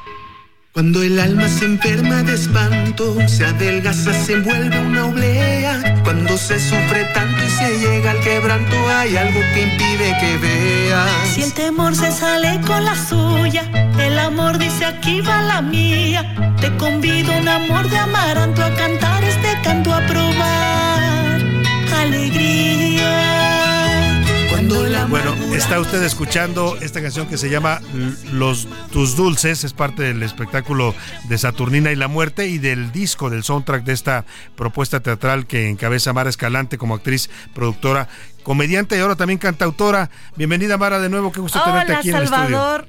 Cuando 0.78 1.02
el 1.02 1.18
alma 1.18 1.48
se 1.48 1.64
enferma 1.64 2.22
de 2.22 2.34
espanto, 2.34 3.16
se 3.26 3.44
adelgaza, 3.44 4.12
se 4.12 4.34
envuelve 4.34 4.78
una 4.78 5.06
oblea. 5.06 6.00
Cuando 6.04 6.38
se 6.38 6.60
sufre 6.60 7.04
tanto 7.14 7.44
y 7.44 7.50
se 7.50 7.80
llega 7.80 8.12
al 8.12 8.20
quebranto, 8.20 8.76
hay 8.88 9.16
algo 9.16 9.40
que 9.54 9.62
impide 9.62 10.16
que 10.20 10.36
veas. 10.36 11.10
Si 11.34 11.42
el 11.42 11.52
temor 11.52 11.96
se 11.96 12.12
sale 12.12 12.60
con 12.64 12.84
la 12.84 12.94
suya, 12.94 13.64
el 13.98 14.20
amor 14.20 14.56
dice 14.56 14.84
aquí 14.84 15.20
va 15.20 15.42
la 15.42 15.62
mía. 15.62 16.54
Te 16.60 16.72
convido 16.76 17.36
un 17.36 17.48
amor 17.48 17.90
de 17.90 17.98
amaranto 17.98 18.62
a 18.62 18.72
cantar 18.76 19.24
este 19.24 19.60
canto 19.64 19.92
a 19.92 19.98
probar 20.06 20.77
Bueno, 25.06 25.34
está 25.54 25.80
usted 25.80 26.02
escuchando 26.02 26.76
esta 26.82 27.00
canción 27.00 27.26
que 27.28 27.38
se 27.38 27.48
llama 27.48 27.80
Los 28.32 28.68
Tus 28.90 29.16
Dulces, 29.16 29.64
es 29.64 29.72
parte 29.72 30.02
del 30.02 30.22
espectáculo 30.22 30.94
de 31.28 31.38
Saturnina 31.38 31.90
y 31.92 31.96
la 31.96 32.08
Muerte 32.08 32.48
y 32.48 32.58
del 32.58 32.92
disco, 32.92 33.30
del 33.30 33.42
soundtrack 33.42 33.84
de 33.84 33.94
esta 33.94 34.26
propuesta 34.56 35.00
teatral 35.00 35.46
que 35.46 35.68
encabeza 35.70 36.12
Mara 36.12 36.28
Escalante 36.28 36.76
como 36.76 36.94
actriz, 36.94 37.30
productora, 37.54 38.08
comediante 38.42 38.96
y 38.96 39.00
ahora 39.00 39.16
también 39.16 39.38
cantautora. 39.38 40.10
Bienvenida 40.36 40.76
Mara 40.76 40.98
de 40.98 41.08
nuevo, 41.08 41.32
qué 41.32 41.40
gusto 41.40 41.62
tenerte 41.64 41.92
Hola 41.92 41.98
aquí 42.00 42.10
en 42.10 42.16
el 42.16 42.22
estudio. 42.24 42.42
Salvador, 42.42 42.88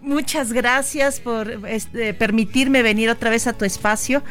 muchas 0.00 0.52
gracias 0.52 1.20
por 1.20 1.68
este, 1.68 2.14
permitirme 2.14 2.82
venir 2.82 3.10
otra 3.10 3.28
vez 3.28 3.46
a 3.46 3.52
tu 3.52 3.66
espacio. 3.66 4.22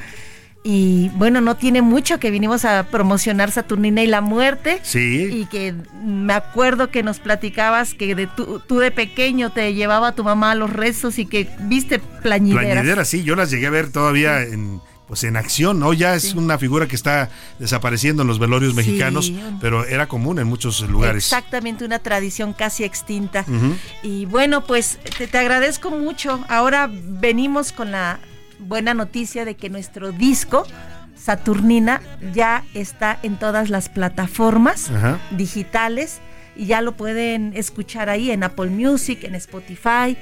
Y 0.64 1.10
bueno, 1.16 1.42
no 1.42 1.56
tiene 1.58 1.82
mucho 1.82 2.20
que 2.20 2.30
vinimos 2.30 2.66
a 2.66 2.84
promocionar 2.92 3.50
Saturnina 3.52 4.04
y 4.04 4.08
la 4.08 4.22
muerte. 4.22 4.80
Sí. 4.84 5.28
Y 5.32 5.46
que 5.48 5.74
me 6.04 6.34
acuerdo 6.34 6.92
que 6.92 7.02
nos 7.02 7.20
platicabas 7.20 7.96
que 7.96 8.14
de 8.14 8.28
tú, 8.28 8.62
tú 8.68 8.78
de 8.78 8.92
pequeño 8.92 9.52
te 9.52 9.74
llevaba 9.74 10.14
tu 10.14 10.24
mamá 10.24 10.52
a 10.52 10.56
los 10.56 10.70
rezos 10.72 11.18
y 11.18 11.26
que 11.26 11.50
viste 11.62 11.98
plañideras. 11.98 12.74
Plañideras, 12.74 13.08
sí, 13.08 13.24
yo 13.24 13.36
las 13.36 13.50
llegué 13.50 13.68
a 13.68 13.72
ver 13.72 13.92
todavía 13.92 14.42
en 14.44 14.80
pues 15.08 15.26
en 15.26 15.36
acción, 15.36 15.78
¿no? 15.78 15.92
Ya 15.92 16.16
es 16.16 16.36
una 16.36 16.58
figura 16.58 16.88
que 16.88 16.96
está 16.96 17.30
desapareciendo 17.60 18.22
en 18.22 18.30
los 18.30 18.40
velorios 18.40 18.72
Sí. 18.72 18.78
mexicanos, 18.78 19.34
pero 19.60 19.84
era 19.86 20.08
común 20.08 20.40
en 20.40 20.48
muchos 20.48 20.80
lugares. 20.90 21.26
Exactamente, 21.26 21.84
una 21.84 22.00
tradición 22.00 22.54
casi 22.54 22.86
extinta. 22.86 23.44
Y 24.04 24.24
bueno, 24.28 24.64
pues 24.64 25.00
te, 25.18 25.28
te 25.28 25.38
agradezco 25.38 25.90
mucho. 25.92 26.40
Ahora 26.48 26.90
venimos 26.90 27.74
con 27.74 27.92
la 27.92 28.20
buena 28.62 28.94
noticia 28.94 29.46
de 29.46 29.56
que 29.56 29.70
nuestro 29.70 30.12
disco, 30.12 30.66
Saturnina, 31.16 32.02
ya 32.34 32.64
está 32.74 33.20
en 33.24 33.38
todas 33.38 33.70
las 33.70 33.90
plataformas 33.90 34.90
Ajá. 34.90 35.20
digitales 35.32 36.20
y 36.56 36.66
ya 36.66 36.82
lo 36.82 36.94
pueden 36.94 37.54
escuchar 37.56 38.10
ahí 38.10 38.32
en 38.32 38.44
Apple 38.44 38.70
Music, 38.70 39.24
en 39.24 39.36
Spotify. 39.36 40.18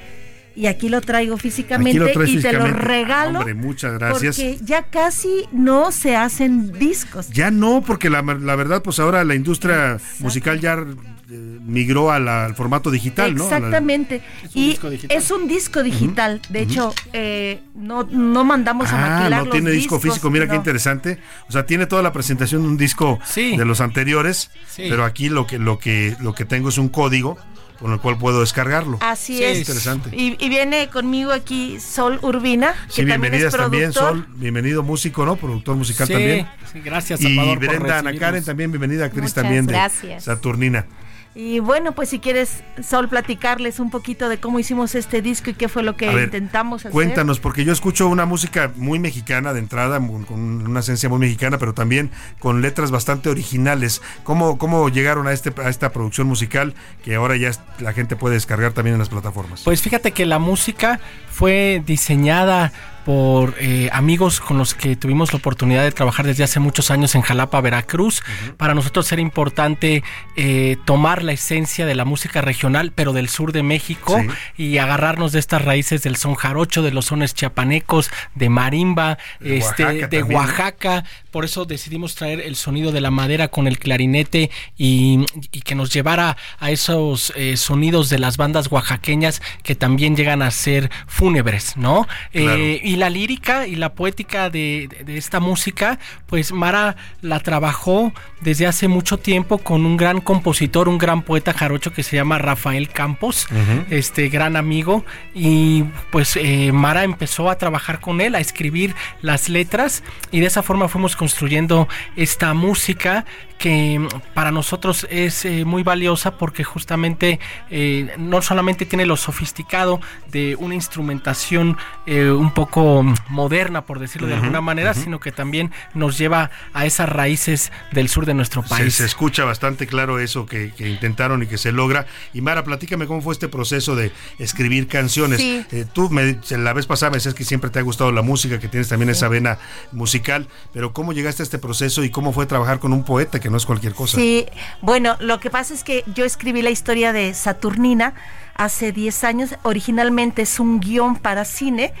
y 0.56 0.66
aquí 0.66 0.88
lo 0.88 1.00
traigo 1.00 1.38
físicamente 1.38 1.98
lo 2.14 2.24
y 2.26 2.40
te 2.40 2.52
lo 2.52 2.66
regalo. 2.66 3.38
Hombre, 3.38 3.54
muchas 3.54 3.94
gracias. 3.98 4.36
Porque 4.36 4.58
ya 4.62 4.82
casi 4.82 5.46
no 5.52 5.90
se 5.92 6.16
hacen 6.16 6.72
discos. 6.72 7.30
Ya 7.30 7.50
no, 7.50 7.82
porque 7.86 8.10
la, 8.10 8.20
la 8.22 8.56
verdad, 8.56 8.82
pues 8.82 8.98
ahora 8.98 9.24
la 9.24 9.34
industria 9.34 9.98
musical 10.18 10.60
ya 10.60 10.84
migró 11.30 12.10
a 12.10 12.18
la- 12.18 12.44
al 12.46 12.54
formato 12.54 12.90
digital, 12.90 13.34
¿no? 13.34 13.46
A 13.46 13.50
la- 13.50 13.56
Exactamente. 13.56 14.22
y 14.54 14.78
es 15.08 15.30
un 15.30 15.46
disco 15.48 15.82
digital. 15.82 16.40
De 16.48 16.62
hecho, 16.62 16.94
eh, 17.12 17.60
no, 17.74 18.02
no 18.04 18.44
mandamos 18.44 18.92
a 18.92 18.96
Ah, 18.96 19.18
maquilar 19.20 19.38
no 19.40 19.44
los 19.46 19.52
tiene 19.52 19.70
disco 19.70 20.00
físico, 20.00 20.30
mira 20.30 20.46
qué 20.46 20.52
no. 20.52 20.56
interesante. 20.58 21.18
O 21.48 21.52
sea, 21.52 21.66
tiene 21.66 21.86
toda 21.86 22.02
la 22.02 22.12
presentación 22.12 22.62
de 22.62 22.68
un 22.68 22.76
disco 22.76 23.18
de 23.36 23.64
los 23.64 23.80
anteriores, 23.80 24.50
Sí. 24.68 24.86
pero 24.88 25.04
aquí 25.04 25.28
lo 25.28 25.46
que, 25.46 25.58
lo 25.58 25.78
que, 25.78 26.16
lo 26.20 26.34
que 26.34 26.44
tengo 26.44 26.68
es 26.68 26.78
un 26.78 26.88
código 26.88 27.38
con 27.78 27.92
el 27.92 27.98
cual 28.00 28.18
puedo 28.18 28.40
descargarlo. 28.40 28.98
Así 29.00 29.42
Es 29.42 29.52
es. 29.52 29.58
interesante. 29.60 30.10
Y, 30.14 30.36
y 30.38 30.48
viene 30.50 30.88
conmigo 30.88 31.32
aquí 31.32 31.80
Sol 31.80 32.18
Urbina, 32.20 32.74
que 32.88 32.92
Sí, 32.92 32.96
también 33.06 33.12
es 33.12 33.20
bienvenidas 33.40 33.56
también. 33.56 33.92
Sol. 33.94 34.26
Bienvenido 34.36 34.82
músico, 34.82 35.24
¿no? 35.24 35.36
Productor 35.36 35.76
musical 35.76 36.06
Sí, 36.06 36.12
también. 36.12 36.46
sí, 36.70 36.80
gracias, 36.80 37.20
Y 37.22 37.24
Salvador, 37.24 37.58
por 37.58 37.68
Brenda 37.68 37.98
Ana. 38.00 38.14
Karen 38.18 38.44
también, 38.44 38.70
bienvenida 38.70 39.06
actriz 39.06 39.22
Muchas 39.22 39.34
también 39.34 39.64
de 39.66 39.72
gracias. 39.72 40.24
Saturnina. 40.24 40.84
Y 41.32 41.60
bueno, 41.60 41.92
pues 41.92 42.08
si 42.08 42.18
quieres, 42.18 42.64
Sol, 42.82 43.08
platicarles 43.08 43.78
un 43.78 43.90
poquito 43.90 44.28
de 44.28 44.40
cómo 44.40 44.58
hicimos 44.58 44.96
este 44.96 45.22
disco 45.22 45.50
y 45.50 45.54
qué 45.54 45.68
fue 45.68 45.84
lo 45.84 45.96
que 45.96 46.08
A 46.08 46.14
ver, 46.14 46.24
intentamos 46.24 46.80
hacer. 46.80 46.90
Cuéntanos, 46.90 47.38
porque 47.38 47.64
yo 47.64 47.72
escucho 47.72 48.08
una 48.08 48.26
música 48.26 48.72
muy 48.74 48.98
mexicana 48.98 49.52
de 49.52 49.60
entrada, 49.60 50.00
con 50.00 50.40
una 50.40 50.80
esencia 50.80 51.08
muy 51.08 51.18
mexicana, 51.18 51.56
pero 51.58 51.72
también 51.72 52.10
con 52.40 52.62
letras 52.62 52.90
bastante 52.90 53.28
originales. 53.28 54.02
¿Cómo, 54.24 54.58
cómo 54.58 54.88
llegaron 54.88 55.28
a, 55.28 55.32
este, 55.32 55.52
a 55.62 55.68
esta 55.68 55.92
producción 55.92 56.26
musical 56.26 56.74
que 57.04 57.14
ahora 57.14 57.36
ya 57.36 57.52
la 57.78 57.92
gente 57.92 58.16
puede 58.16 58.34
descargar 58.34 58.72
también 58.72 58.94
en 58.94 58.98
las 58.98 59.08
plataformas? 59.08 59.62
Pues 59.62 59.82
fíjate 59.82 60.10
que 60.10 60.26
la 60.26 60.40
música 60.40 60.98
fue 61.30 61.80
diseñada 61.86 62.72
por 63.10 63.56
eh, 63.58 63.90
amigos 63.92 64.40
con 64.40 64.56
los 64.56 64.72
que 64.72 64.94
tuvimos 64.94 65.32
la 65.32 65.38
oportunidad 65.38 65.82
de 65.82 65.90
trabajar 65.90 66.26
desde 66.26 66.44
hace 66.44 66.60
muchos 66.60 66.92
años 66.92 67.16
en 67.16 67.22
Jalapa, 67.22 67.60
Veracruz. 67.60 68.22
Para 68.56 68.72
nosotros 68.72 69.10
era 69.10 69.20
importante 69.20 70.04
eh, 70.36 70.76
tomar 70.84 71.24
la 71.24 71.32
esencia 71.32 71.86
de 71.86 71.96
la 71.96 72.04
música 72.04 72.40
regional, 72.40 72.92
pero 72.94 73.12
del 73.12 73.28
sur 73.28 73.50
de 73.50 73.64
México, 73.64 74.16
y 74.56 74.78
agarrarnos 74.78 75.32
de 75.32 75.40
estas 75.40 75.64
raíces 75.64 76.04
del 76.04 76.14
son 76.14 76.36
jarocho, 76.36 76.82
de 76.82 76.92
los 76.92 77.06
sones 77.06 77.34
chiapanecos, 77.34 78.12
de 78.36 78.48
marimba, 78.48 79.18
De 79.40 79.58
este, 79.58 79.82
Oaxaca 79.82 80.06
de. 80.06 80.22
Oaxaca. 80.22 81.04
Por 81.30 81.44
eso 81.44 81.64
decidimos 81.64 82.14
traer 82.14 82.40
el 82.40 82.56
sonido 82.56 82.92
de 82.92 83.00
la 83.00 83.10
madera 83.10 83.48
con 83.48 83.66
el 83.66 83.78
clarinete 83.78 84.50
y, 84.76 85.24
y 85.52 85.60
que 85.62 85.74
nos 85.74 85.92
llevara 85.92 86.36
a 86.58 86.70
esos 86.70 87.32
eh, 87.36 87.56
sonidos 87.56 88.08
de 88.10 88.18
las 88.18 88.36
bandas 88.36 88.70
oaxaqueñas 88.70 89.40
que 89.62 89.74
también 89.74 90.16
llegan 90.16 90.42
a 90.42 90.50
ser 90.50 90.90
fúnebres, 91.06 91.76
¿no? 91.76 92.06
Claro. 92.32 92.56
Eh, 92.62 92.80
y 92.82 92.96
la 92.96 93.10
lírica 93.10 93.66
y 93.66 93.76
la 93.76 93.94
poética 93.94 94.50
de, 94.50 94.88
de- 94.88 95.04
de 95.04 95.16
esta 95.18 95.40
música, 95.40 95.98
pues 96.26 96.52
Mara 96.52 96.96
la 97.22 97.40
trabajó 97.40 98.12
desde 98.40 98.66
hace 98.66 98.88
mucho 98.88 99.18
tiempo 99.18 99.58
con 99.58 99.84
un 99.86 99.96
gran 99.96 100.20
compositor, 100.20 100.88
un 100.88 100.98
gran 100.98 101.22
poeta 101.22 101.52
jarocho 101.52 101.92
que 101.92 102.02
se 102.02 102.16
llama 102.16 102.38
Rafael 102.38 102.88
Campos, 102.88 103.46
este 103.90 104.28
gran 104.28 104.56
amigo, 104.56 105.04
y 105.34 105.84
pues 106.10 106.36
eh, 106.36 106.72
Mara 106.72 107.04
empezó 107.04 107.50
a 107.50 107.58
trabajar 107.58 108.00
con 108.00 108.20
él, 108.20 108.34
a 108.34 108.40
escribir 108.40 108.94
las 109.22 109.48
letras, 109.48 110.02
y 110.30 110.40
de 110.40 110.46
esa 110.46 110.62
forma 110.62 110.88
fuimos 110.88 111.16
construyendo 111.20 111.86
esta 112.16 112.54
música 112.54 113.26
que 113.60 113.98
mm, 113.98 114.08
para 114.34 114.50
nosotros 114.50 115.06
es 115.10 115.44
eh, 115.44 115.64
muy 115.64 115.82
valiosa 115.84 116.32
porque 116.38 116.64
justamente 116.64 117.38
eh, 117.70 118.12
no 118.18 118.42
solamente 118.42 118.86
tiene 118.86 119.06
lo 119.06 119.16
sofisticado 119.16 120.00
de 120.32 120.56
una 120.58 120.74
instrumentación 120.74 121.76
eh, 122.06 122.30
un 122.30 122.52
poco 122.52 123.02
mm, 123.02 123.14
moderna, 123.28 123.82
por 123.86 123.98
decirlo 124.00 124.26
de 124.26 124.34
alguna 124.34 124.60
manera, 124.62 124.94
sino 124.94 125.20
que 125.20 125.30
también 125.30 125.70
nos 125.94 126.16
lleva 126.18 126.50
a 126.72 126.86
esas 126.86 127.08
raíces 127.08 127.70
del 127.92 128.08
sur 128.08 128.24
de 128.26 128.34
nuestro 128.34 128.62
Se, 128.62 128.68
país. 128.68 128.94
se 128.94 129.04
escucha 129.04 129.44
bastante 129.44 129.86
claro 129.86 130.18
eso 130.18 130.46
que, 130.46 130.72
que 130.76 130.88
intentaron 130.88 131.42
y 131.42 131.46
que 131.46 131.58
se 131.58 131.70
logra. 131.70 132.06
Y 132.32 132.40
Mara, 132.40 132.64
platícame 132.64 133.06
cómo 133.06 133.20
fue 133.20 133.34
este 133.34 133.48
proceso 133.48 133.94
de 133.94 134.10
escribir 134.38 134.88
canciones. 134.88 135.38
Sí. 135.38 135.64
Eh, 135.70 135.84
tú 135.92 136.08
me, 136.08 136.38
la 136.50 136.72
vez 136.72 136.86
pasada 136.86 137.10
me 137.10 137.18
decías 137.18 137.34
que 137.34 137.44
siempre 137.44 137.68
te 137.68 137.78
ha 137.78 137.82
gustado 137.82 138.10
la 138.10 138.22
música, 138.22 138.58
que 138.58 138.68
tienes 138.68 138.88
también 138.88 139.10
Sí. 139.10 139.18
esa 139.18 139.28
vena 139.28 139.58
musical, 139.92 140.46
pero 140.72 140.92
¿cómo 140.94 141.12
llegaste 141.12 141.42
a 141.42 141.44
este 141.44 141.58
proceso 141.58 142.04
y 142.04 142.10
cómo 142.10 142.32
fue 142.32 142.46
trabajar 142.46 142.78
con 142.78 142.92
un 142.94 143.04
poeta 143.04 143.40
que 143.40 143.49
no 143.50 143.56
es 143.56 143.66
cualquier 143.66 143.94
cosa? 143.94 144.16
Sí, 144.16 144.46
bueno, 144.80 145.16
lo 145.20 145.40
que 145.40 145.50
pasa 145.50 145.74
es 145.74 145.84
que 145.84 146.04
yo 146.14 146.24
escribí 146.24 146.62
la 146.62 146.70
historia 146.70 147.12
de 147.12 147.34
Saturnina 147.34 148.14
hace 148.54 148.92
10 148.92 149.24
años. 149.24 149.54
Originalmente 149.62 150.42
es 150.42 150.58
un 150.60 150.80
guion 150.80 151.16
para 151.16 151.44
cine 151.44 151.92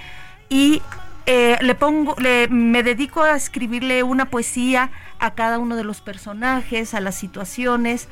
y 0.48 0.80
eh, 1.26 1.58
le 1.60 1.74
pongo, 1.74 2.14
le- 2.18 2.48
me 2.48 2.82
dedico 2.82 3.22
a 3.22 3.36
escribirle 3.36 4.02
una 4.02 4.26
poesía 4.26 4.90
a 5.18 5.34
cada 5.34 5.58
uno 5.58 5.76
de 5.76 5.84
los 5.84 6.00
personajes, 6.00 6.94
a 6.94 7.00
las 7.00 7.14
situaciones 7.16 8.08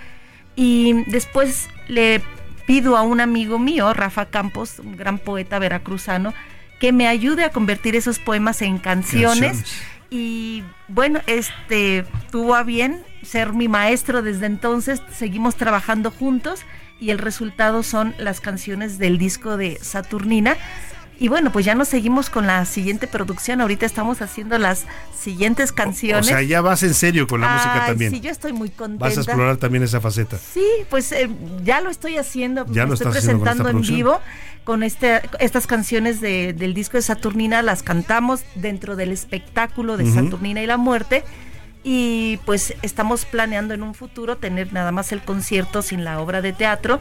y 0.56 1.05
después 1.10 1.69
le 1.89 2.20
pido 2.66 2.97
a 2.97 3.02
un 3.02 3.20
amigo 3.20 3.59
mío, 3.59 3.93
Rafa 3.94 4.27
Campos, 4.27 4.78
un 4.78 4.97
gran 4.97 5.19
poeta 5.19 5.59
veracruzano, 5.59 6.35
que 6.81 6.93
me 6.93 7.09
ayude 7.09 7.44
a 7.44 7.51
convertir 7.51 7.97
esos 7.97 8.19
poemas 8.19 8.60
en 8.62 8.78
canciones. 8.78 9.40
Canciones. 9.40 9.82
Y 10.10 10.64
bueno, 10.89 11.20
este 11.26 12.05
tuvo 12.30 12.55
a 12.55 12.62
bien 12.62 13.02
ser 13.22 13.52
mi 13.52 13.68
maestro 13.68 14.22
desde 14.22 14.47
entonces, 14.47 15.02
seguimos 15.12 15.56
trabajando 15.56 16.10
juntos 16.10 16.64
y 17.01 17.10
el 17.10 17.18
resultado 17.18 17.82
son 17.82 18.14
las 18.18 18.40
canciones 18.40 18.98
del 18.98 19.18
disco 19.18 19.56
de 19.56 19.78
Saturnina. 19.80 20.56
Y 21.20 21.27
bueno, 21.28 21.51
pues 21.51 21.65
ya 21.65 21.74
nos 21.74 21.89
seguimos 21.89 22.31
con 22.31 22.47
la 22.47 22.65
siguiente 22.65 23.09
producción. 23.09 23.61
Ahorita 23.61 23.85
estamos 23.86 24.23
haciendo 24.23 24.57
las 24.59 24.85
siguientes 25.19 25.73
O 25.73 25.74
canciones. 25.74 26.27
sea, 26.27 26.43
ya 26.43 26.61
vas 26.61 26.82
en 26.85 26.95
serio 26.95 27.27
con 27.27 27.40
la 27.40 27.49
música 27.49 27.86
también. 27.86 28.12
Sí, 28.12 28.20
yo 28.20 28.31
estoy 28.31 28.53
muy 28.53 28.70
contenta. 28.70 29.07
Vas 29.07 29.19
a 29.19 29.23
explorar 29.23 29.57
también 29.57 29.82
esa 29.82 30.01
faceta. 30.01 30.39
Sí, 30.39 30.65
pues 30.89 31.11
eh, 31.12 31.28
ya 31.65 31.81
lo 31.81 31.90
estoy 31.90 32.19
haciendo, 32.19 32.65
Ya 32.66 32.82
me 32.85 32.89
lo 32.90 32.95
estoy 32.95 33.09
haciendo 33.16 33.43
presentando 33.43 33.69
en 33.70 33.81
vivo 33.81 34.20
con 34.62 34.82
este, 34.85 35.23
estas 35.40 35.66
canciones 35.66 36.20
de- 36.20 36.53
del 36.53 36.73
disco 36.74 36.97
de 36.99 37.03
Saturnina, 37.03 37.62
las 37.62 37.82
cantamos 37.82 38.43
dentro 38.55 38.95
del 38.97 39.11
espectáculo 39.11 39.97
de. 39.97 40.07
Saturnina 40.12 40.62
y 40.62 40.66
la 40.66 40.77
muerte. 40.77 41.24
Y 41.82 42.39
pues 42.45 42.74
estamos 42.82 43.24
planeando 43.24 43.73
en 43.74 43.82
un 43.82 43.95
futuro 43.95 44.36
tener 44.36 44.73
nada 44.73 44.93
más 44.93 45.11
el 45.12 45.20
concierto 45.23 45.81
sin 45.82 46.05
la 46.05 46.20
obra 46.20 46.43
de 46.43 46.53
teatro, 46.53 47.01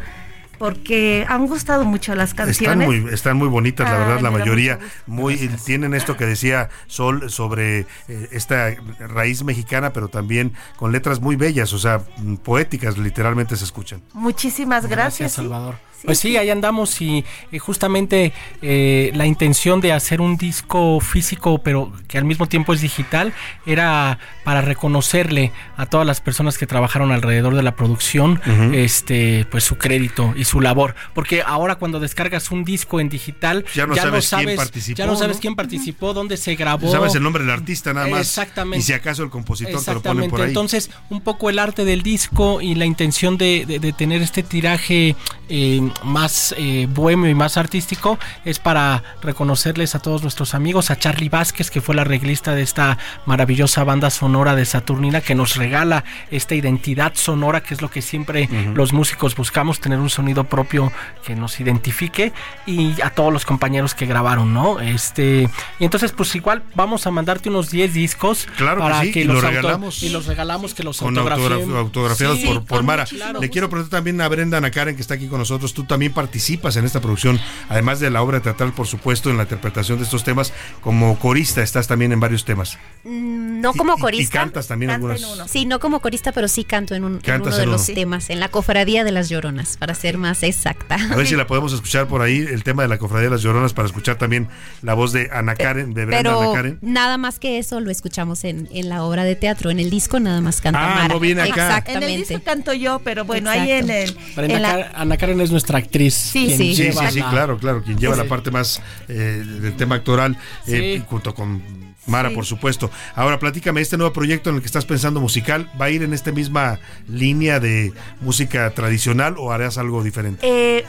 porque 0.57 1.25
han 1.27 1.47
gustado 1.47 1.85
mucho 1.85 2.15
las 2.15 2.31
Están 2.31 2.47
canciones. 2.47 2.88
muy, 2.88 3.13
están 3.13 3.38
muy 3.38 3.47
bonitas, 3.47 3.89
la 3.89 3.97
verdad, 3.97 4.21
la 4.21 4.31
mayoría. 4.31 4.79
Muy, 5.05 5.38
tienen 5.65 5.93
esto 5.93 6.17
que 6.17 6.25
decía 6.25 6.69
Sol 6.88 7.29
sobre 7.29 7.85
eh, 8.07 8.29
esta 8.31 8.75
raíz 8.99 9.43
mexicana, 9.43 9.93
pero 9.93 10.07
también 10.07 10.53
con 10.75 10.91
letras 10.91 11.21
muy 11.21 11.35
bellas, 11.35 11.73
o 11.73 11.79
sea, 11.79 12.01
poéticas, 12.43 12.97
literalmente 12.97 13.55
se 13.55 13.65
escuchan. 13.65 14.01
Muchísimas 14.13 14.85
gracias. 14.88 15.34
Salvador. 15.34 15.75
Pues 16.06 16.19
sí, 16.19 16.38
ahí 16.38 16.49
andamos 16.49 17.02
y 17.02 17.26
eh, 17.52 17.60
justamente 17.60 18.32
eh, 18.61 19.11
la 19.15 19.26
intención 19.26 19.82
de 19.82 19.91
hacer 19.94 20.22
un 20.22 20.38
disco 20.38 20.99
físico, 20.99 21.57
pero 21.64 21.91
que 22.07 22.18
al 22.18 22.26
mismo 22.26 22.45
tiempo 22.48 22.74
es 22.74 22.82
digital, 22.82 23.34
era 23.65 24.19
para 24.44 24.61
reconocerle 24.61 25.52
a 25.76 25.86
todas 25.88 26.06
las 26.07 26.22
personas 26.22 26.57
que 26.57 26.65
trabajaron 26.68 27.11
alrededor 27.11 27.56
de 27.56 27.64
la 27.64 27.76
producción, 27.76 28.40
este, 28.74 29.45
pues 29.52 29.64
su 29.64 29.78
crédito 29.78 30.34
y 30.38 30.45
su 30.45 30.61
labor, 30.61 30.95
porque 31.14 31.41
ahora 31.45 31.76
cuando 31.76 31.99
descargas 31.99 32.52
un 32.52 32.64
disco 32.64 32.99
en 32.99 33.10
digital 33.10 33.65
Ya 33.76 33.86
no 33.88 33.95
sabes 33.95 34.30
quién 34.30 34.56
participó, 34.56 34.98
ya 34.98 35.06
no 35.07 35.15
sabes 35.15 35.38
¿no? 35.38 35.41
quién 35.41 35.56
participó, 35.56 36.14
dónde 36.14 36.38
se 36.38 36.56
grabó, 36.56 36.91
Sabes 36.91 37.15
el 37.15 37.24
nombre 37.24 37.44
del 37.44 37.52
artista 37.52 37.94
nada 37.94 38.07
más. 38.07 38.22
Exactamente. 38.22 38.80
Y 38.80 38.82
si 38.84 38.94
acaso 38.94 39.24
el 39.24 39.30
compositor 39.30 39.84
te 39.84 39.94
lo 39.94 40.02
pone 40.02 40.26
Exactamente. 40.26 40.30
por 40.30 40.41
ahí. 40.41 40.48
Entonces, 40.48 40.90
un 41.10 41.22
poco 41.22 41.49
el 41.49 41.60
arte 41.60 41.86
del 41.86 42.02
disco 42.03 42.61
y 42.61 42.76
la 42.76 42.86
intención 42.86 43.38
de, 43.38 43.65
de- 43.68 43.80
de 43.80 43.94
tener 43.94 44.22
este 44.22 44.44
tiraje 44.44 45.15
eh, 45.49 45.86
más 46.03 46.53
eh, 46.57 46.88
bohemio 46.89 47.30
y 47.30 47.35
más 47.35 47.57
artístico 47.57 48.18
es 48.45 48.59
para 48.59 49.03
reconocerles 49.22 49.95
a 49.95 49.99
todos 49.99 50.22
nuestros 50.23 50.53
amigos, 50.53 50.91
a 50.91 50.97
Charlie 50.97 51.30
Vázquez, 51.30 51.69
que 51.72 51.81
fue 51.81 51.95
la 51.95 52.01
arreglista 52.01 52.55
de 52.55 52.61
esta 52.61 52.97
maravillosa 53.26 53.84
banda 53.84 54.09
sonora 54.09 54.55
de 54.55 54.65
Saturnina, 54.65 55.22
que 55.22 55.35
nos 55.35 55.55
regala 55.55 56.03
esta 56.31 56.55
identidad 56.55 57.14
sonora, 57.15 57.61
que 57.61 57.73
es 57.73 57.81
lo 57.81 57.89
que 57.89 58.01
siempre 58.01 58.49
los 58.73 58.93
músicos 58.93 59.35
buscamos, 59.35 59.80
tener 59.80 59.99
un 59.99 60.09
sonido 60.09 60.43
propio 60.45 60.91
que 61.26 61.35
nos 61.35 61.59
identifique, 61.59 62.34
y 62.65 62.99
a 63.01 63.09
todos 63.11 63.31
los 63.34 63.45
compañeros 63.45 63.93
que 63.95 64.05
grabaron, 64.05 64.53
¿no? 64.53 64.80
Este, 64.80 65.49
y 65.80 65.84
entonces, 65.85 66.11
pues 66.11 66.34
igual 66.35 66.64
vamos 66.76 67.05
a 67.07 67.11
mandarte 67.11 67.49
unos 67.49 67.69
10 67.69 67.93
discos 67.93 68.47
Claro 68.57 68.77
que 68.77 68.81
para 68.89 69.01
sí, 69.01 69.11
y 69.15 69.23
los 69.23 69.38
auto- 69.38 69.47
regalamos. 69.47 70.03
y 70.03 70.09
los 70.09 70.26
regalamos 70.26 70.73
que 70.73 70.84
los 70.84 70.99
con 70.99 71.18
autografiados 71.18 72.39
por, 72.68 72.84
Mara. 72.84 73.05
Le 73.39 73.49
quiero 73.49 73.69
preguntar 73.69 73.97
también 73.99 74.19
a 74.22 74.27
Brenda 74.27 74.57
Ana 74.57 74.72
Karen, 74.72 74.95
que 74.95 75.01
está 75.01 75.15
aquí 75.15 75.27
con 75.27 75.39
nosotros, 75.39 75.73
tú 75.78 75.84
también 75.86 76.12
participas 76.12 76.76
en 76.76 76.86
esta 76.86 76.99
producción, 77.02 77.40
además 77.70 77.99
de 77.99 78.10
la 78.10 78.24
obra 78.24 78.40
teatral, 78.41 78.74
por 78.74 78.88
supuesto, 78.88 79.30
en 79.30 79.38
la 79.38 79.44
interpretación 79.44 79.99
de 79.99 80.06
estos 80.06 80.24
temas, 80.24 80.52
como 80.82 81.20
corista 81.20 81.62
estás 81.62 81.88
también 81.88 82.12
en 82.12 82.20
varios 82.20 82.45
temas. 82.45 82.80
Mm, 83.04 83.62
No 83.62 83.74
como 83.74 83.95
Y- 83.98 84.02
corista. 84.02 84.38
Y, 84.38 84.40
cantas 84.40 84.68
también 84.68 84.90
algunas. 84.91 85.22
Sí, 85.48 85.66
no 85.66 85.80
como 85.80 85.99
corista, 85.99 86.32
pero 86.32 86.48
sí 86.48 86.64
canto 86.64 86.95
en, 86.95 87.04
un, 87.04 87.20
en 87.24 87.41
uno 87.41 87.56
de 87.56 87.64
en 87.64 87.70
los 87.72 87.88
uno. 87.88 87.95
temas, 87.95 88.30
en 88.32 88.40
la 88.40 88.49
cofradía 88.49 89.04
de 89.04 89.12
las 89.12 89.30
lloronas, 89.30 89.78
para 89.78 89.94
ser 89.94 90.18
más 90.18 90.41
exacta. 90.44 90.95
A 91.12 91.16
ver 91.16 91.28
si 91.28 91.36
la 91.36 91.45
podemos 91.48 91.74
escuchar 91.74 92.08
por 92.08 92.22
ahí, 92.24 92.38
el 92.40 92.64
tema 92.64 92.82
de 92.82 92.88
la 92.90 92.98
cofradía 92.98 93.26
de 93.26 93.36
las 93.36 93.44
lloronas, 93.44 93.74
para 93.74 93.86
escuchar 93.88 94.16
también 94.18 94.48
la 94.82 94.94
voz 94.95 95.12
de 95.14 95.30
Ana 95.32 95.54
Karen, 95.56 95.94
de 95.94 96.06
Brenda 96.06 96.32
Ana 96.38 96.54
Karen. 96.54 96.80
nada 96.82 97.18
más 97.20 97.38
que 97.40 97.60
eso 97.60 97.80
lo 97.80 97.91
escuchamos 97.91 98.44
en, 98.44 98.68
en 98.74 98.90
la 98.90 99.04
obra 99.04 99.24
de 99.24 99.36
teatro. 99.36 99.70
En 99.70 99.80
el 99.80 99.90
disco 99.91 100.20
nada 100.20 100.41
más 100.41 100.60
canta 100.62 100.80
Ah, 100.91 100.95
Mara. 100.95 101.08
no 101.10 101.20
viene 101.20 101.41
acá. 101.44 101.52
En 101.54 101.60
el 101.60 101.68
Exactamente. 101.68 102.18
disco 102.18 102.44
canto 102.44 102.74
yo, 102.74 102.99
pero 103.04 103.26
bueno, 103.26 103.49
ahí 103.49 103.72
en 103.72 103.90
el. 103.90 104.18
Brenda 104.36 104.56
en 104.56 104.62
la- 104.62 104.70
Car- 104.70 104.91
Ana 104.95 105.18
Karen 105.18 105.41
es 105.41 105.52
nuestra 105.52 105.66
actriz. 105.76 106.14
Sí, 106.14 106.49
sí. 106.49 106.73
Sí, 106.76 106.84
lleva 106.84 107.07
sí, 107.07 107.14
sí, 107.15 107.19
la- 107.19 107.30
claro, 107.30 107.57
claro, 107.57 107.84
quien 107.84 107.98
lleva 107.98 108.15
Sí. 108.15 108.22
la 108.22 108.27
parte 108.30 108.52
más 108.52 108.81
eh, 109.07 109.44
del 109.61 109.76
tema 109.76 109.95
actoral, 109.95 110.38
eh, 110.68 110.98
Sí. 110.99 111.03
junto 111.10 111.34
con 111.34 111.88
Mara, 112.07 112.30
Sí. 112.30 112.35
por 112.35 112.45
supuesto. 112.45 112.89
Ahora, 113.15 113.38
platícame, 113.38 113.81
este 113.81 113.98
nuevo 113.98 114.14
proyecto 114.14 114.49
en 114.49 114.56
el 114.56 114.61
que 114.61 114.68
estás 114.68 114.85
pensando 114.85 115.19
musical, 115.19 115.69
¿va 115.80 115.85
a 115.85 115.89
ir 115.89 116.03
en 116.03 116.14
esta 116.14 116.31
misma 116.31 116.80
línea 117.10 117.60
de 117.60 117.91
música 118.22 118.69
tradicional 118.72 119.35
o 119.38 119.52
harás 119.52 119.77
algo 119.77 120.02
diferente? 120.03 120.39
Eh, 120.49 120.85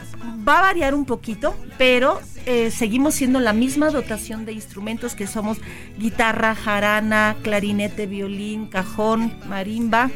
va 0.47 0.59
a 0.59 0.61
variar 0.61 0.93
un 0.95 1.03
poquito, 1.03 1.57
pero 1.77 2.21
eh, 2.45 2.71
seguimos 2.71 3.15
siendo 3.15 3.41
la 3.41 3.51
misma 3.51 3.89
dotación 3.89 4.45
de 4.45 4.53
instrumentos 4.53 5.13
que 5.13 5.27
somos 5.27 5.57
guitarra, 5.97 6.55
jarana, 6.55 7.35
clarinete, 7.43 8.05
violín, 8.07 8.67
cajón, 8.67 9.33
marimba 9.45 10.09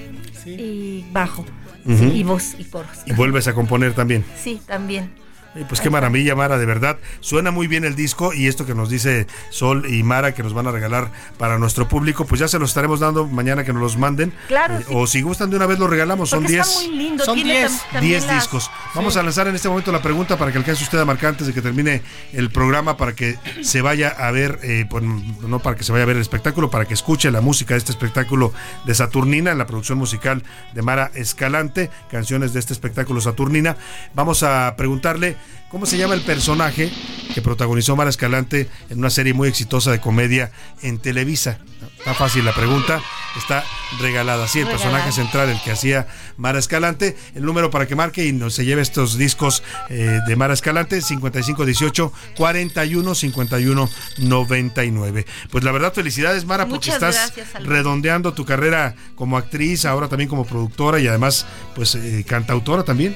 y 0.45 1.03
bajo. 1.11 1.43
Y 1.85 2.23
voz 2.23 2.55
y 2.57 2.63
coros. 2.65 2.99
Y 3.05 3.13
vuelves 3.13 3.47
a 3.47 3.53
componer 3.53 3.93
también. 3.93 4.23
Sí, 4.37 4.61
también. 4.65 5.22
Pues 5.69 5.81
qué 5.81 5.89
maravilla, 5.89 6.35
Mara, 6.35 6.57
de 6.57 6.65
verdad. 6.65 6.97
Suena 7.19 7.51
muy 7.51 7.67
bien 7.67 7.85
el 7.85 7.95
disco 7.95 8.33
y 8.33 8.47
esto 8.47 8.65
que 8.65 8.73
nos 8.73 8.89
dice 8.89 9.27
Sol 9.51 9.85
y 9.87 10.01
Mara 10.01 10.33
que 10.33 10.41
nos 10.41 10.53
van 10.53 10.65
a 10.67 10.71
regalar 10.71 11.11
para 11.37 11.59
nuestro 11.59 11.87
público, 11.87 12.25
pues 12.25 12.39
ya 12.39 12.47
se 12.47 12.57
los 12.57 12.71
estaremos 12.71 12.99
dando 12.99 13.27
mañana 13.27 13.63
que 13.63 13.71
nos 13.71 13.81
los 13.81 13.97
manden. 13.97 14.33
Claro, 14.47 14.75
Eh, 14.75 14.83
sí. 14.87 14.93
O 14.95 15.05
si 15.07 15.21
gustan 15.21 15.49
de 15.51 15.57
una 15.57 15.67
vez 15.67 15.77
los 15.77 15.89
regalamos, 15.89 16.29
son 16.29 16.39
Porque 16.39 16.53
10. 16.53 16.67
está 16.67 16.79
muy 16.89 16.97
lindo. 16.97 17.23
Son 17.25 17.35
tiene 17.35 17.51
10. 17.59 17.71
tam- 17.71 17.91
también 17.91 18.11
10 18.13 18.25
las- 18.25 18.35
discos. 18.35 18.71
Vamos 18.95 19.13
Sí. 19.13 19.19
a 19.19 19.23
lanzar 19.23 19.47
en 19.47 19.55
este 19.55 19.69
momento 19.69 19.91
la 19.91 20.01
pregunta 20.01 20.37
para 20.37 20.51
que 20.51 20.57
alcance 20.57 20.83
usted 20.83 20.97
a 20.99 21.05
marcar 21.05 21.29
antes 21.29 21.45
de 21.45 21.53
que 21.53 21.61
termine 21.61 22.01
el 22.33 22.49
programa, 22.49 22.97
para 22.97 23.13
que 23.13 23.37
se 23.61 23.81
vaya 23.81 24.09
a 24.09 24.31
ver, 24.31 24.59
eh, 24.63 24.85
pues, 24.89 25.03
no 25.03 25.59
para 25.59 25.75
que 25.75 25.83
se 25.83 25.91
vaya 25.91 26.03
a 26.03 26.07
ver 26.07 26.15
el 26.15 26.21
espectáculo, 26.23 26.71
para 26.71 26.85
que 26.85 26.93
escuche 26.95 27.29
la 27.29 27.41
música 27.41 27.75
de 27.75 27.77
este 27.77 27.91
espectáculo 27.91 28.53
de 28.85 28.95
Saturnina, 28.95 29.51
en 29.51 29.57
la 29.59 29.67
producción 29.67 29.99
musical 29.99 30.43
de 30.73 30.81
Mara 30.81 31.11
Escalante, 31.13 31.91
canciones 32.09 32.53
de 32.53 32.59
este 32.59 32.73
espectáculo 32.73 33.21
Saturnina. 33.21 33.77
Vamos 34.15 34.41
a 34.43 34.73
preguntarle 34.77 35.37
cómo 35.69 35.85
se 35.85 35.97
llama 35.97 36.13
el 36.13 36.21
personaje 36.21 36.91
que 37.33 37.41
protagonizó 37.41 37.95
Mara 37.95 38.09
Escalante 38.09 38.69
en 38.89 38.99
una 38.99 39.09
serie 39.09 39.33
muy 39.33 39.47
exitosa 39.49 39.91
de 39.91 39.99
comedia 39.99 40.51
en 40.81 40.99
Televisa. 40.99 41.59
Está 41.97 42.13
fácil 42.13 42.43
la 42.43 42.53
pregunta, 42.53 43.01
está 43.37 43.63
regalada. 43.99 44.47
Sí, 44.47 44.59
el 44.59 44.65
Regalada. 44.65 44.83
personaje 44.83 45.11
central, 45.13 45.49
el 45.49 45.61
que 45.61 45.71
hacía 45.71 46.05
Mara 46.37 46.59
Escalante. 46.59 47.15
El 47.33 47.43
número 47.43 47.71
para 47.71 47.87
que 47.87 47.95
marque 47.95 48.25
y 48.25 48.33
nos 48.33 48.53
se 48.53 48.65
lleve 48.65 48.81
estos 48.81 49.17
discos 49.17 49.63
eh, 49.89 50.19
de 50.27 50.35
Mara 50.35 50.53
Escalante, 50.53 51.01
5518 51.01 52.11
41 52.35 53.15
51 53.15 53.89
99. 54.17 55.25
Pues 55.49 55.63
la 55.63 55.71
verdad, 55.71 55.93
felicidades, 55.93 56.45
Mara, 56.45 56.65
porque 56.67 56.91
Muchas 56.91 56.95
estás 56.95 57.33
gracias, 57.35 57.63
redondeando 57.63 58.33
tu 58.33 58.45
carrera 58.45 58.95
como 59.15 59.37
actriz, 59.37 59.85
ahora 59.85 60.07
también 60.09 60.29
como 60.29 60.45
productora 60.45 60.99
y 60.99 61.07
además, 61.07 61.45
pues, 61.73 61.95
eh, 61.95 62.25
cantautora 62.27 62.83
también. 62.83 63.15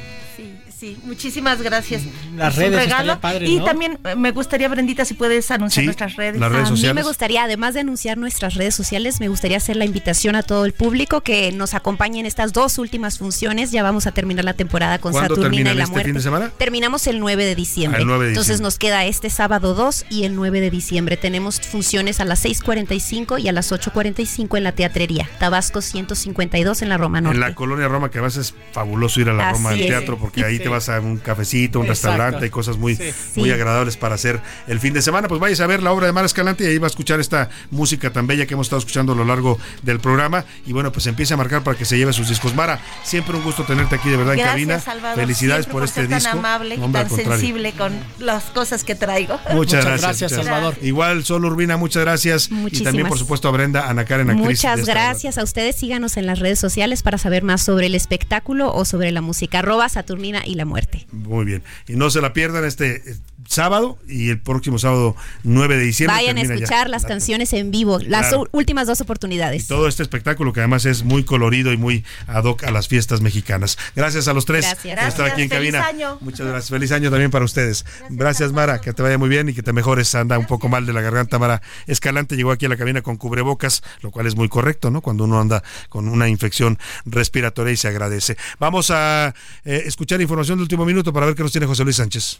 Sí, 0.77 0.95
muchísimas 1.05 1.59
gracias. 1.63 2.03
Las 2.35 2.53
Es 2.53 2.57
un 2.59 2.63
redes 2.65 2.83
regalo. 2.83 3.13
estaría 3.13 3.19
padre, 3.21 3.47
Y 3.49 3.57
¿no? 3.57 3.65
también 3.65 3.97
eh, 4.05 4.15
me 4.15 4.29
gustaría, 4.31 4.67
Brendita, 4.69 5.05
si 5.05 5.15
puedes 5.15 5.49
anunciar 5.49 5.81
Sí, 5.81 5.85
nuestras 5.87 6.15
redes. 6.15 6.39
las 6.39 6.51
redes 6.51 6.67
a 6.67 6.69
mí 6.71 6.77
sociales. 6.77 7.03
me 7.03 7.07
gustaría, 7.07 7.43
además 7.45 7.73
de 7.73 7.79
anunciar 7.79 8.19
nuestras 8.19 8.53
redes 8.53 8.75
sociales, 8.75 9.19
me 9.19 9.27
gustaría 9.27 9.57
hacer 9.57 9.75
la 9.75 9.85
invitación 9.85 10.35
a 10.35 10.43
todo 10.43 10.65
el 10.65 10.73
público 10.73 11.21
que 11.21 11.51
nos 11.51 11.73
acompañe 11.73 12.19
en 12.19 12.27
estas 12.27 12.53
dos 12.53 12.77
últimas 12.77 13.17
funciones. 13.17 13.71
Ya 13.71 13.81
vamos 13.81 14.05
a 14.05 14.11
terminar 14.11 14.45
la 14.45 14.53
temporada 14.53 14.99
con 14.99 15.13
¿Cuándo 15.13 15.33
Saturnina 15.35 15.71
y 15.71 15.75
la 15.77 15.83
este 15.83 15.91
muerte. 15.93 16.09
fin 16.09 16.15
de 16.15 16.21
semana? 16.21 16.51
Terminamos 16.59 17.07
el 17.07 17.19
9 17.19 17.43
de 17.45 17.55
diciembre. 17.55 17.97
Ah, 17.97 18.01
el 18.01 18.07
9 18.07 18.25
de 18.25 18.29
Entonces 18.33 18.57
diciembre. 18.57 18.67
nos 18.67 18.77
queda 18.77 19.05
este 19.05 19.31
sábado 19.31 19.73
2 19.73 20.05
y 20.11 20.25
el 20.25 20.35
9 20.35 20.61
de 20.61 20.69
diciembre. 20.69 21.17
Tenemos 21.17 21.59
funciones 21.59 22.19
a 22.19 22.25
las 22.25 22.45
6.45 22.45 23.39
y 23.41 23.47
a 23.47 23.51
las 23.51 23.71
8.45 23.71 24.55
en 24.57 24.63
la 24.63 24.73
teatrería. 24.73 25.27
Tabasco 25.39 25.81
152 25.81 26.83
en 26.83 26.89
la 26.89 26.97
Roma 26.97 27.19
Norte. 27.19 27.35
En 27.35 27.41
la 27.41 27.55
colonia 27.55 27.87
Roma, 27.87 28.11
que 28.11 28.19
además 28.19 28.37
es 28.37 28.53
fabuloso 28.73 29.19
ir 29.21 29.29
a 29.29 29.33
la 29.33 29.49
Así 29.49 29.57
Roma 29.63 29.73
es. 29.75 29.87
teatro, 29.87 30.19
porque 30.19 30.45
ahí 30.45 30.57
Sí. 30.57 30.63
Te 30.67 30.73
vas 30.73 30.89
a 30.89 30.99
un 30.99 31.17
cafecito, 31.17 31.79
un 31.79 31.85
Exacto. 31.87 32.07
restaurante, 32.09 32.43
hay 32.45 32.49
cosas 32.49 32.77
muy, 32.77 32.95
Sí. 32.95 33.11
muy 33.35 33.49
Sí. 33.49 33.51
agradables 33.53 33.97
para 33.97 34.15
hacer 34.15 34.41
el 34.67 34.79
fin 34.79 34.93
de 34.93 35.01
semana. 35.01 35.27
Pues 35.27 35.39
vayas 35.39 35.59
a 35.61 35.67
ver 35.67 35.81
la 35.83 35.91
obra 35.91 36.07
de 36.07 36.11
Mara 36.13 36.25
Escalante 36.25 36.63
y 36.63 36.67
ahí 36.67 36.77
va 36.77 36.87
a 36.87 36.89
escuchar 36.89 37.19
esta 37.19 37.49
música 37.71 38.11
tan 38.11 38.27
bella 38.27 38.45
que 38.45 38.53
hemos 38.53 38.67
estado 38.67 38.79
escuchando 38.79 39.13
a 39.13 39.15
lo 39.15 39.25
largo 39.25 39.57
del 39.83 39.99
programa. 39.99 40.45
Y 40.65 40.73
bueno, 40.73 40.91
pues 40.91 41.07
empiece 41.07 41.33
a 41.33 41.37
marcar 41.37 41.63
para 41.63 41.77
que 41.77 41.85
se 41.85 41.97
lleve 41.97 42.13
sus 42.13 42.27
discos. 42.29 42.53
Mara, 42.55 42.79
siempre 43.03 43.35
un 43.37 43.43
gusto 43.43 43.63
tenerte 43.63 43.95
aquí 43.95 44.09
de 44.09 44.17
verdad 44.17 44.33
en 44.35 44.39
cabina. 44.41 44.73
Gracias, 44.75 44.93
Salvador. 44.93 45.19
Felicidades 45.19 45.65
siempre 45.65 45.73
por, 45.73 45.83
este 45.83 46.01
ser 46.01 46.09
disco. 46.09 46.29
tan 46.29 46.39
amable 46.39 46.75
y 46.75 46.79
Hombre, 46.81 47.01
tan 47.05 47.15
sensible 47.15 47.71
con 47.73 47.93
las 48.19 48.43
cosas 48.45 48.83
que 48.83 48.95
traigo. 48.95 49.39
Muchas, 49.53 49.85
gracias, 49.85 50.31
muchas- 50.31 50.45
Salvador. 50.45 50.75
Igual, 50.81 51.23
Sol 51.23 51.45
Urbina, 51.45 51.77
muchas 51.77 52.03
gracias. 52.03 52.45
Y 52.45 52.49
también, 52.49 52.63
Muchísimas. 52.63 53.09
por 53.09 53.17
supuesto, 53.19 53.47
a 53.47 53.51
Brenda, 53.51 53.89
Ana 53.89 54.05
Karen, 54.05 54.29
actriz. 54.29 54.45
Muchas 54.63 54.85
gracias 54.85 55.37
a 55.37 55.43
ustedes. 55.43 55.75
Síganos 55.77 56.17
en 56.17 56.25
las 56.25 56.39
redes 56.39 56.59
sociales 56.59 57.03
para 57.03 57.17
saber 57.17 57.43
más 57.43 57.61
sobre 57.61 57.85
el 57.87 57.95
espectáculo 57.95 58.73
o 58.73 58.83
sobre 58.85 59.11
la 59.11 59.21
música. 59.21 59.59
Arroba 59.59 59.87
Saturnina 59.89 60.45
y 60.45 60.55
la 60.57 60.65
muerte. 60.65 61.07
Muy 61.11 61.45
bien. 61.45 61.63
Y 61.87 61.93
no 61.93 62.09
se 62.09 62.21
la 62.21 62.33
pierdan 62.33 62.65
este 62.65 62.95
eh, 63.09 63.15
sábado 63.47 63.97
y 64.07 64.29
el 64.29 64.39
próximo 64.41 64.77
sábado 64.79 65.15
9 65.43 65.77
de 65.77 65.83
diciembre. 65.83 66.15
Vayan 66.17 66.37
a 66.37 66.41
escuchar 66.41 66.89
las 66.89 67.03
la- 67.03 67.07
canciones 67.09 67.53
en 67.53 67.71
vivo, 67.71 67.99
las 67.99 68.27
Claro. 68.29 68.47
últimas 68.51 68.87
dos 68.87 68.99
oportunidades. 69.01 69.67
todo 69.67 69.87
este 69.87 70.03
espectáculo 70.03 70.53
que 70.53 70.59
además 70.59 70.85
es 70.85 71.03
muy 71.03 71.23
colorido 71.23 71.71
y 71.71 71.77
muy 71.77 72.03
ad 72.27 72.43
hoc 72.45 72.63
a 72.63 72.71
las 72.71 72.87
fiestas 72.87 73.21
mexicanas. 73.21 73.77
Gracias 73.95 74.27
a 74.27 74.33
los 74.33 74.45
tres 74.45 74.65
Gracias. 74.65 74.99
por 74.99 75.07
estar 75.07 75.25
aquí 75.31 75.43
en 75.43 75.49
Feliz 75.49 75.71
cabina. 75.73 75.85
año. 75.87 76.17
Muchas 76.21 76.47
gracias. 76.47 76.69
Feliz 76.69 76.91
año 76.91 77.09
también 77.09 77.31
para 77.31 77.45
ustedes. 77.45 77.85
Gracias, 78.09 78.51
Mara. 78.51 78.81
Que 78.81 78.93
te 78.93 79.01
vaya 79.01 79.17
muy 79.17 79.29
bien 79.29 79.49
y 79.49 79.53
que 79.53 79.63
te 79.63 79.73
mejores. 79.73 80.13
Anda 80.15 80.37
un 80.39 80.45
poco 80.47 80.67
mal 80.69 80.85
de 80.85 80.93
la 80.93 81.01
garganta. 81.01 81.37
Mara 81.39 81.61
Escalante 81.87 82.35
llegó 82.35 82.51
aquí 82.51 82.65
a 82.65 82.69
la 82.69 82.77
cabina 82.77 83.01
con 83.01 83.17
cubrebocas, 83.17 83.83
lo 84.01 84.11
cual 84.11 84.27
es 84.27 84.35
muy 84.35 84.49
correcto, 84.49 84.91
¿no? 84.91 85.01
Cuando 85.01 85.23
uno 85.25 85.39
anda 85.39 85.63
con 85.89 86.07
una 86.07 86.27
infección 86.29 86.77
respiratoria 87.05 87.73
y 87.73 87.77
se 87.77 87.87
agradece. 87.87 88.37
Vamos 88.59 88.91
a 88.91 89.33
eh, 89.65 89.83
escuchar 89.85 90.21
información 90.21 90.46
de 90.55 90.61
último 90.61 90.85
minuto 90.85 91.11
para 91.11 91.25
ver 91.25 91.35
qué 91.35 91.43
nos 91.43 91.51
tiene 91.51 91.67
José 91.67 91.83
Luis 91.83 91.97
Sánchez. 91.97 92.39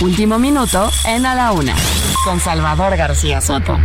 Último 0.00 0.38
minuto 0.38 0.90
en 1.06 1.26
A 1.26 1.34
la 1.34 1.52
Una, 1.52 1.74
con 2.24 2.40
Salvador 2.40 2.96
García 2.96 3.40
Soto. 3.40 3.78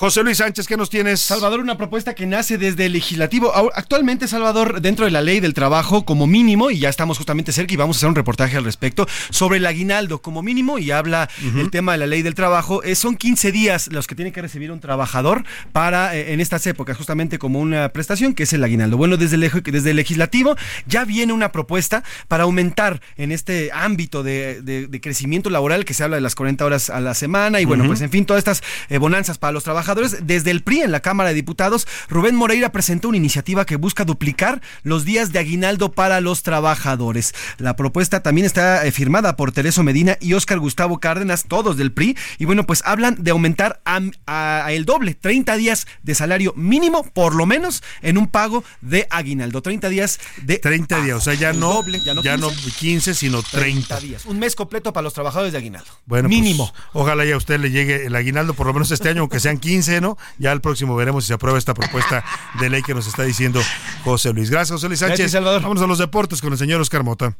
José 0.00 0.22
Luis 0.22 0.38
Sánchez, 0.38 0.66
¿qué 0.66 0.78
nos 0.78 0.88
tienes? 0.88 1.20
Salvador, 1.20 1.60
una 1.60 1.76
propuesta 1.76 2.14
que 2.14 2.24
nace 2.24 2.56
desde 2.56 2.86
el 2.86 2.92
legislativo. 2.94 3.52
Actualmente, 3.74 4.28
Salvador, 4.28 4.80
dentro 4.80 5.04
de 5.04 5.10
la 5.10 5.20
ley 5.20 5.40
del 5.40 5.52
trabajo, 5.52 6.06
como 6.06 6.26
mínimo, 6.26 6.70
y 6.70 6.78
ya 6.78 6.88
estamos 6.88 7.18
justamente 7.18 7.52
cerca 7.52 7.74
y 7.74 7.76
vamos 7.76 7.96
a 7.96 7.98
hacer 7.98 8.08
un 8.08 8.14
reportaje 8.14 8.56
al 8.56 8.64
respecto, 8.64 9.06
sobre 9.28 9.58
el 9.58 9.66
aguinaldo 9.66 10.22
como 10.22 10.42
mínimo, 10.42 10.78
y 10.78 10.90
habla 10.90 11.28
el 11.54 11.70
tema 11.70 11.92
de 11.92 11.98
la 11.98 12.06
ley 12.06 12.22
del 12.22 12.34
trabajo. 12.34 12.82
eh, 12.82 12.94
son 12.94 13.14
15 13.14 13.52
días 13.52 13.88
los 13.92 14.06
que 14.06 14.14
tiene 14.14 14.32
que 14.32 14.40
recibir 14.40 14.72
un 14.72 14.80
trabajador 14.80 15.44
para, 15.72 16.16
eh, 16.16 16.32
en 16.32 16.40
estas 16.40 16.66
épocas, 16.66 16.96
justamente 16.96 17.38
como 17.38 17.60
una 17.60 17.90
prestación, 17.90 18.32
que 18.32 18.44
es 18.44 18.54
el 18.54 18.64
aguinaldo. 18.64 18.96
Bueno, 18.96 19.18
desde 19.18 19.36
el, 19.36 19.50
desde 19.64 19.90
el 19.90 19.96
legislativo 19.96 20.56
ya 20.86 21.04
viene 21.04 21.34
una 21.34 21.52
propuesta 21.52 22.04
para 22.26 22.44
aumentar 22.44 23.02
en 23.18 23.32
este 23.32 23.68
ámbito 23.74 24.22
de, 24.22 24.62
de- 24.62 24.86
de 24.86 25.00
crecimiento 25.02 25.50
laboral, 25.50 25.84
que 25.84 25.92
se 25.92 26.04
habla 26.04 26.16
de 26.16 26.22
las 26.22 26.34
40 26.36 26.64
horas 26.64 26.88
a 26.88 27.00
la 27.00 27.12
semana, 27.12 27.60
y 27.60 27.66
bueno, 27.66 27.84
pues 27.86 28.00
en 28.00 28.08
fin, 28.08 28.24
todas 28.24 28.38
estas 28.38 28.62
eh, 28.88 28.96
bonanzas 28.96 29.36
para 29.36 29.52
los 29.52 29.62
trabajadores. 29.62 29.89
Desde 29.94 30.50
el 30.50 30.62
PRI 30.62 30.82
en 30.82 30.92
la 30.92 31.00
Cámara 31.00 31.30
de 31.30 31.34
Diputados, 31.34 31.86
Rubén 32.08 32.36
Moreira 32.36 32.72
presentó 32.72 33.08
una 33.08 33.16
iniciativa 33.16 33.64
que 33.66 33.76
busca 33.76 34.04
duplicar 34.04 34.60
los 34.82 35.04
días 35.04 35.32
de 35.32 35.38
aguinaldo 35.38 35.92
para 35.92 36.20
los 36.20 36.42
trabajadores. 36.42 37.34
La 37.58 37.76
propuesta 37.76 38.22
también 38.22 38.46
está 38.46 38.86
eh, 38.86 38.92
firmada 38.92 39.36
por 39.36 39.52
Tereso 39.52 39.82
Medina 39.82 40.16
y 40.20 40.34
Óscar 40.34 40.58
Gustavo 40.58 41.00
Cárdenas, 41.00 41.44
todos 41.48 41.76
del 41.76 41.92
PRI, 41.92 42.16
y 42.38 42.44
bueno, 42.44 42.64
pues 42.66 42.82
hablan 42.84 43.16
de 43.18 43.30
aumentar 43.32 43.80
a, 43.84 44.00
a- 44.26 44.64
a 44.66 44.72
el 44.72 44.84
doble, 44.84 45.14
30 45.14 45.56
días 45.56 45.86
de 46.02 46.14
salario 46.14 46.52
mínimo, 46.56 47.02
por 47.12 47.34
lo 47.34 47.46
menos, 47.46 47.82
en 48.02 48.18
un 48.18 48.26
pago 48.28 48.62
de 48.80 49.06
aguinaldo. 49.10 49.62
30 49.62 49.88
días 49.88 50.20
de 50.42 50.58
30 50.58 51.02
días, 51.02 51.16
o 51.16 51.20
sea, 51.20 51.34
ya 51.34 51.50
el 51.50 51.60
no, 51.60 51.72
doble, 51.74 52.00
ya 52.00 52.14
no, 52.36 52.48
15, 52.50 52.70
15, 52.78 53.14
sino 53.14 53.42
30. 53.42 54.00
días. 54.00 54.26
Un 54.26 54.38
mes 54.38 54.54
completo 54.54 54.92
para 54.92 55.02
los 55.02 55.14
trabajadores 55.14 55.52
de 55.52 55.58
aguinaldo. 55.58 55.90
Bueno, 56.06 56.28
pues, 56.28 56.38
mínimo. 56.40 56.72
ojalá 56.92 57.24
ya 57.24 57.34
a 57.34 57.38
usted 57.38 57.58
le 57.60 57.70
llegue 57.70 58.06
el 58.06 58.14
aguinaldo, 58.14 58.54
por 58.54 58.66
lo 58.66 58.72
menos 58.72 58.90
este 58.90 59.08
año, 59.08 59.20
aunque 59.22 59.40
sean 59.40 59.58
15, 59.58 59.79
¿no? 60.00 60.16
Ya 60.38 60.52
el 60.52 60.60
próximo 60.60 60.94
veremos 60.96 61.24
si 61.24 61.28
se 61.28 61.34
aprueba 61.34 61.58
esta 61.58 61.74
propuesta 61.74 62.24
de 62.58 62.70
ley 62.70 62.82
que 62.82 62.94
nos 62.94 63.06
está 63.06 63.22
diciendo 63.22 63.60
José 64.04 64.32
Luis. 64.32 64.50
Gracias, 64.50 64.72
José 64.72 64.88
Luis 64.88 65.00
Sánchez. 65.00 65.18
Gracias, 65.18 65.32
Salvador. 65.32 65.62
Vámonos 65.62 65.82
a 65.82 65.86
los 65.86 65.98
deportes 65.98 66.40
con 66.40 66.52
el 66.52 66.58
señor 66.58 66.80
Oscar 66.80 67.02
Mota. 67.02 67.36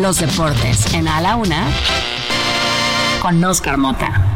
Los 0.00 0.18
deportes 0.18 0.92
en 0.92 1.06
A 1.06 1.20
la 1.20 1.36
Una, 1.36 1.68
con 3.22 3.42
Oscar 3.44 3.78
Mota. 3.78 4.33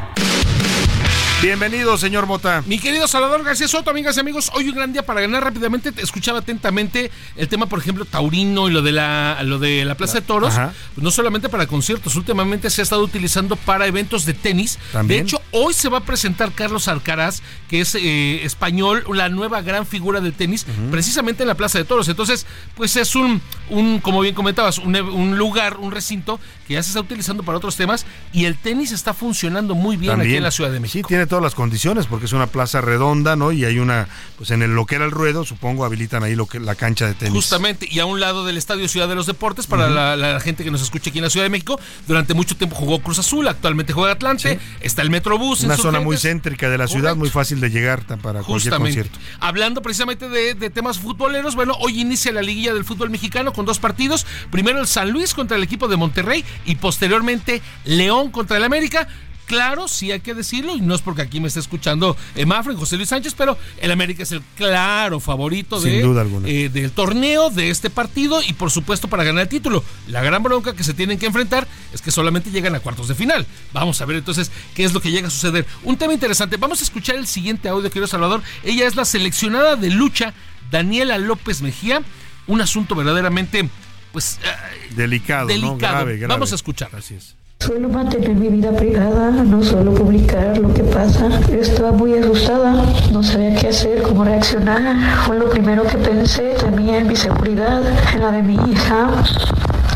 Bienvenido, 1.40 1.96
señor 1.96 2.26
Mota. 2.26 2.64
Mi 2.66 2.80
querido 2.80 3.06
Salvador 3.06 3.44
García 3.44 3.68
Soto, 3.68 3.90
amigas 3.90 4.16
y 4.16 4.20
amigos, 4.20 4.50
hoy 4.54 4.68
un 4.70 4.74
gran 4.74 4.92
día 4.92 5.06
para 5.06 5.20
ganar 5.20 5.44
rápidamente. 5.44 5.92
Te 5.92 6.02
escuchaba 6.02 6.40
atentamente 6.40 7.12
el 7.36 7.46
tema, 7.46 7.66
por 7.66 7.78
ejemplo, 7.78 8.04
taurino 8.04 8.68
y 8.68 8.72
lo 8.72 8.82
de 8.82 8.90
la, 8.90 9.38
lo 9.44 9.60
de 9.60 9.84
la 9.84 9.94
Plaza 9.94 10.14
de 10.14 10.22
Toros. 10.22 10.54
Ajá. 10.54 10.74
No 10.96 11.12
solamente 11.12 11.48
para 11.48 11.68
conciertos, 11.68 12.16
últimamente 12.16 12.70
se 12.70 12.80
ha 12.80 12.84
estado 12.84 13.04
utilizando 13.04 13.54
para 13.54 13.86
eventos 13.86 14.24
de 14.24 14.34
tenis. 14.34 14.80
También. 14.92 15.20
De 15.20 15.28
hecho, 15.28 15.40
hoy 15.52 15.74
se 15.74 15.88
va 15.88 15.98
a 15.98 16.00
presentar 16.00 16.50
Carlos 16.50 16.88
Alcaraz, 16.88 17.40
que 17.68 17.82
es 17.82 17.94
eh, 17.94 18.44
español, 18.44 19.04
la 19.14 19.28
nueva 19.28 19.62
gran 19.62 19.86
figura 19.86 20.20
del 20.20 20.32
tenis, 20.32 20.66
precisamente 20.90 21.44
en 21.44 21.48
la 21.48 21.54
Plaza 21.54 21.78
de 21.78 21.84
Toros. 21.84 22.08
Entonces, 22.08 22.46
pues 22.74 22.96
es 22.96 23.14
un, 23.14 23.40
un 23.70 24.00
como 24.00 24.22
bien 24.22 24.34
comentabas, 24.34 24.78
un, 24.78 24.96
un 24.96 25.38
lugar, 25.38 25.76
un 25.76 25.92
recinto 25.92 26.40
que 26.66 26.74
ya 26.74 26.82
se 26.82 26.88
está 26.88 27.00
utilizando 27.00 27.44
para 27.44 27.58
otros 27.58 27.76
temas 27.76 28.06
y 28.32 28.44
el 28.44 28.58
tenis 28.58 28.90
está 28.90 29.14
funcionando 29.14 29.76
muy 29.76 29.96
bien 29.96 30.20
aquí 30.20 30.34
en 30.34 30.42
la 30.42 30.50
Ciudad 30.50 30.72
de 30.72 30.80
México. 30.80 31.06
Sí, 31.06 31.14
tiene 31.14 31.27
todas 31.28 31.42
las 31.42 31.54
condiciones 31.54 32.06
porque 32.06 32.26
es 32.26 32.32
una 32.32 32.48
plaza 32.48 32.80
redonda, 32.80 33.36
¿no? 33.36 33.52
Y 33.52 33.64
hay 33.64 33.78
una, 33.78 34.08
pues 34.36 34.50
en 34.50 34.62
el, 34.62 34.74
lo 34.74 34.86
que 34.86 34.96
era 34.96 35.04
el 35.04 35.10
ruedo, 35.12 35.44
supongo, 35.44 35.84
habilitan 35.84 36.22
ahí 36.24 36.34
lo 36.34 36.46
que 36.46 36.58
la 36.58 36.74
cancha 36.74 37.06
de 37.06 37.14
tenis. 37.14 37.34
Justamente, 37.34 37.86
y 37.90 38.00
a 38.00 38.06
un 38.06 38.18
lado 38.18 38.44
del 38.44 38.56
Estadio 38.56 38.88
Ciudad 38.88 39.08
de 39.08 39.14
los 39.14 39.26
Deportes, 39.26 39.66
para 39.66 39.88
la, 39.88 40.16
la 40.16 40.40
gente 40.40 40.64
que 40.64 40.70
nos 40.70 40.82
escucha 40.82 41.10
aquí 41.10 41.18
en 41.18 41.24
la 41.24 41.30
Ciudad 41.30 41.46
de 41.46 41.50
México, 41.50 41.78
durante 42.06 42.34
mucho 42.34 42.56
tiempo 42.56 42.74
jugó 42.74 43.00
Cruz 43.00 43.18
Azul, 43.18 43.46
actualmente 43.46 43.92
juega 43.92 44.12
Atlante, 44.12 44.58
está 44.80 45.02
el 45.02 45.10
Metrobús. 45.10 45.62
Una 45.62 45.76
zona 45.76 46.00
muy 46.00 46.16
céntrica 46.16 46.68
de 46.68 46.78
la 46.78 46.88
ciudad, 46.88 47.14
muy 47.14 47.30
fácil 47.30 47.60
de 47.60 47.70
llegar 47.70 48.04
para 48.06 48.42
cualquier 48.42 48.72
Justamente. 48.72 48.78
concierto. 49.02 49.18
Hablando 49.40 49.82
precisamente 49.82 50.28
de, 50.28 50.54
de 50.54 50.70
temas 50.70 50.98
futboleros, 50.98 51.54
bueno, 51.54 51.74
hoy 51.80 52.00
inicia 52.00 52.32
la 52.32 52.42
liguilla 52.42 52.72
del 52.72 52.84
fútbol 52.84 53.10
mexicano 53.10 53.52
con 53.52 53.66
dos 53.66 53.78
partidos. 53.78 54.26
Primero 54.50 54.80
el 54.80 54.86
San 54.86 55.10
Luis 55.10 55.34
contra 55.34 55.56
el 55.56 55.62
equipo 55.62 55.88
de 55.88 55.96
Monterrey 55.96 56.44
y 56.64 56.76
posteriormente 56.76 57.60
León 57.84 58.30
contra 58.30 58.56
el 58.56 58.64
América. 58.64 59.08
Claro, 59.48 59.88
sí 59.88 60.12
hay 60.12 60.20
que 60.20 60.34
decirlo, 60.34 60.76
y 60.76 60.80
no 60.82 60.94
es 60.94 61.00
porque 61.00 61.22
aquí 61.22 61.40
me 61.40 61.48
esté 61.48 61.58
escuchando 61.58 62.16
eh, 62.36 62.44
Mafra 62.46 62.72
y 62.72 62.76
José 62.76 62.96
Luis 62.96 63.08
Sánchez, 63.08 63.34
pero 63.36 63.56
el 63.80 63.90
América 63.90 64.22
es 64.22 64.30
el 64.32 64.42
claro 64.56 65.20
favorito 65.20 65.80
Sin 65.80 65.90
de, 65.92 66.02
duda 66.02 66.20
alguna. 66.20 66.46
eh, 66.46 66.68
del 66.68 66.92
torneo, 66.92 67.48
de 67.50 67.70
este 67.70 67.88
partido 67.90 68.42
y 68.42 68.52
por 68.52 68.70
supuesto 68.70 69.08
para 69.08 69.24
ganar 69.24 69.42
el 69.44 69.48
título. 69.48 69.82
La 70.06 70.22
gran 70.22 70.42
bronca 70.42 70.74
que 70.76 70.84
se 70.84 70.92
tienen 70.94 71.18
que 71.18 71.26
enfrentar 71.26 71.66
es 71.92 72.02
que 72.02 72.10
solamente 72.10 72.50
llegan 72.50 72.74
a 72.74 72.80
cuartos 72.80 73.08
de 73.08 73.14
final. 73.14 73.46
Vamos 73.72 74.00
a 74.00 74.04
ver 74.04 74.18
entonces 74.18 74.50
qué 74.74 74.84
es 74.84 74.92
lo 74.92 75.00
que 75.00 75.10
llega 75.10 75.28
a 75.28 75.30
suceder. 75.30 75.66
Un 75.82 75.96
tema 75.96 76.12
interesante, 76.12 76.58
vamos 76.58 76.80
a 76.80 76.84
escuchar 76.84 77.16
el 77.16 77.26
siguiente 77.26 77.68
audio, 77.70 77.88
querido 77.88 78.06
Salvador. 78.06 78.42
Ella 78.62 78.86
es 78.86 78.96
la 78.96 79.06
seleccionada 79.06 79.76
de 79.76 79.88
lucha, 79.90 80.34
Daniela 80.70 81.16
López 81.18 81.62
Mejía. 81.62 82.02
Un 82.46 82.60
asunto 82.60 82.94
verdaderamente, 82.94 83.68
pues, 84.12 84.38
eh, 84.42 84.94
Delicado, 84.94 85.48
¿no? 85.48 85.54
delicado. 85.54 85.76
Grave, 85.78 86.16
grave. 86.18 86.34
Vamos 86.34 86.52
a 86.52 86.54
escuchar. 86.54 86.90
Así 86.94 87.14
es. 87.14 87.34
Suelo 87.60 87.88
mantener 87.88 88.36
mi 88.36 88.48
vida 88.48 88.70
privada, 88.72 89.30
no 89.30 89.62
suelo 89.62 89.92
publicar 89.92 90.56
lo 90.58 90.72
que 90.72 90.84
pasa. 90.84 91.28
Estaba 91.52 91.92
muy 91.92 92.16
asustada, 92.16 92.84
no 93.12 93.22
sabía 93.22 93.54
qué 93.56 93.68
hacer, 93.68 94.02
cómo 94.02 94.24
reaccionar. 94.24 94.80
Fue 95.26 95.38
lo 95.38 95.50
primero 95.50 95.82
que 95.82 95.98
pensé, 95.98 96.54
temía 96.54 96.98
en 96.98 97.08
mi 97.08 97.16
seguridad, 97.16 97.82
en 98.14 98.20
la 98.20 98.30
de 98.30 98.42
mi 98.42 98.54
hija. 98.70 99.08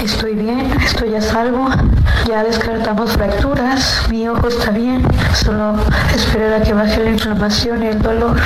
Estoy 0.03 0.35
bien, 0.35 0.73
estoy 0.85 1.15
a 1.15 1.21
salvo. 1.21 1.69
Ya 2.29 2.43
descartamos 2.43 3.13
fracturas, 3.13 4.07
mi 4.11 4.29
ojo 4.29 4.49
está 4.49 4.71
bien. 4.73 5.07
Solo 5.35 5.77
esperar 6.15 6.61
a 6.61 6.63
que 6.65 6.75
baje 6.75 7.03
la 7.03 7.11
inflamación 7.11 7.85
y 7.85 7.87
el 7.87 8.03
dolor. 8.03 8.37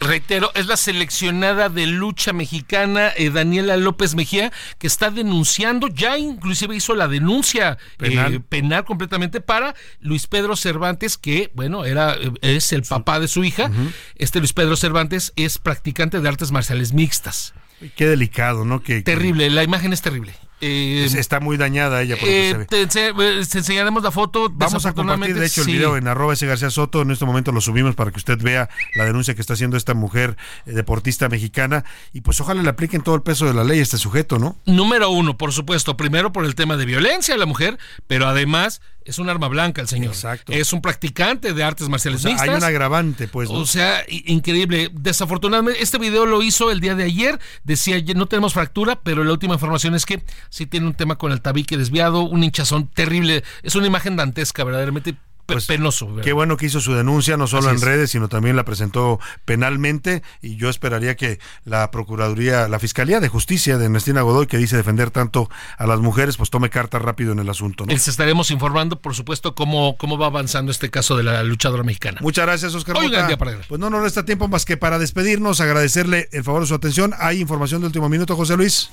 Reitero, 0.00 0.52
es 0.54 0.66
la 0.66 0.76
seleccionada 0.76 1.68
de 1.68 1.86
lucha 1.86 2.32
mexicana 2.32 3.10
eh, 3.16 3.30
Daniela 3.30 3.76
López 3.76 4.14
Mejía 4.14 4.52
que 4.78 4.86
está 4.86 5.10
denunciando, 5.10 5.88
ya 5.88 6.16
inclusive 6.18 6.76
hizo 6.76 6.94
la 6.94 7.08
denuncia 7.08 7.78
Penal. 7.96 8.34
eh, 8.34 8.40
penal 8.40 8.84
completamente 8.84 9.40
para 9.40 9.74
Luis 10.00 10.26
Pedro 10.28 10.54
Cervantes, 10.54 11.18
que 11.18 11.50
bueno, 11.54 11.84
era 11.84 12.14
eh, 12.14 12.30
es 12.42 12.72
el 12.72 12.82
papá 12.82 13.18
de 13.18 13.26
su 13.28 13.42
hija. 13.42 13.70
Este 14.14 14.38
Luis 14.38 14.52
Pedro 14.52 14.76
Cervantes 14.76 15.32
es 15.36 15.58
practicante 15.58 16.20
de 16.20 16.28
artes 16.28 16.52
marciales 16.52 16.92
mixtas. 16.92 17.54
Qué 17.96 18.06
delicado, 18.06 18.64
¿no? 18.64 18.82
Que 18.82 19.02
Terrible, 19.02 19.50
la 19.50 19.64
imagen 19.64 19.92
es 19.92 20.02
terrible. 20.02 20.34
Eh, 20.60 21.04
es- 21.06 21.14
está 21.14 21.40
muy 21.40 21.56
dañada 21.56 22.02
ella. 22.02 22.16
por 22.18 22.28
eh, 22.28 22.50
se 22.88 23.12
ve. 23.12 23.30
eh, 23.40 23.44
te 23.50 23.58
enseñaremos 23.58 24.02
la 24.02 24.10
foto. 24.10 24.48
Vamos 24.52 24.86
a 24.86 24.92
compartir, 24.92 25.34
de 25.38 25.46
hecho, 25.46 25.60
el 25.60 25.66
sí. 25.66 25.72
video 25.72 25.96
en 25.96 26.08
arroba 26.08 26.32
ese 26.34 26.46
García 26.46 26.70
Soto. 26.70 27.02
En 27.02 27.10
este 27.10 27.24
momento 27.24 27.52
lo 27.52 27.60
subimos 27.60 27.94
para 27.94 28.10
que 28.10 28.16
usted 28.18 28.38
vea 28.40 28.68
la 28.94 29.04
denuncia 29.04 29.34
que 29.34 29.40
está 29.40 29.54
haciendo 29.54 29.76
esta 29.76 29.94
mujer 29.94 30.36
eh, 30.66 30.72
deportista 30.72 31.28
mexicana. 31.28 31.84
Y 32.12 32.20
pues 32.22 32.40
ojalá 32.40 32.62
le 32.62 32.68
apliquen 32.68 33.02
todo 33.02 33.14
el 33.14 33.22
peso 33.22 33.46
de 33.46 33.54
la 33.54 33.64
ley 33.64 33.78
a 33.78 33.82
este 33.82 33.98
sujeto, 33.98 34.38
¿no? 34.38 34.56
Número 34.66 35.10
uno, 35.10 35.36
por 35.36 35.52
supuesto, 35.52 35.96
primero 35.96 36.32
por 36.32 36.44
el 36.44 36.54
tema 36.54 36.76
de 36.76 36.86
violencia 36.86 37.34
a 37.34 37.38
la 37.38 37.46
mujer, 37.46 37.78
pero 38.06 38.26
además 38.26 38.80
es 39.08 39.18
un 39.18 39.30
arma 39.30 39.48
blanca 39.48 39.80
el 39.80 39.88
señor. 39.88 40.12
Exacto. 40.12 40.52
Es 40.52 40.72
un 40.74 40.82
practicante 40.82 41.54
de 41.54 41.64
artes 41.64 41.88
marciales 41.88 42.24
O 42.24 42.28
sea, 42.28 42.36
hay 42.38 42.50
un 42.50 42.62
agravante, 42.62 43.26
pues. 43.26 43.48
¿no? 43.48 43.56
O 43.56 43.66
sea, 43.66 44.04
increíble. 44.08 44.90
Desafortunadamente, 44.92 45.82
este 45.82 45.96
video 45.96 46.26
lo 46.26 46.42
hizo 46.42 46.70
el 46.70 46.80
día 46.80 46.94
de 46.94 47.04
ayer. 47.04 47.38
Decía, 47.64 47.98
"Ya 47.98 48.12
no 48.12 48.26
tenemos 48.26 48.52
fractura, 48.52 49.00
pero 49.02 49.24
la 49.24 49.32
última 49.32 49.54
información 49.54 49.94
es 49.94 50.04
que 50.04 50.22
sí 50.50 50.66
tiene 50.66 50.86
un 50.86 50.94
tema 50.94 51.16
con 51.16 51.32
el 51.32 51.40
tabique 51.40 51.78
desviado, 51.78 52.20
un 52.20 52.44
hinchazón 52.44 52.88
terrible. 52.88 53.44
Es 53.62 53.74
una 53.76 53.86
imagen 53.86 54.16
dantesca, 54.16 54.62
verdaderamente 54.62 55.16
pe- 55.56 55.60
penoso. 55.66 56.06
¿verdad? 56.06 56.16
Pues, 56.18 56.24
Qué 56.26 56.32
bueno 56.32 56.56
que 56.56 56.66
hizo 56.66 56.80
su 56.80 56.94
denuncia, 56.94 57.36
no 57.36 57.46
solo 57.46 57.70
en 57.70 57.76
es. 57.76 57.82
redes, 57.82 58.10
sino 58.10 58.28
también 58.28 58.54
la 58.56 58.64
presentó 58.64 59.18
penalmente. 59.44 60.22
Y 60.42 60.56
yo 60.56 60.68
esperaría 60.68 61.16
que 61.16 61.38
la 61.64 61.90
Procuraduría, 61.90 62.68
la 62.68 62.78
Fiscalía 62.78 63.18
de 63.20 63.28
Justicia 63.28 63.78
de 63.78 63.86
Ernestina 63.86 64.22
Godoy, 64.22 64.46
que 64.46 64.58
dice 64.58 64.76
defender 64.76 65.10
tanto 65.10 65.50
a 65.76 65.86
las 65.86 66.00
mujeres, 66.00 66.36
pues 66.36 66.50
tome 66.50 66.70
carta 66.70 66.98
rápido 66.98 67.32
en 67.32 67.38
el 67.38 67.48
asunto. 67.48 67.84
¿no? 67.86 67.92
Les 67.92 68.06
estaremos 68.08 68.50
informando, 68.50 69.00
por 69.00 69.14
supuesto, 69.14 69.54
cómo, 69.54 69.96
cómo 69.96 70.18
va 70.18 70.26
avanzando 70.26 70.70
este 70.70 70.90
caso 70.90 71.16
de 71.16 71.22
la 71.24 71.42
luchadora 71.42 71.82
mexicana. 71.82 72.18
Muchas 72.20 72.46
gracias, 72.46 72.74
Oscar. 72.74 72.96
Hoy 72.98 73.08
Mota. 73.08 73.26
día 73.26 73.36
para. 73.38 73.58
Pues 73.68 73.80
no 73.80 73.90
nos 73.90 74.02
resta 74.02 74.24
tiempo 74.24 74.46
más 74.48 74.64
que 74.64 74.76
para 74.76 74.98
despedirnos, 74.98 75.60
agradecerle 75.60 76.28
el 76.32 76.44
favor 76.44 76.60
de 76.62 76.66
su 76.68 76.74
atención. 76.74 77.14
Hay 77.18 77.40
información 77.40 77.80
de 77.80 77.86
último 77.86 78.08
minuto, 78.08 78.36
José 78.36 78.56
Luis. 78.56 78.90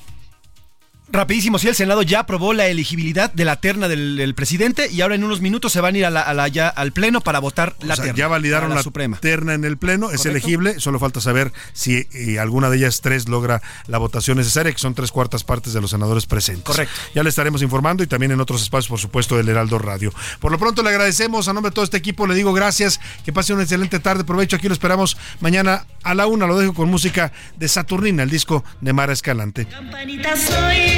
Rapidísimo, 1.07 1.59
sí, 1.59 1.67
el 1.67 1.75
Senado 1.75 2.01
ya 2.01 2.21
aprobó 2.21 2.53
la 2.53 2.67
elegibilidad 2.67 3.31
de 3.31 3.45
la 3.45 3.57
terna 3.57 3.87
del, 3.87 4.17
del 4.17 4.33
presidente 4.33 4.89
y 4.91 5.01
ahora 5.01 5.15
en 5.15 5.23
unos 5.23 5.39
minutos 5.39 5.71
se 5.71 5.79
van 5.79 5.95
a 5.95 5.97
ir 5.99 6.05
a 6.05 6.09
la- 6.09 6.21
a 6.21 6.33
la- 6.33 6.47
ya 6.47 6.67
al 6.67 6.91
Pleno 6.93 7.21
para 7.21 7.39
votar 7.39 7.75
la 7.81 7.95
sea, 7.95 8.05
terna. 8.05 8.17
ya 8.17 8.27
validaron 8.27 8.73
la, 8.73 8.81
Suprema. 8.83 9.17
terna 9.19 9.53
en 9.53 9.63
el 9.65 9.77
Pleno, 9.77 10.07
es 10.11 10.17
Correcto. 10.17 10.29
elegible, 10.29 10.79
solo 10.79 10.99
falta 10.99 11.21
saber 11.21 11.53
si 11.73 12.07
eh, 12.13 12.39
alguna 12.39 12.69
de 12.69 12.77
ellas 12.77 13.01
tres 13.01 13.29
logra 13.29 13.61
la 13.87 13.97
votación 13.99 14.37
necesaria, 14.37 14.71
que 14.73 14.79
son 14.79 14.95
tres 14.95 15.11
cuartas 15.11 15.43
partes 15.43 15.73
de 15.73 15.81
los 15.81 15.91
senadores 15.91 16.25
presentes. 16.25 16.63
Correcto. 16.65 16.93
Ya 17.13 17.23
le 17.23 17.29
estaremos 17.29 17.61
informando 17.61 18.03
y 18.03 18.07
también 18.07 18.31
en 18.31 18.41
otros 18.41 18.61
espacios, 18.63 18.89
por 18.89 18.99
supuesto, 18.99 19.37
del 19.37 19.47
Heraldo 19.47 19.77
Radio. 19.79 20.11
Por 20.39 20.51
lo 20.51 20.57
pronto 20.57 20.81
le 20.83 20.89
agradecemos 20.89 21.47
a 21.47 21.53
nombre 21.53 21.69
de 21.69 21.75
todo 21.75 21.85
este 21.85 21.97
equipo, 21.97 22.25
le 22.27 22.33
digo 22.35 22.51
gracias, 22.51 22.99
que 23.23 23.31
pase 23.31 23.53
una 23.53 23.61
excelente 23.61 23.99
tarde, 23.99 24.23
provecho, 24.23 24.55
aquí 24.55 24.67
lo 24.67 24.73
esperamos 24.73 25.17
mañana 25.39 25.85
a 26.03 26.13
la 26.15 26.27
una, 26.27 26.47
lo 26.47 26.57
dejo 26.57 26.73
con 26.73 26.89
música 26.89 27.31
de 27.57 27.67
Saturnina, 27.67 28.23
el 28.23 28.29
disco 28.29 28.63
de 28.81 28.91
Mara 28.93 29.13
Escalante. 29.13 29.65
Campanita 29.65 30.35
soy, 30.35 30.94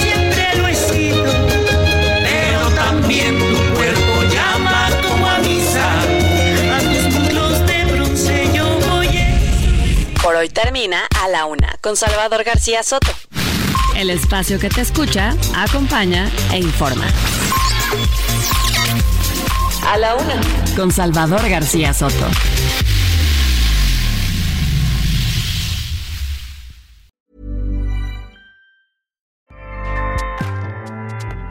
siempre 0.00 0.56
lo 0.56 0.68
he 0.68 0.74
sido, 0.74 1.24
pero 2.22 2.68
también 2.74 3.38
tu 3.38 3.74
cuerpo 3.74 4.22
llama 4.32 4.88
como 5.08 5.26
a 5.26 5.38
misa. 5.38 6.00
A 6.76 6.80
tus 6.80 7.14
muslos 7.14 7.66
de 7.66 7.84
bronce 7.86 8.50
yo 8.54 8.78
voy. 8.88 9.08
Por 10.22 10.34
hoy 10.36 10.48
termina 10.48 11.06
A 11.22 11.28
la 11.28 11.46
Una 11.46 11.76
con 11.80 11.96
Salvador 11.96 12.44
García 12.44 12.82
Soto. 12.82 13.12
El 13.96 14.10
espacio 14.10 14.58
que 14.58 14.68
te 14.68 14.80
escucha, 14.80 15.34
acompaña 15.54 16.30
e 16.52 16.58
informa. 16.58 17.04
A 19.86 19.98
la 19.98 20.14
Una 20.14 20.40
con 20.76 20.92
Salvador 20.92 21.48
García 21.48 21.92
Soto. 21.92 22.26